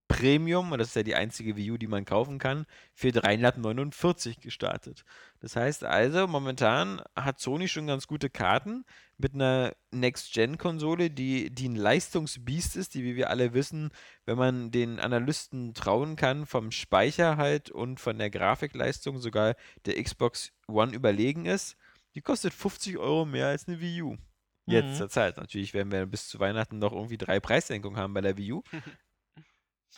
Premium, 0.08 0.72
und 0.72 0.80
das 0.80 0.90
ist 0.90 0.96
ja 0.96 1.04
die 1.04 1.16
einzige 1.16 1.56
Wii 1.56 1.72
U, 1.72 1.78
die 1.78 1.88
man 1.88 2.06
kaufen 2.06 2.40
kann, 2.40 2.66
für 2.94 3.12
349 3.12 4.40
gestartet. 4.40 5.04
Das 5.40 5.56
heißt 5.56 5.84
also, 5.84 6.28
momentan 6.28 7.02
hat 7.16 7.40
Sony 7.40 7.68
schon 7.68 7.88
ganz 7.88 8.08
gute 8.08 8.30
Karten 8.30 8.86
mit 9.18 9.34
einer 9.34 9.74
Next-Gen-Konsole, 9.92 11.10
die, 11.10 11.50
die 11.50 11.70
ein 11.70 11.76
Leistungsbiest 11.76 12.76
ist, 12.76 12.94
die, 12.94 13.04
wie 13.04 13.16
wir 13.16 13.30
alle 13.30 13.54
wissen, 13.54 13.90
wenn 14.26 14.38
man 14.38 14.72
den 14.72 15.00
Analysten 15.00 15.74
trauen 15.74 16.16
kann, 16.16 16.46
vom 16.46 16.72
Speicher 16.72 17.38
halt 17.38 17.70
und 17.70 18.00
von 18.00 18.18
der 18.18 18.30
Grafikleistung 18.30 19.20
sogar 19.20 19.56
der 19.86 20.02
Xbox 20.02 20.52
One 20.68 20.94
überlegen 20.94 21.46
ist. 21.46 21.76
Die 22.16 22.22
kostet 22.22 22.54
50 22.54 22.98
Euro 22.98 23.26
mehr 23.26 23.48
als 23.48 23.68
eine 23.68 23.80
Wii 23.80 24.02
U. 24.02 24.18
Jetzt 24.66 24.88
Mhm. 24.88 24.96
zur 24.96 25.10
Zeit. 25.10 25.38
Natürlich 25.38 25.74
werden 25.74 25.92
wir 25.92 26.06
bis 26.06 26.28
zu 26.28 26.40
Weihnachten 26.40 26.78
noch 26.78 26.92
irgendwie 26.92 27.18
drei 27.18 27.40
Preissenkungen 27.40 27.98
haben 27.98 28.14
bei 28.14 28.22
der 28.22 28.38
Wii 28.38 28.54
U. 28.54 28.64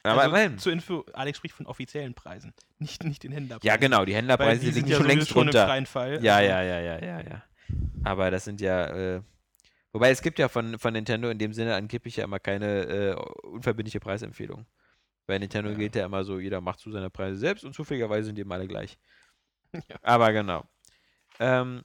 Aber 0.03 0.21
also, 0.21 0.29
immerhin. 0.35 0.57
Zur 0.57 0.71
Info, 0.71 1.05
Alex 1.13 1.37
spricht 1.37 1.55
von 1.55 1.65
offiziellen 1.65 2.13
Preisen, 2.13 2.53
nicht, 2.79 3.03
nicht 3.03 3.23
den 3.23 3.31
Händlerpreisen. 3.31 3.67
Ja, 3.67 3.77
genau, 3.77 4.05
die 4.05 4.15
Händlerpreise 4.15 4.61
die 4.61 4.67
liegen 4.67 4.79
sind 4.79 4.89
ja 4.89 4.97
schon 4.97 5.07
längst 5.07 5.35
runter. 5.35 5.65
freien 5.65 5.85
Fall. 5.85 6.23
Ja, 6.23 6.35
Also, 6.37 6.49
ja, 6.49 6.61
ja, 6.63 6.79
ja, 6.79 6.99
ja, 7.05 7.21
ja. 7.21 7.43
Aber 8.03 8.31
das 8.31 8.45
sind 8.45 8.61
ja, 8.61 8.87
äh, 8.87 9.21
wobei 9.91 10.09
es 10.09 10.21
gibt 10.21 10.39
ja 10.39 10.47
von, 10.47 10.79
von 10.79 10.93
Nintendo 10.93 11.29
in 11.29 11.37
dem 11.37 11.53
Sinne 11.53 11.75
angeblich 11.75 12.15
ja 12.15 12.23
immer 12.23 12.39
keine 12.39 12.83
äh, 12.83 13.15
unverbindliche 13.47 13.99
Preisempfehlung. 13.99 14.65
Bei 15.27 15.37
Nintendo 15.37 15.69
Ja. 15.71 15.77
gilt 15.77 15.95
ja 15.95 16.05
immer 16.05 16.23
so, 16.23 16.39
jeder 16.39 16.61
macht 16.61 16.79
zu 16.79 16.91
seine 16.91 17.09
Preise 17.09 17.37
selbst 17.37 17.63
und 17.63 17.75
zufälligerweise 17.75 18.25
sind 18.25 18.35
die 18.35 18.41
immer 18.41 18.55
alle 18.55 18.67
gleich. 18.67 18.97
Ja. 19.87 19.97
Aber 20.01 20.33
genau. 20.33 20.67
Ähm, 21.39 21.83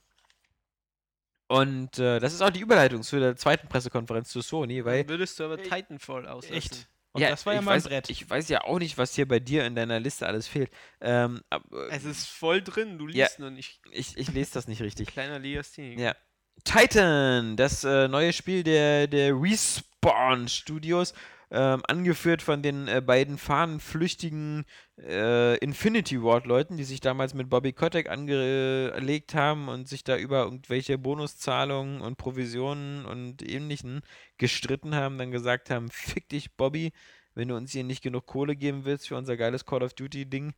und 1.48 1.98
äh, 1.98 2.18
das 2.18 2.32
ist 2.32 2.40
auch 2.40 2.48
die 2.50 2.60
Überleitung 2.60 3.02
zu 3.02 3.20
der 3.20 3.36
zweiten 3.36 3.68
Pressekonferenz 3.68 4.30
zu 4.30 4.40
Sony, 4.40 4.84
weil 4.84 5.06
Würdest 5.08 5.38
du 5.38 5.44
aber 5.44 5.58
Titanfall 5.58 6.26
auslassen. 6.26 6.56
Echt? 6.56 6.88
Und 7.14 7.22
das 7.22 7.46
war 7.46 7.54
ja 7.54 7.60
ich 7.60 7.64
mal 7.64 7.72
ein 7.72 7.76
weiß, 7.76 7.84
Brett. 7.88 8.10
Ich 8.10 8.28
weiß 8.28 8.48
ja 8.48 8.62
auch 8.62 8.78
nicht, 8.78 8.98
was 8.98 9.14
hier 9.14 9.26
bei 9.28 9.38
dir 9.38 9.64
in 9.64 9.74
deiner 9.76 10.00
Liste 10.00 10.26
alles 10.26 10.48
fehlt. 10.48 10.70
Ähm, 11.00 11.42
aber, 11.48 11.90
Es 11.92 12.04
ist 12.04 12.26
voll 12.26 12.60
drin, 12.60 12.98
du 12.98 13.06
Ja. 13.08 13.24
liest 13.26 13.38
nur 13.38 13.50
nicht. 13.50 13.80
ich, 13.92 14.16
ich 14.16 14.32
lese 14.32 14.52
das 14.54 14.66
nicht 14.68 14.82
richtig. 14.82 15.08
Kleiner 15.08 15.38
Legastheniker. 15.38 16.02
Ja. 16.02 16.16
Titan, 16.64 17.56
das 17.56 17.84
äh, 17.84 18.08
neue 18.08 18.32
Spiel 18.32 18.62
der, 18.62 19.06
der 19.06 19.32
Respawn 19.34 20.48
Studios, 20.48 21.14
ähm, 21.50 21.82
angeführt 21.86 22.42
von 22.42 22.62
den 22.62 22.88
äh, 22.88 23.00
beiden 23.00 23.38
fahnenflüchtigen 23.38 24.64
äh, 24.98 25.56
Infinity 25.58 26.22
Ward 26.22 26.46
Leuten, 26.46 26.76
die 26.76 26.84
sich 26.84 27.00
damals 27.00 27.34
mit 27.34 27.48
Bobby 27.48 27.72
Kotick 27.72 28.08
angelegt 28.08 29.34
haben 29.34 29.68
und 29.68 29.88
sich 29.88 30.04
da 30.04 30.16
über 30.16 30.44
irgendwelche 30.44 30.98
Bonuszahlungen 30.98 32.00
und 32.00 32.16
Provisionen 32.16 33.04
und 33.04 33.42
ähnlichen 33.48 34.02
gestritten 34.38 34.94
haben, 34.94 35.18
dann 35.18 35.30
gesagt 35.30 35.70
haben, 35.70 35.90
fick 35.90 36.28
dich 36.28 36.56
Bobby, 36.56 36.92
wenn 37.34 37.48
du 37.48 37.56
uns 37.56 37.72
hier 37.72 37.84
nicht 37.84 38.02
genug 38.02 38.26
Kohle 38.26 38.56
geben 38.56 38.84
willst 38.84 39.08
für 39.08 39.16
unser 39.16 39.36
geiles 39.36 39.64
Call 39.64 39.82
of 39.82 39.94
Duty 39.94 40.26
Ding, 40.26 40.54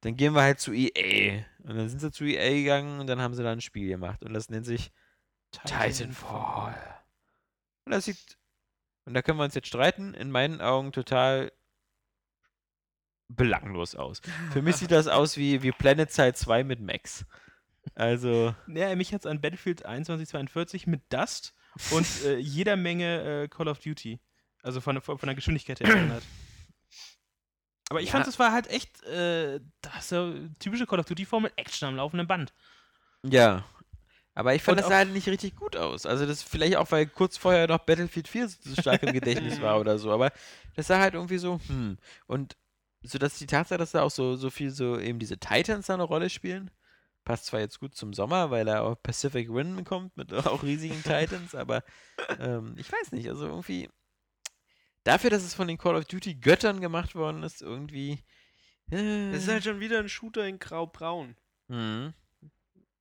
dann 0.00 0.16
gehen 0.16 0.34
wir 0.34 0.42
halt 0.42 0.60
zu 0.60 0.72
EA. 0.72 1.44
Und 1.62 1.76
dann 1.76 1.88
sind 1.88 2.00
sie 2.00 2.10
zu 2.10 2.24
EA 2.24 2.50
gegangen 2.50 3.00
und 3.00 3.06
dann 3.06 3.20
haben 3.20 3.34
sie 3.34 3.42
da 3.42 3.52
ein 3.52 3.60
Spiel 3.60 3.88
gemacht 3.88 4.22
und 4.22 4.34
das 4.34 4.50
nennt 4.50 4.66
sich 4.66 4.92
Titanfall. 5.50 6.76
Und 7.84 7.92
das 7.92 8.06
sieht, 8.06 8.38
und 9.04 9.14
da 9.14 9.22
können 9.22 9.38
wir 9.38 9.44
uns 9.44 9.54
jetzt 9.54 9.68
streiten, 9.68 10.14
in 10.14 10.30
meinen 10.30 10.60
Augen 10.60 10.92
total 10.92 11.52
belanglos 13.28 13.94
aus. 13.94 14.20
Für 14.52 14.62
mich 14.62 14.76
sieht 14.76 14.90
das 14.90 15.06
aus 15.08 15.36
wie, 15.36 15.62
wie 15.62 15.72
Planet 15.72 16.10
Side 16.12 16.34
2 16.34 16.64
mit 16.64 16.80
Max. 16.80 17.24
Also, 17.94 18.54
Ja, 18.66 18.94
mich 18.96 19.12
hat 19.12 19.20
es 19.22 19.26
an 19.26 19.40
Battlefield 19.40 19.80
2142 19.80 20.86
mit 20.86 21.02
Dust 21.12 21.54
und 21.90 22.06
äh, 22.24 22.36
jeder 22.38 22.76
Menge 22.76 23.42
äh, 23.44 23.48
Call 23.48 23.68
of 23.68 23.78
Duty. 23.80 24.20
Also 24.62 24.80
von, 24.80 25.00
von, 25.02 25.18
der 25.20 25.34
Geschwindigkeit 25.34 25.80
her 25.80 25.88
erinnert. 25.88 26.22
Aber 27.90 28.00
ich 28.00 28.06
Ja. 28.06 28.12
fand, 28.12 28.26
es 28.26 28.38
war 28.38 28.52
halt 28.52 28.66
echt 28.68 29.02
äh, 29.04 29.60
das 29.82 30.08
typische 30.58 30.86
Call 30.86 31.00
of 31.00 31.06
Duty-Formel 31.06 31.52
Action 31.56 31.88
am 31.88 31.96
laufenden 31.96 32.26
Band. 32.26 32.54
ja. 33.22 33.64
Aber 34.34 34.54
ich 34.54 34.62
fand, 34.62 34.78
Und 34.78 34.82
das 34.82 34.88
sah 34.88 34.96
halt 34.98 35.12
nicht 35.12 35.28
richtig 35.28 35.54
gut 35.54 35.76
aus. 35.76 36.06
Also, 36.06 36.26
das 36.26 36.42
vielleicht 36.42 36.76
auch, 36.76 36.90
weil 36.90 37.06
kurz 37.06 37.36
vorher 37.36 37.68
noch 37.68 37.78
Battlefield 37.78 38.26
4 38.26 38.48
so 38.48 38.74
stark 38.80 39.02
im 39.04 39.12
Gedächtnis 39.12 39.60
war 39.62 39.78
oder 39.78 39.98
so. 39.98 40.10
Aber 40.10 40.32
das 40.74 40.88
sah 40.88 40.98
halt 40.98 41.14
irgendwie 41.14 41.38
so, 41.38 41.60
hm. 41.68 41.98
Und 42.26 42.56
so, 43.02 43.18
dass 43.18 43.38
die 43.38 43.46
Tatsache, 43.46 43.78
dass 43.78 43.92
da 43.92 44.02
auch 44.02 44.10
so, 44.10 44.34
so 44.34 44.50
viel 44.50 44.70
so 44.70 44.98
eben 44.98 45.18
diese 45.18 45.38
Titans 45.38 45.86
da 45.86 45.94
eine 45.94 46.02
Rolle 46.02 46.30
spielen, 46.30 46.70
passt 47.24 47.46
zwar 47.46 47.60
jetzt 47.60 47.78
gut 47.78 47.94
zum 47.94 48.12
Sommer, 48.12 48.50
weil 48.50 48.64
da 48.64 48.80
auch 48.80 48.96
Pacific 49.02 49.48
Rim 49.50 49.84
kommt 49.84 50.16
mit 50.16 50.32
auch 50.32 50.62
riesigen 50.62 51.02
Titans, 51.02 51.54
aber 51.54 51.84
ähm, 52.40 52.74
ich 52.76 52.90
weiß 52.90 53.12
nicht, 53.12 53.28
also 53.28 53.46
irgendwie 53.46 53.88
dafür, 55.04 55.30
dass 55.30 55.42
es 55.42 55.54
von 55.54 55.68
den 55.68 55.78
Call 55.78 55.96
of 55.96 56.06
Duty 56.06 56.36
Göttern 56.36 56.80
gemacht 56.80 57.14
worden 57.14 57.42
ist, 57.42 57.62
irgendwie. 57.62 58.24
Äh, 58.90 59.32
Das 59.32 59.42
ist 59.42 59.48
halt 59.48 59.64
schon 59.64 59.80
wieder 59.80 59.98
ein 59.98 60.08
Shooter 60.08 60.46
in 60.46 60.58
grau-braun. 60.58 61.36
mhm. 61.68 62.14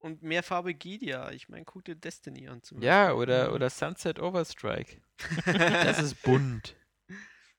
Und 0.03 0.21
mehr 0.21 0.43
Farbe 0.43 0.73
geht 0.73 1.01
ja. 1.01 1.31
Ich 1.31 1.47
meine, 1.47 1.63
guck 1.63 1.85
dir 1.85 1.95
Destiny 1.95 2.49
an 2.49 2.61
zum 2.61 2.81
Ja, 2.81 3.13
oder, 3.13 3.53
oder 3.53 3.69
Sunset 3.69 4.19
Overstrike. 4.19 5.01
Das 5.45 6.01
ist 6.01 6.21
bunt. 6.23 6.75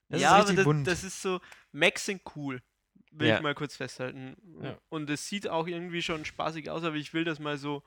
Das 0.09 0.21
ja, 0.21 0.37
ist 0.37 0.45
aber 0.45 0.53
das, 0.53 0.63
bunt. 0.65 0.85
das 0.87 1.03
ist 1.03 1.23
so, 1.23 1.39
Macs 1.71 2.05
sind 2.05 2.21
cool. 2.35 2.61
Will 3.09 3.29
Ja. 3.29 3.37
ich 3.37 3.41
mal 3.41 3.55
kurz 3.55 3.75
festhalten. 3.75 4.35
Ja. 4.61 4.77
Und 4.89 5.09
es 5.09 5.27
sieht 5.27 5.47
auch 5.47 5.65
irgendwie 5.65 6.03
schon 6.03 6.23
spaßig 6.23 6.69
aus, 6.69 6.83
aber 6.83 6.97
ich 6.97 7.15
will 7.15 7.23
das 7.23 7.39
mal 7.39 7.57
so 7.57 7.81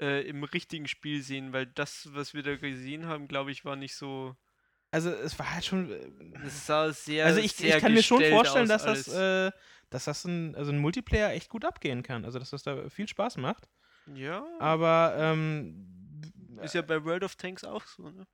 äh, 0.00 0.26
im 0.26 0.42
richtigen 0.42 0.88
Spiel 0.88 1.22
sehen, 1.22 1.52
weil 1.52 1.66
das, 1.66 2.08
was 2.12 2.32
wir 2.32 2.42
da 2.42 2.56
gesehen 2.56 3.04
haben, 3.06 3.28
glaube 3.28 3.50
ich, 3.52 3.66
war 3.66 3.76
nicht 3.76 3.94
so. 3.94 4.34
Also 4.90 5.10
es 5.10 5.38
war 5.38 5.52
halt 5.52 5.66
schon. 5.66 5.90
äh, 5.92 6.46
Es 6.46 6.64
sah 6.66 6.90
sehr. 6.92 7.26
Also 7.26 7.40
ich, 7.40 7.52
sehr 7.52 7.76
ich 7.76 7.82
kann 7.82 7.92
mir 7.92 8.02
schon 8.02 8.24
vorstellen, 8.24 8.68
dass 8.68 8.84
das, 8.84 9.06
äh, 9.08 9.50
dass 9.90 10.04
das 10.06 10.24
ein, 10.24 10.54
also 10.54 10.72
ein 10.72 10.78
Multiplayer 10.78 11.32
echt 11.32 11.50
gut 11.50 11.66
abgehen 11.66 12.02
kann. 12.02 12.24
Also 12.24 12.38
dass 12.38 12.48
das 12.48 12.62
da 12.62 12.88
viel 12.88 13.06
Spaß 13.06 13.36
macht. 13.36 13.68
Ja, 14.14 14.44
Aber 14.58 15.14
ähm, 15.16 16.20
ist 16.62 16.74
ja 16.74 16.82
bei 16.82 17.04
World 17.04 17.24
of 17.24 17.36
Tanks 17.36 17.64
auch 17.64 17.84
so, 17.86 18.10
ne? 18.10 18.26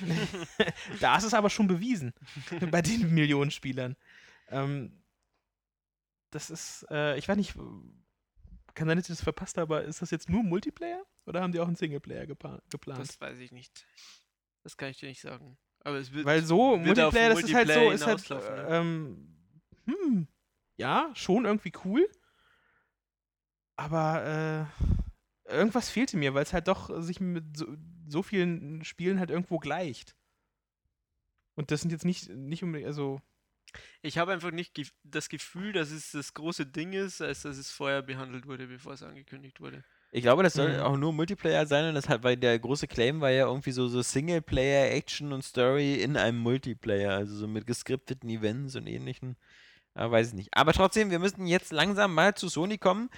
da 1.00 1.16
ist 1.16 1.24
es 1.24 1.34
aber 1.34 1.48
schon 1.48 1.68
bewiesen 1.68 2.12
bei 2.70 2.82
den 2.82 3.14
Millionen 3.14 3.50
Spielern. 3.50 3.96
Ähm, 4.48 5.00
das 6.30 6.50
ist, 6.50 6.86
äh, 6.90 7.16
ich 7.18 7.28
weiß 7.28 7.36
nicht, 7.36 7.54
kann 8.74 8.88
sein, 8.88 8.96
dass 8.96 9.08
ich 9.08 9.16
das 9.16 9.22
verpasst 9.22 9.58
habe, 9.58 9.76
aber 9.76 9.84
ist 9.84 10.02
das 10.02 10.10
jetzt 10.10 10.28
nur 10.28 10.42
Multiplayer 10.42 11.04
oder 11.26 11.40
haben 11.40 11.52
die 11.52 11.60
auch 11.60 11.66
einen 11.66 11.76
Singleplayer 11.76 12.26
geplant? 12.26 12.62
Das 12.70 13.20
weiß 13.20 13.38
ich 13.38 13.52
nicht. 13.52 13.86
Das 14.62 14.76
kann 14.76 14.90
ich 14.90 14.98
dir 14.98 15.08
nicht 15.08 15.20
sagen. 15.20 15.56
Aber 15.82 15.96
es 15.96 16.12
wird. 16.12 16.26
Weil 16.26 16.42
so, 16.42 16.72
wird 16.72 16.86
Multiplayer, 16.86 17.30
das 17.30 17.42
ist 17.42 17.54
halt 17.54 17.68
so, 17.68 17.80
Multiplayer 17.80 17.94
ist 17.94 18.06
halt, 18.06 18.68
ne? 18.68 18.76
ähm, 18.76 19.36
hm, 19.86 20.28
ja, 20.76 21.10
schon 21.14 21.44
irgendwie 21.44 21.72
cool. 21.84 22.08
Aber 23.80 24.68
äh, 25.48 25.52
irgendwas 25.52 25.88
fehlte 25.88 26.16
mir, 26.18 26.34
weil 26.34 26.42
es 26.42 26.52
halt 26.52 26.68
doch 26.68 26.90
sich 27.02 27.18
mit 27.20 27.56
so, 27.56 27.66
so 28.06 28.22
vielen 28.22 28.84
Spielen 28.84 29.18
halt 29.18 29.30
irgendwo 29.30 29.58
gleicht. 29.58 30.14
Und 31.54 31.70
das 31.70 31.80
sind 31.82 31.92
jetzt 31.92 32.04
nicht, 32.04 32.28
nicht 32.28 32.62
unbedingt, 32.64 32.88
also, 32.88 33.20
Ich 34.02 34.18
habe 34.18 34.32
einfach 34.32 34.50
nicht 34.50 34.74
gef 34.74 34.92
das 35.04 35.28
Gefühl, 35.28 35.72
dass 35.72 35.90
es 35.90 36.12
das 36.12 36.34
große 36.34 36.66
Ding 36.66 36.92
ist, 36.92 37.20
als 37.22 37.42
dass 37.42 37.56
es 37.58 37.70
vorher 37.70 38.02
behandelt 38.02 38.46
wurde, 38.46 38.66
bevor 38.66 38.92
es 38.94 39.02
angekündigt 39.02 39.60
wurde. 39.60 39.84
Ich 40.12 40.22
glaube, 40.22 40.42
das 40.42 40.54
soll 40.56 40.78
Mhm. 40.78 40.80
auch 40.80 40.96
nur 40.96 41.12
Multiplayer 41.12 41.66
sein 41.66 41.88
und 41.88 41.94
das 41.94 42.08
hat, 42.08 42.24
weil 42.24 42.36
der 42.36 42.58
große 42.58 42.88
Claim 42.88 43.20
war 43.20 43.30
ja 43.30 43.46
irgendwie 43.46 43.70
so, 43.70 43.86
so 43.86 44.02
Singleplayer, 44.02 44.90
Action 44.92 45.32
und 45.32 45.42
Story 45.44 45.94
in 46.02 46.16
einem 46.16 46.38
Multiplayer, 46.38 47.12
also 47.12 47.36
so 47.36 47.46
mit 47.46 47.66
geskripteten 47.66 48.28
Events 48.28 48.74
und 48.74 48.88
ähnlichen. 48.88 49.36
Aber 49.94 50.12
weiß 50.12 50.28
ich 50.28 50.34
nicht. 50.34 50.50
Aber 50.54 50.72
trotzdem, 50.72 51.10
wir 51.10 51.20
müssen 51.20 51.46
jetzt 51.46 51.72
langsam 51.72 52.14
mal 52.14 52.34
zu 52.34 52.48
Sony 52.48 52.78
kommen. 52.78 53.10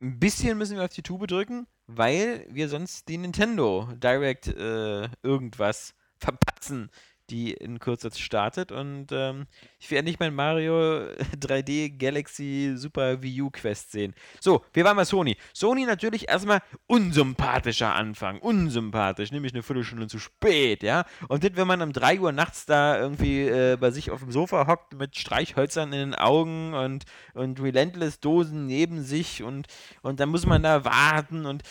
Ein 0.00 0.20
bisschen 0.20 0.56
müssen 0.58 0.76
wir 0.76 0.84
auf 0.84 0.92
die 0.92 1.02
Tube 1.02 1.26
drücken, 1.26 1.66
weil 1.86 2.46
wir 2.50 2.68
sonst 2.68 3.08
die 3.08 3.18
Nintendo 3.18 3.88
Direct 3.96 4.46
äh, 4.46 5.08
irgendwas 5.22 5.94
verpatzen, 6.16 6.90
die 7.30 7.52
in 7.52 7.78
Kürze 7.78 8.10
startet. 8.16 8.72
Und 8.72 9.08
ähm, 9.12 9.46
ich 9.78 9.90
werde 9.90 10.04
nicht 10.08 10.20
mein 10.20 10.34
Mario 10.34 10.74
3D 11.36 11.96
Galaxy 11.98 12.74
Super 12.76 13.22
Wii 13.22 13.42
U 13.42 13.50
Quest 13.50 13.92
sehen. 13.92 14.14
So, 14.40 14.64
wir 14.72 14.84
waren 14.84 14.96
bei 14.96 15.04
Sony. 15.04 15.36
Sony 15.52 15.84
natürlich 15.84 16.28
erstmal 16.28 16.60
unsympathischer 16.86 17.94
Anfang. 17.94 18.38
Unsympathisch, 18.40 19.30
nämlich 19.32 19.52
eine 19.52 19.62
Viertelstunde 19.62 20.06
zu 20.06 20.18
spät, 20.18 20.82
ja. 20.82 21.04
Und 21.28 21.44
das, 21.44 21.50
wenn 21.54 21.66
man 21.66 21.82
um 21.82 21.92
3 21.92 22.20
Uhr 22.20 22.32
nachts 22.32 22.66
da 22.66 22.98
irgendwie 22.98 23.42
äh, 23.42 23.76
bei 23.76 23.90
sich 23.90 24.10
auf 24.10 24.20
dem 24.20 24.32
Sofa 24.32 24.66
hockt 24.66 24.94
mit 24.94 25.16
Streichhölzern 25.16 25.92
in 25.92 26.10
den 26.10 26.14
Augen 26.14 26.74
und, 26.74 27.04
und 27.34 27.60
Relentless-Dosen 27.60 28.66
neben 28.66 29.02
sich 29.02 29.42
und, 29.42 29.66
und 30.02 30.20
dann 30.20 30.28
muss 30.28 30.46
man 30.46 30.62
da 30.62 30.84
warten 30.84 31.46
und 31.46 31.62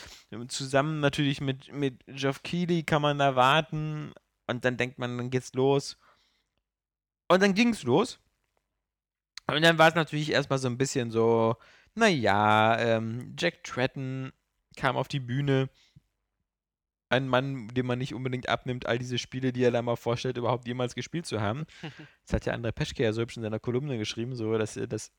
zusammen 0.47 0.99
natürlich 0.99 1.41
mit, 1.41 1.72
mit 1.74 2.03
Geoff 2.08 2.43
Keighley 2.43 2.84
kann 2.84 3.01
man 3.01 3.20
da 3.20 3.36
warten 3.36 4.14
und 4.48 4.66
dann 4.66 4.78
denkt 4.78 4.98
man, 5.00 5.18
dann 5.18 5.30
geht's 5.30 5.54
los. 5.54 5.98
Und 7.28 7.41
dann 7.41 7.54
ging's 7.54 7.84
los. 7.84 8.20
Und 9.48 9.62
dann 9.62 9.78
war 9.78 9.89
es 9.89 9.95
natürlich 9.95 10.32
erstmal 10.32 10.60
so 10.60 10.68
ein 10.68 10.78
bisschen 10.78 11.12
so, 11.12 11.56
naja, 11.95 12.78
ähm, 12.80 13.34
Jack 13.38 13.64
Tretton 13.64 14.32
kam 14.76 14.98
auf 14.98 15.08
die 15.08 15.20
Bühne. 15.20 15.70
Ein 17.10 17.30
Mann, 17.30 17.70
dem 17.70 17.86
man 17.86 18.00
nicht 18.00 18.14
unbedingt 18.14 18.50
abnimmt, 18.50 18.86
all 18.86 19.00
diese 19.00 19.18
Spiele, 19.18 19.54
die 19.54 19.64
er 19.64 19.72
da 19.72 19.82
mal 19.82 19.95
vorstellt, 19.95 20.36
überhaupt 20.38 20.68
jemals 20.68 20.93
gespielt 20.93 21.26
zu 21.26 21.39
haben. 21.39 21.66
Das 22.26 22.34
hat 22.34 22.45
ja 22.45 22.54
André 22.54 22.74
Peschke 22.74 23.04
ja 23.04 23.14
so 23.14 23.22
hübsch 23.22 23.38
in 23.38 23.43
seiner 23.43 23.60
Kolumne 23.60 23.98
geschrieben, 23.98 24.36
so 24.36 24.58
dass, 24.58 24.76
er- 24.76 24.88
dass 24.88 25.14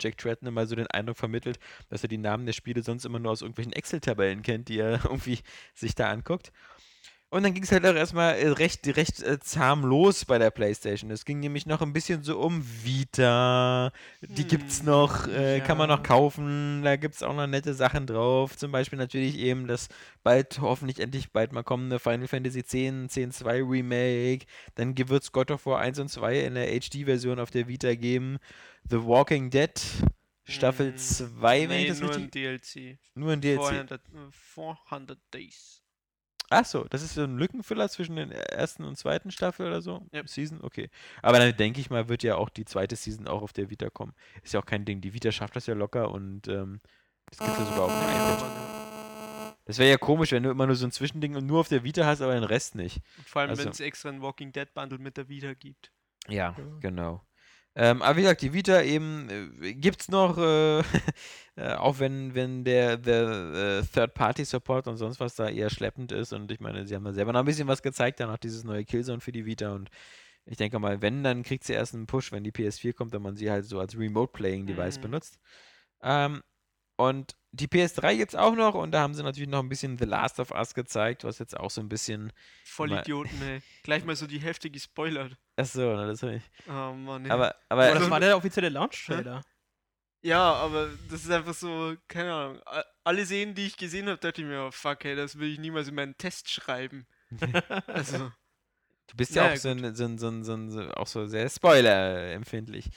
Jack 0.00 0.16
Tretton 0.16 0.48
immer 0.48 0.66
so 0.66 0.74
den 0.74 0.86
Eindruck 0.86 1.18
vermittelt, 1.18 1.58
dass 1.90 2.02
er 2.02 2.08
die 2.08 2.16
Namen 2.16 2.46
der 2.46 2.54
Spiele 2.54 2.82
sonst 2.82 3.04
immer 3.04 3.18
nur 3.18 3.32
aus 3.32 3.42
irgendwelchen 3.42 3.74
Excel-Tabellen 3.74 4.40
kennt, 4.42 4.68
die 4.68 4.78
er 4.78 4.92
irgendwie 5.04 5.40
sich 5.74 5.94
da 5.94 6.10
anguckt. 6.10 6.50
Und 7.30 7.42
dann 7.42 7.52
ging 7.52 7.62
es 7.62 7.72
halt 7.72 7.84
auch 7.84 7.94
erstmal 7.94 8.36
äh, 8.36 8.48
recht, 8.48 8.86
recht 8.96 9.22
äh, 9.22 9.38
zahm 9.38 9.84
los 9.84 10.24
bei 10.24 10.38
der 10.38 10.50
PlayStation. 10.50 11.10
Es 11.10 11.26
ging 11.26 11.40
nämlich 11.40 11.66
noch 11.66 11.82
ein 11.82 11.92
bisschen 11.92 12.22
so 12.22 12.38
um 12.40 12.62
Vita. 12.64 13.92
Die 14.22 14.46
gibt's 14.46 14.80
Hm, 14.80 14.86
noch, 14.86 15.26
äh, 15.28 15.60
kann 15.60 15.76
man 15.76 15.90
ja. 15.90 15.96
noch 15.96 16.02
kaufen. 16.02 16.82
Da 16.82 16.96
gibt's 16.96 17.22
auch 17.22 17.34
noch 17.34 17.46
nette 17.46 17.74
Sachen 17.74 18.06
drauf. 18.06 18.56
Zum 18.56 18.72
Beispiel 18.72 18.98
natürlich 18.98 19.36
eben 19.38 19.66
das 19.66 19.88
bald, 20.22 20.60
hoffentlich 20.62 21.00
endlich 21.00 21.30
bald 21.30 21.52
mal 21.52 21.62
kommende 21.64 21.98
Final 21.98 22.28
Fantasy 22.28 22.60
X, 22.60 22.72
10.2 22.72 23.70
Remake. 23.70 24.46
Dann 24.76 24.96
wird's 24.96 25.30
God 25.30 25.50
of 25.50 25.66
War 25.66 25.80
1 25.80 25.98
und 25.98 26.08
2 26.08 26.40
in 26.40 26.54
der 26.54 26.68
HD-Version 26.80 27.40
auf 27.40 27.50
der 27.50 27.68
Vita 27.68 27.94
geben. 27.94 28.38
The 28.88 29.04
Walking 29.04 29.50
Dead 29.50 29.72
Staffel 30.44 30.92
Hm, 30.92 30.96
2, 30.96 31.68
wenn 31.68 31.80
ich 31.80 31.84
nee, 31.84 31.88
das 31.88 32.00
nur 32.00 32.08
richtig... 32.10 32.24
ein 32.24 32.30
DLC. 32.30 32.98
Nur 33.14 33.32
ein 33.32 33.40
DLC. 33.42 33.64
400, 33.68 34.00
äh, 34.08 34.30
400 34.32 35.18
Days. 35.34 35.77
Ach 36.50 36.64
so, 36.64 36.84
das 36.84 37.02
ist 37.02 37.14
so 37.14 37.22
ein 37.24 37.36
Lückenfüller 37.36 37.88
zwischen 37.90 38.16
den 38.16 38.30
ersten 38.32 38.84
und 38.84 38.96
zweiten 38.96 39.30
Staffel 39.30 39.66
oder 39.66 39.82
so? 39.82 40.06
Ja. 40.12 40.26
Season? 40.26 40.60
Okay. 40.62 40.88
Aber 41.20 41.38
dann 41.38 41.54
denke 41.56 41.80
ich 41.80 41.90
mal, 41.90 42.08
wird 42.08 42.22
ja 42.22 42.36
auch 42.36 42.48
die 42.48 42.64
zweite 42.64 42.96
Season 42.96 43.28
auch 43.28 43.42
auf 43.42 43.52
der 43.52 43.68
Vita 43.68 43.90
kommen. 43.90 44.14
Ist 44.42 44.54
ja 44.54 44.60
auch 44.60 44.66
kein 44.66 44.84
Ding. 44.86 45.00
Die 45.02 45.12
Vita 45.12 45.30
schafft 45.30 45.56
das 45.56 45.66
ja 45.66 45.74
locker 45.74 46.10
und 46.10 46.48
ähm, 46.48 46.80
das 47.26 47.38
gibt 47.38 47.50
es 47.52 47.58
ja 47.58 47.64
sogar 47.66 47.82
auf 47.82 47.92
dem 47.92 48.00
Ja, 48.08 48.34
iPad. 48.34 49.54
Das 49.66 49.76
wäre 49.76 49.90
ja 49.90 49.98
komisch, 49.98 50.32
wenn 50.32 50.42
du 50.42 50.50
immer 50.50 50.66
nur 50.66 50.76
so 50.76 50.86
ein 50.86 50.92
Zwischending 50.92 51.36
und 51.36 51.44
nur 51.44 51.60
auf 51.60 51.68
der 51.68 51.84
Vita 51.84 52.06
hast, 52.06 52.22
aber 52.22 52.32
den 52.32 52.44
Rest 52.44 52.74
nicht. 52.74 53.02
Und 53.18 53.28
Vor 53.28 53.42
allem, 53.42 53.50
Also- 53.50 53.64
wenn 53.64 53.70
es 53.72 53.80
extra 53.80 54.08
ein 54.08 54.22
Walking 54.22 54.50
Dead 54.52 54.72
Bundle 54.72 54.98
mit 54.98 55.18
der 55.18 55.28
Vita 55.28 55.52
gibt. 55.52 55.92
Ja, 56.28 56.54
Ja. 56.56 56.64
genau. 56.80 57.22
Ähm, 57.80 58.02
aber 58.02 58.16
wie 58.16 58.22
gesagt, 58.22 58.42
die 58.42 58.52
Vita 58.52 58.82
eben 58.82 59.28
äh, 59.62 59.72
gibt's 59.74 60.08
noch, 60.08 60.36
äh, 60.36 60.80
äh, 61.56 61.74
auch 61.76 62.00
wenn, 62.00 62.34
wenn 62.34 62.64
der, 62.64 62.96
der 62.96 63.82
äh, 63.82 63.82
Third-Party-Support 63.94 64.88
und 64.88 64.96
sonst 64.96 65.20
was 65.20 65.36
da 65.36 65.48
eher 65.48 65.70
schleppend 65.70 66.10
ist. 66.10 66.32
Und 66.32 66.50
ich 66.50 66.58
meine, 66.58 66.88
sie 66.88 66.96
haben 66.96 67.06
ja 67.06 67.12
selber 67.12 67.32
noch 67.32 67.40
ein 67.40 67.46
bisschen 67.46 67.68
was 67.68 67.80
gezeigt, 67.80 68.18
dann 68.18 68.30
auch 68.30 68.38
dieses 68.38 68.64
neue 68.64 68.84
Killzone 68.84 69.20
für 69.20 69.30
die 69.30 69.46
Vita. 69.46 69.72
Und 69.72 69.90
ich 70.44 70.56
denke 70.56 70.80
mal, 70.80 71.00
wenn, 71.02 71.22
dann 71.22 71.44
kriegt 71.44 71.62
sie 71.62 71.74
erst 71.74 71.94
einen 71.94 72.06
Push, 72.08 72.32
wenn 72.32 72.42
die 72.42 72.50
PS4 72.50 72.94
kommt, 72.94 73.12
wenn 73.12 73.22
man 73.22 73.36
sie 73.36 73.48
halt 73.48 73.64
so 73.64 73.78
als 73.78 73.96
Remote-Playing-Device 73.96 74.96
Mhm. 74.96 75.02
benutzt. 75.02 75.38
Ähm, 76.02 76.42
und 76.98 77.34
die 77.52 77.66
PS3 77.66 78.16
gibt's 78.18 78.34
auch 78.34 78.54
noch 78.54 78.74
und 78.74 78.90
da 78.92 79.00
haben 79.00 79.14
sie 79.14 79.22
natürlich 79.22 79.48
noch 79.48 79.60
ein 79.60 79.68
bisschen 79.70 79.96
The 79.96 80.04
Last 80.04 80.38
of 80.38 80.50
Us 80.50 80.74
gezeigt, 80.74 81.24
was 81.24 81.38
jetzt 81.38 81.56
auch 81.58 81.70
so 81.70 81.80
ein 81.80 81.88
bisschen. 81.88 82.30
Voll 82.64 82.88
Mal- 82.90 83.00
Idioten, 83.00 83.40
ey. 83.42 83.62
Gleich 83.84 84.04
mal 84.04 84.14
so 84.16 84.26
die 84.26 84.38
Hälfte 84.40 84.68
gespoilert. 84.68 85.34
Achso, 85.56 85.80
na, 85.96 86.06
das 86.06 86.22
hab 86.22 86.30
ich. 86.30 86.42
Oh 86.68 86.92
Mann, 86.92 87.24
ey. 87.24 87.30
Aber, 87.30 87.46
aber 87.46 87.54
aber 87.70 87.82
Also- 87.84 88.00
das 88.00 88.10
war 88.10 88.20
der 88.20 88.36
offizielle 88.36 88.68
Launch-Trailer. 88.68 89.42
Ja, 90.20 90.52
aber 90.54 90.90
das 91.10 91.22
ist 91.24 91.30
einfach 91.30 91.54
so, 91.54 91.94
keine 92.08 92.34
Ahnung. 92.34 92.60
Alle 93.04 93.24
Szenen, 93.24 93.54
die 93.54 93.66
ich 93.66 93.76
gesehen 93.76 94.08
habe, 94.08 94.18
dachte 94.18 94.42
ich 94.42 94.46
mir, 94.48 94.64
oh, 94.66 94.70
fuck, 94.72 95.04
hey, 95.04 95.14
das 95.14 95.38
will 95.38 95.52
ich 95.52 95.58
niemals 95.60 95.86
in 95.88 95.94
meinen 95.94 96.18
Test 96.18 96.50
schreiben. 96.50 97.06
Also, 97.86 98.32
Du 99.10 99.16
bist 99.16 99.34
ja 99.34 99.44
Naja, 99.44 99.54
auch 99.54 99.58
so, 99.58 99.68
ein, 99.70 99.94
so, 99.94 100.04
ein, 100.04 100.18
so, 100.18 100.28
ein, 100.28 100.44
so, 100.44 100.52
ein, 100.54 100.70
so, 100.70 100.80
auch 100.90 101.06
so 101.06 101.26
sehr 101.26 101.48
Spoiler-empfindlich. 101.48 102.90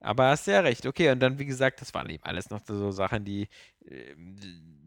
Aber 0.00 0.28
hast 0.28 0.46
ja 0.46 0.60
recht. 0.60 0.86
Okay, 0.86 1.10
und 1.10 1.20
dann, 1.20 1.38
wie 1.38 1.46
gesagt, 1.46 1.80
das 1.80 1.92
waren 1.92 2.08
eben 2.08 2.22
alles 2.22 2.50
noch 2.50 2.60
so 2.64 2.90
Sachen, 2.92 3.24
die 3.24 3.48
ähm, 3.84 4.36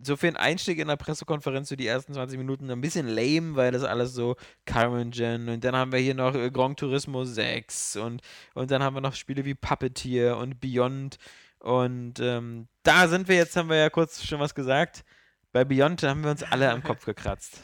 so 0.03 0.15
für 0.15 0.27
einen 0.27 0.37
Einstieg 0.37 0.79
in 0.79 0.87
der 0.87 0.95
Pressekonferenz, 0.95 1.69
so 1.69 1.75
die 1.75 1.87
ersten 1.87 2.13
20 2.13 2.37
Minuten, 2.37 2.71
ein 2.71 2.81
bisschen 2.81 3.07
lame, 3.07 3.55
weil 3.55 3.71
das 3.71 3.83
alles 3.83 4.13
so 4.13 4.35
Carringen 4.65 5.49
und 5.49 5.63
dann 5.63 5.75
haben 5.75 5.91
wir 5.91 5.99
hier 5.99 6.15
noch 6.15 6.33
äh, 6.33 6.49
Gran 6.49 6.75
Turismo 6.75 7.23
6 7.23 7.97
und, 7.97 8.21
und 8.53 8.71
dann 8.71 8.81
haben 8.81 8.95
wir 8.95 9.01
noch 9.01 9.13
Spiele 9.13 9.45
wie 9.45 9.53
Puppeteer 9.53 10.37
und 10.37 10.59
Beyond 10.59 11.17
und 11.59 12.19
ähm, 12.19 12.67
da 12.83 13.07
sind 13.07 13.27
wir 13.27 13.35
jetzt, 13.35 13.55
haben 13.55 13.69
wir 13.69 13.77
ja 13.77 13.89
kurz 13.89 14.23
schon 14.23 14.39
was 14.39 14.55
gesagt. 14.55 15.03
Bei 15.51 15.65
Beyond 15.65 16.01
haben 16.03 16.23
wir 16.23 16.31
uns 16.31 16.43
alle 16.43 16.71
am 16.71 16.81
Kopf 16.81 17.05
gekratzt. 17.05 17.61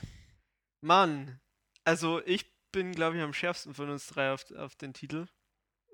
Mann, 0.81 1.39
also 1.83 2.21
ich 2.25 2.45
bin, 2.71 2.91
glaube 2.91 3.17
ich, 3.17 3.23
am 3.23 3.33
schärfsten 3.33 3.73
von 3.73 3.89
uns 3.89 4.07
drei 4.07 4.31
auf, 4.31 4.45
auf 4.51 4.75
den 4.75 4.93
Titel. 4.93 5.25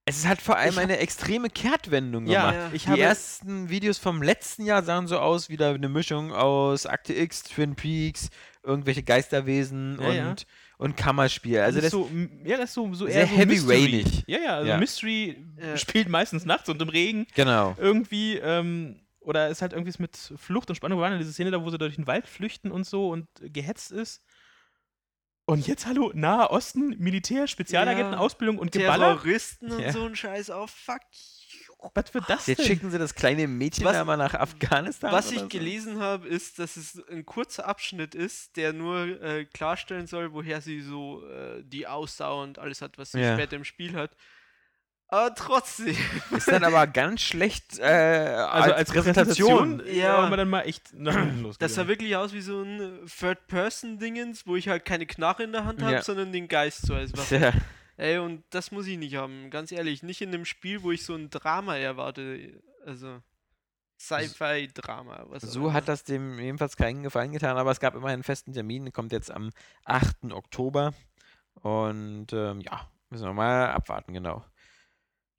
Es 0.06 0.18
ist 0.18 0.28
halt 0.28 0.42
vor 0.42 0.58
allem 0.58 0.72
Ich 0.72 0.80
eine 0.80 0.98
extreme 0.98 1.50
Kehrtwendung 1.50 2.26
Ja, 2.26 2.52
gemacht. 2.52 2.74
ich 2.74 2.86
Die 2.86 3.00
ersten 3.00 3.70
Videos 3.70 4.00
vom 4.00 4.24
letzten 4.24 4.66
Jahr 4.66 4.82
sahen 4.82 5.08
so 5.08 5.20
aus, 5.20 5.50
wie 5.50 5.58
da 5.58 5.72
eine 5.74 5.90
Mischung 5.90 6.34
aus 6.34 6.86
Akte 6.88 7.14
X, 7.14 7.44
Twin 7.44 7.76
Peaks, 7.76 8.30
irgendwelche 8.64 9.04
Geisterwesen 9.04 10.00
Ja, 10.02 10.08
und, 10.08 10.16
ja. 10.16 10.36
Und 10.80 10.98
Kammerspiel. 10.98 11.60
Also 11.60 11.78
das, 11.78 11.86
ist 11.88 11.92
so, 11.92 12.10
ja, 12.44 12.58
das 12.58 12.70
ist 12.70 12.74
so, 12.74 12.92
so 12.94 13.06
sehr 13.06 13.16
eher 13.22 13.28
so 13.28 13.36
heavy 13.36 13.46
Mystery. 13.56 13.76
rainig. 13.76 14.24
Ja, 14.28 14.40
ja, 14.40 14.56
also 14.56 14.70
Ja. 14.70 14.78
Mystery 14.78 15.38
Ja. 15.62 15.78
spielt 15.78 16.10
meistens 16.10 16.46
nachts 16.46 16.68
und 16.70 16.82
im 16.82 16.90
Regen 16.90 17.28
genau. 17.36 17.76
irgendwie, 17.78 18.38
ähm, 18.38 19.02
oder 19.20 19.50
ist 19.50 19.62
halt 19.62 19.74
irgendwie 19.74 19.94
mit 20.00 20.18
Flucht 20.38 20.70
und 20.70 20.76
Spannung. 20.76 21.04
In 21.04 21.20
diese 21.20 21.34
Szene 21.34 21.52
da, 21.52 21.62
wo 21.64 21.70
sie 21.70 21.78
durch 21.78 21.96
den 21.96 22.08
Wald 22.08 22.28
flüchten 22.28 22.72
und 22.72 22.86
so 22.86 23.10
und 23.10 23.28
gehetzt 23.42 23.92
ist. 23.92 24.24
Und 25.46 25.68
jetzt, 25.68 25.86
hallo, 25.86 26.12
Nahe 26.14 26.50
Osten, 26.52 26.96
Militär, 27.00 27.48
Spezialagenten, 27.48 28.14
Ja. 28.14 28.20
Ausbildung 28.20 28.58
und 28.58 28.72
Geballer. 28.72 29.16
Terroristen 29.16 29.72
und 29.72 29.82
Ja. 29.82 29.92
so 29.92 30.06
ein 30.06 30.16
Scheiß. 30.16 30.50
Oh, 30.52 30.68
fuck. 30.68 31.02
Was 31.94 32.14
wird 32.14 32.26
das 32.30 32.46
Jetzt 32.48 32.60
denn? 32.60 32.66
schicken 32.66 32.92
sie 32.92 33.00
das 33.00 33.16
kleine 33.16 33.48
Mädchen 33.48 33.86
Was- 33.86 33.94
da 33.94 34.04
mal 34.04 34.18
nach 34.18 34.34
Afghanistan. 34.34 35.12
Was 35.14 35.32
ich 35.32 35.40
so. 35.40 35.48
gelesen 35.48 36.00
habe, 36.00 36.28
ist, 36.28 36.60
dass 36.60 36.76
es 36.76 37.02
ein 37.10 37.26
kurzer 37.26 37.68
Abschnitt 37.68 38.16
ist, 38.16 38.58
der 38.58 38.74
nur 38.74 39.22
äh, 39.22 39.46
klarstellen 39.46 40.06
soll, 40.06 40.34
woher 40.34 40.60
sie 40.62 40.82
so 40.82 41.26
äh, 41.28 41.64
die 41.64 41.88
Ausdauer 41.88 42.44
und 42.44 42.60
alles 42.60 42.82
hat, 42.82 42.98
was 42.98 43.12
sie 43.14 43.22
Ja. 43.22 43.34
später 43.36 43.56
im 43.56 43.64
Spiel 43.64 43.94
hat. 43.96 44.12
Aber 45.12 45.34
trotzdem. 45.34 45.96
Ist 46.36 46.52
dann 46.52 46.64
aber 46.64 46.86
ganz 46.86 47.22
schlecht 47.22 47.80
äh, 47.80 47.84
also 47.84 48.74
als 48.74 48.92
Präsentation, 48.92 49.82
Ja. 49.88 49.92
ja, 49.94 50.18
haben 50.18 50.32
wir 50.32 50.38
dann 50.38 50.50
mal 50.50 50.62
echt 50.62 50.94
Das 51.60 51.74
sah 51.76 51.88
wirklich 51.88 52.16
aus 52.16 52.32
wie 52.34 52.42
so 52.42 52.62
ein 52.62 53.00
Third-Person-Dingens, 53.08 54.46
wo 54.46 54.56
ich 54.56 54.68
halt 54.68 54.86
keine 54.86 55.06
Knarre 55.06 55.44
in 55.44 55.52
der 55.52 55.66
Hand 55.66 55.82
habe, 55.82 55.94
Ja. 55.94 56.02
sondern 56.04 56.32
den 56.32 56.48
Geist 56.48 56.84
so 56.86 56.94
als 56.94 57.16
Waffe. 57.18 57.38
Ja. 57.38 57.54
Ey, 58.00 58.18
und 58.18 58.46
das 58.52 58.72
muss 58.72 58.88
ich 58.88 58.98
nicht 58.98 59.16
haben, 59.16 59.50
ganz 59.50 59.74
ehrlich. 59.74 60.04
Nicht 60.04 60.22
in 60.22 60.30
einem 60.30 60.46
Spiel, 60.46 60.84
wo 60.84 60.92
ich 60.92 61.04
so 61.04 61.16
ein 61.16 61.30
Drama 61.30 61.76
erwarte. 61.76 62.62
Also, 62.86 63.22
Sci-Fi-Drama. 64.00 65.28
So 65.40 65.60
immer. 65.60 65.74
hat 65.74 65.90
das 65.90 66.06
dem 66.06 66.40
jedenfalls 66.40 66.78
keinen 66.78 67.04
Gefallen 67.04 67.34
getan, 67.34 67.58
aber 67.58 67.72
es 67.72 67.82
gab 67.82 67.96
immerhin 67.96 68.14
einen 68.14 68.24
festen 68.24 68.54
Termin, 68.54 68.94
kommt 68.94 69.12
jetzt 69.12 69.30
am 69.30 69.50
8. 69.84 70.32
Oktober. 70.32 70.94
Und 71.56 72.32
ähm, 72.32 72.62
ja, 72.62 72.90
müssen 73.10 73.26
wir 73.26 73.34
mal 73.34 73.68
abwarten, 73.72 74.14
genau. 74.14 74.46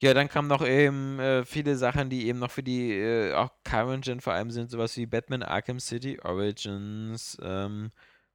Ja, 0.02 0.12
dann 0.12 0.28
kamen 0.28 0.48
noch 0.48 0.66
eben 0.66 1.18
äh, 1.18 1.46
viele 1.46 1.76
Sachen, 1.76 2.10
die 2.10 2.26
eben 2.26 2.40
noch 2.40 2.50
für 2.50 2.62
die 2.62 2.92
äh, 2.92 3.32
auch 3.32 3.50
Current 3.64 4.04
Gen 4.04 4.20
vor 4.20 4.34
allem 4.34 4.50
sind, 4.50 4.70
sowas 4.70 4.98
wie 4.98 5.06
Batman 5.06 5.42
Arkham 5.42 5.80
City 5.80 6.20
Origins, 6.22 7.38
ähm, 7.42 7.90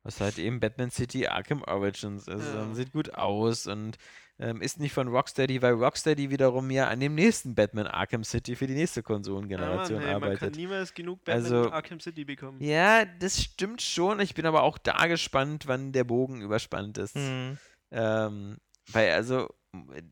was 0.06 0.22
halt 0.22 0.38
eben 0.38 0.62
Batman 0.62 0.92
City 0.92 1.28
Arkham 1.28 1.62
Origins 1.64 2.28
ist. 2.30 2.54
Ja. 2.54 2.62
und 2.62 2.76
sieht 2.76 2.94
gut 2.94 3.14
aus 3.16 3.68
und 3.68 3.98
ähm, 4.38 4.62
ist 4.62 4.80
nicht 4.80 4.94
von 4.94 5.08
Rocksteady, 5.08 5.62
weil 5.62 5.74
Rocksteady 5.74 6.30
wiederum 6.30 6.70
ja 6.70 6.88
an 6.90 7.00
dem 7.00 7.16
nächsten 7.16 7.56
Batman 7.56 7.88
Arkham 7.88 8.24
City 8.24 8.56
für 8.56 8.68
die 8.68 8.74
nächste 8.76 9.00
Ja, 9.00 9.04
Mann, 9.04 9.16
Konsolengeneration 9.16 10.00
hey, 10.02 10.12
man 10.12 10.22
kann 10.22 10.24
arbeitet. 10.34 10.56
niemals 10.58 10.94
genug 10.94 11.24
Batman 11.24 11.44
Also- 11.44 11.72
Arkham 11.72 12.00
City 12.00 12.24
bekommen. 12.26 12.62
Ja, 12.62 13.06
das 13.06 13.42
stimmt 13.42 13.82
schon. 13.82 14.20
Ich 14.20 14.34
bin 14.36 14.46
aber 14.46 14.64
auch 14.64 14.78
da 14.78 15.08
gespannt, 15.08 15.68
wann 15.68 15.92
der 15.92 16.04
Bogen 16.04 16.42
überspannt 16.42 16.98
ist. 16.98 17.16
Mhm. 17.16 17.58
Ähm, 17.92 18.58
weil 18.92 19.12
also 19.12 19.50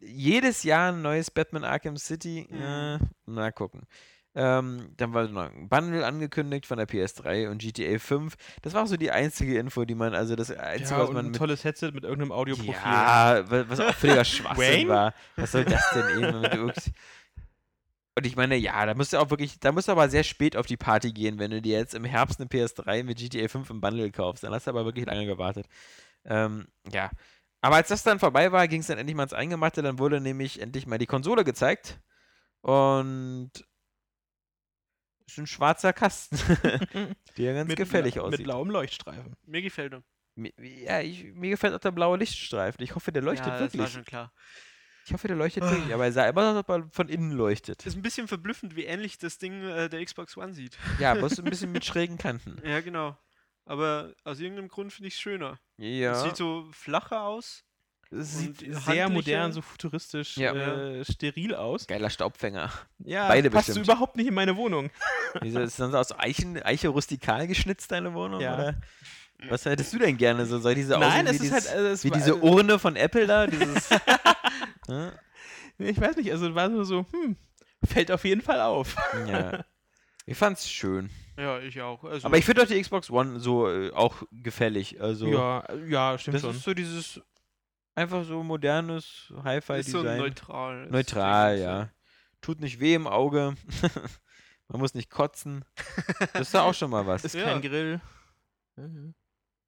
jedes 0.01 0.63
Jahr 0.63 0.91
ein 0.91 1.01
neues 1.01 1.29
Batman 1.29 1.63
Arkham 1.65 1.97
City. 1.97 2.47
Mhm. 2.49 2.61
Äh, 2.61 2.99
mal 3.25 3.51
gucken. 3.51 3.83
Ähm, 4.35 4.93
dann 4.97 5.13
war 5.13 5.27
noch 5.27 5.51
ein 5.51 5.69
Bundle 5.69 6.05
angekündigt 6.05 6.65
von 6.65 6.77
der 6.77 6.87
PS3 6.87 7.49
und 7.51 7.59
GTA 7.61 7.99
5. 7.99 8.35
Das 8.63 8.73
war 8.73 8.81
auch 8.83 8.87
so 8.87 8.97
die 8.97 9.11
einzige 9.11 9.59
Info, 9.59 9.85
die 9.85 9.93
man, 9.95 10.15
also 10.15 10.35
das 10.35 10.49
Einzige, 10.49 10.89
Ja, 10.99 10.99
was 11.03 11.11
man 11.11 11.25
ein 11.25 11.31
mit. 11.31 11.35
tolles 11.35 11.63
Headset 11.63 11.91
mit 11.93 12.03
irgendeinem 12.03 12.31
Audioprofil. 12.31 12.73
Ja, 12.73 13.43
wa- 13.49 13.65
was 13.67 13.79
auch 13.79 13.93
völliger 13.93 14.25
Schwachsinn 14.25 14.87
war. 14.87 15.13
Was 15.35 15.51
soll 15.51 15.65
das 15.65 15.87
denn 15.91 16.23
eben? 16.23 16.71
Und 18.15 18.27
ich 18.27 18.35
meine, 18.35 18.55
ja, 18.55 18.85
da 18.85 18.93
musst 18.93 19.13
du 19.13 19.17
auch 19.17 19.29
wirklich, 19.31 19.59
da 19.59 19.71
musst 19.71 19.87
du 19.87 19.91
aber 19.91 20.07
sehr 20.07 20.23
spät 20.23 20.55
auf 20.55 20.67
die 20.67 20.77
Party 20.77 21.11
gehen, 21.13 21.39
wenn 21.39 21.49
du 21.51 21.61
dir 21.61 21.77
jetzt 21.79 21.95
im 21.95 22.05
Herbst 22.05 22.39
eine 22.39 22.47
PS3 22.47 23.03
mit 23.03 23.17
GTA 23.17 23.47
5 23.47 23.69
im 23.71 23.81
Bundle 23.81 24.11
kaufst. 24.11 24.43
Dann 24.43 24.53
hast 24.53 24.67
du 24.67 24.71
aber 24.71 24.85
wirklich 24.85 25.05
lange 25.07 25.25
gewartet. 25.25 25.67
Ähm, 26.25 26.67
ja. 26.91 27.09
Aber 27.61 27.77
als 27.77 27.87
das 27.87 28.03
dann 28.03 28.19
vorbei 28.19 28.51
war, 28.51 28.67
ging 28.67 28.81
es 28.81 28.87
dann 28.87 28.97
endlich 28.99 29.15
mal 29.15 29.23
ins 29.23 29.33
Eingemachte. 29.33 29.81
Dann 29.81 29.97
wurde 29.97 30.19
nämlich 30.21 30.61
endlich 30.61 30.85
mal 30.85 30.99
die 30.99 31.05
Konsole 31.07 31.43
gezeigt. 31.43 31.99
Und 32.61 33.51
ist 35.33 35.37
ein 35.39 35.47
schwarzer 35.47 35.93
Kasten, 35.93 36.37
der 37.37 37.53
ganz 37.53 37.67
mit, 37.67 37.77
gefällig 37.77 38.19
aussieht. 38.19 38.39
Mit 38.39 38.43
blauem 38.45 38.69
Leuchtstreifen. 38.69 39.35
Mir 39.45 39.61
gefällt 39.61 39.93
er. 39.93 40.03
Mi- 40.35 40.53
Ja, 40.83 40.99
ich, 41.01 41.23
mir 41.33 41.49
gefällt 41.51 41.73
auch 41.75 41.79
der 41.79 41.91
blaue 41.91 42.17
Lichtstreifen. 42.17 42.81
Ich 42.83 42.95
hoffe, 42.95 43.11
der 43.11 43.21
leuchtet 43.21 43.47
ja, 43.47 43.53
das 43.59 43.61
war 43.61 43.71
wirklich. 43.73 43.91
schon 43.93 44.05
klar. 44.05 44.33
Ich 45.05 45.11
hoffe, 45.13 45.27
der 45.27 45.35
leuchtet 45.35 45.63
wirklich. 45.63 45.93
Aber 45.93 46.05
er 46.05 46.11
sah 46.13 46.27
immer 46.27 46.41
als 46.47 46.57
ob 46.57 46.69
er 46.69 46.87
von 46.91 47.09
innen 47.09 47.31
leuchtet. 47.31 47.85
Ist 47.85 47.95
ein 47.97 48.01
bisschen 48.01 48.27
verblüffend, 48.27 48.75
wie 48.77 48.85
ähnlich 48.85 49.17
das 49.17 49.37
Ding 49.37 49.61
äh, 49.61 49.89
der 49.89 50.03
Xbox 50.03 50.37
One 50.37 50.53
sieht. 50.53 50.77
Ja, 50.99 51.13
bloß 51.13 51.39
ein 51.39 51.45
bisschen 51.45 51.71
mit 51.73 51.83
schrägen 51.83 52.17
Kanten. 52.17 52.57
Ja, 52.65 52.79
genau. 52.79 53.17
Aber 53.65 54.13
aus 54.23 54.39
irgendeinem 54.39 54.69
Grund 54.69 54.93
finde 54.93 55.09
ich 55.09 55.15
es 55.15 55.19
schöner. 55.19 55.59
Ja. 55.77 56.13
Es 56.13 56.23
sieht 56.23 56.35
so 56.37 56.69
flacher 56.71 57.23
aus. 57.23 57.63
Es 58.17 58.37
sieht 58.37 58.59
sehr 58.85 59.09
modern, 59.09 59.51
so 59.51 59.61
futuristisch, 59.61 60.37
Ja. 60.37 60.53
äh, 60.53 61.03
steril 61.05 61.55
aus. 61.55 61.87
Geiler 61.87 62.09
Staubfänger. 62.09 62.71
Ja, 62.99 63.27
Beide 63.27 63.49
passt 63.49 63.67
bestimmt. 63.67 63.87
überhaupt 63.87 64.15
nicht 64.17 64.27
in 64.27 64.33
meine 64.33 64.55
Wohnung. 64.55 64.89
Wieso, 65.41 65.59
ist 65.61 65.79
das 65.79 65.93
aus 65.93 66.17
Eichen, 66.19 66.61
Eiche 66.61 66.89
rustikal 66.89 67.47
geschnitzt, 67.47 67.91
deine 67.91 68.13
Wohnung? 68.13 68.39
Ja. 68.41 68.53
Oder? 68.55 68.75
Was 69.49 69.65
hättest 69.65 69.91
du 69.93 69.99
denn 69.99 70.17
gerne? 70.17 70.45
So, 70.45 70.59
soll 70.59 70.75
diese 70.75 70.93
Nein, 70.97 71.03
aussehen 71.03 71.25
wie, 71.25 71.29
ist 71.31 71.41
dieses, 71.41 71.71
halt. 71.73 71.79
es 71.93 72.03
wie 72.05 72.11
war- 72.11 72.17
diese 72.17 72.35
Urne 72.37 72.79
von 72.79 72.95
Apple 72.95 73.27
da? 73.27 73.47
Dieses, 73.47 73.89
Hm? 74.87 75.11
Ich 75.79 75.99
weiß 75.99 76.15
nicht, 76.17 76.31
also 76.31 76.53
war 76.55 76.69
nur 76.69 76.85
so, 76.85 77.05
hm, 77.11 77.35
fällt 77.83 78.11
auf 78.11 78.23
jeden 78.25 78.41
Fall 78.41 78.61
auf. 78.61 78.95
ja. 79.27 79.63
Ich 80.25 80.37
fand's 80.37 80.69
schön. 80.71 81.09
Ja, 81.37 81.59
ich 81.59 81.81
auch. 81.81 82.01
Also, 82.05 82.25
Aber 82.27 82.37
ich 82.37 82.45
finde 82.45 82.63
auch 82.63 82.65
die 82.65 82.81
Xbox 82.81 83.09
One 83.09 83.41
so 83.41 83.67
äh, 83.69 83.91
auch 83.91 84.23
gefällig. 84.31 85.01
Also, 85.01 85.27
Ja, 85.27 85.65
ja, 85.85 86.17
stimmt 86.17 86.35
das 86.35 86.43
schon. 86.43 86.51
ist 86.51 86.63
so 86.63 86.73
dieses 86.73 87.19
einfach 87.95 88.23
so 88.25 88.43
modernes 88.43 89.03
ist 89.05 89.27
so 89.27 89.43
Hi-Fi-Design. 89.43 90.17
neutral. 90.17 90.87
Neutral, 90.89 91.55
Ist 91.55 91.61
ja. 91.61 91.89
Tut 92.41 92.59
nicht 92.59 92.79
weh 92.79 92.93
im 92.95 93.07
Auge. 93.07 93.55
Man 94.67 94.79
muss 94.79 94.93
nicht 94.93 95.09
kotzen. 95.09 95.63
Das 96.33 96.47
ist 96.47 96.53
ja 96.53 96.63
auch 96.63 96.73
schon 96.73 96.89
mal 96.91 97.05
was. 97.05 97.23
Ist 97.23 97.35
Ja. 97.35 97.45
kein 97.45 97.61
Grill. 97.61 98.01
Mhm. 98.75 99.13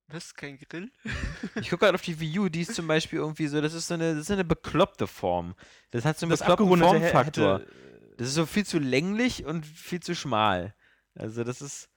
Was? 0.07 0.33
Kein 0.35 0.57
Grill? 0.57 0.91
Ich 1.55 1.69
gucke 1.69 1.85
gerade 1.85 1.95
auf 1.95 2.01
die 2.01 2.19
Wii 2.19 2.39
U, 2.39 2.49
die 2.49 2.61
ist 2.61 2.75
zum 2.75 2.87
Beispiel 2.87 3.19
irgendwie 3.19 3.47
so, 3.47 3.61
das 3.61 3.73
ist 3.73 3.87
so 3.87 3.93
eine, 3.95 4.13
das 4.13 4.23
ist 4.23 4.31
eine 4.31 4.43
bekloppte 4.45 5.07
Form. 5.07 5.55
Das 5.91 6.05
hat 6.05 6.17
so 6.19 6.25
einen 6.25 6.31
Das 6.31 6.39
bekloppten 6.39 6.79
Formfaktor. 6.79 7.59
hätte, 7.59 8.15
Das 8.17 8.27
ist 8.27 8.35
so 8.35 8.45
viel 8.45 8.65
zu 8.65 8.79
länglich 8.79 9.45
und 9.45 9.65
viel 9.65 9.99
zu 10.01 10.15
schmal. 10.15 10.75
Also 11.15 11.43
das 11.43 11.61
ist. 11.61 11.89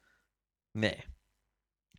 Nee. 0.74 1.02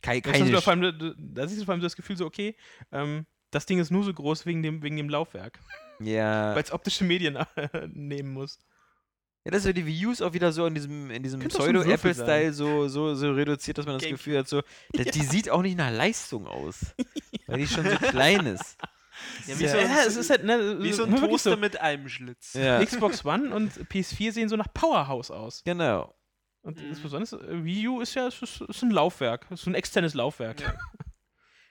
Kei, 0.02 0.20
Das 0.20 0.32
hast 0.32 0.38
keine. 0.38 0.46
du 0.46 0.52
da, 0.52 0.58
Sch- 0.58 0.62
vor 0.62 0.72
allem, 0.72 0.82
da- 0.98 1.14
da 1.42 1.48
siehst 1.48 1.60
du 1.60 1.64
vor 1.66 1.72
allem 1.74 1.82
das 1.82 1.96
Gefühl 1.96 2.16
so, 2.16 2.24
okay, 2.24 2.56
ähm, 2.92 3.26
das 3.50 3.66
Ding 3.66 3.78
ist 3.78 3.90
nur 3.90 4.04
so 4.04 4.12
groß 4.14 4.46
wegen 4.46 4.62
dem, 4.62 4.82
wegen 4.82 4.96
dem 4.96 5.08
Laufwerk, 5.08 5.58
ja. 5.98 6.54
weil 6.54 6.62
es 6.62 6.72
optische 6.72 7.04
Medien 7.04 7.38
nehmen 7.92 8.32
muss. 8.32 8.58
ja, 9.44 9.50
das 9.50 9.58
ist 9.60 9.64
so 9.64 9.72
die 9.72 9.86
Wii 9.86 10.06
U 10.06 10.12
ist 10.12 10.22
auch 10.22 10.32
wieder 10.32 10.52
so 10.52 10.66
in 10.66 10.74
diesem, 10.74 11.10
in 11.10 11.22
diesem 11.22 11.40
so 11.42 11.48
Pseudo-Apple-Style 11.48 12.52
so, 12.52 12.88
so, 12.88 13.14
so 13.14 13.32
reduziert, 13.32 13.78
dass 13.78 13.86
man 13.86 13.94
das 13.96 14.02
Gamecube. 14.02 14.18
Gefühl 14.18 14.38
hat, 14.38 14.48
so, 14.48 14.62
da- 14.92 15.04
die 15.04 15.22
sieht 15.22 15.50
auch 15.50 15.62
nicht 15.62 15.76
nach 15.78 15.90
Leistung 15.90 16.46
aus. 16.46 16.94
weil 17.46 17.58
die 17.58 17.66
schon 17.66 17.88
so 17.88 17.96
klein 17.96 18.46
ist. 18.46 18.76
Ja, 19.46 19.54
Ja, 19.54 19.60
wie 19.60 19.68
so 19.68 19.76
ein- 19.78 19.90
es 20.06 20.16
ist 20.16 20.30
halt, 20.30 20.44
ne, 20.44 20.78
Wie 20.80 20.92
so 20.92 21.04
ein 21.04 21.10
wirklich 21.12 21.30
Toaster 21.30 21.56
mit 21.56 21.78
einem 21.80 22.08
Schlitz. 22.08 22.54
Ja, 22.54 22.82
Xbox 22.84 23.22
One 23.24 23.54
und 23.54 23.72
PS4 23.90 24.32
sehen 24.32 24.48
so 24.48 24.56
nach 24.56 24.72
Powerhouse 24.72 25.30
aus. 25.30 25.62
genau. 25.64 26.14
Und 26.62 26.76
Mhm. 26.78 26.88
insbesondere 26.90 27.36
äh, 27.50 27.64
Wii 27.64 27.88
U 27.88 28.00
ist 28.02 28.14
ja 28.14 28.26
es 28.26 28.40
ist, 28.42 28.60
ist 28.60 28.82
ein 28.82 28.90
Laufwerk, 28.90 29.46
es 29.50 29.60
ist 29.62 29.66
ein 29.66 29.74
externes 29.74 30.12
Laufwerk. 30.14 30.60
Ja. 30.60 30.74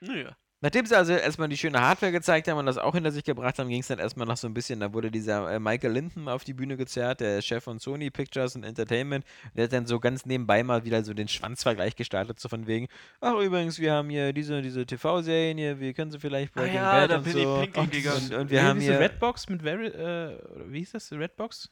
Naja. 0.00 0.36
Nachdem 0.62 0.84
sie 0.84 0.94
also 0.94 1.14
erstmal 1.14 1.48
die 1.48 1.56
schöne 1.56 1.80
Hardware 1.80 2.12
gezeigt 2.12 2.46
haben 2.46 2.58
und 2.58 2.66
das 2.66 2.76
auch 2.76 2.94
hinter 2.94 3.10
sich 3.12 3.24
gebracht 3.24 3.58
haben, 3.58 3.70
ging 3.70 3.80
es 3.80 3.88
dann 3.88 3.98
erstmal 3.98 4.26
noch 4.26 4.36
so 4.36 4.46
ein 4.46 4.52
bisschen, 4.52 4.80
da 4.80 4.92
wurde 4.92 5.10
dieser 5.10 5.50
äh, 5.50 5.58
Michael 5.58 5.92
Linden 5.92 6.28
auf 6.28 6.44
die 6.44 6.52
Bühne 6.52 6.76
gezerrt, 6.76 7.20
der 7.20 7.40
Chef 7.40 7.64
von 7.64 7.78
Sony 7.78 8.10
Pictures 8.10 8.56
and 8.56 8.66
Entertainment, 8.66 9.24
der 9.54 9.64
hat 9.64 9.72
dann 9.72 9.86
so 9.86 9.98
ganz 10.00 10.26
nebenbei 10.26 10.62
mal 10.62 10.84
wieder 10.84 11.02
so 11.02 11.14
den 11.14 11.28
Schwanzvergleich 11.28 11.96
gestartet, 11.96 12.38
so 12.38 12.48
von 12.50 12.66
wegen, 12.66 12.88
ach 13.20 13.36
übrigens, 13.40 13.78
wir 13.78 13.92
haben 13.94 14.10
hier 14.10 14.34
diese, 14.34 14.60
diese 14.60 14.84
TV-Serien 14.84 15.56
hier, 15.56 15.80
wir 15.80 15.94
können 15.94 16.10
sie 16.10 16.18
vielleicht 16.20 16.52
Ah 16.56 16.60
Breaking 16.60 16.76
ja, 16.76 16.92
Bad 16.92 17.10
da 17.10 17.16
und 17.16 17.24
bin 17.24 17.36
ich 17.38 17.42
so. 17.42 17.60
pinkeln 17.60 17.84
und, 17.84 17.92
gegangen. 17.92 18.24
und, 18.26 18.34
und 18.34 18.50
wir 18.50 18.58
Äh, 18.58 18.62
haben 18.62 18.80
diese 18.80 18.92
hier... 18.92 19.00
Redbox 19.00 19.48
mit 19.48 19.62
Very, 19.62 19.86
äh, 19.86 20.36
oder 20.54 20.70
wie 20.72 20.78
hieß 20.80 20.92
das? 20.92 21.10
Redbox? 21.12 21.70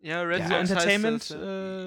Ja, 0.00 0.22
Red 0.22 0.40
Diese 0.40 0.48
Sox 0.48 0.60
heißt 0.60 0.70
Entertainment 0.70 1.22
das, 1.22 1.30
ja. 1.30 1.36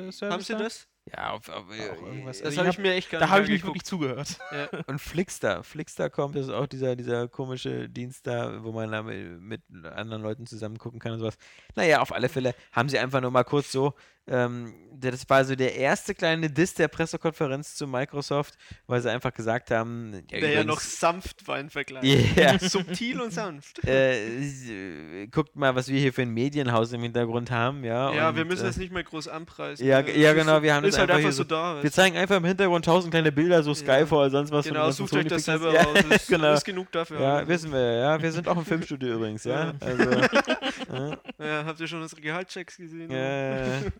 äh, 0.07 0.11
Service. 0.11 0.33
Haben 0.33 0.43
sie 0.43 0.53
da? 0.53 0.59
das? 0.59 0.87
Ja, 1.15 1.31
auf, 1.31 1.47
auf, 1.49 1.65
Auch 1.65 2.05
irgendwas. 2.05 2.39
Das 2.39 2.47
Also 2.47 2.59
habe 2.59 2.69
ich 2.69 2.77
mir 2.77 2.93
echt 2.93 3.09
gar 3.09 3.19
Da 3.19 3.29
habe 3.29 3.43
ich 3.43 3.49
nicht 3.49 3.65
wirklich 3.65 3.83
zugehört. 3.83 4.37
Ja. 4.51 4.69
Und 4.87 4.99
Flixster. 4.99 5.63
Flixster 5.63 6.09
kommt, 6.09 6.35
das 6.35 6.47
ist 6.47 6.51
auch 6.53 6.67
dieser, 6.67 6.95
dieser 6.95 7.27
komische 7.27 7.89
Dienst 7.89 8.27
da, 8.27 8.63
wo 8.63 8.71
man 8.71 8.91
da 8.91 9.03
mit, 9.03 9.39
mit 9.39 9.61
anderen 9.85 10.21
Leuten 10.21 10.45
zusammen 10.45 10.77
gucken 10.77 10.99
kann 10.99 11.13
und 11.13 11.19
sowas. 11.19 11.37
Naja, 11.75 12.01
auf 12.01 12.11
alle 12.11 12.29
Fälle 12.29 12.55
haben 12.71 12.89
sie 12.89 12.99
einfach 12.99 13.21
nur 13.21 13.31
mal 13.31 13.43
kurz 13.43 13.71
so, 13.71 13.93
ähm, 14.27 14.73
das 14.99 15.29
war 15.29 15.45
so 15.45 15.55
der 15.55 15.75
erste 15.75 16.15
kleine 16.15 16.49
Diss 16.49 16.73
der 16.73 16.87
Pressekonferenz 16.87 17.75
zu 17.75 17.85
Microsoft, 17.85 18.55
weil 18.87 18.99
sie 18.99 19.11
einfach 19.11 19.31
gesagt 19.31 19.69
haben, 19.69 20.23
ja, 20.31 20.39
Der 20.39 20.49
ja 20.49 20.63
noch 20.63 20.73
übrigens, 20.81 20.99
sanft 20.99 21.47
war 21.47 21.59
im 21.59 21.69
Vergleich. 21.69 22.35
Ja. 22.35 22.57
Subtil 22.59 23.21
und 23.21 23.31
sanft. 23.31 23.85
äh, 23.85 25.21
äh, 25.21 25.27
guckt 25.27 25.55
mal, 25.55 25.75
was 25.75 25.87
wir 25.89 25.99
hier 25.99 26.11
für 26.11 26.23
ein 26.23 26.31
Medienhaus 26.31 26.93
im 26.93 27.01
Hintergrund 27.03 27.51
haben, 27.51 27.83
ja. 27.83 28.11
Ja, 28.11 28.29
und, 28.29 28.37
wir 28.37 28.45
müssen 28.45 28.63
äh, 28.63 28.67
das 28.69 28.77
nicht 28.77 28.91
mehr 28.91 29.03
groß 29.03 29.27
anpreisen. 29.27 29.85
ja, 29.85 29.99
ja, 29.99 30.31
ist 30.31 30.35
genau, 30.39 30.55
so- 30.57 30.63
wir 30.63 30.73
haben 30.73 30.83
ist 30.85 30.93
das 30.95 30.99
halt 31.01 31.11
einfach 31.11 31.25
einfach 31.25 31.37
so 31.37 31.43
da. 31.43 31.83
Wir 31.83 31.91
zeigen 31.91 32.17
einfach 32.17 32.37
im 32.37 32.45
Hintergrund 32.45 32.83
tausend 32.85 33.11
kleine 33.11 33.31
Bilder, 33.31 33.61
so 33.61 33.71
Ja. 33.71 33.75
Skyfall, 33.75 34.31
sonst 34.31 34.51
was 34.51 34.65
Genau, 34.65 34.89
sucht 34.89 35.13
euch 35.13 35.27
das 35.27 35.45
selber 35.45 35.73
Pictures. 35.73 36.05
aus. 36.05 36.15
Ist, 36.15 36.27
genau. 36.27 36.53
ist 36.53 36.65
genug 36.65 36.91
dafür. 36.91 37.21
Ja, 37.21 37.47
wissen 37.47 37.71
wir, 37.71 37.93
ja. 37.97 38.19
Wir 38.21 38.31
sind 38.31 38.47
auch 38.47 38.57
im 38.57 38.65
Filmstudio 38.65 39.13
übrigens, 39.13 39.43
ja. 39.43 39.65
Ja. 39.65 39.73
Also, 39.79 40.03
ja. 40.91 41.17
Ja, 41.39 41.65
habt 41.65 41.79
ihr 41.79 41.87
schon 41.87 42.01
unsere 42.01 42.19
Gehaltschecks 42.19 42.77
gesehen? 42.77 43.11
Äh, 43.11 43.91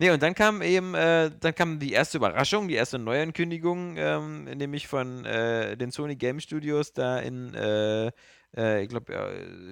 nee, 0.00 0.10
und 0.10 0.20
dann 0.22 0.34
kam 0.34 0.60
eben, 0.62 0.94
äh, 0.94 1.30
dann 1.38 1.54
kam 1.54 1.78
die 1.78 1.92
erste 1.92 2.18
Überraschung, 2.18 2.66
die 2.66 2.74
erste 2.74 2.98
Neuankündigung, 2.98 3.96
ähm, 3.96 4.44
nämlich 4.44 4.88
von 4.88 5.24
äh, 5.24 5.76
den 5.76 5.92
Sony 5.92 6.16
Game 6.16 6.40
Studios 6.40 6.92
da 6.92 7.18
in, 7.20 7.54
äh, 7.54 8.10
äh, 8.56 8.82
ich 8.82 8.88
glaube, 8.88 9.12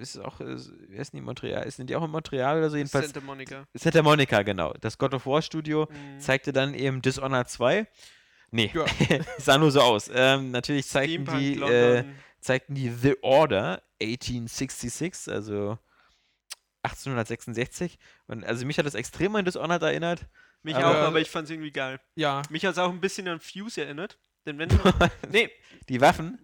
ist 0.01 0.15
es 0.15 0.21
auch, 0.21 0.41
ist, 0.41 0.73
heißen 0.97 1.17
die 1.17 1.21
Montreal? 1.21 1.69
Sind 1.73 1.91
die 1.91 1.97
auch 1.97 2.05
in 2.05 2.11
Montreal 2.13 2.59
oder 2.59 2.71
so? 2.71 2.77
Jedenfalls 2.77 3.07
Santa 3.07 3.21
Monica. 3.27 3.67
Santa 3.75 4.03
Monica, 4.03 4.43
genau. 4.43 4.73
Das 4.81 4.97
God 4.97 5.15
of 5.15 5.27
War 5.27 5.43
Studio 5.43 5.89
Mhm. 5.91 6.21
zeigte 6.21 6.53
dann 6.53 6.75
eben 6.75 7.03
Dishonored 7.03 7.49
2. 7.49 7.89
Nee, 8.53 8.71
Ja. 8.73 8.85
sah 9.39 9.59
nur 9.59 9.71
so 9.73 9.81
aus. 9.81 10.09
Ähm, 10.15 10.53
natürlich 10.53 10.87
zeigten 10.87 11.27
Steampunk, 11.27 11.39
die, 11.41 11.61
äh, 11.61 12.05
zeigten 12.41 12.75
die 12.75 12.89
The 12.91 13.17
Order 13.23 13.83
1866, 14.01 15.33
also 15.33 15.79
1866. 16.83 17.99
Und 18.27 18.45
also 18.45 18.65
mich 18.67 18.79
hat 18.79 18.87
das 18.87 18.95
extrem 18.95 19.35
an 19.37 19.45
Dishonored 19.45 19.83
erinnert. 19.83 20.27
Mich 20.63 20.75
aber- 20.77 20.87
auch, 20.91 21.07
aber 21.09 21.21
ich 21.21 21.31
fand 21.31 21.45
es 21.47 21.51
irgendwie 21.51 21.71
geil. 21.73 22.01
Ja. 22.17 22.43
Mich 22.51 22.65
hat 22.65 22.73
es 22.73 22.79
auch 22.79 22.91
ein 22.91 23.01
bisschen 23.01 23.29
an 23.29 23.41
Fuse 23.41 23.83
erinnert. 23.83 24.19
Denn 24.47 24.59
wenn 24.59 24.69
du. 24.71 24.79
nee, 25.31 25.51
Die 25.89 26.01
Waffen. 26.01 26.39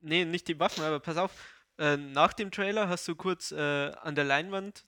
nee, 0.00 0.24
nicht 0.24 0.48
die 0.48 0.58
Waffen, 0.58 0.84
aber 0.84 1.00
pass 1.00 1.16
auf. 1.16 1.32
Äh, 1.80 1.96
nach 1.96 2.32
dem 2.32 2.50
Trailer 2.50 2.88
hast 2.88 3.06
du 3.06 3.14
kurz 3.14 3.52
äh, 3.52 3.56
an 4.02 4.16
der 4.16 4.24
Leinwand 4.24 4.84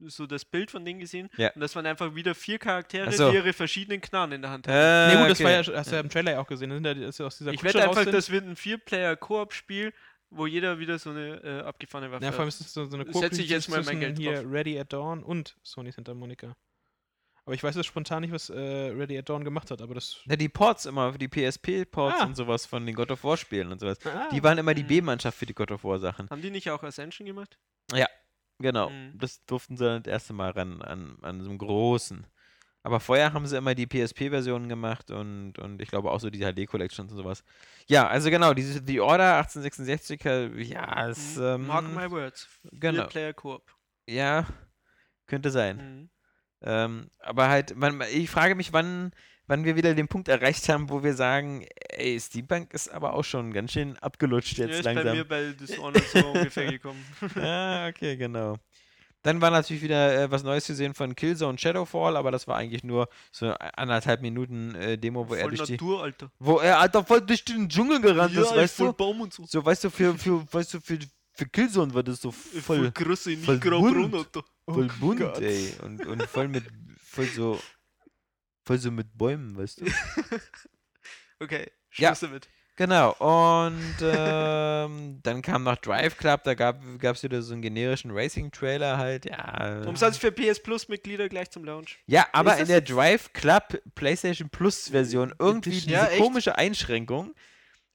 so 0.00 0.26
das 0.26 0.44
Bild 0.46 0.70
von 0.70 0.84
denen 0.86 0.98
gesehen. 0.98 1.28
Ja. 1.36 1.50
Und 1.52 1.60
das 1.60 1.76
waren 1.76 1.84
einfach 1.86 2.14
wieder 2.14 2.34
vier 2.34 2.58
Charaktere, 2.58 3.12
so. 3.12 3.28
die 3.30 3.36
ihre 3.36 3.52
verschiedenen 3.52 4.00
Knarren 4.00 4.32
in 4.32 4.42
der 4.42 4.50
Hand 4.50 4.66
haben. 4.66 4.74
Äh, 4.74 5.08
Nee, 5.14 5.20
gut, 5.20 5.30
das 5.30 5.38
okay. 5.40 5.44
war 5.44 5.50
ja, 5.50 5.78
hast 5.78 5.90
du 5.90 5.94
ja 5.96 6.00
im 6.00 6.08
Trailer 6.08 6.32
ja 6.32 6.40
auch 6.40 6.46
gesehen. 6.46 6.70
Das 6.70 6.76
sind 6.78 6.86
ja, 6.86 6.94
das 6.94 7.08
ist 7.10 7.18
ja 7.18 7.26
aus 7.26 7.36
dieser 7.38 7.52
ich 7.52 7.62
wette 7.62 7.82
einfach, 7.82 8.06
das 8.06 8.30
wird 8.30 8.46
ein 8.46 8.56
Vier-Player-Koop-Spiel, 8.56 9.92
wo 10.30 10.46
jeder 10.46 10.78
wieder 10.78 10.98
so 10.98 11.10
eine 11.10 11.42
äh, 11.42 11.60
abgefahrene 11.62 12.10
Waffe 12.12 12.24
Ja, 12.24 12.32
vor 12.32 12.40
allem 12.40 12.48
hat. 12.50 12.60
ist 12.60 12.66
es 12.66 12.72
so, 12.72 12.86
so 12.86 12.96
eine 12.96 13.12
Setze 13.12 13.42
ich 13.42 13.48
jetzt 13.50 13.68
mal 13.68 13.82
mein 13.82 14.00
Geld 14.00 14.18
hier 14.18 14.42
drauf. 14.42 14.52
Ready 14.52 14.78
at 14.78 14.92
Dawn 14.92 15.22
und 15.22 15.56
Sony 15.62 15.90
Santa 15.92 16.14
Monica. 16.14 16.56
Aber 17.46 17.54
ich 17.54 17.62
weiß 17.64 17.74
jetzt 17.74 17.86
spontan 17.86 18.20
nicht, 18.20 18.32
was 18.32 18.48
äh, 18.50 18.54
Ready 18.58 19.18
at 19.18 19.28
Dawn 19.28 19.42
gemacht 19.44 19.70
hat, 19.70 19.80
aber 19.82 19.94
das. 19.94 20.20
Ja, 20.26 20.36
die 20.36 20.48
Ports 20.48 20.86
immer, 20.86 21.12
die 21.12 21.26
PSP-Ports 21.26 22.20
Ah. 22.20 22.26
und 22.26 22.36
sowas 22.36 22.66
von 22.66 22.86
den 22.86 22.94
God 22.94 23.10
of 23.10 23.24
War-Spielen 23.24 23.72
und 23.72 23.80
sowas. 23.80 23.98
Ah, 24.06 24.28
Die 24.30 24.42
waren 24.42 24.58
immer 24.58 24.74
die 24.74 24.82
Mhm. 24.84 24.88
B-Mannschaft 24.88 25.36
für 25.38 25.46
die 25.46 25.54
God 25.54 25.72
of 25.72 25.82
War-Sachen. 25.82 26.28
Haben 26.30 26.42
die 26.42 26.50
nicht 26.50 26.70
auch 26.70 26.82
Ascension 26.82 27.26
gemacht? 27.26 27.58
Genau. 28.62 28.90
Mhm. 28.90 29.12
Das 29.18 29.44
durften 29.46 29.78
sie 29.78 29.84
dann 29.86 30.02
das 30.02 30.12
erste 30.12 30.34
Mal 30.34 30.50
ran, 30.50 30.82
an, 30.82 31.16
an 31.22 31.40
so 31.40 31.48
einem 31.48 31.56
großen. 31.58 32.26
Aber 32.82 32.98
vorher 32.98 33.32
haben 33.34 33.46
sie 33.46 33.58
immer 33.58 33.74
die 33.74 33.86
PSP-Versionen 33.86 34.68
gemacht 34.68 35.10
und, 35.10 35.58
und 35.58 35.82
ich 35.82 35.88
glaube 35.90 36.10
auch 36.10 36.18
so 36.20 36.30
die 36.30 36.40
HD-Collections 36.40 37.12
und 37.12 37.18
sowas. 37.18 37.44
Ja, 37.86 38.06
also 38.08 38.30
genau, 38.30 38.54
diese 38.54 38.82
The 38.86 39.00
Order 39.00 39.36
1866, 39.36 40.24
äh, 40.24 40.62
ja, 40.62 41.08
es, 41.08 41.36
ähm, 41.36 41.66
Mark 41.66 41.84
my 41.94 42.10
words. 42.10 42.48
genau. 42.72 43.02
Vier-Player-Koop. 43.02 43.62
ja, 44.06 44.46
könnte 45.26 45.50
sein. 45.50 45.76
Mhm. 45.76 46.10
Ähm, 46.62 47.10
aber 47.20 47.48
halt, 47.48 47.76
man, 47.76 48.02
ich 48.12 48.30
frage 48.30 48.54
mich, 48.54 48.72
wann, 48.72 49.12
wann 49.46 49.64
wir 49.64 49.76
wieder 49.76 49.94
den 49.94 50.08
Punkt 50.08 50.28
erreicht 50.28 50.68
haben, 50.68 50.88
wo 50.90 51.02
wir 51.02 51.14
sagen, 51.14 51.66
ey, 51.88 52.18
Steampunk 52.18 52.72
ist 52.72 52.88
aber 52.88 53.14
auch 53.14 53.24
schon 53.24 53.52
ganz 53.52 53.72
schön 53.72 53.96
abgelutscht 53.98 54.58
Ja, 54.58 54.66
jetzt 54.66 54.78
ist 54.78 54.84
bei 54.84 54.92
langsam. 54.94 55.16
mir 55.16 55.24
bei 55.24 55.52
Dishonored 55.52 56.06
so 56.08 56.26
ungefähr 56.28 56.70
gekommen. 56.70 57.04
ah, 57.36 57.88
okay, 57.88 58.16
genau. 58.16 58.56
Dann 59.22 59.40
war 59.42 59.50
natürlich 59.50 59.82
wieder 59.82 60.14
äh, 60.22 60.30
was 60.30 60.42
Neues 60.42 60.64
zu 60.64 60.74
sehen 60.74 60.94
von 60.94 61.14
Killzone 61.14 61.58
Shadowfall, 61.58 62.16
aber 62.16 62.30
das 62.30 62.48
war 62.48 62.56
eigentlich 62.56 62.84
nur 62.84 63.08
so 63.32 63.50
anderthalb 63.52 64.22
Minuten 64.22 64.74
äh, 64.74 64.96
Demo, 64.96 65.28
wo 65.28 65.34
er 65.34 65.42
Voll 65.42 65.50
durch 65.56 65.66
die, 65.66 65.72
Natur, 65.72 66.02
Alter. 66.02 66.32
wo 66.38 66.58
er 66.58 66.78
Alter 66.78 67.04
voll 67.04 67.20
durch 67.20 67.44
den 67.44 67.68
Dschungel 67.68 68.00
gerannt 68.00 68.34
ist, 68.34 68.50
ja, 68.50 68.56
weißt 68.56 68.76
voll 68.76 68.86
du? 68.88 68.92
Baum 68.94 69.20
und 69.20 69.32
so. 69.34 69.44
So, 69.46 69.64
weißt 69.64 69.84
du, 69.84 69.90
für, 69.90 70.16
für, 70.16 70.46
weißt 70.52 70.74
du, 70.74 70.80
für, 70.80 70.98
für 71.34 71.46
Killzone 71.46 71.92
war 71.92 72.02
das 72.02 72.20
so 72.22 72.30
Voll, 72.32 72.62
voll, 72.62 72.90
große 72.92 73.36
voll 73.36 73.58
Graubrunn, 73.58 74.10
bunt. 74.10 74.14
Alter. 74.14 74.42
voll 74.64 74.88
Oh 74.90 75.00
bunt, 75.00 75.20
Gott. 75.20 75.38
ey. 75.40 75.74
Und, 75.84 76.06
und 76.06 76.22
voll 76.22 76.48
mit, 76.48 76.64
voll 77.04 77.26
so, 77.26 77.60
voll 78.64 78.78
so 78.78 78.90
mit 78.90 79.16
Bäumen, 79.18 79.56
weißt 79.56 79.82
du? 79.82 79.84
Okay, 81.42 81.70
Ja. 81.96 82.08
Schluss 82.14 82.20
damit. 82.20 82.48
Genau, 82.80 83.12
und 83.18 83.96
ähm, 84.00 85.20
dann 85.22 85.42
kam 85.42 85.64
noch 85.64 85.76
Drive 85.76 86.16
Club, 86.16 86.44
da 86.44 86.54
gab 86.54 86.80
es 87.02 87.22
wieder 87.22 87.42
so 87.42 87.52
einen 87.52 87.60
generischen 87.60 88.10
Racing-Trailer 88.10 88.96
halt, 88.96 89.26
ja. 89.26 89.82
Umsonst 89.86 90.18
für 90.18 90.32
PS 90.32 90.62
Plus 90.62 90.88
Mitglieder 90.88 91.28
gleich 91.28 91.50
zum 91.50 91.64
Launch. 91.64 91.98
Ja, 92.06 92.26
aber 92.32 92.56
in 92.56 92.68
der 92.68 92.80
Drive 92.80 93.34
Club 93.34 93.82
PlayStation 93.94 94.48
Plus 94.48 94.88
Version 94.88 95.34
irgendwie 95.38 95.72
diese 95.72 95.90
Ja, 95.90 96.06
echt? 96.06 96.22
komische 96.22 96.56
Einschränkung. 96.56 97.34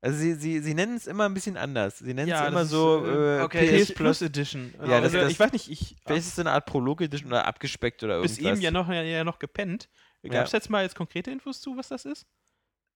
Also 0.02 0.20
sie, 0.20 0.36
sie, 0.36 0.60
sie 0.60 0.76
nennen 0.76 0.98
es 0.98 1.08
immer 1.08 1.26
ein 1.26 1.34
bisschen 1.34 1.58
anders. 1.58 1.98
Sie 1.98 2.14
nennen 2.14 2.30
es 2.32 2.40
Ja, 2.40 2.48
immer 2.48 2.62
ist, 2.62 2.70
so 2.70 3.04
äh, 3.08 3.40
äh, 3.40 3.42
okay, 3.42 3.80
PS 3.84 3.92
Plus. 3.92 4.22
Edition. 4.22 4.72
Ja, 4.82 4.86
das- 5.02 5.02
also, 5.06 5.18
das- 5.18 5.32
ich 5.32 5.40
weiß 5.40 5.52
nicht, 5.52 5.72
ich 5.72 5.96
Vielleicht 6.06 6.20
ist 6.22 6.28
es 6.28 6.36
so 6.36 6.44
eine 6.44 6.52
Art 6.52 6.68
Prolog 6.68 7.02
Edition 7.02 7.30
oder 7.32 7.48
abgespeckt 7.48 8.04
oder 8.04 8.22
bis 8.22 8.34
irgendwas. 8.38 8.52
eben 8.60 8.62
ja 8.62 8.70
noch, 8.70 8.88
ja, 8.88 9.02
ja 9.02 9.24
noch 9.24 9.40
gepennt. 9.40 9.90
Gab 10.30 10.46
es 10.46 10.52
jetzt 10.52 10.70
mal 10.70 10.84
jetzt 10.84 10.96
konkrete 10.96 11.32
Infos 11.32 11.60
zu, 11.60 11.76
was 11.76 11.88
das 11.88 12.06
ist? 12.06 12.28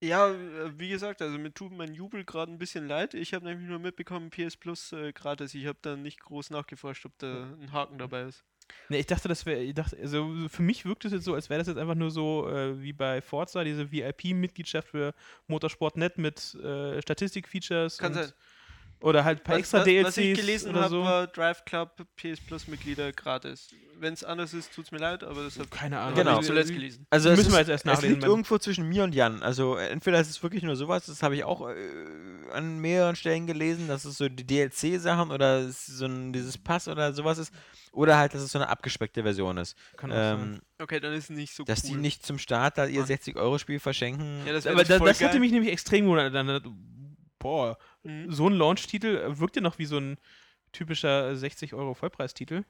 Ja, 0.01 0.29
äh, 0.29 0.79
wie 0.79 0.89
gesagt, 0.89 1.21
also 1.21 1.37
mir 1.37 1.53
tut 1.53 1.71
mein 1.73 1.93
Jubel 1.93 2.23
gerade 2.23 2.51
ein 2.51 2.57
bisschen 2.57 2.87
leid. 2.87 3.13
Ich 3.13 3.33
habe 3.33 3.45
nämlich 3.45 3.67
nur 3.67 3.79
mitbekommen, 3.79 4.29
PS 4.29 4.55
Plus 4.55 4.93
äh, 4.93 5.11
gratis. 5.11 5.53
Ich 5.53 5.65
habe 5.65 5.77
da 5.81 5.95
nicht 5.97 6.21
groß 6.21 6.51
nachgeforscht, 6.51 7.05
ob 7.05 7.17
da 7.19 7.49
ein 7.61 7.71
Haken 7.73 7.97
dabei 7.97 8.23
ist. 8.23 8.43
Ne, 8.87 8.99
ich 8.99 9.07
dachte, 9.07 9.27
das 9.27 9.45
wäre, 9.47 9.61
ich 9.61 9.73
dachte, 9.73 9.97
also 9.99 10.47
für 10.47 10.61
mich 10.61 10.85
wirkt 10.85 11.03
es 11.03 11.11
jetzt 11.11 11.25
so, 11.25 11.33
als 11.33 11.49
wäre 11.49 11.57
das 11.57 11.67
jetzt 11.67 11.77
einfach 11.77 11.95
nur 11.95 12.11
so 12.11 12.47
äh, 12.47 12.79
wie 12.81 12.93
bei 12.93 13.19
Forza, 13.19 13.63
diese 13.63 13.91
VIP-Mitgliedschaft 13.91 14.89
für 14.89 15.13
Motorsport.net 15.47 16.17
mit 16.19 16.53
äh, 16.55 17.01
Statistik-Features 17.01 17.97
Kann 17.97 18.13
und- 18.15 18.23
sein. 18.23 18.31
Oder 19.01 19.23
halt 19.23 19.43
paar 19.43 19.55
Was, 19.55 19.59
extra 19.61 19.77
was, 19.79 19.85
DLCs 19.85 20.05
was 20.07 20.17
ich 20.17 20.33
gelesen 20.39 20.69
oder 20.71 20.81
habe, 20.81 20.89
so. 20.89 21.01
war 21.03 21.27
Drive 21.27 21.63
Club 21.65 21.91
PS 22.15 22.39
Plus 22.45 22.67
Mitglieder 22.67 23.11
gratis. 23.11 23.69
Wenn 24.01 24.13
es 24.13 24.23
anders 24.23 24.53
ist, 24.53 24.73
tut's 24.73 24.91
mir 24.91 24.97
leid, 24.99 25.25
aber 25.25 25.43
das 25.43 25.59
hat 25.59 25.69
Keine 25.71 25.99
Ahnung. 25.99 26.15
Genau. 26.15 26.39
ich 26.39 26.45
zuletzt 26.45 26.71
gelesen. 26.71 27.05
Also 27.09 27.29
Müssen 27.31 27.47
es 27.47 27.47
wir 27.47 27.51
ist, 27.53 27.67
jetzt 27.67 27.69
erst 27.69 27.85
Es 27.85 27.85
nachlesen, 27.85 28.09
liegt 28.11 28.21
wenn- 28.23 28.29
irgendwo 28.29 28.57
zwischen 28.57 28.87
mir 28.87 29.03
und 29.03 29.13
Jan. 29.13 29.43
Also 29.43 29.75
entweder 29.75 30.21
ist 30.21 30.29
es 30.29 30.41
wirklich 30.41 30.63
nur 30.63 30.77
sowas, 30.77 31.05
das 31.07 31.21
habe 31.21 31.35
ich 31.35 31.43
auch 31.43 31.67
äh, 31.69 31.73
an 32.53 32.79
mehreren 32.79 33.17
Stellen 33.17 33.45
gelesen, 33.45 33.87
dass 33.89 34.05
es 34.05 34.17
so 34.17 34.29
die 34.29 34.45
DLC-Sachen 34.47 35.31
oder 35.31 35.59
es 35.59 35.85
so 35.85 36.05
ein, 36.05 36.31
dieses 36.31 36.57
Pass 36.57 36.87
oder 36.87 37.11
sowas 37.13 37.37
ist. 37.39 37.53
Oder 37.91 38.17
halt, 38.17 38.33
dass 38.33 38.41
es 38.41 38.51
so 38.51 38.59
eine 38.59 38.69
abgespeckte 38.69 39.23
Version 39.23 39.57
ist. 39.57 39.75
Kann 39.97 40.11
auch 40.11 40.15
sein. 40.15 40.39
Ähm, 40.53 40.59
Okay, 40.81 41.01
dann 41.01 41.11
ist 41.13 41.25
es 41.25 41.29
nicht 41.31 41.53
so 41.53 41.65
dass 41.65 41.83
cool. 41.83 41.89
die 41.89 41.95
nicht 41.97 42.25
zum 42.25 42.37
Start 42.39 42.77
da 42.77 42.85
ihr 42.85 43.01
Mann. 43.01 43.09
60-Euro-Spiel 43.09 43.81
verschenken. 43.81 44.45
ja, 44.45 44.53
das 44.53 44.65
Aber 44.65 44.77
das 44.85 44.87
da, 44.99 44.99
das 45.03 45.21
hatte 45.21 45.39
mich 45.41 45.51
nämlich 45.51 45.73
extrem 45.73 46.05
gewundert. 46.05 46.33
Boah, 47.39 47.77
Mhm. 48.03 48.31
so 48.31 48.47
ein 48.49 48.53
Launch-Titel 48.53 49.15
äh, 49.17 49.39
wirkt 49.39 49.55
ja 49.55 49.61
noch 49.61 49.79
wie 49.79 49.85
so 49.85 49.97
ein 49.97 50.17
typischer 50.71 51.35
60 51.35 51.73
Euro 51.73 51.93
Vollpreistitel. 51.93 52.63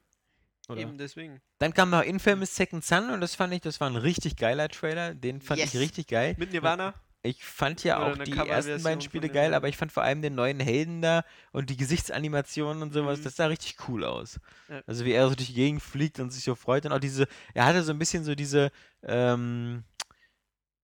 Oder? 0.69 0.81
Eben 0.81 0.97
deswegen. 0.97 1.41
Dann 1.57 1.73
kam 1.73 1.89
noch 1.89 2.03
Infamous 2.03 2.55
Second 2.55 2.85
Son 2.85 3.09
und 3.09 3.21
das 3.21 3.33
fand 3.35 3.53
ich, 3.53 3.61
das 3.61 3.79
war 3.81 3.89
ein 3.89 3.95
richtig 3.95 4.37
geiler 4.37 4.69
Trailer. 4.69 5.15
Den 5.15 5.41
fand 5.41 5.59
Yes. 5.59 5.73
ich 5.73 5.79
richtig 5.79 6.07
geil. 6.07 6.35
Mit 6.37 6.51
Nirvana? 6.53 6.93
Ich 7.21 7.43
fand 7.43 7.83
ja 7.83 7.97
Oder 7.97 8.13
auch 8.21 8.23
die 8.23 8.31
ersten 8.31 8.81
beiden 8.81 9.01
Spiele 9.01 9.27
geil, 9.27 9.53
aber 9.53 9.67
ich 9.67 9.75
fand 9.75 9.91
vor 9.91 10.03
allem 10.03 10.21
den 10.21 10.35
neuen 10.35 10.59
Helden 10.61 11.01
da 11.01 11.25
und 11.51 11.69
die 11.69 11.75
Gesichtsanimationen 11.75 12.81
und 12.81 12.93
sowas, 12.93 13.19
Mhm. 13.19 13.23
das 13.25 13.35
sah 13.35 13.47
richtig 13.47 13.75
cool 13.89 14.05
aus. 14.05 14.39
Ja. 14.69 14.81
Also 14.87 15.03
wie 15.03 15.11
er 15.11 15.27
so 15.27 15.35
durch 15.35 15.47
die 15.49 15.53
Gegend 15.55 15.81
fliegt 15.81 16.19
und 16.21 16.29
sich 16.29 16.43
so 16.45 16.55
freut 16.55 16.85
und 16.85 16.93
auch 16.93 16.99
diese, 16.99 17.27
er 17.53 17.65
hatte 17.65 17.83
so 17.83 17.91
ein 17.91 17.99
bisschen 17.99 18.23
so 18.23 18.35
diese, 18.35 18.71
ähm, 19.03 19.83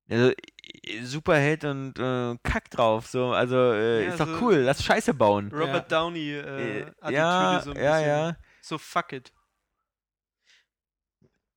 also, 0.09 0.31
Superheld 1.03 1.63
und 1.65 1.97
äh, 1.99 2.37
Kack 2.43 2.69
drauf, 2.69 3.07
so, 3.07 3.31
also 3.31 3.55
äh, 3.73 4.03
Ja, 4.05 4.09
ist 4.11 4.19
doch 4.19 4.27
so 4.27 4.41
cool, 4.41 4.55
lass 4.57 4.83
Scheiße 4.83 5.13
bauen. 5.13 5.51
Robert 5.51 5.91
Downey 5.91 6.31
äh, 6.31 6.79
Äh, 6.81 6.91
Attitüde 7.01 7.13
ja, 7.13 7.61
so 7.63 7.71
ein 7.71 7.77
ja, 7.77 7.91
bisschen. 7.91 8.07
ja. 8.07 8.37
So 8.61 8.77
fuck 8.77 9.13
it. 9.13 9.31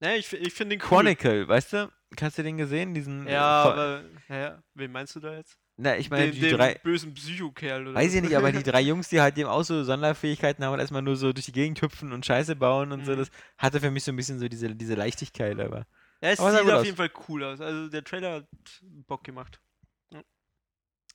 Ne, 0.00 0.16
ich, 0.16 0.32
ich 0.32 0.54
finde 0.54 0.76
den 0.76 0.82
cool. 0.82 0.88
Chronicle, 0.88 1.48
weißt 1.48 1.72
du? 1.72 1.92
Hast 2.20 2.38
du 2.38 2.42
den 2.42 2.56
gesehen? 2.56 2.94
Diesen, 2.94 3.26
äh, 3.26 3.32
Ja, 3.32 3.64
Vo- 3.64 3.70
aber, 3.72 4.04
ja, 4.28 4.62
wen 4.74 4.92
meinst 4.92 5.14
du 5.16 5.20
da 5.20 5.34
jetzt? 5.34 5.58
Na, 5.76 5.96
ich 5.96 6.10
meine, 6.10 6.30
die 6.32 6.40
den 6.40 6.56
drei, 6.56 6.74
bösen 6.82 7.14
Psychokerl 7.14 7.82
oder 7.86 7.94
Weiß 7.94 8.12
ich 8.14 8.20
nicht, 8.22 8.36
aber 8.36 8.50
die 8.50 8.62
drei 8.62 8.80
Jungs, 8.80 9.08
die 9.08 9.20
halt 9.20 9.38
eben 9.38 9.48
auch 9.48 9.62
so 9.62 9.84
Sonderfähigkeiten 9.84 10.64
haben 10.64 10.72
und 10.74 10.80
erstmal 10.80 11.02
nur 11.02 11.16
so 11.16 11.32
durch 11.32 11.46
die 11.46 11.52
Gegend 11.52 11.80
hüpfen 11.82 12.12
und 12.12 12.24
Scheiße 12.26 12.56
bauen 12.56 12.90
und 12.92 13.04
so, 13.04 13.12
Mhm. 13.12 13.18
das 13.18 13.30
hatte 13.58 13.80
für 13.80 13.90
mich 13.90 14.02
so 14.04 14.10
ein 14.12 14.16
bisschen 14.16 14.38
so 14.38 14.48
diese, 14.48 14.74
diese 14.74 14.94
Leichtigkeit, 14.94 15.58
aber. 15.60 15.86
Ja, 16.20 16.30
es 16.30 16.40
Aber 16.40 16.50
sieht 16.52 16.60
auf 16.62 16.72
aus. 16.80 16.84
jeden 16.84 16.96
Fall 16.96 17.10
cool 17.28 17.44
aus. 17.44 17.60
Also 17.60 17.88
der 17.88 18.02
Trailer 18.04 18.32
hat 18.34 18.46
Bock 19.06 19.24
gemacht. 19.24 19.60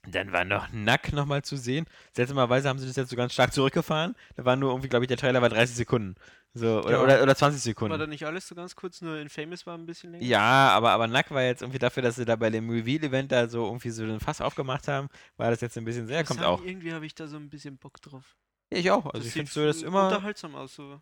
Dann 0.05 0.33
war 0.33 0.43
noch 0.43 0.69
Nack 0.73 1.13
nochmal 1.13 1.43
zu 1.43 1.55
sehen. 1.55 1.85
Seltsamerweise 2.11 2.67
haben 2.67 2.77
sie 2.77 2.87
das 2.87 2.97
jetzt 2.97 3.09
so 3.09 3.15
ganz 3.15 3.31
stark 3.33 3.53
zurückgefahren. 3.53 4.15
Da 4.35 4.43
war 4.43 4.57
nur 4.57 4.71
irgendwie, 4.71 4.89
glaube 4.89 5.05
ich, 5.05 5.07
der 5.07 5.15
Trailer 5.15 5.41
war 5.41 5.47
30 5.47 5.77
Sekunden. 5.77 6.15
So, 6.53 6.79
oder, 6.81 6.91
Ja. 6.91 7.01
oder, 7.03 7.23
oder 7.23 7.35
20 7.35 7.55
War 7.59 7.63
Sekunden. 7.63 7.97
da 7.99 8.05
nicht 8.05 8.25
alles 8.25 8.45
so 8.47 8.53
ganz 8.53 8.75
kurz, 8.75 9.01
nur 9.01 9.17
Infamous 9.17 9.65
war 9.65 9.77
ein 9.77 9.85
bisschen 9.85 10.11
länger? 10.11 10.23
Ja, 10.25 10.69
aber, 10.71 10.91
aber 10.91 11.07
Nack 11.07 11.31
war 11.31 11.41
jetzt 11.43 11.61
irgendwie 11.61 11.79
dafür, 11.79 12.03
dass 12.03 12.15
sie 12.17 12.25
da 12.25 12.35
bei 12.35 12.49
dem 12.49 12.69
Reveal-Event 12.69 13.31
da 13.31 13.47
so 13.47 13.65
irgendwie 13.65 13.89
so 13.91 14.03
ein 14.03 14.19
Fass 14.19 14.41
aufgemacht 14.41 14.89
haben, 14.89 15.07
war 15.37 15.49
das 15.51 15.61
jetzt 15.61 15.77
ein 15.77 15.85
bisschen 15.85 16.05
sehr, 16.05 16.19
Muss 16.19 16.27
kommt 16.27 16.43
auch. 16.43 16.61
Irgendwie 16.63 16.93
habe 16.93 17.05
ich 17.05 17.15
da 17.15 17.27
so 17.27 17.37
ein 17.37 17.49
bisschen 17.49 17.77
Bock 17.77 18.01
drauf. 18.01 18.35
Ja, 18.71 18.79
ich 18.79 18.91
auch. 18.91 19.05
Also 19.05 19.19
Das 19.19 19.25
ich 19.27 19.33
sieht 19.33 19.49
finde 19.49 19.51
so, 19.51 19.65
das 19.65 19.81
immer. 19.81 20.03
unterhaltsam 20.09 20.53
aus, 20.55 20.75
so 20.75 21.01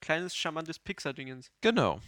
kleines, 0.00 0.36
charmantes 0.36 0.78
Pixar-Dingens. 0.78 1.50
Genau. 1.62 2.00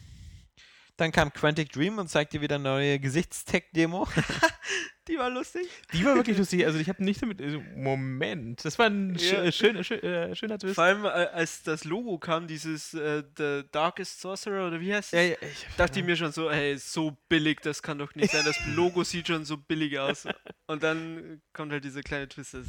Dann 0.96 1.12
kam 1.12 1.30
Quantic 1.32 1.72
Dream 1.72 1.98
und 1.98 2.08
zeigte 2.08 2.40
wieder 2.40 2.54
eine 2.54 2.64
neue 2.64 2.98
Gesichtstech-Demo. 2.98 4.08
Die 5.08 5.18
war 5.18 5.30
lustig. 5.30 5.68
Die 5.92 6.04
war 6.04 6.16
wirklich 6.16 6.38
lustig. 6.38 6.64
Also 6.64 6.78
ich 6.78 6.88
habe 6.88 7.04
nicht 7.04 7.22
damit. 7.22 7.40
Also, 7.40 7.62
Moment. 7.76 8.64
Das 8.64 8.78
war 8.78 8.86
ein 8.86 9.16
sch 9.18 9.30
Ja. 9.32 9.44
äh, 9.44 9.52
schön, 9.52 9.84
schön, 9.84 10.02
äh, 10.02 10.34
schöner 10.34 10.58
Twist. 10.58 10.74
Vor 10.74 10.84
allem, 10.84 11.04
äh, 11.04 11.08
als 11.08 11.62
das 11.62 11.84
Logo 11.84 12.18
kam, 12.18 12.46
dieses 12.48 12.94
äh, 12.94 13.22
The 13.36 13.64
Darkest 13.70 14.20
Sorcerer 14.20 14.66
oder 14.66 14.80
wie 14.80 14.92
heißt 14.94 15.12
Ja, 15.12 15.20
es? 15.20 15.28
ja, 15.30 15.36
ich, 15.42 15.66
Dachte 15.76 16.00
ich 16.00 16.06
mir 16.06 16.16
schon 16.16 16.32
so, 16.32 16.50
hey, 16.50 16.76
so 16.78 17.16
billig, 17.28 17.60
das 17.60 17.82
kann 17.82 17.98
doch 17.98 18.14
nicht 18.14 18.32
sein. 18.32 18.44
Das 18.44 18.58
Logo 18.74 19.04
sieht 19.04 19.28
schon 19.28 19.44
so 19.44 19.58
billig 19.58 19.98
aus. 19.98 20.26
Und 20.66 20.82
dann 20.82 21.40
kommt 21.52 21.72
halt 21.72 21.84
dieser 21.84 22.02
kleine 22.02 22.26
Twist. 22.28 22.54
Das 22.54 22.66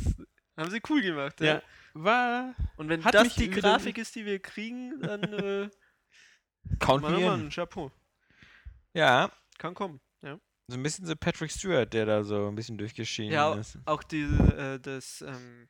haben 0.57 0.69
sie 0.69 0.81
cool 0.89 1.01
gemacht. 1.01 1.39
Ja. 1.39 1.45
ja, 1.45 1.61
war. 1.93 2.53
Und 2.75 2.89
wenn 2.89 3.03
Hat 3.03 3.15
das 3.15 3.35
die 3.35 3.49
Grafik 3.49 3.97
ist, 3.97 4.13
die 4.15 4.25
wir 4.25 4.39
kriegen, 4.39 4.99
dann 5.01 5.23
äh, 5.33 5.69
Count 6.79 7.05
ein 7.05 7.49
Chapeau. 7.49 7.91
Ja, 8.97 9.31
Kann 9.59 9.75
kommen. 9.75 10.01
Ja, 10.23 10.39
so 10.67 10.75
ein 10.75 10.81
bisschen 10.81 11.05
so 11.05 11.15
Patrick 11.15 11.51
Stewart, 11.51 11.93
der 11.93 12.07
da 12.07 12.23
so 12.23 12.47
ein 12.47 12.55
bisschen 12.55 12.79
durchgeschienen 12.79 13.31
ja 13.31 13.53
ist. 13.53 13.77
auch 13.85 14.01
die, 14.01 14.23
äh, 14.23 14.79
das, 14.79 15.21
ähm, 15.21 15.67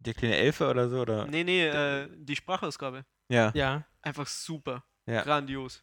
Der 0.00 0.12
kleine 0.12 0.36
Elfe 0.36 0.68
oder 0.68 0.88
so, 0.90 1.00
oder? 1.00 1.26
nee, 1.26 1.44
nee, 1.44 1.66
äh, 1.66 2.08
die 2.14 2.36
Sprachausgabe. 2.36 3.06
Ja. 3.30 3.50
Ja. 3.54 3.86
Einfach 4.02 4.26
super. 4.26 4.84
Ja. 5.06 5.22
Grandios. 5.22 5.82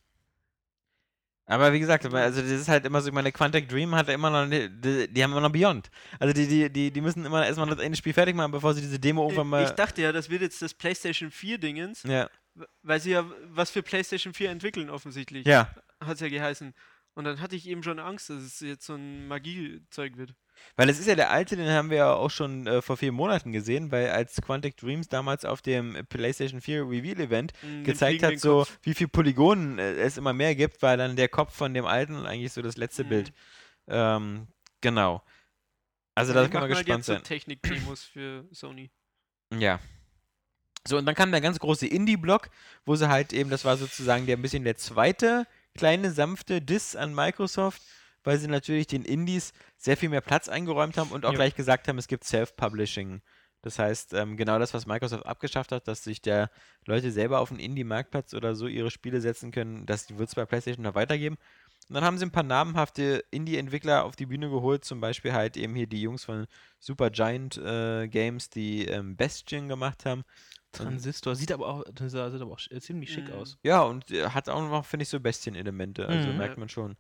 Aber 1.48 1.74
wie 1.74 1.80
gesagt, 1.80 2.06
also 2.06 2.42
das 2.42 2.50
ist 2.50 2.68
halt 2.68 2.86
immer 2.86 3.02
so, 3.02 3.10
ich 3.10 3.14
meine, 3.14 3.32
Quantic 3.32 3.68
Dream 3.68 3.94
hat 3.96 4.08
ja 4.08 4.14
immer 4.14 4.30
noch, 4.30 4.50
die, 4.50 5.08
die, 5.08 5.24
haben 5.24 5.32
immer 5.32 5.42
noch 5.42 5.52
Beyond. 5.52 5.90
Also 6.20 6.34
die, 6.34 6.48
die, 6.48 6.72
die, 6.72 6.92
die 6.92 7.02
müssen 7.02 7.26
immer 7.26 7.46
erstmal 7.46 7.68
das 7.68 7.80
Ende 7.80 7.98
Spiel 7.98 8.14
fertig 8.14 8.36
machen, 8.36 8.52
bevor 8.52 8.74
sie 8.74 8.82
diese 8.82 9.00
Demo 9.00 9.24
irgendwann 9.24 9.48
mal. 9.48 9.64
Ich 9.64 9.72
dachte 9.72 10.02
ja, 10.02 10.12
das 10.12 10.30
wird 10.30 10.42
jetzt 10.42 10.62
das 10.62 10.74
PlayStation 10.74 11.30
4 11.30 11.60
Dingens, 11.60 12.04
ja. 12.04 12.30
weil 12.82 13.00
sie 13.00 13.12
ja 13.12 13.26
was 13.50 13.70
für 13.70 13.84
PlayStation 13.84 14.34
4 14.34 14.50
entwickeln 14.50 14.90
offensichtlich. 14.90 15.46
Ja. 15.46 15.70
Hat 16.06 16.16
es 16.16 16.22
ja 16.22 16.30
geheißen. 16.30 16.74
Und 17.18 17.24
dann 17.24 17.40
hatte 17.40 17.56
ich 17.56 17.68
eben 17.68 17.82
schon 17.82 18.00
Angst, 18.00 18.30
dass 18.30 18.42
es 18.44 18.60
jetzt 18.60 18.86
so 18.86 18.94
ein 18.96 19.28
Magiezeug 19.30 20.18
wird. 20.18 20.36
Weil 20.76 20.90
es 20.90 21.00
ist 21.00 21.08
ja 21.08 21.16
der 21.16 21.32
alte, 21.32 21.56
den 21.56 21.70
haben 21.70 21.90
wir 21.90 21.98
ja 21.98 22.14
auch 22.14 22.30
schon 22.30 22.68
äh, 22.68 22.82
vor 22.82 22.98
vier 22.98 23.12
Monaten 23.14 23.52
gesehen, 23.54 23.92
weil 23.92 24.10
als 24.10 24.42
Quantic 24.42 24.76
Dreams 24.78 25.08
damals 25.08 25.46
auf 25.46 25.62
dem 25.62 25.98
PlayStation 26.10 26.60
4 26.62 26.82
Reveal 26.84 27.20
Event 27.20 27.54
Mm, 27.62 27.66
den 27.68 27.84
gezeigt 27.86 28.22
hat, 28.24 28.38
so 28.40 28.60
Kopf. 28.60 28.80
wie 28.84 28.94
viel 28.94 29.08
Polygonen 29.08 29.80
äh, 29.80 29.94
es 29.96 30.18
immer 30.18 30.34
mehr 30.34 30.56
gibt, 30.56 30.82
war 30.82 30.98
dann 30.98 31.16
der 31.16 31.30
Kopf 31.30 31.54
von 31.56 31.74
dem 31.74 31.86
alten 31.86 32.26
eigentlich 32.26 32.52
so 32.52 32.62
das 32.62 32.76
letzte 32.78 33.06
Mhm. 33.06 33.10
Bild. 33.10 33.34
Ähm, 33.88 34.48
genau. 34.82 35.24
Also 36.16 36.34
Ja, 36.34 36.42
da 36.44 36.48
kann 36.50 36.62
man 36.62 36.74
halt 36.74 36.86
gespannt 36.86 37.00
jetzt 37.00 37.06
so 37.08 37.14
sein. 37.14 37.24
Technik-Demos 37.24 38.04
für 38.04 38.46
Sony. 38.52 38.92
Ja. 39.54 39.80
So, 40.88 40.98
und 40.98 41.06
dann 41.06 41.16
kam 41.16 41.32
der 41.32 41.42
ganz 41.42 41.60
große 41.60 41.88
Indie-Block, 41.88 42.50
wo 42.86 42.96
sie 42.96 43.10
halt 43.10 43.34
eben, 43.34 43.50
das 43.50 43.66
war 43.66 43.76
sozusagen 43.78 44.26
der 44.26 44.38
ein 44.38 44.42
bisschen 44.42 44.64
der 44.64 44.78
zweite 44.78 45.48
kleine 45.78 46.12
sanfte 46.12 46.62
Diss 46.62 46.96
an 46.96 47.14
Microsoft, 47.14 47.82
weil 48.24 48.38
sie 48.40 48.48
natürlich 48.48 48.88
den 48.88 49.04
Indies 49.04 49.54
sehr 49.78 49.98
viel 49.98 50.10
mehr 50.10 50.22
Platz 50.22 50.50
eingeräumt 50.50 50.98
haben 50.98 51.12
und 51.12 51.26
auch 51.26 51.32
Ja. 51.32 51.38
gleich 51.38 51.56
gesagt 51.56 51.88
haben, 51.88 51.98
es 51.98 52.08
gibt 52.08 52.24
Self-Publishing. 52.24 53.22
Das 53.62 53.80
heißt, 53.80 54.14
ähm, 54.14 54.38
genau 54.38 54.60
das, 54.60 54.74
was 54.76 54.86
Microsoft 54.86 55.26
abgeschafft 55.26 55.72
hat, 55.72 55.88
dass 55.88 56.04
sich 56.04 56.22
der 56.22 56.52
Leute 56.86 57.12
selber 57.12 57.40
auf 57.40 57.50
einen 57.50 57.60
Indie-Marktplatz 57.60 58.34
oder 58.36 58.54
so 58.56 58.68
ihre 58.68 58.92
Spiele 58.92 59.22
setzen 59.22 59.52
können, 59.52 59.88
das 59.88 60.16
wird 60.18 60.30
es 60.30 60.36
bei 60.36 60.46
PlayStation 60.46 60.84
noch 60.84 60.94
weitergeben. 60.94 61.38
Und 61.90 61.96
dann 61.96 62.04
haben 62.04 62.18
sie 62.18 62.26
ein 62.26 62.32
paar 62.32 62.44
namhafte 62.44 63.24
Indie-Entwickler 63.32 64.06
auf 64.06 64.16
die 64.16 64.26
Bühne 64.28 64.50
geholt, 64.50 64.86
zum 64.86 65.02
Beispiel 65.02 65.34
halt 65.34 65.58
eben 65.58 65.76
hier 65.76 65.88
die 65.88 66.02
Jungs 66.02 66.24
von 66.24 66.48
Super 66.80 67.10
Giant 67.10 67.58
äh, 67.58 68.08
Games, 68.08 68.50
die 68.50 68.86
ähm, 68.86 69.16
Bastion 69.16 69.68
gemacht 69.68 70.06
haben. 70.06 70.24
Transistor. 70.84 71.36
Sieht 71.36 71.52
aber 71.52 71.68
auch, 71.68 71.84
sieht 71.86 72.16
aber 72.16 72.52
auch 72.52 72.60
sch- 72.60 72.80
ziemlich 72.82 73.12
schick 73.14 73.28
Mhm. 73.30 73.34
aus. 73.36 73.58
Ja, 73.64 73.82
und 73.84 74.12
äh, 74.12 74.30
hat 74.30 74.50
auch 74.50 74.62
noch, 74.62 74.86
finde 74.86 75.04
ich, 75.04 75.10
so 75.10 75.20
Bestien-Elemente, 75.20 76.08
also 76.08 76.30
Mhm. 76.30 76.38
merkt 76.38 76.58
man 76.58 76.70
schon. 76.70 76.96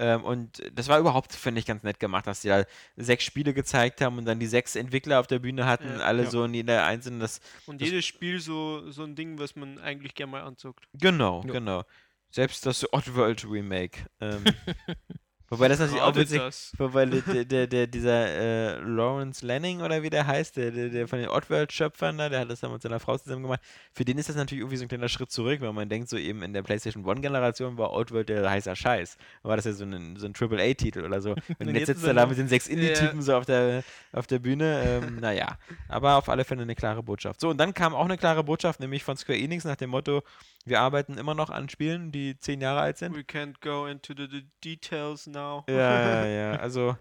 Ähm, 0.00 0.22
und 0.22 0.62
das 0.74 0.86
war 0.86 1.00
überhaupt, 1.00 1.32
finde 1.32 1.58
ich, 1.58 1.66
ganz 1.66 1.82
nett 1.82 1.98
gemacht, 1.98 2.26
dass 2.28 2.42
sie 2.42 2.48
da 2.48 2.64
sechs 2.96 3.24
Spiele 3.24 3.52
gezeigt 3.52 4.00
haben 4.00 4.16
und 4.18 4.26
dann 4.26 4.38
die 4.38 4.46
sechs 4.46 4.76
Entwickler 4.76 5.18
auf 5.18 5.26
der 5.26 5.40
Bühne 5.40 5.66
hatten, 5.66 5.88
Ja. 5.88 5.96
alle 6.04 6.22
Ja. 6.24 6.30
so 6.30 6.44
in 6.44 6.54
jeder 6.54 6.84
einzelnen, 6.84 7.18
das, 7.18 7.40
Und 7.66 7.80
Das- 7.80 7.88
jedes 7.88 8.04
Spiel 8.06 8.38
so, 8.38 8.88
so 8.92 9.02
ein 9.02 9.16
Ding, 9.16 9.38
was 9.40 9.56
man 9.56 9.78
eigentlich 9.80 10.14
gerne 10.14 10.30
mal 10.32 10.42
anzockt. 10.42 10.86
genau, 10.94 11.42
Ja. 11.46 11.52
genau. 11.52 11.82
Selbst 12.30 12.64
das 12.66 12.86
Oddworld 12.92 13.44
Remake. 13.50 14.06
Ähm, 14.20 14.44
wobei 15.48 15.68
das 15.68 15.78
natürlich 15.78 16.02
auch 16.02 16.14
witzig, 16.14 16.38
das. 16.38 16.72
Weil 16.78 17.10
der, 17.10 17.44
der, 17.44 17.66
der, 17.66 17.86
dieser 17.86 18.26
äh, 18.26 18.80
Lawrence 18.80 19.44
Lanning 19.44 19.80
oder 19.80 20.02
wie 20.02 20.10
der 20.10 20.26
heißt, 20.26 20.56
der, 20.56 20.70
der, 20.70 20.88
der 20.88 21.08
von 21.08 21.18
den 21.18 21.28
Oddworld-Schöpfern 21.28 22.18
da, 22.18 22.28
der 22.28 22.40
hat 22.40 22.50
das 22.50 22.60
dann 22.60 22.72
mit 22.72 22.82
seiner 22.82 23.00
Frau 23.00 23.16
zusammen 23.18 23.42
gemacht. 23.42 23.60
Für 23.92 24.04
den 24.04 24.18
ist 24.18 24.28
das 24.28 24.36
natürlich 24.36 24.60
irgendwie 24.60 24.76
so 24.76 24.84
ein 24.84 24.88
kleiner 24.88 25.08
Schritt 25.08 25.30
zurück, 25.30 25.60
weil 25.60 25.72
man 25.72 25.88
denkt, 25.88 26.08
so 26.08 26.16
eben 26.16 26.42
in 26.42 26.52
der 26.52 26.62
PlayStation 26.62 27.04
One-Generation 27.04 27.78
war 27.78 27.92
Oddworld 27.92 28.28
der 28.28 28.48
heißer 28.48 28.76
Scheiß. 28.76 29.16
War 29.42 29.56
das 29.56 29.64
ja 29.64 29.72
so 29.72 29.84
ein, 29.84 30.16
so 30.16 30.26
ein 30.26 30.34
AAA-Titel 30.38 31.04
oder 31.04 31.20
so. 31.20 31.30
Und 31.58 31.74
jetzt 31.74 31.86
sitzt 31.86 32.02
ist 32.02 32.08
er 32.08 32.14
da 32.14 32.26
mit 32.26 32.38
den 32.38 32.48
sechs 32.48 32.66
Indie-Typen 32.66 33.22
so 33.22 33.36
auf 33.36 33.46
der, 33.46 33.82
auf 34.12 34.26
der 34.26 34.38
Bühne. 34.38 34.82
Ähm, 34.84 35.16
naja, 35.20 35.58
aber 35.88 36.16
auf 36.16 36.28
alle 36.28 36.44
Fälle 36.44 36.62
eine 36.62 36.74
klare 36.74 37.02
Botschaft. 37.02 37.40
So, 37.40 37.50
und 37.50 37.58
dann 37.58 37.74
kam 37.74 37.94
auch 37.94 38.04
eine 38.04 38.18
klare 38.18 38.44
Botschaft, 38.44 38.80
nämlich 38.80 39.04
von 39.04 39.16
Square 39.16 39.38
Enix 39.38 39.64
nach 39.64 39.76
dem 39.76 39.90
Motto, 39.90 40.22
wir 40.64 40.80
arbeiten 40.80 41.16
immer 41.16 41.34
noch 41.34 41.50
an 41.50 41.68
Spielen, 41.68 42.12
die 42.12 42.38
zehn 42.38 42.60
Jahre 42.60 42.80
alt 42.80 42.98
sind. 42.98 43.16
We 43.16 43.20
can't 43.20 43.54
go 43.60 43.86
into 43.86 44.12
the 44.14 44.46
details 44.62 45.26
now. 45.26 45.37
Ja, 45.68 46.24
ja, 46.24 46.26
ja. 46.26 46.52
Also, 46.56 46.96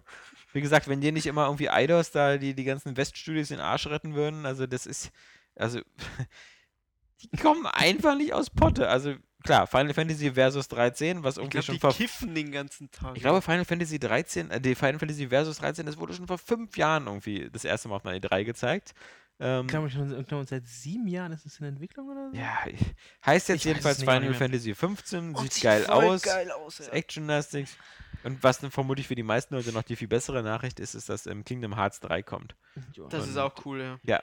wie 0.53 0.61
gesagt, 0.61 0.88
wenn 0.88 1.01
dir 1.01 1.11
nicht 1.11 1.26
immer 1.26 1.45
irgendwie 1.45 1.69
Eidos 1.69 2.11
da 2.11 2.38
die, 2.38 2.53
die 2.53 2.64
ganzen 2.64 2.97
Weststudios 2.97 3.49
den 3.49 3.59
Arsch 3.59 3.88
retten 3.88 4.15
würden, 4.15 4.45
also 4.45 4.68
das 4.68 4.85
ist, 4.85 5.11
also, 5.55 5.80
die 7.22 7.38
kommen 7.38 7.65
einfach 7.65 8.15
nicht 8.15 8.34
aus 8.34 8.49
Potte. 8.49 8.89
Also, 8.89 9.15
klar, 9.43 9.68
Final 9.68 9.93
Fantasy 9.93 10.31
Versus 10.31 10.68
13, 10.68 11.23
was 11.23 11.35
ich 11.35 11.43
irgendwie 11.43 11.51
glaube, 11.51 11.65
schon 11.65 11.76
die 11.76 11.80
vor. 11.80 11.93
kiffen 11.93 12.35
den 12.35 12.51
ganzen 12.51 12.91
Tag. 12.91 13.15
Ich 13.15 13.22
glaube, 13.22 13.41
Final 13.41 13.65
Fantasy 13.65 13.99
13, 13.99 14.51
äh, 14.51 14.61
die 14.61 14.76
Final 14.76 14.99
Fantasy 14.99 15.27
Versus 15.27 15.57
13, 15.57 15.85
das 15.85 15.97
wurde 15.97 16.14
schon 16.14 16.27
vor 16.27 16.38
fünf 16.38 16.77
Jahren 16.77 17.07
irgendwie 17.07 17.49
das 17.51 17.65
erste 17.65 17.88
Mal 17.89 17.95
auf 17.97 18.05
einer 18.05 18.18
E3 18.18 18.43
gezeigt. 18.43 18.93
Ähm, 19.39 19.61
Ich 19.65 19.68
glaube, 19.68 19.89
schon, 19.89 20.19
ich 20.19 20.27
glaube, 20.27 20.45
seit 20.45 20.65
sieben 20.68 21.07
Jahren 21.07 21.31
ist 21.31 21.45
es 21.45 21.59
in 21.59 21.65
Entwicklung 21.68 22.09
oder 22.09 22.31
so? 22.31 22.38
ja, 22.38 22.57
heißt 23.26 23.49
jetzt 23.49 23.57
Ich 23.59 23.64
jedenfalls 23.65 23.99
Final. 23.99 24.34
Fantasy 24.34 24.73
15, 24.73 25.35
Und 25.35 25.53
sieht 25.53 25.64
geil 25.64 25.85
aus. 25.88 26.23
geil 26.23 26.49
aus 26.51 26.80
ist 26.80 26.88
ja. 26.88 26.93
Action-lastig. 26.93 27.68
Und 28.23 28.41
was 28.43 28.59
dann 28.59 28.72
vermutlich 28.72 29.07
für 29.07 29.15
die 29.15 29.23
meisten 29.23 29.53
Leute 29.53 29.72
noch 29.72 29.84
die 29.84 29.95
viel 29.95 30.07
bessere 30.07 30.41
Nachricht 30.41 30.80
ist, 30.80 30.95
ist, 30.95 31.07
dass 31.09 31.27
ähm, 31.27 31.43
Kingdom 31.45 31.76
Hearts 31.76 31.99
3 31.99 32.23
kommt. 32.23 32.55
Ja. 32.95 33.07
Das 33.09 33.26
ist 33.27 33.35
Und- 33.35 33.39
auch 33.41 33.65
cool, 33.65 33.99
ja. 34.03 34.22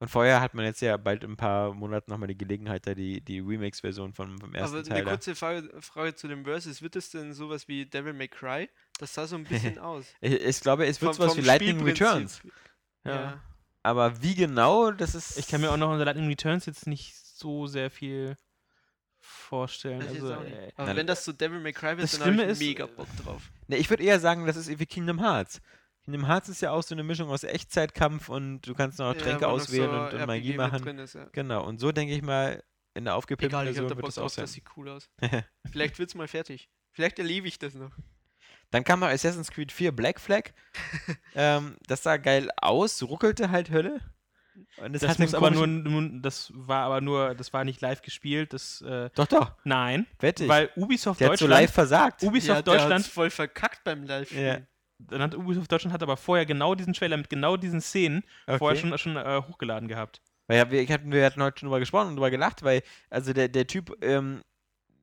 Und 0.00 0.08
vorher 0.08 0.40
hat 0.40 0.52
man 0.54 0.64
jetzt 0.64 0.80
ja 0.82 0.96
bald 0.96 1.22
in 1.22 1.30
ein 1.34 1.36
paar 1.36 1.72
Monaten 1.74 2.10
nochmal 2.10 2.26
die 2.26 2.36
Gelegenheit, 2.36 2.84
da 2.88 2.94
die, 2.96 3.20
die 3.20 3.38
Remix-Version 3.38 4.12
vom, 4.14 4.36
vom 4.40 4.52
ersten 4.52 4.74
Aber 4.78 4.82
Teil. 4.84 4.96
eine 4.96 5.04
da- 5.04 5.10
kurze 5.12 5.36
Frage, 5.36 5.70
Frage 5.80 6.16
zu 6.16 6.26
dem 6.26 6.42
Versus. 6.42 6.82
Wird 6.82 6.96
es 6.96 7.10
denn 7.10 7.32
sowas 7.32 7.68
wie 7.68 7.86
Devil 7.86 8.12
May 8.12 8.26
Cry? 8.26 8.68
Das 8.98 9.14
sah 9.14 9.28
so 9.28 9.36
ein 9.36 9.44
bisschen 9.44 9.78
aus. 9.78 10.06
Ich, 10.20 10.32
ich 10.32 10.60
glaube, 10.60 10.86
es 10.86 11.00
wird 11.00 11.14
sowas 11.14 11.36
wie 11.36 11.42
Lightning. 11.42 11.80
Returns. 11.84 12.40
Ja. 13.04 13.40
Aber 13.82 14.22
wie 14.22 14.34
genau, 14.34 14.90
das 14.92 15.14
ist. 15.14 15.38
Ich 15.38 15.48
kann 15.48 15.60
mir 15.60 15.70
auch 15.70 15.76
noch 15.76 15.90
unter 15.90 16.04
Lightning 16.04 16.28
Returns 16.28 16.66
jetzt 16.66 16.86
nicht 16.86 17.16
so 17.16 17.66
sehr 17.66 17.90
viel 17.90 18.36
vorstellen. 19.18 20.02
Also, 20.02 20.32
äh, 20.32 20.72
Aber 20.76 20.96
wenn 20.96 21.06
das 21.06 21.24
so 21.24 21.32
Devil 21.32 21.60
May 21.60 21.72
Cry 21.72 21.96
wird, 21.96 22.02
Das 22.02 22.18
dann 22.18 22.32
habe 22.32 22.44
ich 22.44 22.50
ist, 22.50 22.58
mega 22.60 22.86
Bock 22.86 23.08
drauf. 23.24 23.50
Ne, 23.68 23.76
ich 23.76 23.88
würde 23.90 24.02
eher 24.02 24.20
sagen, 24.20 24.46
das 24.46 24.56
ist 24.56 24.68
wie 24.78 24.86
Kingdom 24.86 25.20
Hearts. 25.20 25.60
Kingdom 26.04 26.26
Hearts 26.26 26.48
ist 26.48 26.60
ja 26.60 26.72
auch 26.72 26.82
so 26.82 26.94
eine 26.94 27.04
Mischung 27.04 27.28
aus 27.28 27.44
Echtzeitkampf 27.44 28.28
und 28.28 28.62
du 28.62 28.74
kannst 28.74 28.98
noch 28.98 29.14
Tränke 29.14 29.46
wo 29.46 29.50
noch 29.50 29.54
auswählen 29.54 29.90
so 29.90 29.96
und, 29.96 30.14
und 30.14 30.26
Magie 30.26 30.54
machen. 30.54 30.98
Ist, 30.98 31.14
ja. 31.14 31.28
Genau, 31.32 31.64
und 31.64 31.78
so 31.78 31.92
denke 31.92 32.14
ich 32.14 32.22
mal, 32.22 32.62
in 32.94 33.04
der 33.04 33.14
aufgepimpten 33.14 33.60
Version 33.62 33.88
wird 33.88 34.00
Bock 34.00 34.10
es 34.10 34.18
auch 34.18 34.28
sein. 34.28 34.44
das 34.44 34.52
sieht 34.52 34.64
cool 34.76 34.88
aus. 34.88 35.08
Vielleicht 35.70 35.98
wird's 35.98 36.14
mal 36.14 36.28
fertig. 36.28 36.68
Vielleicht 36.90 37.18
erlebe 37.18 37.46
ich 37.46 37.58
das 37.58 37.74
noch. 37.74 37.92
Dann 38.72 38.84
kam 38.84 39.00
noch 39.00 39.08
Assassin's 39.08 39.50
Creed 39.50 39.70
4 39.70 39.92
Black 39.92 40.18
Flag. 40.18 40.50
ähm, 41.36 41.76
das 41.86 42.02
sah 42.02 42.16
geil 42.16 42.50
aus, 42.56 43.02
ruckelte 43.02 43.50
halt 43.50 43.70
Hölle. 43.70 44.00
Und 44.78 44.94
es 44.94 45.02
das 45.02 45.10
hat 45.10 45.18
einen 45.18 45.26
muss 45.28 45.34
aber 45.34 45.50
nur, 45.50 46.20
das 46.20 46.50
war 46.54 46.84
aber 46.84 47.00
nur, 47.00 47.34
das 47.34 47.52
war 47.52 47.64
nicht 47.64 47.80
live 47.80 48.02
gespielt. 48.02 48.52
Das, 48.52 48.80
äh, 48.82 49.10
Doch, 49.14 49.26
doch, 49.26 49.52
nein, 49.64 50.06
wette 50.18 50.44
ich. 50.44 50.48
weil 50.48 50.70
Ubisoft 50.76 51.20
der 51.20 51.30
hat 51.30 51.38
so 51.38 51.44
Deutschland, 51.46 51.62
live 51.62 51.72
versagt. 51.72 52.22
Ubisoft 52.22 52.56
ja, 52.56 52.62
Deutschland, 52.62 53.06
voll 53.06 53.30
verkackt 53.30 53.84
beim 53.84 54.04
live 54.04 54.32
Ja. 54.32 54.58
dann 54.98 55.22
hat 55.22 55.34
Ubisoft 55.34 55.70
Deutschland 55.70 55.94
hat 55.94 56.02
aber 56.02 56.16
vorher 56.16 56.46
genau 56.46 56.74
diesen 56.74 56.92
Trailer 56.92 57.16
mit 57.16 57.30
genau 57.30 57.56
diesen 57.56 57.80
Szenen 57.80 58.24
vorher 58.58 58.78
schon, 58.78 58.96
schon 58.98 59.16
äh, 59.16 59.42
hochgeladen 59.46 59.88
gehabt. 59.88 60.20
Weil 60.46 60.58
ja, 60.58 60.70
wir, 60.70 60.82
ich 60.82 60.90
hatten, 60.90 61.12
wir 61.12 61.24
hatten 61.24 61.42
heute 61.42 61.60
schon 61.60 61.68
drüber 61.68 61.80
gesprochen 61.80 62.08
und 62.08 62.16
drüber 62.16 62.30
gelacht, 62.30 62.62
weil, 62.62 62.82
also 63.10 63.32
der, 63.32 63.48
der 63.48 63.66
Typ, 63.66 63.96
ähm, 64.02 64.42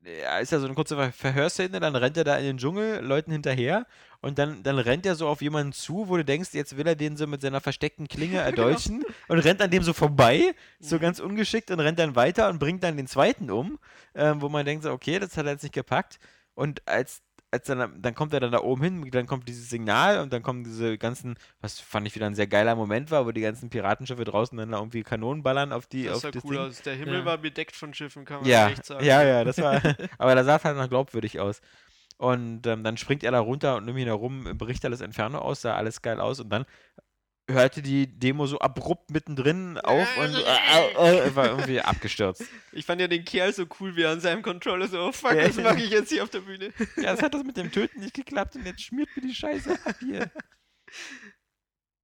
ja, 0.04 0.38
ist 0.38 0.52
ja 0.52 0.58
so 0.58 0.66
eine 0.66 0.74
kurze 0.74 0.96
Ver 0.96 1.12
Verhörszene, 1.12 1.78
dann 1.80 1.94
rennt 1.96 2.16
er 2.16 2.24
da 2.24 2.36
in 2.38 2.44
den 2.44 2.58
Dschungel, 2.58 3.00
Leuten 3.04 3.32
hinterher 3.32 3.86
und 4.22 4.38
dann, 4.38 4.62
dann 4.62 4.78
rennt 4.78 5.04
er 5.06 5.14
so 5.14 5.28
auf 5.28 5.42
jemanden 5.42 5.72
zu, 5.72 6.08
wo 6.08 6.16
du 6.16 6.24
denkst, 6.24 6.50
jetzt 6.52 6.76
will 6.76 6.86
er 6.86 6.94
den 6.96 7.16
so 7.16 7.26
mit 7.26 7.40
seiner 7.42 7.60
versteckten 7.60 8.08
Klinge 8.08 8.38
erdolchen 8.40 9.04
und 9.28 9.38
rennt 9.38 9.60
an 9.62 9.70
dem 9.70 9.82
so 9.82 9.92
vorbei, 9.92 10.54
so 10.78 10.96
Mhm. 10.96 11.00
ganz 11.00 11.20
ungeschickt 11.20 11.70
und 11.70 11.80
rennt 11.80 11.98
dann 11.98 12.16
weiter 12.16 12.48
und 12.48 12.58
bringt 12.58 12.82
dann 12.82 12.96
den 12.96 13.06
zweiten 13.06 13.50
um, 13.50 13.78
ähm, 14.14 14.40
wo 14.40 14.48
man 14.48 14.64
denkt 14.64 14.84
so, 14.84 14.90
okay, 14.92 15.18
das 15.18 15.36
hat 15.36 15.46
er 15.46 15.52
jetzt 15.52 15.62
nicht 15.62 15.74
gepackt. 15.74 16.18
Und 16.54 16.86
als 16.86 17.22
als 17.52 17.66
dann, 17.66 18.00
dann 18.00 18.14
kommt 18.14 18.32
er 18.32 18.40
dann 18.40 18.52
da 18.52 18.60
oben 18.60 18.82
hin, 18.82 19.10
dann 19.10 19.26
kommt 19.26 19.48
dieses 19.48 19.70
Signal 19.70 20.20
und 20.20 20.32
dann 20.32 20.42
kommen 20.42 20.62
diese 20.64 20.98
ganzen, 20.98 21.34
was 21.60 21.80
fand 21.80 22.06
ich 22.06 22.14
wieder 22.14 22.26
ein 22.26 22.34
sehr 22.36 22.46
geiler 22.46 22.76
Moment 22.76 23.10
war, 23.10 23.26
wo 23.26 23.32
die 23.32 23.40
ganzen 23.40 23.70
Piratenschiffe 23.70 24.24
draußen 24.24 24.56
dann 24.56 24.70
da 24.70 24.78
irgendwie 24.78 25.02
Kanonen 25.02 25.42
ballern 25.42 25.72
auf 25.72 25.86
die 25.86 26.06
Das 26.08 26.16
auf 26.16 26.22
sah 26.22 26.30
das 26.30 26.44
cool 26.44 26.56
Ding. 26.56 26.66
aus. 26.66 26.82
Der 26.82 26.94
Himmel 26.94 27.20
Ja. 27.20 27.24
war 27.24 27.38
bedeckt 27.38 27.74
von 27.74 27.92
Schiffen, 27.92 28.24
kann 28.24 28.40
man 28.42 28.50
Ja, 28.50 28.68
echt 28.68 28.84
sagen. 28.84 29.04
ja, 29.04 29.22
ja, 29.22 29.44
das 29.44 29.58
war, 29.60 29.80
aber 30.18 30.34
da 30.34 30.44
sah 30.44 30.56
es 30.56 30.64
halt 30.64 30.76
noch 30.76 30.88
glaubwürdig 30.88 31.40
aus. 31.40 31.60
Und 32.18 32.66
ähm, 32.66 32.84
dann 32.84 32.98
springt 32.98 33.24
er 33.24 33.32
da 33.32 33.40
runter 33.40 33.76
und 33.76 33.88
um 33.88 33.96
ihn 33.96 34.06
herum 34.06 34.44
bricht 34.58 34.84
alles 34.84 35.00
Inferno 35.00 35.38
aus, 35.38 35.62
sah 35.62 35.74
alles 35.74 36.02
geil 36.02 36.20
aus 36.20 36.38
und 36.40 36.50
dann 36.50 36.66
hörte 37.52 37.82
die 37.82 38.06
Demo 38.06 38.46
so 38.46 38.58
abrupt 38.58 39.10
mittendrin 39.10 39.78
auf 39.78 40.08
und 40.18 40.34
äh, 40.34 40.38
äh, 40.98 41.28
äh, 41.28 41.36
war 41.36 41.46
irgendwie 41.46 41.80
abgestürzt. 41.82 42.44
Ich 42.72 42.84
fand 42.86 43.00
ja 43.00 43.08
den 43.08 43.24
Kerl 43.24 43.52
so 43.52 43.66
cool, 43.80 43.96
wie 43.96 44.02
er 44.02 44.10
an 44.10 44.20
seinem 44.20 44.42
Controller 44.42 44.88
so, 44.88 45.00
oh 45.00 45.12
fuck, 45.12 45.34
Ja. 45.34 45.48
was 45.48 45.56
mache 45.56 45.80
ich 45.82 45.90
jetzt 45.90 46.10
hier 46.10 46.22
auf 46.22 46.30
der 46.30 46.40
Bühne? 46.40 46.72
Ja, 46.96 47.12
es 47.14 47.22
hat 47.22 47.34
das 47.34 47.44
mit 47.44 47.56
dem 47.56 47.70
Töten 47.72 48.00
nicht 48.00 48.14
geklappt 48.14 48.56
und 48.56 48.66
jetzt 48.66 48.82
schmiert 48.82 49.08
mir 49.16 49.22
die 49.22 49.34
Scheiße 49.34 49.72
ab 49.84 49.96
hier. 50.00 50.30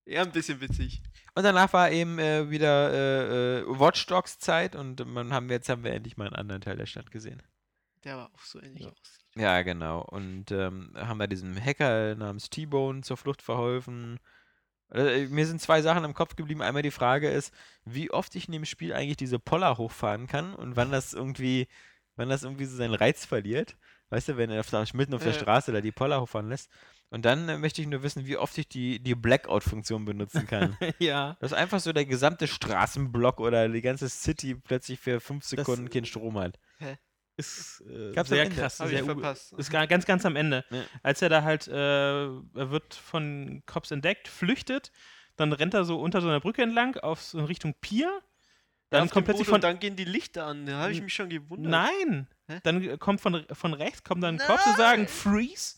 Ja, 0.08 0.22
ein 0.22 0.30
bisschen 0.30 0.60
witzig. 0.60 1.02
Und 1.34 1.42
danach 1.42 1.72
war 1.72 1.90
eben 1.90 2.18
äh, 2.20 2.48
wieder 2.48 2.92
äh, 2.92 3.58
äh, 3.58 3.64
Watch 3.66 4.06
Dogs 4.06 4.38
Zeit 4.38 4.76
und 4.76 5.04
man 5.04 5.32
haben 5.32 5.50
jetzt 5.50 5.68
haben 5.68 5.82
wir 5.82 5.92
endlich 5.92 6.16
mal 6.16 6.26
einen 6.26 6.36
anderen 6.36 6.60
Teil 6.62 6.76
der 6.76 6.86
Stadt 6.86 7.10
gesehen. 7.10 7.42
Der 8.04 8.16
war 8.16 8.30
auch 8.32 8.42
so 8.42 8.62
ähnlich 8.62 8.84
Ja. 8.84 8.90
aussieht. 8.90 9.24
Ja, 9.34 9.62
genau. 9.62 10.02
Und 10.02 10.52
ähm, 10.52 10.92
haben 10.96 11.18
da 11.18 11.26
diesem 11.26 11.60
Hacker 11.60 12.14
namens 12.14 12.48
T-Bone 12.50 13.02
zur 13.02 13.16
Flucht 13.16 13.42
verholfen. 13.42 14.20
Äh, 14.92 15.26
mir 15.26 15.46
sind 15.46 15.60
zwei 15.60 15.82
Sachen 15.82 16.04
im 16.04 16.14
Kopf 16.14 16.36
geblieben. 16.36 16.62
Einmal 16.62 16.82
die 16.82 16.90
Frage 16.90 17.28
ist, 17.28 17.52
wie 17.84 18.10
oft 18.10 18.34
ich 18.34 18.46
in 18.46 18.52
dem 18.52 18.64
Spiel 18.64 18.92
eigentlich 18.92 19.16
diese 19.16 19.38
Poller 19.38 19.78
hochfahren 19.78 20.26
kann 20.26 20.54
und 20.54 20.76
wann 20.76 20.92
das 20.92 21.12
irgendwie, 21.12 21.68
wann 22.16 22.28
das 22.28 22.42
irgendwie 22.42 22.66
so 22.66 22.76
seinen 22.76 22.94
Reiz 22.94 23.24
verliert. 23.24 23.76
Weißt 24.10 24.28
du, 24.28 24.36
wenn 24.36 24.50
er 24.50 24.60
auf 24.60 24.70
der, 24.70 24.86
mitten 24.94 25.14
auf 25.14 25.22
der. 25.22 25.32
Straße 25.32 25.72
da 25.72 25.80
die 25.80 25.92
Poller 25.92 26.20
hochfahren 26.20 26.48
lässt. 26.48 26.70
Und 27.10 27.24
dann 27.24 27.48
äh, 27.48 27.58
möchte 27.58 27.80
ich 27.82 27.88
nur 27.88 28.02
wissen, 28.02 28.26
wie 28.26 28.36
oft 28.36 28.56
ich 28.58 28.68
die, 28.68 29.00
die 29.00 29.14
Blackout-Funktion 29.14 30.04
benutzen 30.04 30.46
kann. 30.46 30.76
ja. 30.98 31.36
Dass 31.40 31.52
einfach 31.52 31.80
so 31.80 31.92
der 31.92 32.04
gesamte 32.04 32.46
Straßenblock 32.46 33.40
oder 33.40 33.68
die 33.68 33.82
ganze 33.82 34.08
City 34.08 34.54
plötzlich 34.54 35.00
für 35.00 35.20
fünf 35.20 35.44
Sekunden 35.44 35.90
keinen 35.90 36.04
Strom 36.04 36.38
hat. 36.38 36.58
Ist 37.36 37.82
äh, 37.82 38.12
sehr 38.24 38.48
krass. 38.48 38.78
Sehr 38.78 39.04
ist 39.58 39.70
ga- 39.70 39.86
ganz, 39.86 40.06
ganz 40.06 40.24
am 40.24 40.36
Ende. 40.36 40.64
Ja. 40.70 40.82
Als 41.02 41.20
er 41.20 41.28
da 41.28 41.42
halt, 41.42 41.68
äh, 41.68 41.72
er 41.74 42.70
wird 42.70 42.94
von 42.94 43.62
Cops 43.66 43.90
entdeckt, 43.90 44.28
flüchtet, 44.28 44.90
dann 45.36 45.52
rennt 45.52 45.74
er 45.74 45.84
so 45.84 46.00
unter 46.00 46.20
so 46.22 46.28
einer 46.28 46.40
Brücke 46.40 46.62
entlang 46.62 46.96
auf 46.96 47.20
so 47.22 47.38
in 47.38 47.44
Richtung 47.44 47.74
Pier. 47.80 48.10
Dann 48.88 49.06
dem 49.06 49.10
kommt 49.10 49.26
plötzlich 49.26 49.48
von. 49.48 49.60
dann 49.60 49.78
gehen 49.80 49.96
die 49.96 50.04
Lichter 50.04 50.46
an. 50.46 50.64
Da 50.64 50.78
habe 50.78 50.92
ich 50.92 51.02
mich 51.02 51.12
schon 51.12 51.28
gewundert. 51.28 51.70
Nein! 51.70 52.28
Hä? 52.48 52.60
Dann 52.62 52.98
kommt 52.98 53.20
von, 53.20 53.44
von 53.52 53.74
rechts, 53.74 54.04
kommen 54.04 54.20
dann 54.20 54.38
Cops 54.38 54.64
und 54.66 54.76
sagen 54.76 55.08
Freeze. 55.08 55.76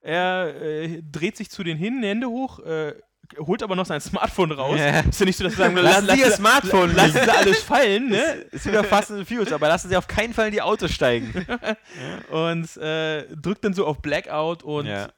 Er 0.00 0.54
äh, 0.62 1.02
dreht 1.02 1.36
sich 1.36 1.50
zu 1.50 1.64
den 1.64 1.76
hin, 1.76 2.02
Hände 2.02 2.28
hoch, 2.28 2.60
äh, 2.60 2.94
holt 3.38 3.62
aber 3.62 3.76
noch 3.76 3.86
sein 3.86 4.00
Smartphone 4.00 4.52
raus. 4.52 4.78
Ja. 4.78 5.00
Ist 5.00 5.20
ja 5.20 5.26
nicht 5.26 5.36
so, 5.36 5.44
dass 5.44 5.52
sie 5.54 5.58
sagen, 5.58 5.76
Lassen 5.76 6.06
Sie 6.08 6.20
Ihr 6.20 6.26
lass- 6.26 6.36
Smartphone 6.36 6.94
lassen 6.94 7.12
Sie 7.24 7.30
alles 7.30 7.62
fallen, 7.62 8.08
ne? 8.10 8.22
Ist 8.52 8.66
wieder 8.66 8.84
Fast 8.84 9.10
and 9.10 9.26
Furious, 9.26 9.52
aber 9.52 9.68
lassen 9.68 9.88
Sie 9.88 9.96
auf 9.96 10.06
keinen 10.06 10.32
Fall 10.34 10.46
in 10.46 10.52
die 10.52 10.62
Autos 10.62 10.90
steigen. 10.92 11.46
Und 12.30 12.76
äh, 12.78 13.24
drückt 13.36 13.64
dann 13.64 13.74
so 13.74 13.86
auf 13.86 14.00
Blackout 14.02 14.62
und 14.62 14.86
Ja. 14.86 15.08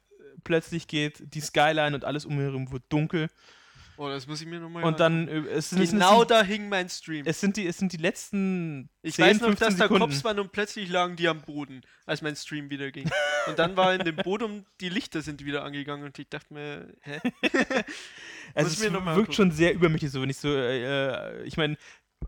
plötzlich 0.44 0.86
geht 0.86 1.34
die 1.34 1.40
Skyline 1.40 1.94
und 1.94 2.04
alles 2.04 2.24
um 2.24 2.32
ihn 2.34 2.40
herum 2.40 2.70
wird 2.72 2.82
dunkel. 2.88 3.28
Oh, 4.00 4.08
das 4.08 4.28
muss 4.28 4.40
ich 4.40 4.46
mir 4.46 4.60
nochmal 4.60 4.84
Und 4.84 5.00
dann 5.00 5.26
äh, 5.26 5.40
es 5.48 5.70
sind, 5.70 5.80
Genau 5.90 6.12
es 6.12 6.18
sind, 6.18 6.30
da 6.30 6.42
hing 6.44 6.68
mein 6.68 6.88
Stream. 6.88 7.26
es 7.26 7.40
sind 7.40 7.56
die 7.56 7.66
es 7.66 7.78
sind 7.78 7.92
die 7.92 7.96
letzten 7.96 8.88
Ich 9.02 9.16
10, 9.16 9.24
weiß 9.24 9.40
noch, 9.40 9.48
15 9.48 9.66
dass 9.66 9.76
da. 9.76 9.88
Cops 9.88 10.22
waren 10.22 10.38
und 10.38 10.52
plötzlich 10.52 10.88
lagen 10.88 11.16
die 11.16 11.26
am 11.26 11.42
Boden, 11.42 11.80
als 12.06 12.22
mein 12.22 12.36
Stream 12.36 12.70
wieder 12.70 12.92
ging. 12.92 13.10
Und 13.48 13.58
dann 13.58 13.76
war 13.76 13.92
in 13.92 14.04
dem 14.04 14.14
Boden, 14.14 14.66
die 14.80 14.88
Lichter 14.88 15.20
sind 15.20 15.44
wieder 15.44 15.64
angegangen 15.64 16.06
und 16.06 16.16
ich 16.16 16.28
dachte 16.28 16.54
mir, 16.54 16.94
hä? 17.02 17.20
Also 18.54 18.70
es 18.70 18.78
mir 18.78 19.16
wirkt 19.16 19.34
schon 19.34 19.50
sehr 19.50 19.74
übermächtig, 19.74 20.12
so 20.12 20.22
wenn 20.22 20.30
ich 20.30 20.38
so, 20.38 20.48
äh, 20.48 21.42
ich 21.42 21.56
meine, 21.56 21.76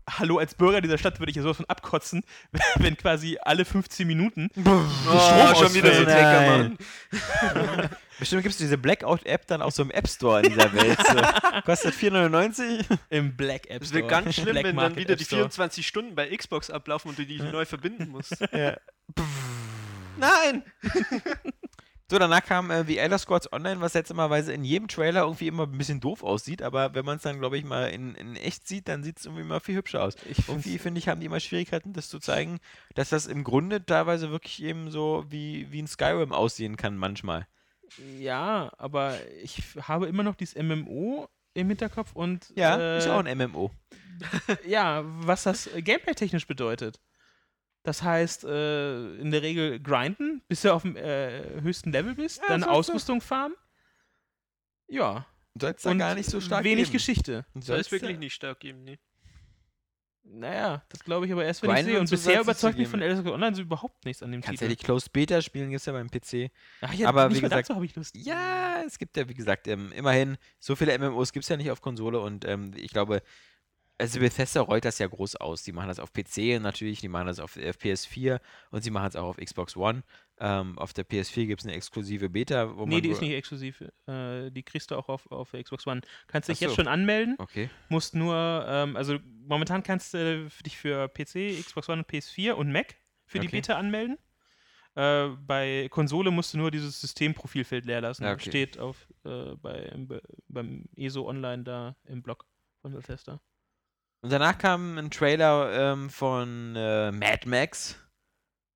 hallo, 0.09 0.37
als 0.39 0.55
Bürger 0.55 0.81
dieser 0.81 0.97
Stadt 0.97 1.19
würde 1.19 1.29
ich 1.29 1.35
ja 1.35 1.43
sowas 1.43 1.57
von 1.57 1.65
abkotzen, 1.67 2.23
wenn 2.77 2.97
quasi 2.97 3.37
alle 3.41 3.65
15 3.65 4.07
Minuten 4.07 4.49
Oh, 4.57 5.55
schon 5.55 5.73
wieder 5.73 5.93
so. 5.93 6.05
Hacker, 6.05 6.57
Mann. 6.57 6.77
Bestimmt 8.19 8.43
gibt 8.43 8.51
es 8.53 8.57
diese 8.59 8.77
Blackout-App 8.77 9.47
dann 9.47 9.61
auch 9.63 9.71
so 9.71 9.81
im 9.81 9.89
App 9.89 10.07
Store 10.07 10.41
in 10.41 10.49
dieser 10.49 10.71
Welt. 10.73 10.97
So. 11.07 11.61
Kostet 11.65 11.95
4,99. 11.95 12.85
im 13.09 13.35
Black 13.35 13.67
App 13.67 13.81
Es 13.81 13.89
Store. 13.89 14.01
wird 14.01 14.11
ganz 14.11 14.35
schlimm, 14.35 14.45
Black 14.51 14.63
wenn 14.65 14.75
dann 14.75 14.85
Market 14.89 14.97
wieder 14.97 15.13
App 15.13 15.17
die 15.19 15.25
Store. 15.25 15.41
24 15.41 15.87
Stunden 15.87 16.13
bei 16.15 16.35
Xbox 16.35 16.69
ablaufen 16.69 17.09
und 17.09 17.17
du 17.17 17.25
die 17.25 17.39
neu 17.41 17.65
verbinden 17.65 18.09
musst. 18.09 18.35
ja. 18.53 18.77
Nein! 20.17 20.63
So, 22.11 22.19
danach 22.19 22.43
kam 22.43 22.71
äh, 22.71 22.83
The 22.83 22.97
Elder 22.97 23.17
Scrolls 23.17 23.53
Online, 23.53 23.79
was 23.79 23.93
seltsamerweise 23.93 24.51
in 24.51 24.65
jedem 24.65 24.89
Trailer 24.89 25.21
irgendwie 25.21 25.47
immer 25.47 25.63
ein 25.63 25.77
bisschen 25.77 26.01
doof 26.01 26.23
aussieht, 26.23 26.61
aber 26.61 26.93
wenn 26.93 27.05
man 27.05 27.15
es 27.15 27.23
dann, 27.23 27.39
glaube 27.39 27.57
ich, 27.57 27.63
mal 27.63 27.85
in, 27.85 28.15
in 28.15 28.35
echt 28.35 28.67
sieht, 28.67 28.89
dann 28.89 29.01
sieht 29.01 29.19
es 29.19 29.25
irgendwie 29.27 29.43
immer 29.43 29.61
viel 29.61 29.77
hübscher 29.77 30.03
aus. 30.03 30.15
Ich 30.29 30.49
Irgendwie, 30.49 30.77
finde 30.77 30.99
ich, 30.99 31.07
haben 31.07 31.21
die 31.21 31.27
immer 31.27 31.39
Schwierigkeiten, 31.39 31.93
das 31.93 32.09
zu 32.09 32.19
zeigen, 32.19 32.59
dass 32.95 33.07
das 33.07 33.27
im 33.27 33.45
Grunde 33.45 33.85
teilweise 33.85 34.29
wirklich 34.29 34.61
eben 34.61 34.91
so 34.91 35.23
wie, 35.29 35.71
wie 35.71 35.81
ein 35.81 35.87
Skyrim 35.87 36.33
aussehen 36.33 36.75
kann 36.75 36.97
manchmal. 36.97 37.47
Ja, 38.19 38.73
aber 38.77 39.15
ich 39.41 39.63
habe 39.81 40.07
immer 40.07 40.23
noch 40.23 40.35
dieses 40.35 40.61
MMO 40.61 41.29
im 41.53 41.69
Hinterkopf 41.69 42.11
und 42.13 42.51
Ja, 42.57 42.77
äh, 42.77 42.97
ist 42.97 43.07
auch 43.07 43.23
ein 43.23 43.37
MMO. 43.37 43.71
ja, 44.67 45.03
was 45.05 45.43
das 45.43 45.67
äh, 45.67 45.81
gameplay-technisch 45.81 46.45
bedeutet. 46.45 46.99
Das 47.83 48.03
heißt, 48.03 48.43
äh, 48.43 49.15
in 49.15 49.31
der 49.31 49.41
Regel 49.41 49.79
grinden, 49.79 50.41
bis 50.47 50.61
du 50.61 50.71
auf 50.73 50.83
dem 50.83 50.95
äh, 50.95 51.61
höchsten 51.61 51.91
Level 51.91 52.13
bist, 52.15 52.39
Ja, 52.41 52.49
dann. 52.49 52.63
Ausrüstung 52.63 53.21
farmen. 53.21 53.57
Ja. 54.87 55.25
Soll 55.59 55.71
es 55.75 55.81
da 55.81 55.93
gar 55.95 56.15
nicht 56.15 56.29
so 56.29 56.39
stark 56.39 56.63
Wenig 56.63 56.85
geben. 56.85 56.93
Geschichte. 56.93 57.45
Soll 57.59 57.79
es 57.79 57.91
wirklich 57.91 58.13
da- 58.15 58.19
nicht 58.19 58.33
stark 58.33 58.59
geben, 58.59 58.83
ne? 58.83 58.99
Naja, 60.23 60.83
das 60.89 61.03
glaube 61.03 61.25
ich 61.25 61.31
aber 61.31 61.43
erst, 61.43 61.63
wenn 61.63 61.71
ich 61.71 61.75
Grinden 61.77 61.89
sehe. 61.89 61.95
und 61.95 62.01
Und 62.01 62.07
so 62.07 62.15
bisher 62.15 62.41
überzeugt 62.41 62.77
mich 62.77 62.87
von 62.87 63.01
Elder 63.01 63.17
Scrolls 63.17 63.33
Online 63.33 63.55
so 63.55 63.61
überhaupt 63.63 64.05
nichts 64.05 64.21
an 64.21 64.31
dem 64.31 64.41
Kannst 64.41 64.61
ja 64.61 64.67
Titel. 64.67 64.79
die 64.79 64.85
Closed 64.85 65.11
Beta 65.11 65.41
spielen, 65.41 65.71
gibt 65.71 65.79
es 65.79 65.85
ja 65.87 65.93
beim 65.93 66.09
PC. 66.11 66.51
Ach 66.81 66.93
ja, 66.93 67.09
aber 67.09 67.27
nicht 67.27 67.37
wie 67.37 67.41
gesagt- 67.41 67.67
dazu 67.67 67.75
habe 67.75 67.85
ich 67.85 67.95
Lust. 67.95 68.15
Ja, 68.15 68.83
es 68.85 68.99
gibt 68.99 69.17
ja, 69.17 69.27
wie 69.27 69.33
gesagt, 69.33 69.67
ähm, 69.67 69.91
immerhin, 69.93 70.37
so 70.59 70.75
viele 70.75 70.93
MMOs 70.97 71.33
gibt 71.33 71.43
es 71.43 71.49
ja 71.49 71.57
nicht 71.57 71.71
auf 71.71 71.81
Konsole 71.81 72.19
und 72.19 72.45
ähm, 72.45 72.71
ich 72.75 72.91
glaube, 72.91 73.23
also 74.01 74.19
Bethesda 74.19 74.61
rollt 74.61 74.83
das 74.85 74.99
ja 74.99 75.07
groß 75.07 75.35
aus. 75.37 75.63
Die 75.63 75.71
machen 75.71 75.87
das 75.87 75.99
auf 75.99 76.11
PC 76.11 76.59
natürlich, 76.61 76.99
die 76.99 77.07
machen 77.07 77.27
das 77.27 77.39
auf, 77.39 77.55
auf 77.57 77.77
PS4 77.77 78.39
und 78.71 78.83
sie 78.83 78.91
machen 78.91 79.07
es 79.07 79.15
auch 79.15 79.27
auf 79.27 79.37
Xbox 79.37 79.77
One. 79.77 80.03
Ähm, 80.39 80.77
auf 80.79 80.91
der 80.93 81.05
PS4 81.07 81.45
gibt 81.45 81.61
es 81.61 81.67
eine 81.67 81.75
exklusive 81.75 82.29
Beta, 82.29 82.75
wo 82.75 82.85
Nee, 82.85 82.99
die 83.01 83.09
ist 83.09 83.21
nicht 83.21 83.33
exklusiv. 83.33 83.81
Äh, 84.07 84.49
die 84.51 84.63
kriegst 84.63 84.89
du 84.91 84.95
auch 84.95 85.07
auf, 85.07 85.29
auf 85.31 85.51
Xbox 85.51 85.85
One. 85.85 86.01
Kannst 86.27 86.49
dich 86.49 86.57
Ach 86.57 86.61
jetzt 86.61 86.69
so. 86.71 86.75
schon 86.77 86.87
anmelden, 86.87 87.35
Okay. 87.37 87.69
musst 87.89 88.15
nur, 88.15 88.65
ähm, 88.67 88.95
also 88.97 89.19
momentan 89.47 89.83
kannst 89.83 90.13
du 90.15 90.49
dich 90.65 90.77
für 90.77 91.07
PC, 91.09 91.61
Xbox 91.63 91.87
One, 91.89 92.01
PS4 92.01 92.53
und 92.53 92.71
Mac 92.71 92.95
für 93.27 93.39
die 93.39 93.47
Okay. 93.47 93.57
Beta 93.57 93.75
anmelden. 93.77 94.17
Äh, 94.95 95.27
bei 95.45 95.87
Konsole 95.89 96.31
musst 96.31 96.53
du 96.53 96.57
nur 96.57 96.69
dieses 96.71 96.99
Systemprofilfeld 96.99 97.85
leer 97.85 98.01
lassen. 98.01 98.25
Okay. 98.25 98.49
Steht 98.49 98.77
auf, 98.79 99.07
äh, 99.23 99.55
bei, 99.55 99.75
im, 99.93 100.07
Be- 100.07 100.21
beim 100.49 100.85
ESO 100.97 101.27
Online 101.29 101.63
da 101.63 101.95
im 102.05 102.21
Blog 102.23 102.45
von 102.81 102.91
Bethesda. 102.93 103.39
Und 104.21 104.31
danach 104.31 104.57
kam 104.57 104.97
ein 104.97 105.09
Trailer 105.09 105.93
ähm, 105.93 106.09
von 106.09 106.75
äh, 106.75 107.11
Mad 107.11 107.47
Max. 107.49 107.97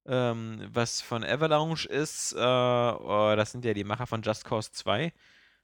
ähm, 0.08 0.68
was 0.72 1.02
von 1.02 1.24
Avalanche 1.24 1.88
ist. 1.88 2.34
Äh, 2.34 2.38
oh, 2.40 3.34
das 3.36 3.52
sind 3.52 3.64
ja 3.66 3.74
die 3.74 3.84
Macher 3.84 4.08
von 4.08 4.22
Just 4.22 4.46
Cause 4.46 4.72
2. 4.72 5.14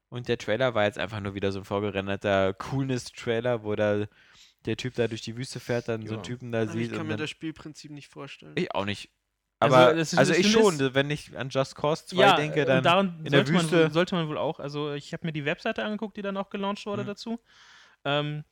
Und 0.09 0.27
der 0.27 0.37
Trailer 0.37 0.73
war 0.75 0.83
jetzt 0.83 0.99
einfach 0.99 1.19
nur 1.19 1.33
wieder 1.35 1.51
so 1.51 1.59
ein 1.59 1.65
vorgerenderter 1.65 2.53
Coolness-Trailer, 2.53 3.63
wo 3.63 3.75
da 3.75 4.05
der 4.65 4.77
Typ 4.77 4.93
da 4.95 5.07
durch 5.07 5.21
die 5.21 5.35
Wüste 5.37 5.59
fährt, 5.59 5.87
dann 5.87 6.05
so 6.05 6.13
einen 6.13 6.23
Ja. 6.23 6.27
Typen 6.27 6.51
da 6.51 6.61
Aber 6.63 6.71
sieht. 6.71 6.81
ich 6.87 6.91
kann 6.91 7.01
und 7.01 7.07
mir 7.07 7.13
dann, 7.13 7.19
das 7.21 7.29
Spielprinzip 7.31 7.91
nicht 7.91 8.09
vorstellen. 8.09 8.53
ich 8.57 8.73
auch 8.75 8.85
nicht. 8.85 9.09
Also, 9.59 9.75
Aber, 9.75 9.85
also, 9.87 10.01
ist- 10.01 10.17
das 10.17 10.29
ich 10.37 10.51
schon, 10.51 10.93
wenn 10.93 11.09
ich 11.09 11.35
an 11.37 11.49
Just 11.49 11.75
Cause 11.75 12.05
2 12.07 12.17
ja, 12.21 12.35
denke, 12.35 12.61
und 12.61 12.67
dann. 12.67 12.83
daran 12.83 13.21
in 13.23 13.31
der 13.31 13.39
sollte, 13.45 13.51
man, 13.53 13.61
Wüste- 13.63 13.83
wohl- 13.85 13.91
sollte 13.91 14.15
man 14.15 14.27
wohl 14.27 14.37
auch, 14.37 14.59
also 14.59 14.93
ich 14.93 15.13
habe 15.13 15.25
mir 15.25 15.33
die 15.33 15.45
Webseite 15.45 15.83
angeguckt, 15.83 16.17
die 16.17 16.21
dann 16.21 16.37
auch 16.37 16.49
gelauncht 16.49 16.85
wurde 16.85 17.03
Mhm. 17.03 17.07
dazu. 17.07 17.39
Ähm, 18.05 18.43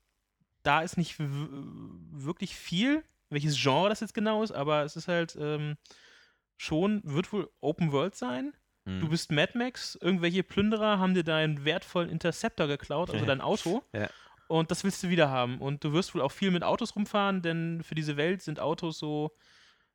da 0.64 0.81
ist 0.81 0.98
nicht 0.98 1.15
wirklich 1.19 2.56
viel, 2.56 3.03
welches 3.30 3.61
Genre 3.61 3.90
das 3.90 3.99
jetzt 3.99 4.14
genau 4.14 4.44
ist, 4.44 4.52
aber 4.52 4.84
es 4.84 4.95
ist 4.95 5.07
halt 5.07 5.38
ähm, 5.40 5.77
schon, 6.57 7.02
wird 7.03 7.31
wohl 7.31 7.49
Open 7.61 7.91
World 7.91 8.15
sein. 8.15 8.53
Hm. 8.86 8.99
Du 9.02 9.10
bist 9.10 9.31
Mad 9.31 9.57
Max, 9.57 9.98
irgendwelche 10.02 10.44
Plünderer 10.44 10.99
haben 10.99 11.14
dir 11.14 11.23
deinen 11.23 11.65
wertvollen 11.65 12.10
Interceptor 12.10 12.68
geklaut, 12.68 13.11
also 13.11 13.26
dein 13.26 13.41
Auto. 13.41 13.84
Ja. 13.94 14.10
Und 14.48 14.72
das 14.72 14.84
willst 14.84 15.03
du 15.03 15.10
wieder 15.10 15.30
haben. 15.30 15.60
Und 15.60 15.84
du 15.84 15.94
wirst 15.94 16.15
wohl 16.15 16.22
auch 16.22 16.31
viel 16.31 16.49
mit 16.49 16.64
Autos 16.64 16.95
rumfahren, 16.95 17.41
denn 17.44 17.84
für 17.84 17.94
diese 17.94 18.18
Welt 18.18 18.41
sind 18.41 18.60
Autos 18.60 18.98
so 18.98 19.36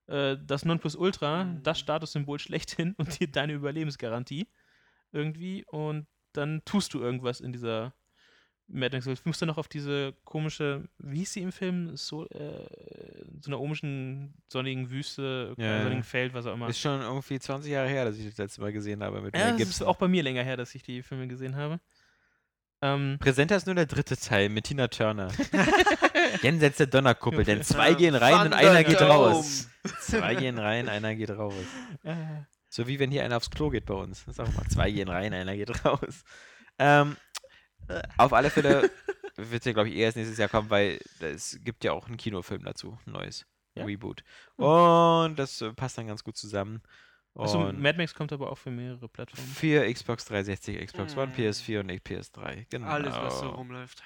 äh, 0.07 0.37
das 0.47 0.65
Nonplusultra, 0.65 1.45
Mhm. 1.45 1.63
das 1.65 1.81
Statussymbol 1.81 2.39
schlechthin 2.39 2.95
und 2.97 3.19
die, 3.19 3.31
deine 3.31 3.53
Überlebensgarantie 3.55 4.49
irgendwie. 5.13 5.65
Und 5.67 6.07
dann 6.33 6.63
tust 6.65 6.95
du 6.95 7.01
irgendwas 7.01 7.41
in 7.41 7.53
dieser 7.53 7.95
Mad 8.67 8.97
Max 8.97 9.07
Welt. 9.07 9.19
Du 9.23 9.29
musst 9.29 9.43
dann 9.43 9.49
noch 9.49 9.59
auf 9.59 9.69
diese 9.69 10.15
komische, 10.25 10.89
wie 10.99 11.19
hieß 11.19 11.33
sie 11.35 11.43
im 11.43 11.53
Film? 11.53 11.97
So, 11.97 12.27
äh, 12.31 12.67
so 13.41 13.51
einer 13.51 13.59
komischen 13.59 14.35
sonnigen 14.49 14.91
Wüste, 14.91 15.55
Ja, 15.59 15.65
ja. 15.65 15.83
sonnigen 15.83 16.03
Feld, 16.03 16.33
was 16.35 16.47
auch 16.47 16.55
immer. 16.55 16.69
Ist 16.69 16.81
schon 16.81 17.01
irgendwie 17.03 17.39
20 17.39 17.71
Jahre 17.71 17.89
her, 17.89 18.05
dass 18.07 18.17
ich 18.17 18.27
das 18.27 18.39
letzte 18.39 18.61
Mal 18.63 18.73
gesehen 18.73 19.03
habe 19.03 19.21
mit 19.21 19.37
Ja, 19.37 19.51
das 19.53 19.61
ist 19.61 19.67
Gibson. 19.67 19.87
auch 19.87 19.97
bei 19.97 20.09
mir 20.09 20.23
länger 20.23 20.43
her, 20.43 20.57
dass 20.57 20.75
ich 20.75 20.83
die 20.83 21.03
Filme 21.03 21.29
gesehen 21.29 21.57
habe. 21.57 21.79
Ähm, 22.83 23.17
Präsenter 23.21 23.57
ist 23.57 23.67
nur 23.67 23.75
der 23.75 23.87
dritte 23.87 24.17
Teil 24.17 24.49
mit 24.49 24.65
Tina 24.65 24.89
Turner. 24.89 25.29
Jenseits 26.43 26.79
der 26.79 26.87
Donnerkuppel, 26.87 27.45
denn 27.45 27.63
zwei 27.63 27.91
Ja, 27.91 27.97
gehen 27.97 28.15
rein 28.15 28.47
und 28.47 28.53
einer 28.53 28.85
geht 28.85 29.01
raus. 29.01 29.69
Zwei 30.01 30.35
gehen 30.35 30.59
rein, 30.59 30.89
einer 30.89 31.15
geht 31.15 31.31
raus. 31.31 31.55
äh, 32.03 32.15
So 32.69 32.87
wie 32.87 32.99
wenn 32.99 33.11
hier 33.11 33.25
einer 33.25 33.37
aufs 33.37 33.51
Klo 33.51 33.71
geht 33.71 33.87
bei 33.87 33.95
uns. 33.95 34.25
Das 34.27 34.39
ist 34.39 34.41
auch 34.41 34.53
mal 34.55 34.67
zwei 34.69 34.91
gehen 34.91 35.09
rein, 35.09 35.33
einer 35.33 35.57
geht 35.57 35.85
raus. 35.85 36.25
Ähm, 36.79 37.17
auf 38.19 38.33
alle 38.33 38.51
Fälle 38.51 38.91
wird 39.37 39.61
es 39.63 39.65
ja, 39.67 39.73
glaube 39.73 39.89
ich, 39.89 39.97
eher 39.97 40.07
erst 40.07 40.17
nächstes 40.17 40.39
Jahr 40.39 40.49
kommen, 40.49 40.71
weil 40.71 41.01
es 41.21 41.59
gibt 41.63 41.85
ja 41.85 41.93
auch 41.93 42.07
einen 42.07 42.17
Kinofilm 42.17 42.65
dazu, 42.65 42.99
ein 43.07 43.13
neues 43.13 43.47
Ja? 43.75 43.85
Reboot. 43.85 44.23
Und 44.57 45.37
das 45.37 45.61
äh, 45.61 45.73
passt 45.73 45.99
dann 45.99 46.07
ganz 46.07 46.23
gut 46.25 46.37
zusammen. 46.37 46.83
achso, 47.37 47.67
Und 47.67 47.81
Mad 47.81 47.99
Max 47.99 48.15
kommt 48.15 48.33
aber 48.33 48.51
auch 48.51 48.59
für 48.59 48.71
mehrere 48.71 49.09
Plattformen. 49.09 49.49
für 49.51 49.93
Xbox 49.93 50.25
360, 50.27 50.87
Xbox 50.87 51.17
One, 51.17 51.33
Mm. 51.33 51.41
PS4 51.41 51.81
und 51.81 51.91
PS3. 51.91 52.67
Genau. 52.71 52.87
Alles, 52.87 53.15
was 53.15 53.41
so 53.41 53.49
rumläuft. 53.51 54.03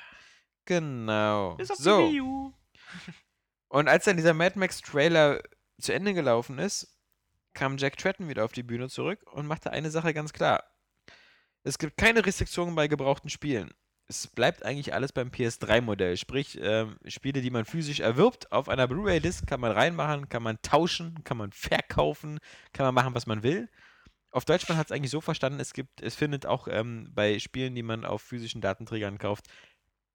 Genau. 0.65 1.55
Bis 1.57 1.71
auf 1.71 1.77
so. 1.79 1.99
die 2.09 2.15
Wii 2.15 2.21
U. 2.23 2.53
Und 3.71 3.87
als 3.89 4.07
dann 4.07 4.17
dieser 4.17 4.33
Mad 4.33 4.59
Max 4.59 4.81
Trailer 4.81 5.43
zu 5.79 5.93
Ende 5.93 6.15
gelaufen 6.15 6.59
ist, 6.59 6.99
kam 7.53 7.77
Jack 7.77 7.99
Tretton 7.99 8.29
wieder 8.29 8.45
auf 8.47 8.53
die 8.53 8.63
Bühne 8.63 8.89
zurück 8.89 9.21
und 9.33 9.47
machte 9.47 9.71
eine 9.73 9.91
Sache 9.91 10.15
ganz 10.15 10.33
klar. 10.33 10.65
Es 11.69 11.77
gibt 11.77 11.99
keine 11.99 12.25
Restriktionen 12.25 12.75
bei 12.75 12.89
gebrauchten 12.89 13.29
Spielen. 13.29 13.75
Es 14.07 14.27
bleibt 14.27 14.65
eigentlich 14.65 14.95
alles 14.95 15.13
beim 15.13 15.29
PS3-Modell. 15.29 16.17
Sprich, 16.17 16.59
ähm, 16.63 16.97
Spiele, 17.07 17.43
die 17.43 17.51
man 17.51 17.67
physisch 17.67 18.01
erwirbt, 18.01 18.51
auf 18.53 18.71
einer 18.71 18.89
Blu-ray-Disc 18.89 19.47
kann 19.47 19.61
man 19.61 19.73
reinmachen, 19.73 20.31
kann 20.31 20.43
man 20.43 20.63
tauschen, 20.63 21.23
kann 21.25 21.37
man 21.37 21.53
verkaufen, 21.53 22.39
kann 22.73 22.87
man 22.87 22.95
machen, 22.95 23.15
was 23.15 23.27
man 23.27 23.43
will. 23.43 23.69
Auf 24.31 24.47
Deutsch, 24.47 24.67
man 24.71 24.79
hat 24.79 24.87
es 24.87 24.93
eigentlich 24.93 25.11
so 25.11 25.21
verstanden, 25.21 25.61
es 25.61 25.75
gibt, 25.75 26.01
es 26.01 26.15
findet 26.15 26.47
auch 26.47 26.69
ähm, 26.71 27.11
bei 27.15 27.39
Spielen, 27.39 27.75
die 27.75 27.83
man 27.83 28.07
auf 28.07 28.23
physischen 28.23 28.63
Datenträgern 28.63 29.19
kauft, 29.19 29.49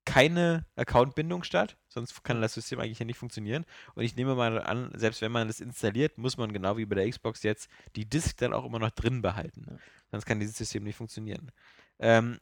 keine 0.05 0.65
Accountbindung 0.75 1.43
statt, 1.43 1.77
sonst 1.87 2.23
kann 2.23 2.41
das 2.41 2.53
System 2.53 2.79
eigentlich 2.79 2.99
ja 2.99 3.05
nicht 3.05 3.17
funktionieren. 3.17 3.65
Und 3.95 4.03
ich 4.03 4.15
nehme 4.15 4.35
mal 4.35 4.61
an, 4.61 4.91
selbst 4.95 5.21
wenn 5.21 5.31
man 5.31 5.47
das 5.47 5.59
installiert, 5.59 6.17
muss 6.17 6.37
man 6.37 6.51
genau 6.51 6.77
wie 6.77 6.85
bei 6.85 6.95
der 6.95 7.09
Xbox 7.09 7.43
jetzt 7.43 7.69
die 7.95 8.07
Disk 8.09 8.37
dann 8.37 8.53
auch 8.53 8.65
immer 8.65 8.79
noch 8.79 8.91
drin 8.91 9.21
behalten. 9.21 9.79
Sonst 10.11 10.25
kann 10.25 10.39
dieses 10.39 10.57
System 10.57 10.83
nicht 10.83 10.97
funktionieren. 10.97 11.51
Ähm, 11.99 12.39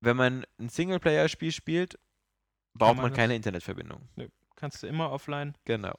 wenn 0.00 0.16
man 0.16 0.44
ein 0.58 0.68
Singleplayer-Spiel 0.68 1.52
spielt, 1.52 1.98
braucht 2.74 2.96
man 2.96 3.02
man 3.04 3.10
das- 3.12 3.16
keine 3.16 3.34
Internetverbindung. 3.36 4.08
Kannst 4.54 4.82
du 4.82 4.86
immer 4.86 5.10
offline. 5.10 5.54
Genau. 5.64 5.94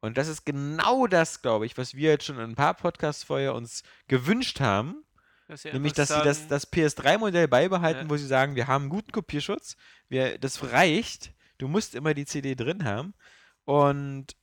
Und 0.00 0.16
das 0.18 0.28
ist 0.28 0.44
genau 0.44 1.06
das, 1.06 1.42
glaube 1.42 1.66
ich, 1.66 1.76
was 1.76 1.94
wir 1.94 2.10
jetzt 2.10 2.24
schon 2.24 2.36
in 2.36 2.42
ein 2.50 2.54
paar 2.54 2.74
Podcasts 2.74 3.24
vorher 3.24 3.54
uns 3.54 3.82
gewünscht 4.08 4.60
haben. 4.60 5.02
Dass 5.48 5.62
sie 5.62 5.72
Nämlich, 5.72 5.92
dass 5.92 6.08
sie 6.08 6.22
das, 6.22 6.48
das 6.48 6.72
PS3-Modell 6.72 7.48
beibehalten, 7.48 8.04
Ja. 8.04 8.10
wo 8.10 8.16
sie 8.16 8.26
sagen, 8.26 8.56
wir 8.56 8.66
haben 8.66 8.82
einen 8.84 8.90
guten 8.90 9.12
Kopierschutz, 9.12 9.76
wir, 10.08 10.38
das 10.38 10.72
reicht, 10.72 11.32
du 11.58 11.68
musst 11.68 11.94
immer 11.94 12.14
die 12.14 12.26
CD 12.26 12.54
drin 12.54 12.84
haben. 12.84 13.14
Und 13.64 14.36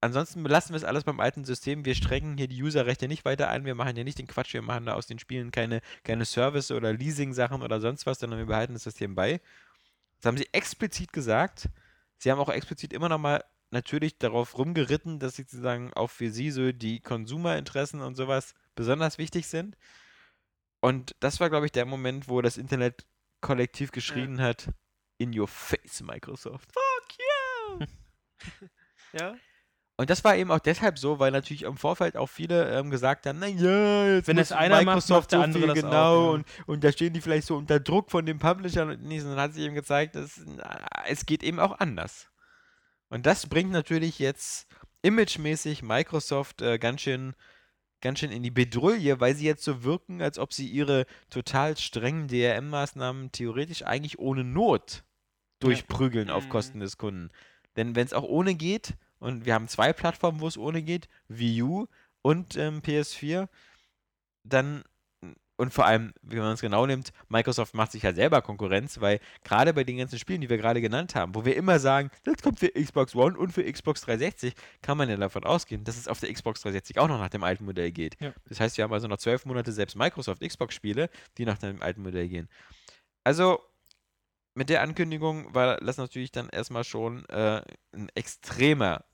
ansonsten 0.00 0.42
belassen 0.42 0.72
wir 0.72 0.76
es 0.76 0.84
alles 0.84 1.04
beim 1.04 1.18
alten 1.20 1.44
System. 1.44 1.84
Wir 1.84 1.94
strengen 1.94 2.36
hier 2.36 2.48
die 2.48 2.62
Userrechte 2.62 3.08
nicht 3.08 3.24
weiter 3.24 3.48
ein, 3.48 3.64
wir 3.64 3.74
machen 3.74 3.94
hier 3.94 4.04
nicht 4.04 4.18
den 4.18 4.26
Quatsch, 4.26 4.54
wir 4.54 4.62
machen 4.62 4.86
da 4.86 4.94
aus 4.94 5.06
den 5.06 5.18
Spielen 5.18 5.50
keine, 5.50 5.80
keine 6.04 6.24
Service- 6.24 6.70
oder 6.70 6.92
Leasing-Sachen 6.92 7.62
oder 7.62 7.80
sonst 7.80 8.06
was, 8.06 8.18
sondern 8.18 8.38
wir 8.38 8.46
behalten 8.46 8.74
das 8.74 8.84
System 8.84 9.14
bei. 9.14 9.40
Das 10.18 10.26
haben 10.26 10.38
sie 10.38 10.48
explizit 10.52 11.12
gesagt. 11.12 11.68
Sie 12.18 12.30
haben 12.30 12.38
auch 12.38 12.48
explizit 12.48 12.92
immer 12.92 13.08
noch 13.08 13.18
mal 13.18 13.44
natürlich 13.70 14.18
darauf 14.18 14.56
rumgeritten, 14.56 15.18
dass 15.18 15.36
sozusagen 15.36 15.92
auch 15.94 16.10
für 16.10 16.30
sie 16.30 16.50
so 16.50 16.70
die 16.72 17.00
Konsumerinteressen 17.00 18.00
und 18.00 18.14
sowas 18.14 18.54
besonders 18.76 19.18
wichtig 19.18 19.48
sind. 19.48 19.76
Und 20.84 21.16
das 21.20 21.40
war, 21.40 21.48
glaube 21.48 21.64
ich, 21.64 21.72
der 21.72 21.86
Moment, 21.86 22.28
wo 22.28 22.42
das 22.42 22.58
Internet 22.58 23.06
kollektiv 23.40 23.90
geschrien 23.90 24.42
hat, 24.42 24.68
in 25.16 25.38
your 25.38 25.48
face, 25.48 26.02
Microsoft. 26.02 26.74
ja, 29.18 29.34
Und 29.96 30.10
das 30.10 30.24
war 30.24 30.36
eben 30.36 30.50
auch 30.50 30.58
deshalb 30.58 30.98
so, 30.98 31.18
weil 31.18 31.30
natürlich 31.30 31.62
im 31.62 31.78
Vorfeld 31.78 32.18
auch 32.18 32.26
viele 32.26 32.70
ähm, 32.78 32.90
gesagt 32.90 33.24
haben, 33.24 33.38
naja, 33.38 34.08
jetzt 34.08 34.28
Wenn 34.28 34.36
es 34.36 34.52
einer 34.52 34.74
macht, 34.74 34.84
Microsoft 34.84 35.10
macht 35.10 35.32
der 35.32 35.38
so 35.38 35.44
andere 35.44 35.62
viel 35.62 35.68
das 35.68 35.78
auch, 35.78 35.88
genau 35.88 36.24
ja. 36.24 36.30
und, 36.32 36.46
und 36.66 36.84
da 36.84 36.92
stehen 36.92 37.14
die 37.14 37.22
vielleicht 37.22 37.46
so 37.46 37.56
unter 37.56 37.80
Druck 37.80 38.10
von 38.10 38.26
den 38.26 38.38
Publishern 38.38 38.90
und 38.90 39.04
nicht, 39.04 39.22
sondern 39.22 39.40
hat 39.40 39.54
sich 39.54 39.64
eben 39.64 39.74
gezeigt, 39.74 40.16
dass 40.16 40.38
na, 40.44 40.86
es 41.06 41.24
geht 41.24 41.42
eben 41.42 41.60
auch 41.60 41.78
anders. 41.78 42.28
Und 43.08 43.24
das 43.24 43.46
bringt 43.46 43.70
natürlich 43.70 44.18
jetzt 44.18 44.66
imagemäßig 45.00 45.82
Microsoft 45.82 46.60
äh, 46.60 46.76
ganz 46.78 47.00
schön 47.00 47.34
ganz 48.04 48.20
schön 48.20 48.30
in 48.30 48.42
die 48.44 48.50
Bedrulle, 48.52 49.18
weil 49.18 49.34
sie 49.34 49.46
jetzt 49.46 49.64
so 49.64 49.82
wirken, 49.82 50.22
als 50.22 50.38
ob 50.38 50.52
sie 50.52 50.68
ihre 50.68 51.06
total 51.30 51.76
strengen 51.76 52.28
DRM-Maßnahmen 52.28 53.32
theoretisch 53.32 53.82
eigentlich 53.82 54.18
ohne 54.20 54.44
Not 54.44 55.02
durchprügeln 55.58 56.30
auf 56.30 56.44
Mhm. 56.44 56.48
Kosten 56.50 56.80
des 56.80 56.98
Kunden. 56.98 57.30
Denn 57.76 57.96
wenn 57.96 58.06
es 58.06 58.12
auch 58.12 58.22
ohne 58.22 58.54
geht, 58.54 58.94
und 59.18 59.46
wir 59.46 59.54
haben 59.54 59.68
zwei 59.68 59.92
Plattformen, 59.92 60.40
wo 60.40 60.46
es 60.46 60.58
ohne 60.58 60.82
geht, 60.82 61.08
Wii 61.28 61.62
U 61.62 61.86
und 62.22 62.56
ähm, 62.56 62.82
PS4, 62.82 63.48
dann, 64.44 64.84
und 65.56 65.72
vor 65.72 65.86
allem, 65.86 66.12
wenn 66.22 66.38
man 66.38 66.54
es 66.54 66.60
genau 66.60 66.84
nimmt, 66.84 67.12
Microsoft 67.28 67.74
macht 67.74 67.92
sich 67.92 68.02
ja 68.02 68.12
selber 68.12 68.42
Konkurrenz, 68.42 69.00
weil 69.00 69.20
gerade 69.44 69.72
bei 69.72 69.84
den 69.84 69.98
ganzen 69.98 70.18
Spielen, 70.18 70.40
die 70.40 70.50
wir 70.50 70.58
gerade 70.58 70.80
genannt 70.80 71.14
haben, 71.14 71.34
wo 71.34 71.44
wir 71.44 71.54
immer 71.56 71.78
sagen, 71.78 72.10
das 72.24 72.42
kommt 72.42 72.58
für 72.58 72.70
Xbox 72.70 73.14
One 73.14 73.38
und 73.38 73.52
für 73.52 73.62
Xbox 73.70 74.00
360, 74.02 74.54
kann 74.82 74.98
man 74.98 75.08
ja 75.08 75.16
davon 75.16 75.44
ausgehen, 75.44 75.84
dass 75.84 75.96
es 75.96 76.08
auf 76.08 76.18
der 76.18 76.32
Xbox 76.32 76.62
360 76.62 76.98
auch 76.98 77.06
noch 77.06 77.18
nach 77.18 77.28
dem 77.28 77.44
alten 77.44 77.64
Modell 77.64 77.92
geht. 77.92 78.20
Ja. 78.20 78.32
Das 78.48 78.58
heißt, 78.58 78.76
wir 78.76 78.84
haben 78.84 78.92
also 78.92 79.06
noch 79.06 79.18
zwölf 79.18 79.46
Monate 79.46 79.72
selbst 79.72 79.96
Microsoft 79.96 80.40
Xbox-Spiele, 80.42 81.08
die 81.38 81.44
nach 81.44 81.58
dem 81.58 81.80
alten 81.82 82.02
Modell 82.02 82.28
gehen. 82.28 82.48
Also, 83.22 83.60
mit 84.54 84.68
der 84.68 84.82
Ankündigung 84.82 85.54
war 85.54 85.76
das 85.76 85.98
natürlich 85.98 86.32
dann 86.32 86.48
erstmal 86.48 86.84
schon 86.84 87.24
äh, 87.28 87.62
ein 87.92 88.08
extremer 88.14 89.04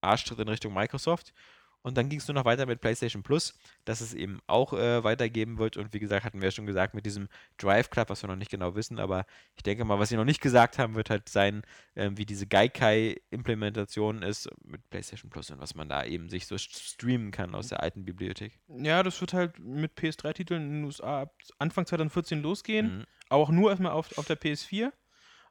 Arschtritt 0.00 0.38
in 0.38 0.48
Richtung 0.48 0.74
Microsoft. 0.74 1.32
Und 1.84 1.98
dann 1.98 2.08
ging 2.08 2.18
es 2.18 2.26
nur 2.26 2.34
noch 2.34 2.46
weiter 2.46 2.64
mit 2.64 2.80
PlayStation 2.80 3.22
Plus, 3.22 3.58
dass 3.84 4.00
es 4.00 4.14
eben 4.14 4.40
auch 4.46 4.72
äh, 4.72 5.04
weitergeben 5.04 5.58
wird. 5.58 5.76
Und 5.76 5.92
wie 5.92 5.98
gesagt, 5.98 6.24
hatten 6.24 6.40
wir 6.40 6.48
ja 6.48 6.50
schon 6.50 6.64
gesagt, 6.64 6.94
mit 6.94 7.04
diesem 7.04 7.28
Drive 7.58 7.90
Club, 7.90 8.08
was 8.08 8.22
wir 8.22 8.28
noch 8.28 8.36
nicht 8.36 8.50
genau 8.50 8.74
wissen. 8.74 8.98
Aber 8.98 9.26
ich 9.54 9.62
denke 9.64 9.84
mal, 9.84 9.98
was 9.98 10.08
sie 10.08 10.16
noch 10.16 10.24
nicht 10.24 10.40
gesagt 10.40 10.78
haben, 10.78 10.94
wird 10.94 11.10
halt 11.10 11.28
sein, 11.28 11.60
ähm, 11.94 12.16
wie 12.16 12.24
diese 12.24 12.46
Gaikai-Implementation 12.46 14.22
ist 14.22 14.48
mit 14.64 14.88
PlayStation 14.88 15.30
Plus 15.30 15.50
und 15.50 15.60
was 15.60 15.74
man 15.74 15.90
da 15.90 16.04
eben 16.06 16.30
sich 16.30 16.46
so 16.46 16.56
streamen 16.56 17.30
kann 17.30 17.54
aus 17.54 17.68
der 17.68 17.82
alten 17.82 18.06
Bibliothek. 18.06 18.58
Ja, 18.68 19.02
das 19.02 19.20
wird 19.20 19.34
halt 19.34 19.58
mit 19.58 19.92
PS3-Titeln 19.98 20.62
in 20.62 20.70
den 20.70 20.84
USA 20.84 21.20
ab 21.20 21.34
Anfang 21.58 21.84
2014 21.84 22.40
losgehen. 22.40 22.98
Mhm. 22.98 23.04
Auch 23.28 23.50
nur 23.50 23.68
erstmal 23.68 23.92
auf, 23.92 24.16
auf 24.16 24.24
der 24.24 24.40
PS4. 24.40 24.90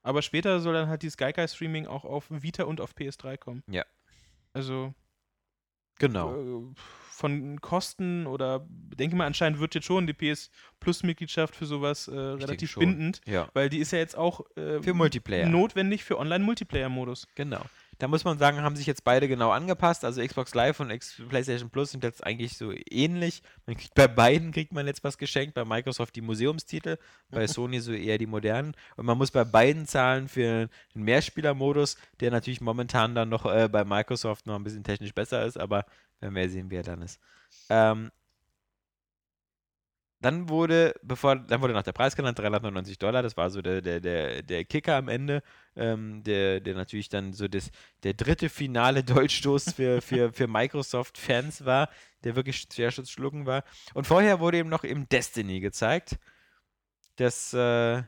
Aber 0.01 0.23
später 0.23 0.59
soll 0.61 0.73
dann 0.73 0.89
halt 0.89 1.03
dieses 1.03 1.17
Gaikai-Streaming 1.17 1.85
auch 1.85 2.05
auf 2.05 2.25
Vita 2.29 2.63
und 2.63 2.81
auf 2.81 2.95
PS3 2.95 3.37
kommen. 3.37 3.63
Ja. 3.67 3.85
Also 4.51 4.95
Genau. 5.99 6.35
äh, 6.35 6.73
von 7.13 7.61
Kosten 7.61 8.25
oder 8.27 8.65
denke 8.69 9.15
mal, 9.15 9.25
anscheinend 9.27 9.59
wird 9.59 9.75
jetzt 9.75 9.85
schon 9.85 10.07
die 10.07 10.13
PS 10.13 10.49
Plus-Mitgliedschaft 10.79 11.55
für 11.55 11.65
sowas 11.65 12.07
äh, 12.07 12.15
relativ 12.17 12.71
schon. 12.71 12.81
bindend, 12.81 13.21
Ja. 13.25 13.47
weil 13.53 13.69
die 13.69 13.77
ist 13.79 13.91
ja 13.91 13.99
jetzt 13.99 14.17
auch 14.17 14.41
äh, 14.57 14.81
Für 14.81 14.93
Multiplayer. 14.93 15.47
notwendig 15.47 16.03
für 16.03 16.17
Online-Multiplayer-Modus. 16.19 17.27
Genau. 17.35 17.61
Da 17.99 18.07
muss 18.07 18.25
man 18.25 18.37
sagen, 18.39 18.61
haben 18.61 18.75
sich 18.75 18.87
jetzt 18.87 19.03
beide 19.03 19.27
genau 19.27 19.51
angepasst. 19.51 20.03
Also 20.03 20.21
Xbox 20.25 20.55
Live 20.55 20.79
und 20.79 20.89
X 20.89 21.21
PlayStation 21.29 21.69
Plus 21.69 21.91
sind 21.91 22.03
jetzt 22.03 22.23
eigentlich 22.25 22.57
so 22.57 22.73
ähnlich. 22.89 23.43
Kriegt 23.67 23.93
bei 23.93 24.07
beiden 24.07 24.51
kriegt 24.51 24.73
man 24.73 24.87
jetzt 24.87 25.03
was 25.03 25.17
geschenkt. 25.17 25.53
Bei 25.53 25.63
Microsoft 25.63 26.15
die 26.15 26.21
Museumstitel, 26.21 26.97
bei 27.29 27.45
Sony 27.47 27.79
so 27.79 27.93
eher 27.93 28.17
die 28.17 28.25
modernen. 28.25 28.73
Und 28.97 29.05
man 29.05 29.17
muss 29.17 29.31
bei 29.31 29.43
beiden 29.45 29.85
zahlen 29.85 30.27
für 30.27 30.69
einen 30.95 31.03
Mehrspielermodus, 31.05 31.95
der 32.19 32.31
natürlich 32.31 32.61
momentan 32.61 33.15
dann 33.15 33.29
noch 33.29 33.45
äh, 33.45 33.69
bei 33.71 33.85
Microsoft 33.85 34.47
noch 34.47 34.55
ein 34.55 34.63
bisschen 34.63 34.83
technisch 34.83 35.13
besser 35.13 35.45
ist, 35.45 35.57
aber 35.57 35.85
werden 36.23 36.35
wir 36.35 36.49
sehen, 36.49 36.71
wie 36.71 36.75
er 36.77 36.83
dann 36.83 37.01
ist. 37.01 37.19
Ähm, 37.69 38.11
dann 40.23 40.47
wurde, 40.47 40.95
bevor, 41.03 41.35
dann 41.35 41.61
wurde 41.61 41.73
nach 41.73 41.83
der 41.83 41.91
Preis 41.91 42.15
genannt, 42.15 42.39
399 42.39 42.97
Dollar, 42.97 43.21
das 43.21 43.35
war 43.35 43.49
so 43.49 43.61
der, 43.61 43.81
der, 43.81 43.99
der, 43.99 44.41
der 44.41 44.63
Kicker 44.63 44.95
am 44.95 45.09
Ende, 45.09 45.43
ähm, 45.75 46.23
der, 46.23 46.61
der 46.61 46.75
natürlich 46.75 47.09
dann 47.09 47.33
so 47.33 47.49
das, 47.49 47.71
der 48.03 48.13
dritte 48.13 48.47
finale 48.47 49.03
Dolchstoß 49.03 49.73
für, 49.73 50.01
für, 50.01 50.31
für 50.31 50.47
Microsoft-Fans 50.47 51.65
war, 51.65 51.89
der 52.23 52.37
wirklich 52.37 52.65
schwer 52.73 52.91
schlucken 52.91 53.45
war. 53.45 53.65
Und 53.93 54.07
vorher 54.07 54.39
wurde 54.39 54.59
eben 54.59 54.69
noch 54.69 54.85
eben 54.85 55.09
Destiny 55.09 55.59
gezeigt, 55.59 56.17
das, 57.17 57.53
äh, 57.53 58.03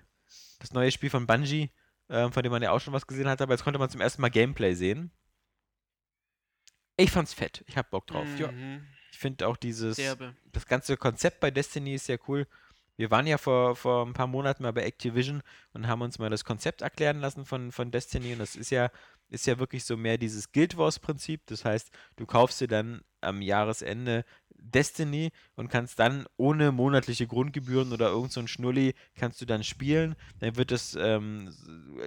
das 0.60 0.72
neue 0.72 0.92
Spiel 0.92 1.10
von 1.10 1.28
Bungie, 1.28 1.70
äh, 2.08 2.30
von 2.32 2.44
dem 2.44 2.52
man 2.54 2.64
ja 2.64 2.72
auch 2.72 2.80
schon 2.80 2.94
was 2.94 3.08
gesehen 3.08 3.28
hat, 3.28 3.42
aber 3.42 3.54
jetzt 3.54 3.66
konnte 3.66 3.80
man 3.80 3.90
zum 3.90 4.00
ersten 4.00 4.22
Mal 4.22 4.30
Gameplay 4.30 4.74
sehen. 4.74 5.12
Ich 6.98 7.12
fand's 7.12 7.34
fett, 7.34 7.64
ich 7.68 7.78
hab 7.78 7.90
Bock 7.90 8.08
drauf. 8.08 8.28
Ja. 8.38 8.52
Mhm. 8.52 8.86
Ich 9.12 9.20
finde 9.20 9.48
auch 9.48 9.58
dieses, 9.58 9.98
Derbe. 9.98 10.36
das 10.52 10.66
ganze 10.66 10.98
Konzept 10.98 11.40
bei 11.40 11.52
Destiny 11.52 11.96
ist 11.96 12.06
sehr 12.06 12.20
cool. 12.28 12.48
Wir 12.98 13.12
waren 13.12 13.28
ja 13.28 13.38
vor, 13.38 13.76
vor 13.76 14.06
ein 14.06 14.14
paar 14.14 14.28
Monaten 14.28 14.64
mal 14.64 14.72
bei 14.72 14.84
Activision 14.84 15.42
und 15.74 15.88
haben 15.88 16.02
uns 16.02 16.20
mal 16.20 16.30
das 16.30 16.46
Konzept 16.46 16.82
erklären 16.82 17.20
lassen 17.20 17.46
von, 17.46 17.72
von 17.72 17.92
Destiny. 17.92 18.34
Und 18.34 18.40
das 18.40 18.56
ist 18.56 18.70
ja, 18.70 18.90
ist 19.30 19.48
ja 19.48 19.60
wirklich 19.60 19.84
so 19.84 19.98
mehr 19.98 20.18
dieses 20.18 20.52
Guild 20.52 20.78
Wars-Prinzip. 20.78 21.42
Das 21.48 21.66
heißt, 21.66 21.90
du 22.16 22.26
kaufst 22.26 22.62
dir 22.62 22.68
dann 22.68 23.02
am 23.22 23.42
Jahresende 23.42 24.24
Destiny 24.58 25.32
und 25.56 25.70
kannst 25.70 26.00
dann 26.00 26.26
ohne 26.38 26.72
monatliche 26.72 27.28
Grundgebühren 27.28 27.94
oder 27.94 28.10
irgend 28.10 28.32
so 28.32 28.40
ein 28.40 28.48
Schnulli 28.48 28.94
kannst 29.16 29.42
du 29.42 29.46
dann 29.46 29.64
spielen. 29.64 30.16
Dann 30.40 30.56
wird 30.56 30.72
es 30.72 30.96
ähm, 31.00 31.54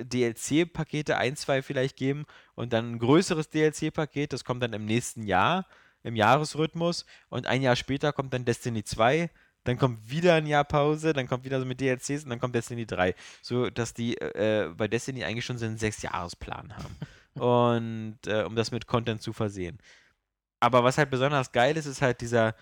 DLC-Pakete, 0.03 1.17
ein, 1.17 1.37
zwei 1.37 1.63
vielleicht 1.63 1.97
geben 1.97 2.25
und 2.55 2.73
dann 2.73 2.93
ein 2.93 2.99
größeres 2.99 3.51
DLC-Paket, 3.51 4.33
das 4.33 4.45
kommt 4.45 4.63
dann 4.63 4.73
im 4.73 4.85
nächsten 4.85 5.23
Jahr 5.23 5.67
im 6.03 6.17
Jahresrhythmus 6.17 7.05
und 7.29 7.47
ein 7.47 7.63
Jahr 7.63 7.77
später 7.77 8.13
kommt 8.13 8.33
dann 8.33 8.45
Destiny 8.45 8.85
2, 8.85 9.31
dann 9.69 9.79
kommt 9.79 10.11
wieder 10.11 10.35
ein 10.35 10.47
Jahr 10.47 10.65
Pause, 10.65 11.13
dann 11.13 11.29
kommt 11.29 11.45
wieder 11.45 11.61
so 11.61 11.67
mit 11.67 11.81
DLCs 11.81 12.25
und 12.25 12.31
dann 12.31 12.41
kommt 12.41 12.55
Destiny 12.55 12.87
3. 12.87 13.15
So 13.43 13.69
dass 13.69 13.93
die 13.93 14.17
äh, 14.17 14.73
bei 14.75 14.89
Destiny 14.89 15.25
eigentlich 15.25 15.45
schon 15.45 15.59
so 15.59 15.67
einen 15.67 15.77
Sechs-Jahres-Plan 15.77 16.75
haben. 16.75 16.97
und 17.35 18.19
äh, 18.27 18.45
um 18.45 18.57
das 18.57 18.71
mit 18.71 18.87
Content 18.87 19.23
zu 19.23 19.33
versehen. 19.33 19.79
Aber 20.61 20.85
was 20.85 20.99
halt 20.99 21.11
besonders 21.11 21.53
geil 21.53 21.77
ist, 21.77 21.87
ist 21.87 22.03
halt 22.03 22.21
dieser, 22.21 22.55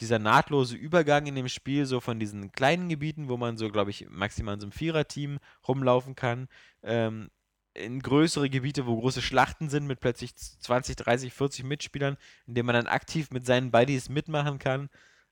dieser 0.00 0.18
nahtlose 0.18 0.76
Übergang 0.76 1.26
in 1.26 1.34
dem 1.34 1.48
Spiel, 1.48 1.86
so 1.86 2.00
von 2.00 2.20
diesen 2.20 2.52
kleinen 2.52 2.88
Gebieten, 2.88 3.28
wo 3.28 3.36
man 3.36 3.56
so, 3.56 3.70
glaube 3.70 3.90
ich, 3.90 4.06
maximal 4.10 4.54
in 4.54 4.60
so 4.60 4.66
einem 4.66 4.72
Viererteam 4.72 5.38
rumlaufen 5.66 6.14
kann, 6.14 6.48
ähm, 6.82 7.30
in 7.74 8.00
größere 8.00 8.48
Gebiete, 8.48 8.86
wo 8.86 9.00
große 9.00 9.22
Schlachten 9.22 9.68
sind 9.68 9.86
mit 9.86 10.00
plötzlich 10.00 10.36
20, 10.36 10.96
30, 10.96 11.32
40 11.32 11.64
Mitspielern, 11.64 12.16
in 12.46 12.54
denen 12.54 12.66
man 12.66 12.74
dann 12.74 12.86
aktiv 12.86 13.30
mit 13.30 13.44
seinen 13.44 13.70
Buddies 13.70 14.08
mitmachen 14.08 14.58
kann 14.58 14.88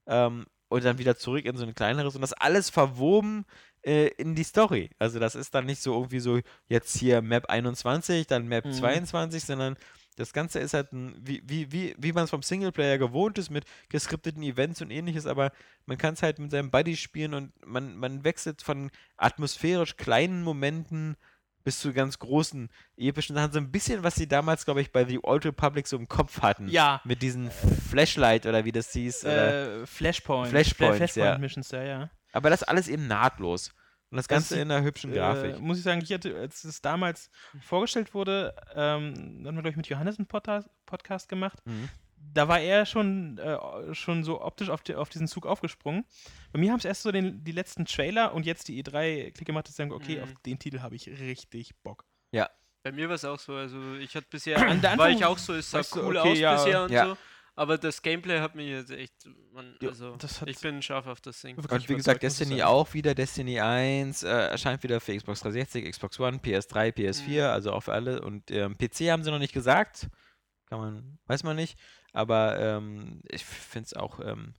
ähm, 0.06 0.46
und 0.68 0.84
dann 0.84 0.98
wieder 0.98 1.16
zurück 1.16 1.44
in 1.44 1.56
so 1.56 1.64
ein 1.64 1.74
kleineres 1.74 2.14
und 2.14 2.22
das 2.22 2.32
alles 2.32 2.70
verwoben 2.70 3.44
äh, 3.82 4.08
in 4.16 4.34
die 4.34 4.44
Story. 4.44 4.90
Also 4.98 5.18
das 5.18 5.34
ist 5.34 5.54
dann 5.54 5.66
nicht 5.66 5.82
so 5.82 5.94
irgendwie 5.94 6.20
so 6.20 6.40
jetzt 6.68 6.96
hier 6.96 7.22
Map 7.22 7.46
21, 7.50 8.26
dann 8.26 8.48
Map 8.48 8.64
Mhm. 8.64 8.72
22, 8.72 9.44
sondern 9.44 9.76
das 10.16 10.32
Ganze 10.32 10.60
ist 10.60 10.74
halt 10.74 10.92
ein, 10.92 11.16
wie, 11.20 11.42
wie, 11.44 11.72
wie, 11.72 11.94
wie 11.98 12.12
man 12.12 12.24
es 12.24 12.30
vom 12.30 12.42
Singleplayer 12.42 12.98
gewohnt 12.98 13.36
ist, 13.38 13.50
mit 13.50 13.64
geskripteten 13.88 14.42
Events 14.42 14.80
und 14.80 14.90
ähnliches, 14.90 15.26
aber 15.26 15.50
man 15.86 15.98
kann 15.98 16.14
es 16.14 16.22
halt 16.22 16.38
mit 16.38 16.50
seinem 16.50 16.70
Buddy 16.70 16.96
spielen 16.96 17.34
und 17.34 17.52
man, 17.66 17.96
man 17.96 18.24
wechselt 18.24 18.62
von 18.62 18.90
atmosphärisch 19.16 19.96
kleinen 19.96 20.42
Momenten 20.42 21.16
bis 21.64 21.80
zu 21.80 21.92
ganz 21.92 22.18
großen, 22.18 22.68
epischen 22.96 23.34
Sachen. 23.34 23.52
So 23.52 23.58
ein 23.58 23.70
bisschen, 23.70 24.02
was 24.04 24.14
sie 24.14 24.28
damals, 24.28 24.64
glaube 24.64 24.82
ich, 24.82 24.92
bei 24.92 25.04
The 25.04 25.18
Old 25.22 25.46
Republic 25.46 25.86
so 25.86 25.96
im 25.96 26.06
Kopf 26.06 26.42
hatten. 26.42 26.68
Ja. 26.68 27.00
Mit 27.04 27.22
diesen 27.22 27.50
Flashlight 27.50 28.46
oder 28.46 28.64
wie 28.64 28.72
das 28.72 28.92
hieß. 28.92 29.24
Äh, 29.24 29.86
Flashpoint. 29.86 30.50
Flashpoint 30.50 31.16
ja. 31.16 31.38
Missions, 31.38 31.70
ja, 31.70 31.82
ja. 31.82 32.10
aber 32.32 32.50
das 32.50 32.62
alles 32.62 32.88
eben 32.88 33.06
nahtlos. 33.06 33.72
Und 34.10 34.18
das 34.18 34.28
Ganze 34.28 34.54
sieht, 34.54 34.62
in 34.62 34.70
einer 34.70 34.84
hübschen 34.84 35.12
Grafik. 35.12 35.56
Äh, 35.56 35.58
muss 35.58 35.78
ich 35.78 35.82
sagen, 35.82 36.00
ich 36.00 36.12
hatte, 36.12 36.36
als 36.36 36.62
es 36.62 36.80
damals 36.80 37.30
vorgestellt 37.62 38.14
wurde, 38.14 38.54
ähm, 38.74 39.42
haben 39.44 39.44
wir, 39.44 39.52
glaube 39.54 39.70
ich, 39.70 39.76
mit 39.76 39.88
Johannes 39.88 40.18
einen 40.18 40.26
Podcast, 40.26 40.68
Podcast 40.86 41.28
gemacht. 41.28 41.58
Mhm. 41.64 41.88
Da 42.32 42.48
war 42.48 42.60
er 42.60 42.86
schon, 42.86 43.38
äh, 43.38 43.94
schon 43.94 44.24
so 44.24 44.40
optisch 44.40 44.68
auf, 44.70 44.82
die, 44.82 44.94
auf 44.94 45.08
diesen 45.08 45.28
Zug 45.28 45.46
aufgesprungen. 45.46 46.04
Bei 46.52 46.58
mir 46.58 46.70
haben 46.72 46.78
es 46.78 46.84
erst 46.84 47.02
so 47.02 47.12
den, 47.12 47.44
die 47.44 47.52
letzten 47.52 47.84
Trailer 47.84 48.32
und 48.34 48.46
jetzt 48.46 48.68
die 48.68 48.82
E3-Klick 48.82 49.46
gemacht, 49.46 49.66
dass 49.66 49.72
ich 49.72 49.76
sage, 49.76 49.94
okay, 49.94 50.16
Mhm. 50.16 50.22
auf 50.24 50.34
den 50.46 50.58
Titel 50.58 50.80
habe 50.80 50.96
ich 50.96 51.08
richtig 51.08 51.74
Bock. 51.82 52.04
Bei 52.82 52.92
mir 52.92 53.08
war 53.08 53.14
es 53.14 53.24
auch 53.24 53.38
so, 53.38 53.54
also 53.54 53.94
ich 53.94 54.14
hatte 54.14 54.26
bisher, 54.28 54.58
An 54.58 54.78
der 54.82 54.90
war 54.98 55.06
Anfang 55.06 55.16
ich 55.18 55.24
auch 55.24 55.38
so, 55.38 55.54
es 55.54 55.70
sah 55.70 55.80
cool 55.96 56.18
okay, 56.18 56.32
aus 56.32 56.38
ja, 56.38 56.54
bisher 56.54 56.82
und 56.84 56.90
ja. 56.90 57.06
so, 57.06 57.16
aber 57.54 57.78
das 57.78 58.02
Gameplay 58.02 58.40
hat 58.40 58.54
mich 58.54 58.68
jetzt 58.68 58.90
echt, 58.90 59.14
man, 59.54 59.74
Ja, 59.80 59.88
also 59.88 60.16
das 60.16 60.42
hat 60.42 60.50
ich 60.50 60.60
bin 60.60 60.82
scharf 60.82 61.06
auf 61.06 61.22
das 61.22 61.40
Ding. 61.40 61.56
Und 61.56 61.88
wie 61.88 61.94
gesagt, 61.94 62.22
Destiny 62.22 62.58
sagen. 62.58 62.62
auch 62.70 62.92
wieder. 62.92 63.14
Destiny 63.14 63.58
1 63.58 64.22
äh, 64.24 64.28
erscheint 64.28 64.82
wieder 64.82 65.00
für 65.00 65.16
Xbox 65.16 65.40
360, 65.40 65.90
Xbox 65.92 66.20
One, 66.20 66.36
PS3, 66.36 66.92
PS4, 66.94 67.26
Mhm. 67.46 67.50
also 67.54 67.72
auch 67.72 67.80
für 67.80 67.94
alle. 67.94 68.20
Und 68.20 68.50
ähm, 68.50 68.76
PC 68.76 69.10
haben 69.10 69.24
sie 69.24 69.30
noch 69.30 69.38
nicht 69.38 69.54
gesagt. 69.54 70.08
Kann 70.66 70.78
man, 70.78 71.18
weiß 71.26 71.42
man 71.42 71.56
nicht. 71.56 71.78
Aber 72.14 72.58
ähm, 72.58 73.20
ich 73.28 73.44
finde 73.44 73.86
es 73.86 73.92
auch. 73.94 74.20
Ähm, 74.20 74.54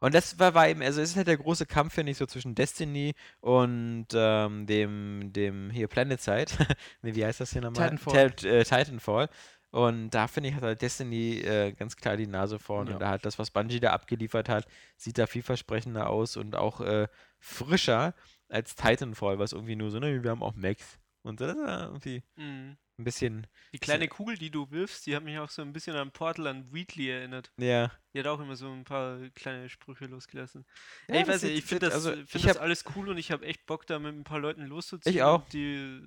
und 0.00 0.14
das 0.14 0.38
war, 0.38 0.54
war 0.54 0.66
eben, 0.68 0.80
also 0.80 1.02
es 1.02 1.10
ist 1.10 1.16
halt 1.16 1.26
der 1.28 1.36
große 1.36 1.66
Kampf, 1.66 1.92
finde 1.92 2.12
ich, 2.12 2.16
so 2.16 2.24
zwischen 2.24 2.54
Destiny 2.54 3.12
und 3.40 4.06
ähm, 4.14 4.64
dem, 4.66 5.30
dem 5.32 5.68
hier 5.68 5.88
Planet 5.88 6.20
Side. 6.22 6.46
nee, 7.02 7.14
wie 7.14 7.24
heißt 7.26 7.40
das 7.40 7.52
hier 7.52 7.60
nochmal? 7.60 7.90
Titanfall. 7.90 8.30
Tel- 8.30 8.60
äh, 8.60 8.64
Titanfall. 8.64 9.28
Und 9.72 10.10
da 10.10 10.26
finde 10.26 10.48
ich, 10.48 10.54
hat 10.54 10.62
halt 10.62 10.80
Destiny 10.80 11.40
äh, 11.40 11.72
ganz 11.72 11.96
klar 11.96 12.16
die 12.16 12.26
Nase 12.26 12.58
vorn. 12.58 12.86
Ja. 12.88 12.94
Und 12.94 13.00
da 13.00 13.10
hat 13.10 13.24
das, 13.26 13.38
was 13.38 13.50
Bungie 13.50 13.78
da 13.78 13.92
abgeliefert 13.92 14.48
hat, 14.48 14.66
sieht 14.96 15.18
da 15.18 15.26
vielversprechender 15.26 16.08
aus 16.08 16.36
und 16.36 16.56
auch 16.56 16.80
äh, 16.80 17.06
frischer 17.38 18.14
als 18.48 18.74
Titanfall, 18.74 19.38
was 19.38 19.52
irgendwie 19.52 19.76
nur 19.76 19.90
so, 19.90 19.98
ne, 19.98 20.22
wir 20.22 20.30
haben 20.30 20.42
auch 20.42 20.54
Max. 20.54 20.98
Und 21.22 21.40
das 21.40 21.54
ist 21.56 21.60
ja 21.62 21.84
irgendwie 21.86 22.22
Mhm. 22.36 22.76
ein 22.98 23.04
bisschen, 23.04 23.46
Die 23.72 23.78
kleine 23.78 24.08
Kugel, 24.08 24.36
die 24.38 24.50
du 24.50 24.70
wirfst, 24.70 25.06
die 25.06 25.14
hat 25.16 25.22
mich 25.24 25.38
auch 25.38 25.50
so 25.50 25.62
ein 25.62 25.72
bisschen 25.72 25.96
an 25.96 26.10
Portal 26.12 26.46
an 26.46 26.72
Wheatley 26.72 27.08
erinnert. 27.10 27.52
ja. 27.58 27.90
Die 28.12 28.18
hat 28.18 28.26
auch 28.26 28.40
immer 28.40 28.56
so 28.56 28.68
ein 28.72 28.84
paar 28.84 29.20
kleine 29.36 29.68
Sprüche 29.68 30.06
losgelassen. 30.06 30.66
Ja, 31.08 31.14
Ey, 31.14 31.20
ich 31.20 31.26
das 31.26 31.34
weiß 31.36 31.42
nicht, 31.44 31.58
ich 31.58 31.64
finde 31.64 31.86
das, 31.86 31.94
also, 31.94 32.10
find 32.12 32.34
ich 32.34 32.42
das 32.42 32.56
alles 32.56 32.84
cool 32.96 33.08
und 33.08 33.18
ich 33.18 33.30
habe 33.30 33.46
echt 33.46 33.66
Bock, 33.66 33.86
da 33.86 33.98
mit 34.00 34.14
ein 34.14 34.24
paar 34.24 34.40
Leuten 34.40 34.66
loszuziehen. 34.66 35.14
Ich 35.14 35.22
auch. 35.22 35.46
Die, 35.50 36.00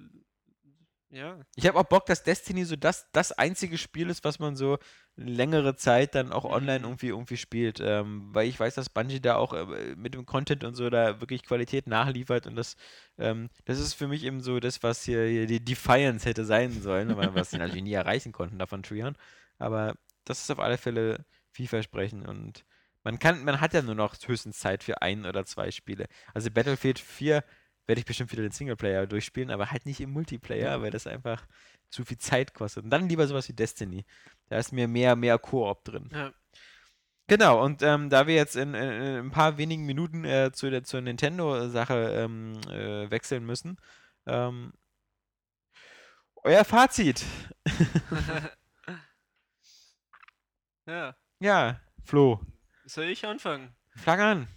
ja, 1.13 1.39
Ich 1.55 1.67
habe 1.67 1.77
auch 1.79 1.83
Bock, 1.83 2.07
dass 2.07 2.23
Destiny 2.23 2.65
so 2.65 2.75
das, 2.75 3.11
das 3.11 3.31
einzige 3.31 3.77
Spiel 3.77 4.09
ist, 4.09 4.23
was 4.23 4.39
man 4.39 4.55
so 4.55 4.79
längere 5.15 5.75
Zeit 5.75 6.15
dann 6.15 6.31
auch 6.31 6.43
online 6.45 6.79
Mhm. 6.79 6.85
irgendwie, 6.85 7.09
irgendwie 7.09 7.37
spielt. 7.37 7.79
Ähm, 7.79 8.29
weil 8.33 8.47
ich 8.47 8.59
weiß, 8.59 8.73
dass 8.75 8.89
Bungie 8.89 9.19
da 9.21 9.35
auch 9.35 9.53
äh, 9.53 9.95
mit 9.95 10.15
dem 10.15 10.25
Content 10.25 10.63
und 10.63 10.73
so 10.75 10.89
da 10.89 11.21
wirklich 11.21 11.43
Qualität 11.43 11.85
nachliefert 11.87 12.47
und 12.47 12.55
das, 12.55 12.75
ähm, 13.19 13.49
das 13.65 13.79
ist 13.79 13.93
für 13.93 14.07
mich 14.07 14.23
eben 14.23 14.41
so 14.41 14.59
das, 14.59 14.81
was 14.81 15.03
hier, 15.03 15.25
hier 15.27 15.45
die 15.45 15.63
Defiance 15.63 16.27
hätte 16.27 16.45
sein 16.45 16.81
sollen, 16.81 17.11
aber 17.11 17.35
was 17.35 17.51
sie 17.51 17.57
natürlich 17.57 17.83
nie 17.83 17.93
erreichen 17.93 18.31
konnten 18.31 18.57
davon 18.57 18.81
Trion. 18.83 19.15
Aber 19.59 19.95
das 20.25 20.41
ist 20.41 20.51
auf 20.51 20.59
alle 20.59 20.77
Fälle 20.79 21.25
vielversprechend 21.51 22.27
und 22.27 22.65
man 23.03 23.19
kann, 23.19 23.43
man 23.43 23.61
hat 23.61 23.73
ja 23.73 23.81
nur 23.81 23.95
noch 23.95 24.15
höchstens 24.25 24.59
Zeit 24.59 24.83
für 24.83 25.01
ein 25.01 25.25
oder 25.25 25.45
zwei 25.45 25.71
Spiele. 25.71 26.07
Also 26.33 26.49
Battlefield 26.49 26.99
4 26.99 27.43
werde 27.85 27.99
ich 27.99 28.05
bestimmt 28.05 28.31
wieder 28.31 28.43
den 28.43 28.51
Singleplayer 28.51 29.07
durchspielen, 29.07 29.51
aber 29.51 29.71
halt 29.71 29.85
nicht 29.85 29.99
im 30.01 30.11
Multiplayer, 30.11 30.81
weil 30.81 30.91
das 30.91 31.07
einfach 31.07 31.45
zu 31.89 32.03
viel 32.05 32.17
Zeit 32.17 32.53
kostet. 32.53 32.83
Und 32.85 32.89
dann 32.89 33.09
lieber 33.09 33.27
sowas 33.27 33.47
wie 33.49 33.53
Destiny. 33.53 34.05
Da 34.49 34.57
ist 34.57 34.71
mir 34.71 34.87
mehr, 34.87 35.15
mehr 35.15 35.37
Koop 35.39 35.83
drin. 35.83 36.09
ja. 36.13 36.33
Genau, 37.27 37.63
und 37.63 37.81
ähm, 37.81 38.09
da 38.09 38.27
wir 38.27 38.35
jetzt 38.35 38.57
in, 38.57 38.73
in, 38.73 38.83
in 38.91 39.15
ein 39.27 39.31
paar 39.31 39.57
wenigen 39.57 39.85
Minuten 39.85 40.25
äh, 40.25 40.51
zu 40.51 40.69
der 40.69 40.83
zur 40.83 40.99
Nintendo-Sache 40.99 42.09
ähm, 42.17 42.59
äh, 42.69 43.09
wechseln 43.09 43.45
müssen, 43.45 43.77
ähm, 44.25 44.73
euer 46.43 46.65
Fazit. 46.65 47.23
ja. 50.85 51.15
Ja, 51.39 51.79
Flo, 52.03 52.41
Soll 52.85 53.05
ich 53.05 53.25
anfangen? 53.25 53.73
fang 53.95 54.19
an. 54.19 54.47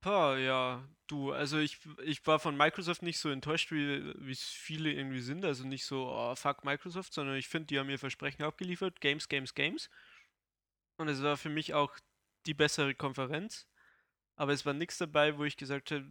Boah, 0.00 0.36
ja, 0.36 0.82
du, 1.12 1.32
also 1.32 1.58
ich, 1.58 1.78
ich 2.04 2.26
war 2.26 2.38
von 2.40 2.56
Microsoft 2.56 3.02
nicht 3.02 3.18
so 3.18 3.28
enttäuscht, 3.28 3.70
wie 3.70 4.30
es 4.30 4.42
viele 4.42 4.90
irgendwie 4.90 5.20
sind. 5.20 5.44
Also 5.44 5.64
nicht 5.64 5.84
so, 5.84 6.08
oh, 6.08 6.34
fuck 6.34 6.64
Microsoft, 6.64 7.12
sondern 7.12 7.36
ich 7.36 7.48
finde, 7.48 7.66
die 7.66 7.78
haben 7.78 7.90
ihr 7.90 7.98
Versprechen 7.98 8.42
abgeliefert. 8.42 9.00
Games, 9.00 9.28
Games, 9.28 9.54
Games. 9.54 9.90
Und 10.96 11.08
es 11.08 11.22
war 11.22 11.36
für 11.36 11.50
mich 11.50 11.74
auch 11.74 11.94
die 12.46 12.54
bessere 12.54 12.94
Konferenz. 12.94 13.68
Aber 14.36 14.52
es 14.52 14.64
war 14.64 14.72
nichts 14.72 14.98
dabei, 14.98 15.36
wo 15.36 15.44
ich 15.44 15.56
gesagt 15.56 15.90
habe, 15.90 16.10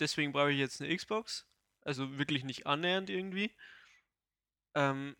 deswegen 0.00 0.32
brauche 0.32 0.50
ich 0.50 0.58
jetzt 0.58 0.82
eine 0.82 0.94
Xbox. 0.94 1.46
Also 1.82 2.18
wirklich 2.18 2.42
nicht 2.42 2.66
annähernd 2.66 3.08
irgendwie. 3.08 3.54
Ähm, 4.74 5.16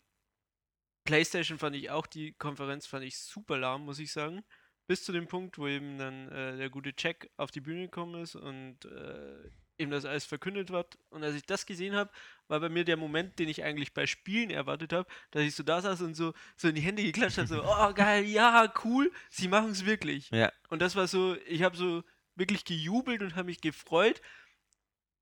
PlayStation 1.05 1.57
fand 1.57 1.77
ich 1.77 1.89
auch, 1.89 2.05
die 2.05 2.33
Konferenz 2.33 2.85
fand 2.85 3.05
ich 3.05 3.17
super 3.17 3.57
lahm, 3.57 3.85
muss 3.85 3.99
ich 3.99 4.11
sagen. 4.11 4.43
Bis 4.87 5.03
zu 5.03 5.11
dem 5.11 5.27
Punkt, 5.27 5.57
wo 5.57 5.67
eben 5.67 5.97
dann 5.97 6.29
äh, 6.29 6.57
der 6.57 6.69
gute 6.69 6.93
Jack 6.97 7.29
auf 7.37 7.51
die 7.51 7.61
Bühne 7.61 7.83
gekommen 7.83 8.21
ist 8.21 8.35
und 8.35 8.85
äh, 8.85 9.49
eben 9.77 9.91
das 9.91 10.05
alles 10.05 10.25
verkündet 10.25 10.69
wird. 10.69 10.97
Und 11.09 11.23
als 11.23 11.35
ich 11.35 11.45
das 11.45 11.65
gesehen 11.65 11.95
habe, 11.95 12.09
war 12.47 12.59
bei 12.59 12.69
mir 12.69 12.83
der 12.83 12.97
Moment, 12.97 13.37
den 13.39 13.49
ich 13.49 13.63
eigentlich 13.63 13.93
bei 13.93 14.07
Spielen 14.07 14.49
erwartet 14.49 14.93
habe, 14.93 15.07
dass 15.31 15.43
ich 15.43 15.55
so 15.55 15.63
da 15.63 15.81
saß 15.81 16.01
und 16.01 16.15
so, 16.15 16.33
so 16.55 16.67
in 16.69 16.75
die 16.75 16.81
Hände 16.81 17.03
geklatscht 17.03 17.37
habe, 17.37 17.47
so, 17.47 17.63
oh 17.65 17.93
geil, 17.93 18.25
ja, 18.25 18.73
cool, 18.83 19.11
sie 19.29 19.47
machen 19.47 19.71
es 19.71 19.85
wirklich. 19.85 20.29
Ja. 20.31 20.51
Und 20.69 20.81
das 20.81 20.95
war 20.95 21.07
so, 21.07 21.35
ich 21.45 21.63
habe 21.63 21.77
so 21.77 22.03
wirklich 22.35 22.65
gejubelt 22.65 23.21
und 23.21 23.35
habe 23.35 23.47
mich 23.47 23.61
gefreut 23.61 24.21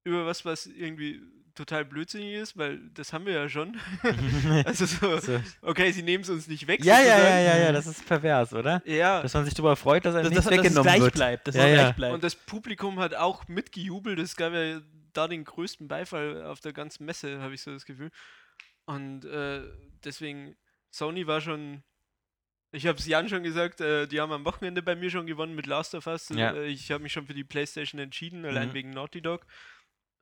über 0.04 0.26
was, 0.26 0.46
was 0.46 0.68
irgendwie 0.68 1.22
total 1.56 1.86
blödsinnig 1.86 2.34
ist, 2.36 2.58
weil 2.58 2.80
das 2.94 3.14
haben 3.14 3.26
wir 3.26 3.34
ja 3.34 3.50
schon. 3.50 3.78
also 4.66 4.86
so, 4.86 5.18
So. 5.20 5.40
okay, 5.62 5.92
sie 5.92 6.04
nehmen 6.04 6.24
es 6.24 6.30
uns 6.30 6.48
nicht 6.48 6.68
weg. 6.68 6.84
Ja, 6.84 7.00
ja, 7.02 7.18
ja, 7.18 7.40
ja, 7.40 7.58
ja, 7.58 7.72
das 7.72 7.88
ist 7.88 8.06
pervers, 8.06 8.54
oder? 8.54 8.82
Ja, 8.86 9.22
Dass 9.22 9.34
man 9.34 9.46
sich 9.46 9.54
darüber 9.54 9.76
freut, 9.76 10.06
dass 10.06 10.14
einem 10.16 10.26
Dass, 10.26 10.32
nichts 10.34 10.46
es 10.46 10.52
weggenommen 10.52 10.84
gleich 10.84 11.02
wird. 11.02 11.14
bleibt. 11.16 11.48
Dass 11.48 11.56
Ja, 11.56 11.64
es 11.66 11.70
ja. 11.78 11.84
gleich 11.84 11.96
bleibt. 11.96 12.14
und 12.14 12.24
das 12.24 12.36
Publikum 12.36 13.00
hat 13.00 13.16
auch 13.16 13.48
mitgejubelt. 13.48 14.20
Es 14.20 14.36
gab 14.36 14.54
ja 14.54 14.82
da 15.14 15.28
den 15.28 15.46
größten 15.46 15.88
Beifall 15.88 16.44
auf 16.44 16.60
der 16.60 16.74
ganzen 16.74 17.06
Messe, 17.06 17.42
habe 17.42 17.54
ich 17.54 17.62
so 17.62 17.72
das 17.72 17.86
Gefühl. 17.86 18.12
Und 18.86 19.26
äh, 19.26 19.62
deswegen, 20.04 20.56
Sony 20.92 21.26
war 21.26 21.42
schon. 21.42 21.84
Ich 22.72 22.86
habe 22.88 23.00
es 23.00 23.08
Jan 23.08 23.30
schon 23.30 23.42
gesagt, 23.44 23.80
äh, 23.80 24.06
die 24.06 24.20
haben 24.20 24.34
am 24.34 24.44
Wochenende 24.44 24.82
bei 24.82 24.96
mir 24.96 25.10
schon 25.10 25.26
gewonnen 25.26 25.56
mit 25.56 25.66
Last 25.66 25.96
of 25.96 26.08
Us. 26.08 26.28
Ja. 26.30 26.52
Äh, 26.54 26.66
ich 26.68 26.92
habe 26.92 27.02
mich 27.02 27.14
schon 27.14 27.26
für 27.26 27.34
die 27.34 27.46
PlayStation 27.46 28.00
entschieden, 28.02 28.44
allein 28.46 28.70
Mhm. 28.70 28.74
wegen 28.74 28.90
Naughty 28.90 29.22
Dog. 29.22 29.46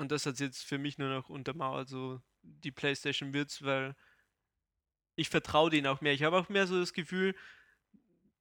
Und 0.04 0.12
das 0.12 0.26
hat 0.26 0.38
jetzt 0.42 0.66
für 0.66 0.78
mich 0.78 0.98
nur 0.98 1.08
noch 1.08 1.30
untermauert. 1.30 1.88
So, 1.88 2.22
die 2.42 2.74
PlayStation 2.74 3.34
wird's, 3.34 3.64
weil 3.64 3.96
ich 5.16 5.30
vertraue 5.30 5.70
denen 5.70 5.88
auch 5.88 6.02
mehr. 6.02 6.12
Ich 6.12 6.24
habe 6.24 6.38
auch 6.38 6.50
mehr 6.50 6.68
so 6.68 6.78
das 6.78 6.92
Gefühl, 6.92 7.34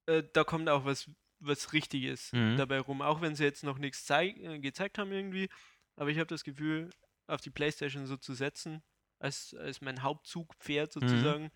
äh, 0.07 0.23
da 0.33 0.43
kommt 0.43 0.67
auch 0.67 0.83
was, 0.83 1.09
was 1.39 1.71
Richtiges 1.71 2.33
Mhm. 2.33 2.57
dabei 2.57 2.81
rum. 2.81 3.01
Auch 3.01 3.21
wenn 3.21 3.33
sie 3.33 3.45
jetzt 3.45 3.63
noch 3.63 3.77
nichts 3.77 4.09
äh, 4.09 4.59
gezeigt 4.59 4.97
haben 4.97 5.13
irgendwie. 5.13 5.47
Aber 5.95 6.09
ich 6.09 6.17
habe 6.17 6.27
das 6.27 6.43
Gefühl, 6.43 6.89
auf 7.27 7.39
die 7.39 7.49
Playstation 7.49 8.07
so 8.07 8.17
zu 8.17 8.33
setzen, 8.33 8.83
als, 9.19 9.53
als 9.53 9.79
mein 9.79 10.03
Hauptzugpferd 10.03 10.91
sozusagen, 10.91 11.49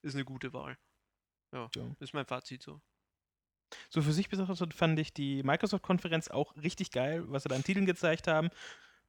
ist 0.00 0.14
eine 0.14 0.24
gute 0.24 0.54
Wahl. 0.54 0.78
Ja, 1.52 1.68
Ja. 1.76 1.94
ist 2.00 2.14
mein 2.14 2.24
Fazit 2.24 2.62
so. 2.62 2.80
So 3.90 4.00
für 4.00 4.12
sich 4.14 4.30
betrachtet 4.30 4.72
fand 4.72 4.98
ich 4.98 5.12
die 5.12 5.42
Microsoft-Konferenz 5.42 6.28
auch 6.28 6.56
richtig 6.56 6.90
geil, 6.90 7.24
was 7.26 7.42
sie 7.42 7.50
da 7.50 7.56
an 7.56 7.64
Titeln 7.64 7.84
gezeigt 7.84 8.26
haben. 8.28 8.48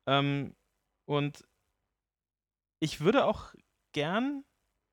Ähm, 0.07 0.55
und 1.05 1.45
ich 2.79 3.01
würde 3.01 3.25
auch 3.25 3.53
gern, 3.93 4.43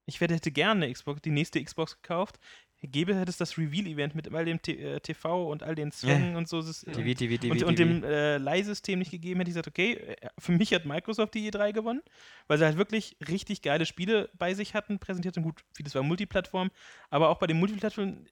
ich 0.07 0.20
werde, 0.20 0.35
hätte 0.35 0.53
gerne 0.53 0.85
eine 0.85 0.93
Xbox, 0.93 1.23
die 1.23 1.31
nächste 1.31 1.62
Xbox 1.62 2.01
gekauft. 2.01 2.39
Gäbe 2.82 3.15
hätte 3.15 3.31
es 3.31 3.37
das 3.37 3.59
Reveal-Event 3.59 4.15
mit 4.15 4.32
all 4.32 4.45
dem 4.47 4.62
T 4.62 4.73
äh, 4.73 5.01
TV 5.01 5.51
und 5.51 5.62
all 5.62 5.74
den 5.74 5.93
Zwängen 5.93 6.37
und 6.37 6.49
so. 6.49 6.62
TV, 6.62 7.15
TV, 7.15 7.37
TV, 7.37 7.53
und, 7.53 7.62
und 7.62 7.78
dem 7.78 8.03
äh, 8.03 8.39
Leihsystem 8.39 8.99
nicht 8.99 9.11
gegeben, 9.11 9.41
hätte 9.41 9.51
ich 9.51 9.55
gesagt, 9.55 9.69
okay, 9.69 9.95
äh, 9.95 10.28
für 10.39 10.53
mich 10.53 10.73
hat 10.73 10.87
Microsoft 10.87 11.35
die 11.35 11.51
E3 11.51 11.73
gewonnen, 11.73 12.01
weil 12.47 12.57
sie 12.57 12.65
halt 12.65 12.78
wirklich 12.78 13.19
richtig 13.28 13.61
geile 13.61 13.85
Spiele 13.85 14.31
bei 14.39 14.55
sich 14.55 14.74
hatten, 14.74 14.99
präsentiert 14.99 15.37
und 15.37 15.43
gut, 15.43 15.62
vieles 15.74 15.95
war 15.95 16.03
Multiplattform, 16.03 16.70
aber 17.11 17.28
auch 17.28 17.39
bei 17.39 17.47
den 17.47 17.59
Multiplattformen 17.59 18.27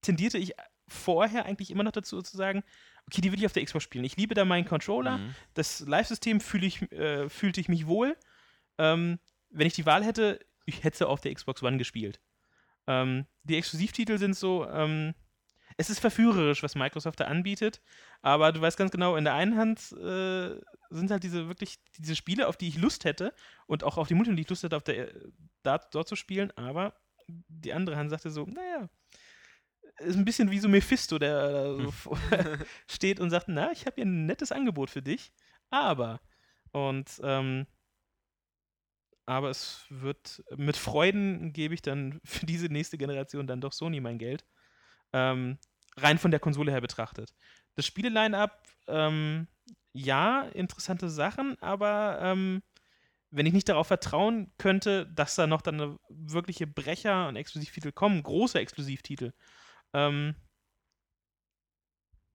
tendierte 0.00 0.38
ich 0.38 0.52
vorher 0.86 1.44
eigentlich 1.44 1.70
immer 1.70 1.82
noch 1.82 1.92
dazu 1.92 2.22
zu 2.22 2.36
sagen, 2.36 2.62
okay, 3.06 3.20
die 3.20 3.30
will 3.32 3.38
ich 3.38 3.46
auf 3.46 3.52
der 3.52 3.64
Xbox 3.64 3.84
spielen. 3.84 4.04
Ich 4.04 4.16
liebe 4.16 4.34
da 4.34 4.44
meinen 4.44 4.64
Controller, 4.64 5.18
Mhm. 5.18 5.34
das 5.54 5.80
Live-System 5.80 6.40
fühle 6.40 6.66
ich, 6.66 6.82
äh, 6.92 7.28
fühlte 7.28 7.60
ich 7.60 7.68
mich 7.68 7.86
wohl. 7.86 8.16
Ähm, 8.78 9.18
wenn 9.50 9.66
ich 9.66 9.74
die 9.74 9.86
Wahl 9.86 10.04
hätte, 10.04 10.40
ich 10.66 10.82
hätte 10.84 10.98
sie 10.98 11.06
auf 11.08 11.20
der 11.20 11.34
Xbox 11.34 11.62
One 11.62 11.76
gespielt. 11.78 12.20
Ähm, 12.86 13.26
die 13.44 13.56
Exklusivtitel 13.56 14.18
sind 14.18 14.34
so, 14.36 14.68
ähm, 14.68 15.14
es 15.76 15.90
ist 15.90 15.98
verführerisch, 16.00 16.62
was 16.62 16.74
Microsoft 16.76 17.18
da 17.20 17.24
anbietet, 17.24 17.80
aber 18.22 18.52
du 18.52 18.60
weißt 18.60 18.76
ganz 18.76 18.90
genau, 18.90 19.16
in 19.16 19.24
der 19.24 19.34
einen 19.34 19.56
Hand 19.56 19.92
äh, 19.92 20.60
sind 20.90 21.10
halt 21.10 21.22
diese 21.24 21.48
wirklich 21.48 21.78
diese 21.98 22.14
Spiele, 22.14 22.46
auf 22.46 22.56
die 22.56 22.68
ich 22.68 22.78
Lust 22.78 23.04
hätte 23.04 23.34
und 23.66 23.82
auch 23.82 23.96
auf 23.96 24.06
die 24.08 24.14
Multiplayer, 24.14 24.36
die 24.36 24.42
ich 24.42 24.48
Lust 24.50 24.62
hätte, 24.62 24.76
auf 24.76 24.84
der, 24.84 25.14
äh, 25.14 25.20
da, 25.62 25.78
dort 25.78 26.08
zu 26.08 26.14
spielen, 26.16 26.52
aber 26.56 26.94
die 27.26 27.72
andere 27.72 27.96
Hand 27.96 28.10
sagte 28.10 28.30
so, 28.30 28.44
naja, 28.44 28.88
ist 29.98 30.16
ein 30.16 30.24
bisschen 30.24 30.50
wie 30.50 30.58
so 30.58 30.68
Mephisto, 30.68 31.18
der 31.18 31.52
da 31.52 31.76
so 31.76 31.90
vor- 31.90 32.18
steht 32.90 33.20
und 33.20 33.30
sagt, 33.30 33.48
na, 33.48 33.70
ich 33.72 33.86
habe 33.86 33.96
hier 33.96 34.06
ein 34.06 34.26
nettes 34.26 34.52
Angebot 34.52 34.90
für 34.90 35.02
dich, 35.02 35.32
aber 35.70 36.20
und 36.72 37.20
ähm, 37.22 37.66
aber 39.26 39.50
es 39.50 39.86
wird 39.88 40.42
mit 40.56 40.76
Freuden 40.76 41.52
gebe 41.52 41.74
ich 41.74 41.82
dann 41.82 42.20
für 42.24 42.46
diese 42.46 42.66
nächste 42.66 42.98
Generation 42.98 43.46
dann 43.46 43.60
doch 43.60 43.72
Sony 43.72 44.00
mein 44.00 44.18
Geld. 44.18 44.44
Ähm, 45.12 45.58
rein 45.96 46.18
von 46.18 46.30
der 46.30 46.40
Konsole 46.40 46.72
her 46.72 46.80
betrachtet. 46.80 47.34
Das 47.76 47.86
Spiele-Line-Up, 47.86 48.66
ähm, 48.88 49.46
ja, 49.92 50.42
interessante 50.42 51.08
Sachen, 51.08 51.56
aber 51.62 52.18
ähm, 52.20 52.62
wenn 53.30 53.46
ich 53.46 53.52
nicht 53.52 53.68
darauf 53.68 53.86
vertrauen 53.86 54.52
könnte, 54.58 55.06
dass 55.06 55.36
da 55.36 55.46
noch 55.46 55.62
dann 55.62 55.98
wirkliche 56.08 56.66
Brecher 56.66 57.28
und 57.28 57.36
Exklusivtitel 57.36 57.92
kommen, 57.92 58.22
große 58.22 58.58
Exklusivtitel, 58.58 59.32
ähm, 59.94 60.34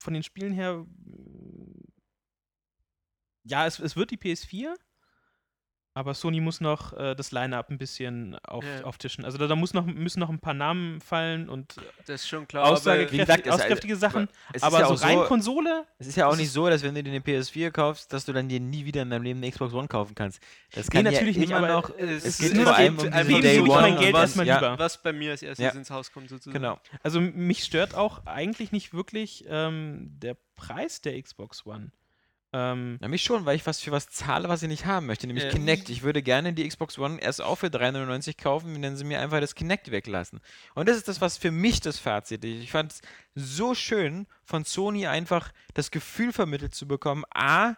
von 0.01 0.13
den 0.13 0.23
Spielen 0.23 0.53
her, 0.53 0.77
mm, 0.77 1.83
ja, 3.43 3.65
es, 3.67 3.79
es 3.79 3.95
wird 3.95 4.11
die 4.11 4.17
PS4, 4.17 4.75
aber 5.99 6.13
Sony 6.13 6.39
muss 6.39 6.61
noch 6.61 6.93
äh, 6.93 7.13
das 7.15 7.31
Line-Up 7.31 7.69
ein 7.69 7.77
bisschen 7.77 8.35
auf, 8.45 8.63
Ja. 8.63 8.83
auftischen. 8.85 9.25
Also 9.25 9.37
da, 9.37 9.47
da 9.47 9.55
muss 9.55 9.73
noch, 9.73 9.85
müssen 9.85 10.19
noch 10.19 10.29
ein 10.29 10.39
paar 10.39 10.53
Namen 10.53 11.01
fallen 11.01 11.49
und 11.49 11.75
Das 12.07 12.21
ist 12.21 12.27
schon 12.29 12.47
klar. 12.47 12.63
aber- 12.63 12.73
aussagekräftige, 12.73 13.23
gesagt, 13.25 13.47
es- 13.47 13.53
auskräftige 13.53 13.95
Sachen, 13.95 14.27
Es 14.53 14.57
ist 14.57 14.63
aber 14.63 14.79
ja 14.79 14.87
so 14.87 14.93
auch 14.95 15.01
rein 15.03 15.17
so, 15.19 15.25
Konsole, 15.25 15.85
es 15.99 16.07
ist 16.07 16.15
ja 16.15 16.27
auch 16.27 16.35
nicht 16.37 16.51
so, 16.51 16.67
dass 16.69 16.81
wenn 16.83 16.95
du 16.95 17.03
dir 17.03 17.09
eine 17.11 17.19
PS4 17.19 17.71
kaufst, 17.71 18.11
dass 18.13 18.25
du 18.25 18.33
dann 18.33 18.47
dir 18.49 18.59
nie 18.59 18.85
wieder 18.85 19.01
in 19.01 19.09
deinem 19.09 19.23
Leben 19.23 19.39
eine 19.39 19.51
Xbox 19.51 19.73
One 19.73 19.87
kaufen 19.87 20.15
kannst. 20.15 20.39
Das 20.73 20.87
Nee, 20.87 21.03
kann 21.03 21.03
natürlich 21.11 21.35
ja 21.35 21.41
nicht, 21.41 21.49
immer 21.51 21.59
aber 21.59 21.67
noch. 21.67 21.89
es, 21.97 22.23
es 22.25 22.39
ist 22.39 22.53
geht 22.53 22.63
vor 22.63 22.75
allem 22.75 22.97
um 22.97 23.41
Day 23.41 23.57
so, 23.57 23.63
One 23.63 23.81
mein 23.81 23.97
Geld 23.99 24.13
was- 24.13 24.21
erstmal 24.21 24.47
ja, 24.47 24.55
lieber. 24.55 24.79
was 24.79 25.01
bei 25.01 25.11
mir 25.13 25.31
als 25.31 25.41
erstes 25.43 25.63
Ja. 25.65 25.71
ins 25.71 25.89
Haus 25.91 26.11
kommt 26.11 26.29
sozusagen. 26.29 26.53
Genau. 26.61 26.79
Also 27.03 27.19
mich 27.19 27.63
stört 27.63 27.93
auch 27.95 28.25
eigentlich 28.25 28.71
nicht 28.71 28.93
wirklich 28.93 29.45
ähm, 29.49 30.11
der 30.19 30.37
Preis 30.55 31.01
der 31.01 31.21
Xbox 31.21 31.65
One. 31.65 31.91
Ähm, 32.51 32.97
Ja, 33.01 33.07
mich 33.07 33.21
schon, 33.23 33.45
weil 33.45 33.55
ich 33.55 33.65
was 33.67 33.79
für 33.79 33.91
was 33.91 34.09
zahle, 34.09 34.49
was 34.49 34.63
ich 34.63 34.69
nicht 34.69 34.85
haben 34.85 35.05
möchte, 35.05 35.27
nämlich 35.27 35.45
Ja. 35.45 35.51
Kinect. 35.51 35.89
Ich 35.89 36.01
würde 36.01 36.23
gerne 36.23 36.51
die 36.53 36.67
Xbox 36.67 36.97
One 36.97 37.19
erst 37.21 37.41
auch 37.41 37.57
für 37.57 37.67
3,99 37.67 38.37
kaufen, 38.41 38.81
wenn 38.81 38.97
sie 38.97 39.03
mir 39.03 39.19
einfach 39.19 39.39
das 39.39 39.53
Kinect 39.53 39.91
weglassen. 39.91 40.39
Und 40.73 40.89
das 40.89 40.97
ist 40.97 41.07
das, 41.07 41.21
was 41.21 41.37
für 41.37 41.51
mich 41.51 41.79
das 41.81 41.99
Fazit 41.99 42.43
ist. 42.43 42.63
Ich 42.63 42.71
fand 42.71 42.91
es 42.93 43.01
so 43.35 43.75
schön, 43.75 44.25
von 44.43 44.65
Sony 44.65 45.05
einfach 45.05 45.51
das 45.75 45.91
Gefühl 45.91 46.33
vermittelt 46.33 46.73
zu 46.73 46.87
bekommen, 46.87 47.23
A, 47.33 47.75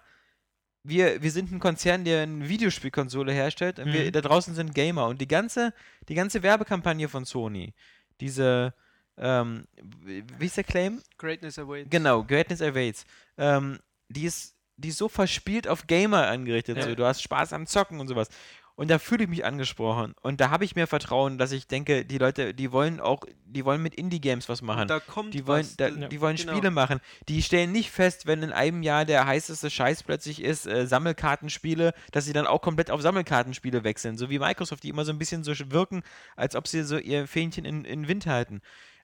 wir, 0.84 1.22
wir 1.22 1.32
sind 1.32 1.52
ein 1.52 1.60
Konzern, 1.60 2.06
der 2.06 2.24
eine 2.24 2.48
Videospielkonsole 2.50 3.32
herstellt 3.34 3.78
und 3.78 3.92
wir 3.94 4.06
Mhm. 4.06 4.12
da 4.14 4.22
draußen 4.22 4.56
sind 4.56 4.74
Gamer. 4.74 5.08
Und 5.08 5.20
die 5.22 5.28
ganze, 5.28 5.74
die 6.10 6.16
ganze 6.16 6.42
Werbekampagne 6.44 7.08
von 7.10 7.26
Sony, 7.26 7.74
diese, 8.20 8.74
ähm, 9.18 9.66
wie 10.02 10.46
ist 10.46 10.58
der 10.58 10.64
Claim? 10.64 11.02
Greatness 11.18 11.60
awaits. 11.60 11.90
Genau, 11.90 12.24
Greatness 12.24 12.62
Awaits. 12.62 13.06
Ähm, 13.38 13.78
die, 14.10 14.24
ist, 14.26 14.56
die 14.82 14.92
so 14.92 15.08
verspielt 15.08 15.68
auf 15.68 15.88
Gamer 15.88 16.28
angerichtet. 16.28 16.78
Ja. 16.78 16.84
So. 16.84 16.96
Du 16.96 17.06
hast 17.06 17.22
Spaß 17.22 17.54
am 17.54 17.66
Zocken 17.68 18.00
und 18.00 18.08
sowas. 18.08 18.28
Und 18.76 18.90
da 18.90 18.98
fühle 18.98 19.26
ich 19.26 19.30
mich 19.30 19.46
angesprochen. 19.46 20.16
Und 20.22 20.42
da 20.42 20.50
habe 20.50 20.64
ich 20.66 20.76
mehr 20.76 20.88
Vertrauen, 20.88 21.38
dass 21.38 21.52
ich 21.52 21.68
denke, 21.68 22.04
die 22.04 22.18
Leute, 22.18 22.54
die 22.56 22.72
wollen 22.72 23.00
auch, 23.00 23.26
die 23.46 23.64
wollen 23.64 23.84
mit 23.84 23.94
Indie-Games 23.94 24.50
was 24.50 24.64
machen. 24.64 24.84
Und 24.84 24.90
da 24.90 25.00
kommt 25.00 25.34
Die 25.36 25.46
wollen, 25.46 25.62
was, 25.66 25.76
da, 25.76 25.90
da- 25.92 26.08
die 26.08 26.20
wollen 26.22 26.38
genau. 26.38 26.54
Spiele 26.54 26.72
machen. 26.72 27.00
Die 27.28 27.44
stellen 27.44 27.72
nicht 27.74 27.92
fest, 27.92 28.26
wenn 28.26 28.42
in 28.42 28.52
einem 28.52 28.82
Jahr 28.82 29.06
der 29.06 29.28
heißeste 29.28 29.70
Scheiß 29.70 30.02
plötzlich 30.04 30.42
ist, 30.42 30.66
äh, 30.66 30.88
Sammelkartenspiele, 30.88 31.94
dass 32.12 32.26
sie 32.26 32.34
dann 32.34 32.48
auch 32.48 32.62
komplett 32.62 32.90
auf 32.90 33.02
Sammelkartenspiele 33.02 33.84
wechseln. 33.84 34.18
So 34.18 34.30
wie 34.32 34.40
Microsoft, 34.40 34.84
die 34.84 34.90
immer 34.90 35.06
so 35.06 35.12
ein 35.12 35.20
bisschen 35.20 35.44
so 35.44 35.54
wirken, 35.72 36.02
als 36.36 36.56
ob 36.56 36.68
sie 36.68 36.84
so 36.84 36.98
ihr 36.98 37.28
Fähnchen 37.28 37.66
in, 37.66 37.86
in 37.86 38.08
Wind 38.08 38.26
halten. 38.26 38.62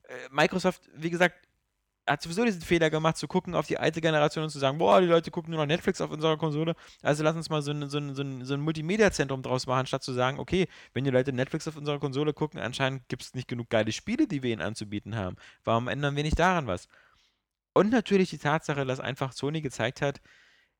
Äh, 0.08 0.14
Microsoft, 0.32 0.90
wie 0.95 1.10
gesagt, 1.12 1.36
hat 2.08 2.22
sowieso 2.22 2.46
diesen 2.46 2.62
Fehler 2.62 2.90
gemacht, 2.90 3.18
zu 3.18 3.28
gucken 3.28 3.54
auf 3.54 3.68
die 3.68 3.78
alte 3.78 4.02
Generation 4.02 4.44
und 4.46 4.50
zu 4.50 4.60
sagen, 4.60 4.78
boah, 4.78 5.02
die 5.02 5.08
Leute 5.08 5.32
gucken 5.32 5.52
nur 5.52 5.60
noch 5.60 5.68
Netflix 5.68 6.02
auf 6.02 6.12
unserer 6.12 6.38
Konsole, 6.38 6.76
also 7.02 7.24
lass 7.24 7.36
uns 7.36 7.50
mal 7.50 7.62
so 7.62 7.72
ein, 7.72 7.90
so 7.90 7.98
ein, 7.98 8.16
so 8.16 8.22
ein, 8.24 8.46
so 8.46 8.54
ein 8.54 8.62
Multimedia-Zentrum 8.62 9.42
draus 9.42 9.68
machen, 9.68 9.86
statt 9.86 10.04
zu 10.04 10.14
sagen, 10.14 10.40
okay, 10.40 10.68
wenn 10.94 11.04
die 11.04 11.10
Leute 11.10 11.34
Netflix 11.34 11.68
auf 11.68 11.76
unserer 11.76 12.00
Konsole 12.00 12.34
gucken, 12.34 12.60
anscheinend 12.60 13.08
gibt 13.10 13.24
es 13.24 13.34
nicht 13.34 13.48
genug 13.48 13.70
geile 13.70 13.92
Spiele, 13.92 14.28
die 14.28 14.44
wir 14.44 14.54
ihnen 14.54 14.62
anzubieten 14.62 15.16
haben. 15.16 15.36
Warum 15.64 15.88
ändern 15.88 16.16
wir 16.16 16.24
nicht 16.24 16.40
daran 16.40 16.68
was? 16.68 16.88
Und 17.74 17.92
natürlich 17.92 18.30
die 18.30 18.40
Tatsache, 18.40 18.86
dass 18.86 19.00
einfach 19.00 19.34
Sony 19.34 19.62
gezeigt 19.62 20.02
hat, 20.02 20.20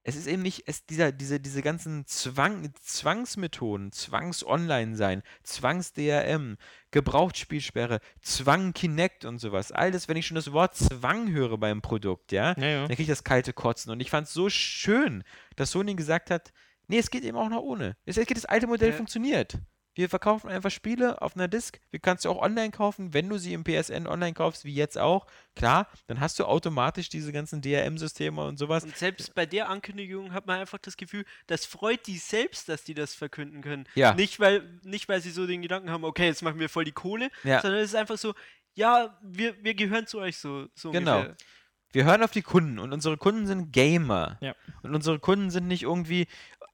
es 0.08 0.16
ist 0.16 0.28
eben 0.28 0.42
nicht, 0.42 0.64
es, 0.68 0.86
dieser, 0.86 1.12
diese, 1.12 1.38
diese 1.38 1.62
ganzen 1.62 2.06
Zwang, 2.06 2.74
Zwangsmethoden, 2.82 3.92
Zwangs-Online-Sein, 3.92 5.22
Zwangs-DRM, 5.44 6.56
Gebrauchtspielsperre, 6.92 8.00
Zwang 8.22 8.72
Kinect 8.72 9.26
und 9.26 9.40
sowas. 9.40 9.74
All 9.74 9.92
das, 9.92 10.08
wenn 10.08 10.16
ich 10.16 10.26
schon 10.26 10.36
das 10.36 10.54
Wort 10.54 10.78
Zwang 10.78 11.30
höre 11.32 11.58
beim 11.58 11.82
Produkt, 11.82 12.32
ja, 12.32 12.54
ja, 12.58 12.66
ja. 12.68 12.80
dann 12.80 12.88
kriege 12.88 13.02
ich 13.02 13.10
das 13.10 13.26
kalte 13.26 13.52
Kotzen. 13.52 13.92
Und 13.92 14.00
ich 14.00 14.10
fand 14.10 14.28
es 14.28 14.34
so 14.34 14.50
schön, 14.50 15.26
dass 15.58 15.72
Sony 15.72 15.94
gesagt 15.96 16.32
hat, 16.32 16.54
nee, 16.88 17.00
es 17.00 17.10
geht 17.10 17.26
eben 17.26 17.36
auch 17.38 17.50
noch 17.50 17.62
ohne. 17.62 17.98
Es 18.06 18.16
geht, 18.16 18.38
das 18.38 18.46
alte 18.46 18.68
Modell 18.68 18.92
Ja. 18.92 18.96
funktioniert. 18.96 19.58
Wir 19.98 20.10
verkaufen 20.10 20.48
einfach 20.50 20.70
Spiele 20.70 21.24
auf 21.24 21.36
einer 21.36 21.48
Disk. 21.48 21.80
Wir 21.90 22.00
kannst 22.00 22.24
du 22.24 22.30
auch 22.30 22.40
online 22.40 22.70
kaufen, 22.70 23.16
wenn 23.16 23.28
du 23.28 23.40
sie 23.40 23.54
im 23.54 23.64
PSN 23.64 24.06
online 24.06 24.34
kaufst, 24.34 24.64
wie 24.64 24.76
jetzt 24.76 24.96
auch. 24.96 25.26
Klar, 25.56 25.88
dann 26.06 26.20
hast 26.20 26.38
du 26.38 26.46
automatisch 26.46 27.10
diese 27.10 27.32
ganzen 27.32 27.64
DRM-Systeme 27.64 28.46
und 28.46 28.58
sowas. 28.58 28.84
Und 28.84 28.96
selbst 28.96 29.34
bei 29.34 29.48
der 29.48 29.70
Ankündigung 29.70 30.34
hat 30.34 30.46
man 30.46 30.60
einfach 30.60 30.78
das 30.78 30.98
Gefühl, 30.98 31.26
das 31.48 31.66
freut 31.66 32.06
die 32.06 32.20
selbst, 32.20 32.70
dass 32.70 32.84
die 32.84 32.94
das 32.94 33.16
verkünden 33.16 33.64
können. 33.64 33.88
Ja. 33.96 34.14
Nicht 34.14 34.40
weil, 34.40 34.80
nicht, 34.84 35.10
weil 35.10 35.20
sie 35.20 35.32
so 35.32 35.48
den 35.48 35.64
Gedanken 35.64 35.90
haben, 35.90 36.04
okay, 36.04 36.28
jetzt 36.28 36.44
machen 36.44 36.60
wir 36.60 36.70
voll 36.70 36.86
die 36.86 36.92
Kohle, 36.92 37.32
Ja. 37.44 37.60
sondern 37.62 37.80
es 37.80 37.90
ist 37.90 37.96
einfach 37.96 38.20
so, 38.20 38.36
ja, 38.76 39.18
wir, 39.24 39.56
wir 39.64 39.74
gehören 39.74 40.06
zu 40.06 40.20
euch 40.20 40.38
so, 40.38 40.68
so 40.76 40.92
Genau. 40.92 41.16
ungefähr. 41.22 41.38
Wir 41.94 42.04
hören 42.06 42.22
auf 42.22 42.32
die 42.32 42.42
Kunden 42.44 42.78
und 42.78 42.94
unsere 42.94 43.18
Kunden 43.18 43.48
sind 43.48 43.72
Gamer. 43.72 44.38
Ja. 44.42 44.54
Und 44.84 44.94
unsere 44.94 45.18
Kunden 45.20 45.50
sind 45.50 45.68
nicht 45.68 45.84
irgendwie. 45.84 46.28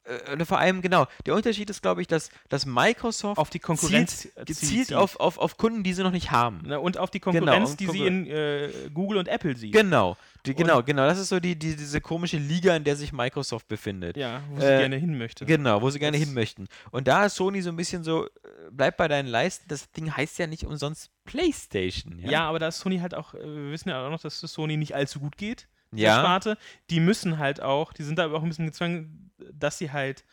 Äh, 0.06 0.44
vor 0.46 0.60
allem, 0.60 0.82
genau, 0.82 1.08
der 1.26 1.34
Unterschied 1.34 1.70
ist, 1.70 1.82
glaube 1.82 2.02
ich, 2.02 2.08
dass, 2.08 2.30
dass 2.50 2.66
Microsoft 2.66 3.38
Auf 3.38 3.50
die 3.50 3.60
Konkurrenz 3.60 4.18
zielt, 4.20 4.38
äh, 4.38 4.44
gezielt 4.46 4.88
zielt. 4.88 4.94
auf, 5.00 5.18
auf, 5.20 5.38
auf 5.38 5.56
Kunden, 5.58 5.84
die 5.84 5.94
sie 5.94 6.04
noch 6.04 6.12
nicht 6.12 6.32
haben. 6.32 6.62
Na, 6.66 6.78
und 6.78 6.98
auf 6.98 7.10
die 7.10 7.20
Konkurrenz, 7.22 7.72
und 7.72 7.80
die 7.80 7.88
sie 7.88 8.06
in 8.06 8.28
äh, 8.28 8.70
Google 8.94 9.18
und 9.20 9.28
Apple 9.30 9.56
sieht. 9.56 9.72
Genau, 9.74 10.18
die, 10.46 10.54
genau, 10.56 10.84
genau. 10.84 11.06
Das 11.08 11.18
ist 11.20 11.30
so 11.30 11.40
die, 11.40 11.56
die, 11.58 11.76
diese 11.78 12.02
komische 12.02 12.36
Liga, 12.38 12.76
in 12.76 12.84
der 12.84 12.98
sich 12.98 13.14
Microsoft 13.14 13.68
befindet. 13.70 14.18
Ja, 14.18 14.42
wo 14.50 14.60
sie 14.60 14.66
Äh, 14.66 14.78
gerne 14.80 14.98
hin 14.98 15.18
möchte. 15.18 15.46
Genau, 15.46 15.82
wo 15.82 15.90
sie 15.90 16.00
gerne 16.00 16.18
Das- 16.18 16.26
hin 16.26 16.34
möchten. 16.34 16.68
Und 16.92 17.08
da 17.08 17.26
ist 17.28 17.36
Sony 17.36 17.62
so 17.62 17.70
ein 17.70 17.78
bisschen 17.78 18.04
so, 18.04 18.26
äh, 18.26 18.30
bleib 18.72 18.98
bei 18.98 19.08
deinen 19.08 19.28
Leisten, 19.28 19.66
das 19.70 19.90
Ding 19.92 20.12
heißt 20.16 20.38
ja 20.38 20.48
nicht 20.48 20.66
umsonst 20.66 21.12
PlayStation. 21.24 22.20
Ja, 22.20 22.30
Ja, 22.32 22.50
aber 22.50 22.60
da 22.60 22.68
ist 22.68 22.80
Sony 22.80 23.00
halt 23.00 23.14
auch, 23.16 23.34
äh, 23.36 23.40
wir 23.40 23.72
wissen 23.72 23.90
ja 23.90 24.06
auch 24.06 24.10
noch, 24.10 24.22
dass 24.22 24.42
es 24.44 24.52
Sony 24.52 24.78
nicht 24.78 24.96
allzu 24.96 25.20
gut 25.20 25.38
geht. 25.38 25.68
Ja. 25.96 26.20
Sparte. 26.20 26.58
Die 26.90 27.00
müssen 27.00 27.38
halt 27.38 27.62
auch, 27.62 27.94
die 27.94 28.02
sind 28.04 28.18
da 28.18 28.26
aber 28.26 28.38
auch 28.38 28.44
ein 28.44 28.50
bisschen 28.50 28.66
gezwungen, 28.66 29.32
dass 29.38 29.77
sie 29.77 29.91
halt 29.91 30.26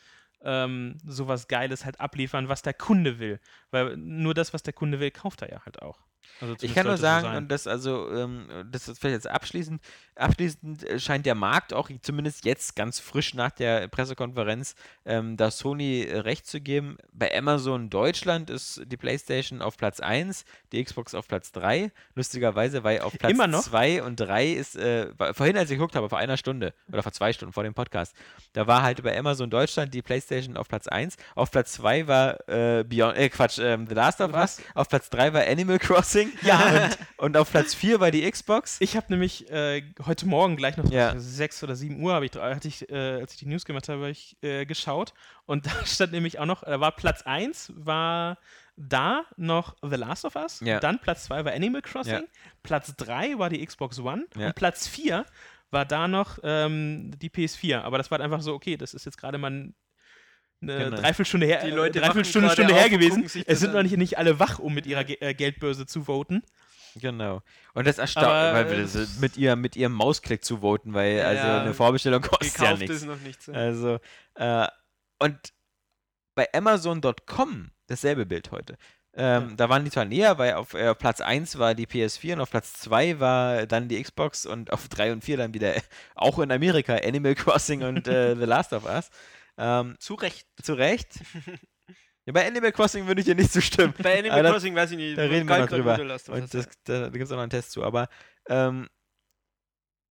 ähm, 0.43 0.97
sowas 1.05 1.49
Geiles 1.49 1.85
halt 1.85 2.01
abliefern, 2.01 2.49
was 2.49 2.63
der 2.63 2.75
Kunde 2.75 3.19
will. 3.19 3.41
Weil 3.71 3.97
nur 3.97 4.35
das, 4.35 4.55
was 4.55 4.63
der 4.63 4.73
Kunde 4.73 5.01
will, 5.01 5.11
kauft 5.11 5.43
er 5.43 5.51
ja 5.51 5.65
halt 5.65 5.83
auch. 5.83 6.01
Also 6.41 6.57
Ich 6.61 6.75
kann 6.75 6.87
nur 6.87 6.97
so 6.97 7.03
sagen, 7.03 7.27
sein. 7.27 7.37
und 7.37 7.49
das 7.49 7.67
also, 7.67 8.11
ähm, 8.13 8.49
das 8.71 8.89
ist 8.89 8.99
vielleicht 8.99 9.15
jetzt 9.15 9.27
abschließend, 9.29 9.83
abschließend 10.15 10.85
äh, 10.85 10.99
scheint 10.99 11.27
der 11.27 11.35
Markt 11.35 11.73
auch 11.73 11.91
zumindest 12.03 12.45
jetzt 12.45 12.77
ganz 12.77 12.99
frisch 12.99 13.35
nach 13.35 13.51
der 13.51 13.89
Pressekonferenz, 13.89 14.75
ähm, 15.05 15.37
da 15.37 15.51
Sony 15.51 16.03
äh, 16.03 16.19
recht 16.21 16.47
zu 16.47 16.61
geben. 16.61 16.97
Bei 17.13 17.37
Amazon 17.37 17.91
Deutschland 17.91 18.51
ist 18.51 18.83
die 18.87 18.97
PlayStation 18.97 19.61
auf 19.61 19.77
Platz 19.77 20.01
1, 20.01 20.45
die 20.73 20.83
Xbox 20.83 21.15
auf 21.15 21.29
Platz 21.29 21.53
3. 21.53 21.93
Lustigerweise, 22.15 22.85
weil 22.85 23.01
auf 23.01 23.17
Platz 23.19 23.33
Immer 23.33 23.47
noch? 23.47 23.63
2 23.63 24.03
und 24.03 24.19
3 24.19 24.51
ist, 24.53 24.77
äh, 24.77 25.09
vorhin 25.33 25.57
als 25.57 25.71
ich 25.71 25.77
geguckt 25.77 25.97
habe, 25.97 26.09
vor 26.09 26.19
einer 26.19 26.37
Stunde 26.37 26.75
oder 26.89 27.03
vor 27.03 27.13
zwei 27.13 27.33
Stunden 27.33 27.53
vor 27.53 27.65
dem 27.65 27.75
Podcast, 27.75 28.15
da 28.53 28.67
war 28.67 28.83
halt 28.83 29.03
bei 29.03 29.19
Amazon 29.19 29.51
Deutschland 29.51 29.95
die 29.95 30.03
PlayStation 30.03 30.57
auf 30.57 30.69
Platz 30.69 30.87
1. 30.87 31.17
Auf 31.35 31.51
Platz 31.51 31.73
2 31.73 32.07
war 32.07 32.49
äh, 32.49 32.85
Beyond, 32.85 33.17
äh, 33.17 33.29
Quatsch, 33.29 33.59
ähm, 33.59 33.87
The 33.87 33.95
Last 33.95 34.21
of 34.21 34.33
Us. 34.33 34.59
Auf 34.75 34.89
Platz 34.89 35.11
3 35.11 35.33
war 35.33 35.47
Animal 35.47 35.79
Crossing. 35.79 36.20
Ja. 36.43 36.85
Und, 36.87 36.99
und 37.19 37.37
auf 37.37 37.51
Platz 37.51 37.75
4 37.75 38.01
war 38.01 38.11
die 38.11 38.29
Xbox. 38.31 38.77
Ich 38.81 38.97
habe 38.97 39.07
nämlich 39.11 39.51
äh, 39.51 39.83
heute 40.07 40.27
Morgen 40.27 40.57
gleich 40.57 40.77
noch 40.77 40.91
Ja. 40.91 41.15
sechs 41.19 41.63
oder 41.63 41.77
sieben 41.77 42.03
Uhr, 42.03 42.13
habe 42.15 42.27
ich, 42.27 42.33
hatte 42.35 42.69
ich 42.69 42.89
äh, 42.91 43.21
als 43.21 43.33
ich 43.35 43.39
die 43.41 43.47
News 43.47 43.65
gemacht 43.65 43.89
habe, 43.89 44.01
habe 44.01 44.11
ich 44.11 44.37
äh, 44.43 44.67
geschaut 44.67 45.13
und 45.47 45.67
da 45.67 45.71
stand 45.87 46.13
nämlich 46.13 46.39
auch 46.39 46.47
noch, 46.47 46.63
da 46.65 46.81
war 46.81 46.93
Platz 46.93 47.23
1 47.23 47.73
war 47.77 48.39
da 48.77 49.25
noch 49.37 49.77
The 49.83 49.97
Last 49.97 50.25
of 50.25 50.37
Us, 50.37 50.61
Ja. 50.61 50.81
dann 50.81 50.99
Platz 51.01 51.25
2 51.25 51.45
war 51.45 51.53
Animal 51.53 51.83
Crossing, 51.83 52.13
Ja. 52.15 52.21
Platz 52.63 52.95
3 52.97 53.39
war 53.39 53.51
die 53.51 53.65
Xbox 53.65 53.99
One 53.99 54.27
Ja. 54.37 54.47
und 54.49 54.55
Platz 54.55 54.87
4 54.89 55.27
war 55.73 55.85
da 55.85 56.09
noch 56.09 56.39
ähm, 56.43 57.13
die 57.21 57.29
PS4. 57.31 57.83
Aber 57.83 57.97
das 57.99 58.11
war 58.11 58.19
einfach 58.21 58.41
so, 58.41 58.55
okay, 58.55 58.77
das 58.77 58.93
ist 58.93 59.05
jetzt 59.07 59.19
gerade 59.19 59.39
mal 59.39 59.51
ein- 59.53 59.75
eine 60.63 60.79
Genau. 60.85 60.97
Dreiviertelstunde 60.97 61.47
her, 61.47 61.63
Die 61.65 61.71
äh, 61.71 61.75
Leute 61.75 62.01
Dreiviertelstunde 62.01 62.51
Stunde 62.51 62.75
her 62.75 62.89
gewesen. 62.91 63.25
Es 63.47 63.61
sind 63.61 63.73
noch 63.75 63.83
nicht, 63.83 63.97
nicht 63.97 64.19
alle 64.19 64.39
wach, 64.39 64.59
um 64.59 64.75
mit 64.75 64.87
ihrer 64.87 65.05
Ge 65.05 65.17
äh, 65.21 65.35
Geldbörse 65.35 65.87
zu 65.87 66.05
voten. 66.05 66.43
Genau. 66.97 67.41
Und 67.75 67.87
das 67.87 67.99
erstaunt, 67.99 68.27
Aber, 68.27 68.53
weil 68.55 68.71
wir 68.71 68.79
äh, 68.79 68.83
das, 68.83 69.19
mit, 69.21 69.37
ihr, 69.37 69.55
mit 69.57 69.77
ihrem 69.77 69.93
Mausklick 69.93 70.45
zu 70.45 70.59
voten, 70.59 70.93
weil 70.93 71.19
Ja, 71.19 71.25
also 71.29 71.47
ja. 71.47 71.61
eine 71.63 71.75
Vorbestellung 71.75 72.21
kostet 72.23 72.59
ja 72.61 72.77
nichts. 72.77 72.97
ist 72.97 73.07
noch 73.07 73.21
nichts. 73.21 73.47
ja. 73.47 73.55
Also, 73.55 73.99
äh, 74.35 74.67
und 75.21 75.39
bei 76.35 76.49
Amazon.com 76.53 77.71
dasselbe 77.87 78.27
Bild 78.27 78.51
heute. 78.51 78.77
Ähm, 79.15 79.57
Da 79.57 79.69
waren 79.69 79.85
die 79.85 79.91
zwar 79.91 80.05
näher, 80.05 80.39
weil 80.39 80.55
auf 80.55 80.75
äh, 80.75 80.95
Platz 80.95 81.21
1 81.21 81.59
war 81.59 81.75
die 81.75 81.87
PS4 81.87 82.35
und 82.35 82.41
auf 82.41 82.51
Platz 82.51 82.75
2 82.75 83.19
war 83.21 83.67
dann 83.67 83.89
die 83.89 84.01
Xbox 84.03 84.47
und 84.47 84.73
auf 84.73 84.89
3 84.89 85.13
und 85.13 85.25
4 85.25 85.37
dann 85.37 85.55
wieder, 85.55 85.75
auch 86.15 86.39
in 86.39 86.51
Amerika, 86.53 86.95
Animal 86.97 87.35
Crossing 87.35 87.83
und 87.83 88.07
äh, 88.09 88.37
The 88.37 88.45
Last 88.45 88.73
of 88.73 88.85
Us. 88.85 89.11
Ähm, 89.61 89.97
Zu 89.99 90.15
Recht. 90.15 90.47
zu 90.63 90.75
Recht. 90.75 91.21
ja, 92.27 92.33
bei 92.33 92.47
Animal 92.47 92.73
Crossing 92.73 93.07
würde 93.07 93.21
ich 93.21 93.27
dir 93.27 93.35
nicht 93.35 93.53
zustimmen. 93.53 93.95
Bei 94.03 94.19
Animal 94.19 94.43
das- 94.43 94.53
Crossing 94.53 94.75
weiß 94.75 94.91
ich 94.93 94.97
nicht. 94.97 95.19
da 95.19 95.23
reden 95.23 95.49
wir 95.49 95.59
noch 95.59 95.69
drüber. 95.69 96.01
Und 96.35 96.55
das, 96.55 96.69
da, 96.85 97.01
da 97.01 97.09
gibt 97.11 97.25
es 97.25 97.31
auch 97.31 97.37
noch 97.37 97.43
einen 97.43 97.51
Test 97.51 97.73
zu. 97.73 97.85
Aber 97.85 98.09
ähm, 98.49 98.89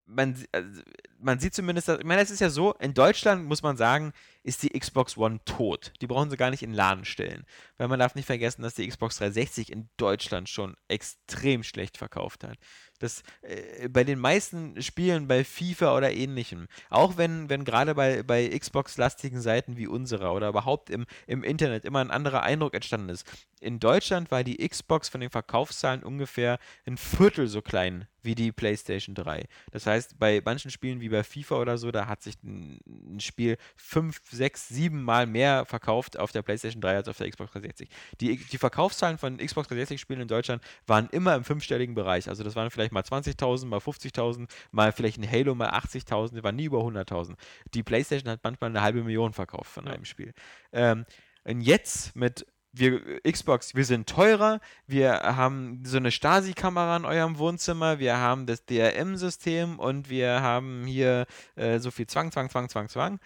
man, 0.05 0.35
also, 0.51 0.81
man 1.21 1.39
sieht 1.39 1.53
zumindest, 1.53 1.87
dass, 1.87 1.99
ich 1.99 2.05
meine, 2.05 2.21
es 2.21 2.31
ist 2.31 2.39
ja 2.39 2.49
so, 2.49 2.73
in 2.73 2.93
Deutschland 2.93 3.45
muss 3.45 3.61
man 3.61 3.77
sagen, 3.77 4.13
ist 4.43 4.63
die 4.63 4.69
Xbox 4.69 5.17
One 5.17 5.39
tot. 5.45 5.91
Die 6.01 6.07
brauchen 6.07 6.29
sie 6.29 6.37
gar 6.37 6.49
nicht 6.49 6.63
in 6.63 6.71
den 6.71 6.75
Laden 6.75 7.05
stellen. 7.05 7.45
Weil 7.77 7.87
man 7.87 7.99
darf 7.99 8.15
nicht 8.15 8.25
vergessen, 8.25 8.61
dass 8.61 8.75
die 8.75 8.87
Xbox 8.87 9.17
360 9.17 9.71
in 9.71 9.89
Deutschland 9.97 10.49
schon 10.49 10.75
extrem 10.87 11.63
schlecht 11.63 11.97
verkauft 11.97 12.43
hat. 12.43 12.57
Das 12.99 13.23
äh, 13.41 13.87
bei 13.89 14.03
den 14.03 14.19
meisten 14.19 14.81
Spielen 14.81 15.27
bei 15.27 15.43
FIFA 15.43 15.95
oder 15.95 16.11
ähnlichem, 16.11 16.67
auch 16.89 17.17
wenn, 17.17 17.49
wenn 17.49 17.63
gerade 17.63 17.95
bei, 17.95 18.23
bei 18.23 18.47
Xbox-lastigen 18.47 19.41
Seiten 19.41 19.77
wie 19.77 19.87
unserer 19.87 20.33
oder 20.33 20.49
überhaupt 20.49 20.89
im, 20.89 21.05
im 21.27 21.43
Internet 21.43 21.85
immer 21.85 21.99
ein 21.99 22.11
anderer 22.11 22.43
Eindruck 22.43 22.73
entstanden 22.73 23.09
ist. 23.09 23.25
In 23.61 23.79
Deutschland 23.79 24.31
war 24.31 24.43
die 24.43 24.67
Xbox 24.67 25.09
von 25.09 25.21
den 25.21 25.29
Verkaufszahlen 25.29 26.03
ungefähr 26.03 26.59
ein 26.85 26.97
Viertel 26.97 27.47
so 27.47 27.61
klein 27.61 28.07
wie 28.21 28.35
die 28.35 28.51
PlayStation 28.51 29.15
3. 29.15 29.45
Das 29.71 29.85
heißt, 29.85 30.19
bei 30.19 30.41
manchen 30.43 30.71
Spielen 30.71 31.01
wie 31.01 31.08
bei 31.09 31.23
FIFA 31.23 31.57
oder 31.57 31.77
so, 31.77 31.91
da 31.91 32.07
hat 32.07 32.21
sich 32.21 32.35
ein, 32.43 32.79
ein 32.87 33.19
Spiel 33.19 33.57
fünf, 33.75 34.21
sechs, 34.29 34.67
sieben 34.67 35.03
Mal 35.03 35.27
mehr 35.27 35.65
verkauft 35.65 36.17
auf 36.17 36.31
der 36.31 36.41
PlayStation 36.41 36.81
3 36.81 36.97
als 36.97 37.07
auf 37.07 37.17
der 37.17 37.29
Xbox 37.29 37.51
360. 37.51 37.89
Die, 38.21 38.37
die 38.37 38.57
Verkaufszahlen 38.57 39.17
von 39.17 39.37
Xbox 39.37 39.69
360-Spielen 39.69 40.21
in 40.21 40.27
Deutschland 40.27 40.63
waren 40.87 41.09
immer 41.11 41.35
im 41.35 41.43
fünfstelligen 41.43 41.95
Bereich. 41.95 42.29
Also 42.29 42.43
das 42.43 42.55
waren 42.55 42.71
vielleicht 42.71 42.91
mal 42.91 43.03
20.000, 43.03 43.65
mal 43.65 43.79
50.000, 43.79 44.47
mal 44.71 44.91
vielleicht 44.91 45.17
ein 45.17 45.29
Halo 45.29 45.55
mal 45.55 45.69
80.000, 45.69 46.35
die 46.35 46.43
waren 46.43 46.55
nie 46.55 46.65
über 46.65 46.79
100.000. 46.79 47.35
Die 47.73 47.83
PlayStation 47.83 48.31
hat 48.31 48.41
manchmal 48.43 48.69
eine 48.69 48.81
halbe 48.81 49.03
Million 49.03 49.33
verkauft 49.33 49.71
von 49.71 49.87
einem 49.87 50.05
Spiel. 50.05 50.33
Ähm, 50.71 51.05
und 51.43 51.61
jetzt 51.61 52.15
mit 52.15 52.45
wir, 52.71 53.21
Xbox, 53.23 53.75
wir 53.75 53.85
sind 53.85 54.07
teurer, 54.07 54.59
wir 54.85 55.13
haben 55.13 55.81
so 55.85 55.97
eine 55.97 56.11
Stasi-Kamera 56.11 56.97
in 56.97 57.05
eurem 57.05 57.37
Wohnzimmer, 57.37 57.99
wir 57.99 58.17
haben 58.17 58.45
das 58.45 58.65
DRM-System 58.65 59.79
und 59.79 60.09
wir 60.09 60.41
haben 60.41 60.85
hier 60.85 61.25
äh, 61.55 61.79
so 61.79 61.91
viel 61.91 62.07
Zwang, 62.07 62.31
Zwang, 62.31 62.49
Zwang, 62.49 62.69
Zwang, 62.69 62.89
Zwang. 62.89 63.19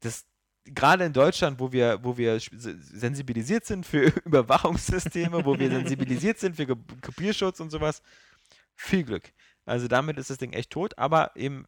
Das 0.00 0.26
gerade 0.64 1.04
in 1.04 1.12
Deutschland, 1.12 1.58
wo 1.58 1.72
wir, 1.72 1.98
wo 2.02 2.16
wir 2.16 2.38
sensibilisiert 2.40 3.64
sind 3.64 3.86
für 3.86 4.02
Überwachungssysteme, 4.24 5.44
wo 5.44 5.58
wir 5.58 5.70
sensibilisiert 5.70 6.38
sind 6.38 6.56
für 6.56 6.66
Kopierschutz 6.66 7.60
und 7.60 7.70
sowas, 7.70 8.02
viel 8.76 9.04
Glück. 9.04 9.32
Also 9.66 9.88
damit 9.88 10.18
ist 10.18 10.30
das 10.30 10.38
Ding 10.38 10.52
echt 10.52 10.70
tot, 10.70 10.96
aber 10.98 11.32
eben, 11.36 11.66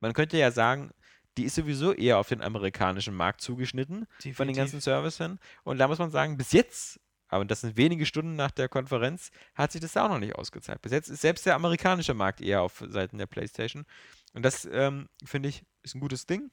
man 0.00 0.12
könnte 0.12 0.38
ja 0.38 0.50
sagen, 0.50 0.90
die 1.36 1.44
ist 1.44 1.54
sowieso 1.54 1.92
eher 1.92 2.18
auf 2.18 2.28
den 2.28 2.42
amerikanischen 2.42 3.14
Markt 3.14 3.40
zugeschnitten 3.40 4.06
von 4.34 4.46
den 4.46 4.56
ganzen 4.56 4.80
Services. 4.80 5.38
Und 5.62 5.78
da 5.78 5.88
muss 5.88 5.98
man 5.98 6.10
sagen, 6.10 6.36
bis 6.36 6.52
jetzt, 6.52 7.00
aber 7.28 7.44
das 7.44 7.60
sind 7.60 7.76
wenige 7.76 8.06
Stunden 8.06 8.34
nach 8.34 8.50
der 8.50 8.68
Konferenz, 8.68 9.30
hat 9.54 9.72
sich 9.72 9.80
das 9.80 9.92
da 9.92 10.04
auch 10.04 10.10
noch 10.10 10.18
nicht 10.18 10.34
ausgezahlt. 10.34 10.82
Bis 10.82 10.92
jetzt 10.92 11.08
ist 11.08 11.20
selbst 11.20 11.46
der 11.46 11.54
amerikanische 11.54 12.14
Markt 12.14 12.40
eher 12.40 12.62
auf 12.62 12.84
Seiten 12.88 13.18
der 13.18 13.26
PlayStation. 13.26 13.86
Und 14.34 14.44
das, 14.44 14.68
ähm, 14.70 15.08
finde 15.24 15.48
ich, 15.48 15.62
ist 15.82 15.94
ein 15.94 16.00
gutes 16.00 16.26
Ding. 16.26 16.50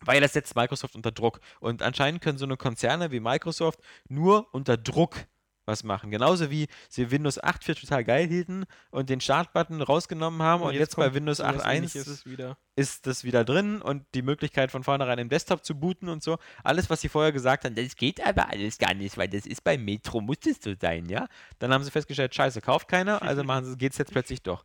Weil 0.00 0.20
das 0.20 0.32
setzt 0.32 0.56
Microsoft 0.56 0.94
unter 0.94 1.12
Druck. 1.12 1.40
Und 1.60 1.82
anscheinend 1.82 2.22
können 2.22 2.38
so 2.38 2.46
eine 2.46 2.56
Konzerne 2.56 3.10
wie 3.10 3.20
Microsoft 3.20 3.80
nur 4.08 4.52
unter 4.54 4.76
Druck 4.76 5.26
was 5.70 5.84
machen. 5.84 6.10
Genauso 6.10 6.50
wie 6.50 6.66
sie 6.88 7.10
Windows 7.10 7.42
8 7.42 7.64
für 7.64 7.74
total 7.74 8.04
geil 8.04 8.28
hielten 8.28 8.64
und 8.90 9.08
den 9.08 9.20
Startbutton 9.20 9.80
rausgenommen 9.80 10.42
haben 10.42 10.62
und, 10.62 10.74
jetzt, 10.74 10.96
bei 10.96 11.04
kommt 11.04 11.14
Windows 11.14 11.38
sowas 11.38 11.64
8.1 11.64 11.74
Ähnliches 11.74 12.26
wieder. 12.26 12.58
ist 12.76 13.06
das 13.06 13.24
wieder 13.24 13.44
drin 13.44 13.80
und 13.80 14.04
die 14.14 14.22
Möglichkeit 14.22 14.70
von 14.70 14.84
vornherein 14.84 15.18
im 15.18 15.28
Desktop 15.28 15.64
zu 15.64 15.74
booten 15.74 16.08
und 16.08 16.22
so. 16.22 16.38
Alles, 16.62 16.90
was 16.90 17.00
sie 17.00 17.08
vorher 17.08 17.32
gesagt 17.32 17.64
haben, 17.64 17.74
das 17.74 17.96
geht 17.96 18.24
aber 18.24 18.50
alles 18.50 18.78
gar 18.78 18.94
nicht, 18.94 19.16
weil 19.16 19.28
das 19.28 19.46
ist 19.46 19.64
bei 19.64 19.78
Metro, 19.78 20.20
muss 20.20 20.38
es 20.46 20.62
so 20.62 20.74
sein, 20.80 21.08
ja? 21.08 21.26
Dann 21.58 21.72
haben 21.72 21.84
sie 21.84 21.90
festgestellt, 21.90 22.34
scheiße, 22.34 22.60
kauft 22.60 22.88
keiner, 22.88 23.22
also 23.22 23.44
machen 23.44 23.64
sie, 23.64 23.76
geht's 23.76 23.98
jetzt 23.98 24.12
plötzlich 24.12 24.42
doch. 24.42 24.64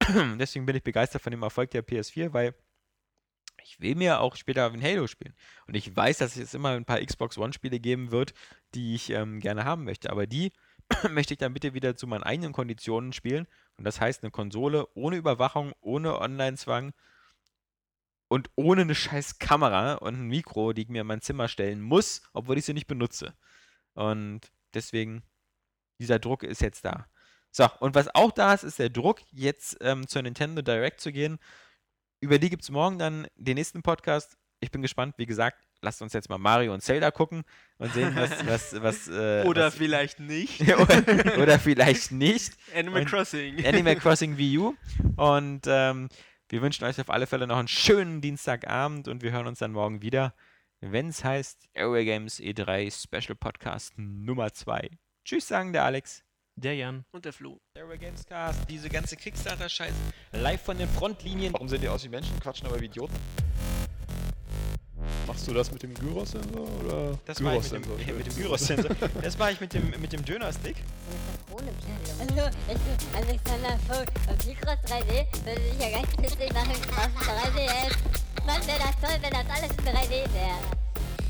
Deswegen 0.38 0.66
bin 0.66 0.76
ich 0.76 0.82
begeistert 0.82 1.22
von 1.22 1.30
dem 1.30 1.42
Erfolg 1.42 1.70
der 1.70 1.86
PS4, 1.86 2.32
weil 2.32 2.54
ich 3.64 3.80
will 3.80 3.94
mir 3.94 4.20
auch 4.20 4.36
später 4.36 4.66
ein 4.70 4.82
Halo 4.82 5.06
spielen. 5.06 5.34
Und 5.66 5.74
ich 5.74 5.94
weiß, 5.94 6.18
dass 6.18 6.36
es 6.36 6.54
immer 6.54 6.70
ein 6.70 6.84
paar 6.84 7.04
Xbox 7.04 7.38
One-Spiele 7.38 7.80
geben 7.80 8.10
wird, 8.10 8.34
die 8.74 8.94
ich 8.94 9.10
ähm, 9.10 9.40
gerne 9.40 9.64
haben 9.64 9.84
möchte. 9.84 10.10
Aber 10.10 10.26
die 10.26 10.52
möchte 11.10 11.34
ich 11.34 11.38
dann 11.38 11.54
bitte 11.54 11.74
wieder 11.74 11.96
zu 11.96 12.06
meinen 12.06 12.22
eigenen 12.22 12.52
Konditionen 12.52 13.12
spielen. 13.12 13.46
Und 13.76 13.84
das 13.84 14.00
heißt 14.00 14.22
eine 14.22 14.30
Konsole 14.30 14.86
ohne 14.94 15.16
Überwachung, 15.16 15.72
ohne 15.80 16.18
Online-Zwang 16.18 16.92
und 18.28 18.50
ohne 18.54 18.82
eine 18.82 18.94
scheiß 18.94 19.38
Kamera 19.38 19.94
und 19.94 20.14
ein 20.14 20.26
Mikro, 20.28 20.72
die 20.72 20.82
ich 20.82 20.88
mir 20.88 21.00
in 21.00 21.06
mein 21.06 21.20
Zimmer 21.20 21.48
stellen 21.48 21.80
muss, 21.80 22.22
obwohl 22.32 22.58
ich 22.58 22.64
sie 22.64 22.74
nicht 22.74 22.86
benutze. 22.86 23.34
Und 23.94 24.52
deswegen, 24.72 25.22
dieser 25.98 26.18
Druck 26.18 26.44
ist 26.44 26.60
jetzt 26.60 26.84
da. 26.84 27.06
So, 27.50 27.68
und 27.80 27.96
was 27.96 28.14
auch 28.14 28.30
da 28.30 28.54
ist, 28.54 28.62
ist 28.62 28.78
der 28.78 28.90
Druck, 28.90 29.20
jetzt 29.32 29.78
ähm, 29.80 30.06
zur 30.06 30.22
Nintendo 30.22 30.62
Direct 30.62 31.00
zu 31.00 31.10
gehen. 31.10 31.40
Über 32.20 32.38
die 32.38 32.50
gibt 32.50 32.62
es 32.62 32.70
morgen 32.70 32.98
dann 32.98 33.26
den 33.36 33.54
nächsten 33.54 33.82
Podcast. 33.82 34.36
Ich 34.60 34.70
bin 34.70 34.82
gespannt, 34.82 35.14
wie 35.16 35.24
gesagt, 35.24 35.64
lasst 35.80 36.02
uns 36.02 36.12
jetzt 36.12 36.28
mal 36.28 36.36
Mario 36.36 36.74
und 36.74 36.82
Zelda 36.82 37.10
gucken 37.10 37.44
und 37.78 37.92
sehen, 37.94 38.14
was. 38.14 38.30
was, 38.46 38.82
was 38.82 39.08
äh, 39.08 39.44
Oder 39.46 39.66
was, 39.66 39.74
vielleicht 39.74 40.20
nicht. 40.20 40.60
oder, 40.78 41.38
oder 41.38 41.58
vielleicht 41.58 42.12
nicht. 42.12 42.52
Animal 42.76 43.00
Und 43.02 43.08
Crossing. 43.08 43.64
Animal 43.66 43.96
Crossing 43.96 44.36
Wii 44.36 44.58
U. 44.58 44.74
Und 45.16 45.62
ähm, 45.66 46.10
wir 46.50 46.60
wünschen 46.60 46.84
euch 46.84 47.00
auf 47.00 47.08
alle 47.08 47.26
Fälle 47.26 47.46
noch 47.46 47.56
einen 47.56 47.68
schönen 47.68 48.20
Dienstagabend 48.20 49.08
und 49.08 49.22
wir 49.22 49.32
hören 49.32 49.46
uns 49.46 49.60
dann 49.60 49.72
morgen 49.72 50.02
wieder, 50.02 50.34
wenn 50.80 51.08
es 51.08 51.24
heißt 51.24 51.68
Area 51.74 52.04
Games 52.04 52.38
E3 52.38 52.92
Special 52.92 53.36
Podcast 53.36 53.94
Nummer 53.96 54.52
2. 54.52 54.90
Tschüss, 55.24 55.48
sagen 55.48 55.72
der 55.72 55.84
Alex. 55.84 56.22
Der 56.56 56.74
Jan. 56.74 57.04
Und 57.12 57.24
der 57.24 57.32
Flo. 57.32 57.58
Area 57.76 57.96
Games 57.96 58.26
Cast, 58.26 58.68
diese 58.68 58.88
ganze 58.88 59.16
Kickstarter-Scheiße, 59.16 59.94
live 60.32 60.60
von 60.62 60.76
den 60.76 60.88
Frontlinien. 60.88 61.52
Warum 61.52 61.68
sehen 61.68 61.80
die 61.80 61.88
aus 61.88 62.04
wie 62.04 62.08
Menschen, 62.08 62.38
quatschen 62.40 62.66
aber 62.66 62.80
wie 62.80 62.86
Idioten? 62.86 63.14
Machst 65.26 65.46
du 65.46 65.54
das 65.54 65.70
mit 65.72 65.82
dem 65.82 65.94
Gyros-Sensor 65.94 66.68
oder? 66.80 67.18
Das 67.24 67.42
war 67.42 67.54
ich 67.54 67.70
mit 67.70 67.86
dem, 67.86 68.16
mit 68.16 68.26
dem 68.26 68.34
Gyros-Sensor. 68.34 68.90
Das 69.22 69.38
war 69.38 69.50
ich 69.50 69.60
mit 69.60 69.72
dem, 69.72 69.88
mit 70.00 70.12
dem 70.12 70.24
Döner-Stick. 70.24 70.76
Also, 72.18 72.50
ich 72.68 72.78
bin 72.78 73.14
Alexander 73.14 73.78
Vogt 73.88 74.12
und 74.28 74.46
Mikros 74.46 74.78
3D 74.86 75.44
würde 75.44 75.60
ich 75.72 75.80
ja 75.80 75.90
ganz 76.00 76.18
witzig 76.18 76.52
machen 76.52 76.72
auf 76.72 77.28
3DS. 77.28 77.96
Was 78.44 78.66
wäre 78.66 78.78
das 78.78 79.00
toll, 79.00 79.18
wenn 79.22 79.30
das 79.30 79.46
alles 79.48 79.70
in 79.70 79.84
3D 79.84 80.34
wäre? 80.34 80.80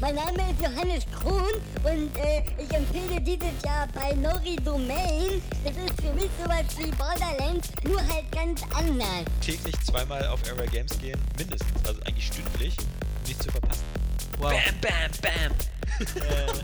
Mein 0.00 0.14
Name 0.14 0.50
ist 0.50 0.62
Johannes 0.62 1.04
Krohn 1.12 1.52
und 1.84 2.16
äh, 2.16 2.42
ich 2.56 2.72
empfehle 2.72 3.20
dieses 3.20 3.62
Jahr 3.62 3.86
bei 3.92 4.14
Nori 4.14 4.56
Domain. 4.56 5.42
Das 5.62 5.76
ist 5.76 6.00
für 6.00 6.12
mich 6.14 6.30
sowas 6.42 6.64
wie 6.78 6.90
Borderlands, 6.92 7.68
nur 7.84 8.00
halt 8.00 8.32
ganz 8.32 8.62
anders. 8.74 9.26
Täglich 9.42 9.78
zweimal 9.84 10.26
auf 10.28 10.40
Area 10.50 10.64
Games 10.70 10.98
gehen, 10.98 11.20
mindestens, 11.36 11.86
also 11.86 12.00
eigentlich 12.04 12.28
stündlich, 12.28 12.74
um 12.78 13.28
nicht 13.28 13.42
zu 13.42 13.50
verpassen. 13.50 13.84
Wow. 14.38 14.52
Bam, 14.80 14.80
bam, 14.80 15.20
bam. 15.20 16.22
äh, 16.22 16.46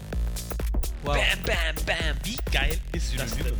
wow. 1.04 1.16
Bam, 1.16 1.42
bam, 1.44 1.84
bam. 1.84 2.16
Wie 2.24 2.38
geil 2.50 2.80
ist 2.92 3.20
das 3.20 3.36
denn? 3.36 3.52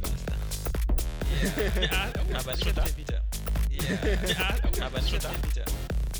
Ja, 1.83 2.09
oh, 2.17 2.39
Aber 2.39 2.57
nicht 2.57 2.67
auf 2.67 2.75
der 2.75 2.97
Vita. 2.97 3.21
Yeah. 3.71 4.27
Ja, 4.27 4.55
oh, 4.65 4.83
Aber 4.85 5.03
nicht 5.03 5.17
auf 5.17 5.23
der 5.23 5.51
Vita. 5.51 5.71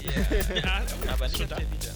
Yeah. 0.03 0.63
Ja, 0.63 0.83
oh, 0.85 1.11
Aber 1.11 1.29
nicht 1.29 1.43
auf 1.43 1.49
der 1.49 1.59
Vita. 1.59 1.93